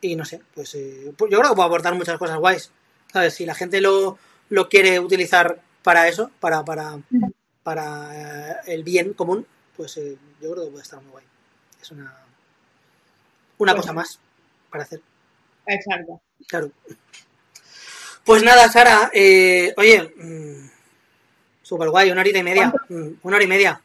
y 0.00 0.16
no 0.16 0.24
sé, 0.24 0.40
pues 0.54 0.74
eh, 0.74 1.12
pues 1.16 1.30
yo 1.30 1.38
creo 1.38 1.50
que 1.50 1.56
puede 1.56 1.66
aportar 1.68 1.94
muchas 1.94 2.18
cosas 2.18 2.38
guays. 2.38 2.70
¿Sabes? 3.12 3.34
Si 3.34 3.46
la 3.46 3.54
gente 3.54 3.80
lo, 3.80 4.18
lo 4.48 4.68
quiere 4.68 4.98
utilizar 4.98 5.60
para 5.84 6.08
eso, 6.08 6.32
para, 6.40 6.64
para, 6.64 6.98
para 7.62 8.50
eh, 8.50 8.56
el 8.66 8.82
bien 8.82 9.12
común, 9.12 9.46
pues 9.76 9.96
eh, 9.98 10.16
yo 10.42 10.50
creo 10.52 10.64
que 10.64 10.70
puede 10.72 10.82
estar 10.82 11.00
muy 11.00 11.12
guay. 11.12 11.24
Es 11.80 11.92
una, 11.92 12.12
una 13.58 13.72
Pues 13.72 13.82
cosa 13.82 13.92
más 13.92 14.18
para 14.70 14.84
hacer. 14.84 15.00
Exacto. 15.66 16.20
Claro. 16.48 16.70
Pues 18.24 18.42
nada, 18.42 18.70
Sara, 18.70 19.10
eh, 19.12 19.72
oye, 19.76 20.12
mm, 20.16 20.70
super 21.62 21.90
guay, 21.90 22.10
una 22.10 22.20
horita 22.22 22.38
y 22.38 22.42
media. 22.42 22.72
mm, 22.88 23.08
Una 23.22 23.36
hora 23.36 23.44
y 23.44 23.48
media. 23.48 23.80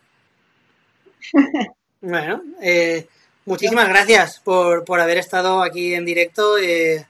Bueno, 2.01 2.41
eh, 2.61 3.07
muchísimas 3.43 3.89
gracias 3.89 4.39
por, 4.39 4.85
por 4.85 5.01
haber 5.01 5.17
estado 5.17 5.61
aquí 5.61 5.93
en 5.93 6.05
directo. 6.05 6.57
eh, 6.57 7.05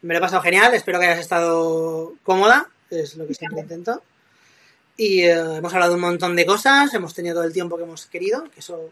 me 0.00 0.14
lo 0.14 0.18
he 0.18 0.22
pasado 0.22 0.40
genial, 0.40 0.72
espero 0.72 0.98
que 0.98 1.04
hayas 1.06 1.18
estado 1.20 2.14
cómoda, 2.22 2.70
es 2.88 3.16
lo 3.16 3.26
que 3.26 3.34
siempre 3.34 3.60
intento. 3.60 4.02
Y 4.96 5.24
hemos 5.24 5.74
hablado 5.74 5.94
un 5.94 6.00
montón 6.00 6.36
de 6.36 6.46
cosas, 6.46 6.94
hemos 6.94 7.12
tenido 7.12 7.34
todo 7.34 7.44
el 7.44 7.52
tiempo 7.52 7.76
que 7.76 7.82
hemos 7.82 8.06
querido, 8.06 8.44
que 8.50 8.60
eso, 8.60 8.90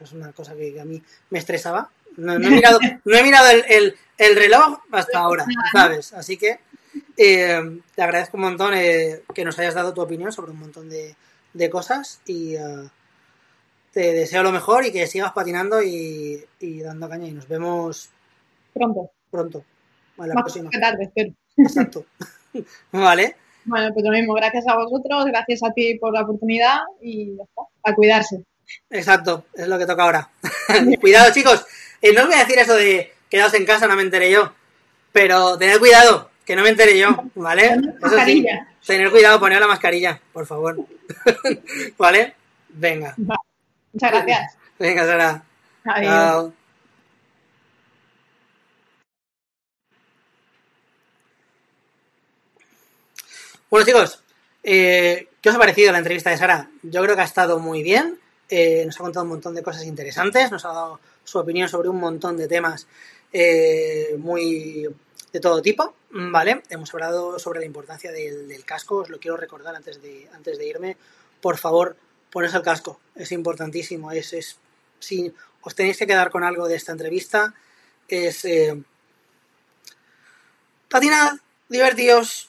es 0.00 0.12
una 0.12 0.32
cosa 0.32 0.54
que, 0.54 0.72
que 0.72 0.80
a 0.80 0.84
mí 0.84 1.02
me 1.30 1.38
estresaba. 1.38 1.90
No, 2.16 2.38
no 2.38 2.48
he 2.48 2.50
mirado, 2.50 2.78
no 3.04 3.16
he 3.16 3.22
mirado 3.22 3.48
el, 3.50 3.64
el- 3.68 3.96
el 4.18 4.34
reloj 4.36 4.80
hasta 4.90 5.20
ahora, 5.20 5.46
¿sabes? 5.72 6.12
Así 6.12 6.36
que 6.36 6.58
eh, 7.16 7.80
te 7.94 8.02
agradezco 8.02 8.36
un 8.36 8.42
montón 8.42 8.74
eh, 8.74 9.22
que 9.32 9.44
nos 9.44 9.56
hayas 9.60 9.74
dado 9.74 9.94
tu 9.94 10.00
opinión 10.00 10.32
sobre 10.32 10.50
un 10.50 10.58
montón 10.58 10.88
de, 10.90 11.14
de 11.54 11.70
cosas 11.70 12.20
y 12.26 12.56
eh, 12.56 12.88
te 13.92 14.12
deseo 14.12 14.42
lo 14.42 14.50
mejor 14.50 14.84
y 14.84 14.90
que 14.92 15.06
sigas 15.06 15.32
patinando 15.32 15.80
y, 15.82 16.44
y 16.58 16.80
dando 16.80 17.08
caña 17.08 17.28
y 17.28 17.32
nos 17.32 17.46
vemos 17.46 18.10
Pronto. 18.74 19.10
pronto. 19.30 19.64
A 20.18 20.26
la 20.26 20.34
Más 20.34 20.42
próxima. 20.42 20.70
tarde, 20.70 21.04
espero. 21.04 21.32
Exacto. 21.56 22.04
vale. 22.92 23.36
Bueno, 23.64 23.92
pues 23.94 24.04
lo 24.04 24.10
mismo, 24.10 24.34
gracias 24.34 24.66
a 24.66 24.74
vosotros, 24.76 25.26
gracias 25.26 25.62
a 25.62 25.70
ti 25.72 25.96
por 26.00 26.12
la 26.12 26.22
oportunidad 26.22 26.78
y 27.00 27.36
ya 27.36 27.42
está, 27.44 27.62
a 27.84 27.94
cuidarse. 27.94 28.42
Exacto, 28.90 29.46
es 29.54 29.68
lo 29.68 29.78
que 29.78 29.86
toca 29.86 30.02
ahora. 30.02 30.30
cuidado, 31.00 31.32
chicos. 31.32 31.64
Eh, 32.00 32.12
no 32.12 32.22
os 32.22 32.26
voy 32.28 32.36
a 32.36 32.40
decir 32.44 32.58
eso 32.58 32.74
de 32.74 33.12
quedaos 33.30 33.54
en 33.54 33.66
casa, 33.66 33.86
no 33.86 33.96
me 33.96 34.02
enteré 34.02 34.30
yo. 34.30 34.52
Pero 35.12 35.58
tened 35.58 35.78
cuidado, 35.78 36.30
que 36.44 36.54
no 36.56 36.62
me 36.62 36.68
enteré 36.70 36.98
yo, 36.98 37.08
¿vale? 37.34 37.76
Eso 38.04 38.18
sí, 38.24 38.46
tener 38.86 39.10
cuidado, 39.10 39.40
poner 39.40 39.60
la 39.60 39.66
mascarilla, 39.66 40.20
por 40.32 40.46
favor. 40.46 40.76
¿Vale? 41.98 42.34
Venga, 42.70 43.14
Muchas 43.92 44.12
gracias. 44.12 44.56
venga, 44.78 45.04
Sara. 45.06 45.42
Adiós. 45.84 46.10
Chao. 46.12 46.52
Bueno, 53.70 53.86
chicos, 53.86 54.22
eh, 54.62 55.28
¿qué 55.42 55.48
os 55.50 55.54
ha 55.54 55.58
parecido 55.58 55.92
la 55.92 55.98
entrevista 55.98 56.30
de 56.30 56.38
Sara? 56.38 56.70
Yo 56.82 57.02
creo 57.02 57.14
que 57.14 57.22
ha 57.22 57.24
estado 57.24 57.58
muy 57.58 57.82
bien. 57.82 58.18
Eh, 58.48 58.84
nos 58.86 58.96
ha 58.96 59.02
contado 59.02 59.24
un 59.24 59.30
montón 59.30 59.54
de 59.54 59.62
cosas 59.62 59.84
interesantes, 59.84 60.50
nos 60.50 60.64
ha 60.64 60.68
dado 60.68 61.00
su 61.24 61.38
opinión 61.38 61.68
sobre 61.68 61.88
un 61.88 61.98
montón 61.98 62.36
de 62.36 62.48
temas 62.48 62.86
eh, 63.32 64.16
muy 64.18 64.88
de 65.32 65.40
todo 65.40 65.60
tipo, 65.60 65.94
¿vale? 66.10 66.62
Hemos 66.70 66.92
hablado 66.94 67.38
sobre 67.38 67.60
la 67.60 67.66
importancia 67.66 68.10
del, 68.10 68.64
casco, 68.64 68.96
os 68.96 69.10
lo 69.10 69.18
quiero 69.18 69.36
recordar 69.36 69.76
antes 69.76 70.00
de, 70.00 70.28
antes 70.32 70.56
de 70.56 70.66
irme. 70.66 70.96
Por 71.42 71.58
favor, 71.58 71.96
poneos 72.30 72.54
el 72.54 72.62
casco, 72.62 72.98
es 73.14 73.30
importantísimo. 73.32 74.10
Es, 74.12 74.32
es, 74.32 74.58
si 74.98 75.34
os 75.60 75.74
tenéis 75.74 75.98
que 75.98 76.06
quedar 76.06 76.30
con 76.30 76.44
algo 76.44 76.66
de 76.66 76.76
esta 76.76 76.92
entrevista, 76.92 77.54
es 78.08 78.46
eh, 78.46 78.82
patinad, 80.88 81.34
divertíos, 81.68 82.48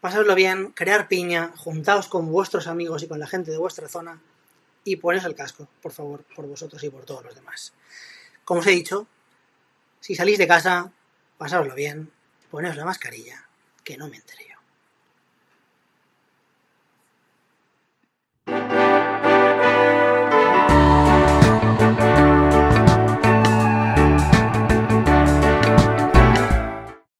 pasadlo 0.00 0.34
bien, 0.34 0.72
crear 0.72 1.06
piña, 1.06 1.52
juntaos 1.56 2.08
con 2.08 2.32
vuestros 2.32 2.66
amigos 2.66 3.04
y 3.04 3.06
con 3.06 3.20
la 3.20 3.28
gente 3.28 3.52
de 3.52 3.58
vuestra 3.58 3.88
zona 3.88 4.20
y 4.84 4.96
poneos 4.96 5.24
el 5.24 5.34
casco, 5.34 5.68
por 5.80 5.92
favor, 5.92 6.24
por 6.34 6.46
vosotros 6.46 6.82
y 6.82 6.90
por 6.90 7.04
todos 7.04 7.24
los 7.24 7.34
demás. 7.34 7.72
Como 8.44 8.60
os 8.60 8.66
he 8.66 8.70
dicho, 8.70 9.06
si 10.00 10.14
salís 10.14 10.38
de 10.38 10.48
casa, 10.48 10.92
pasadlo 11.38 11.74
bien, 11.74 12.10
poneos 12.50 12.76
la 12.76 12.84
mascarilla, 12.84 13.46
que 13.84 13.96
no 13.96 14.08
me 14.08 14.16
enteré. 14.16 14.51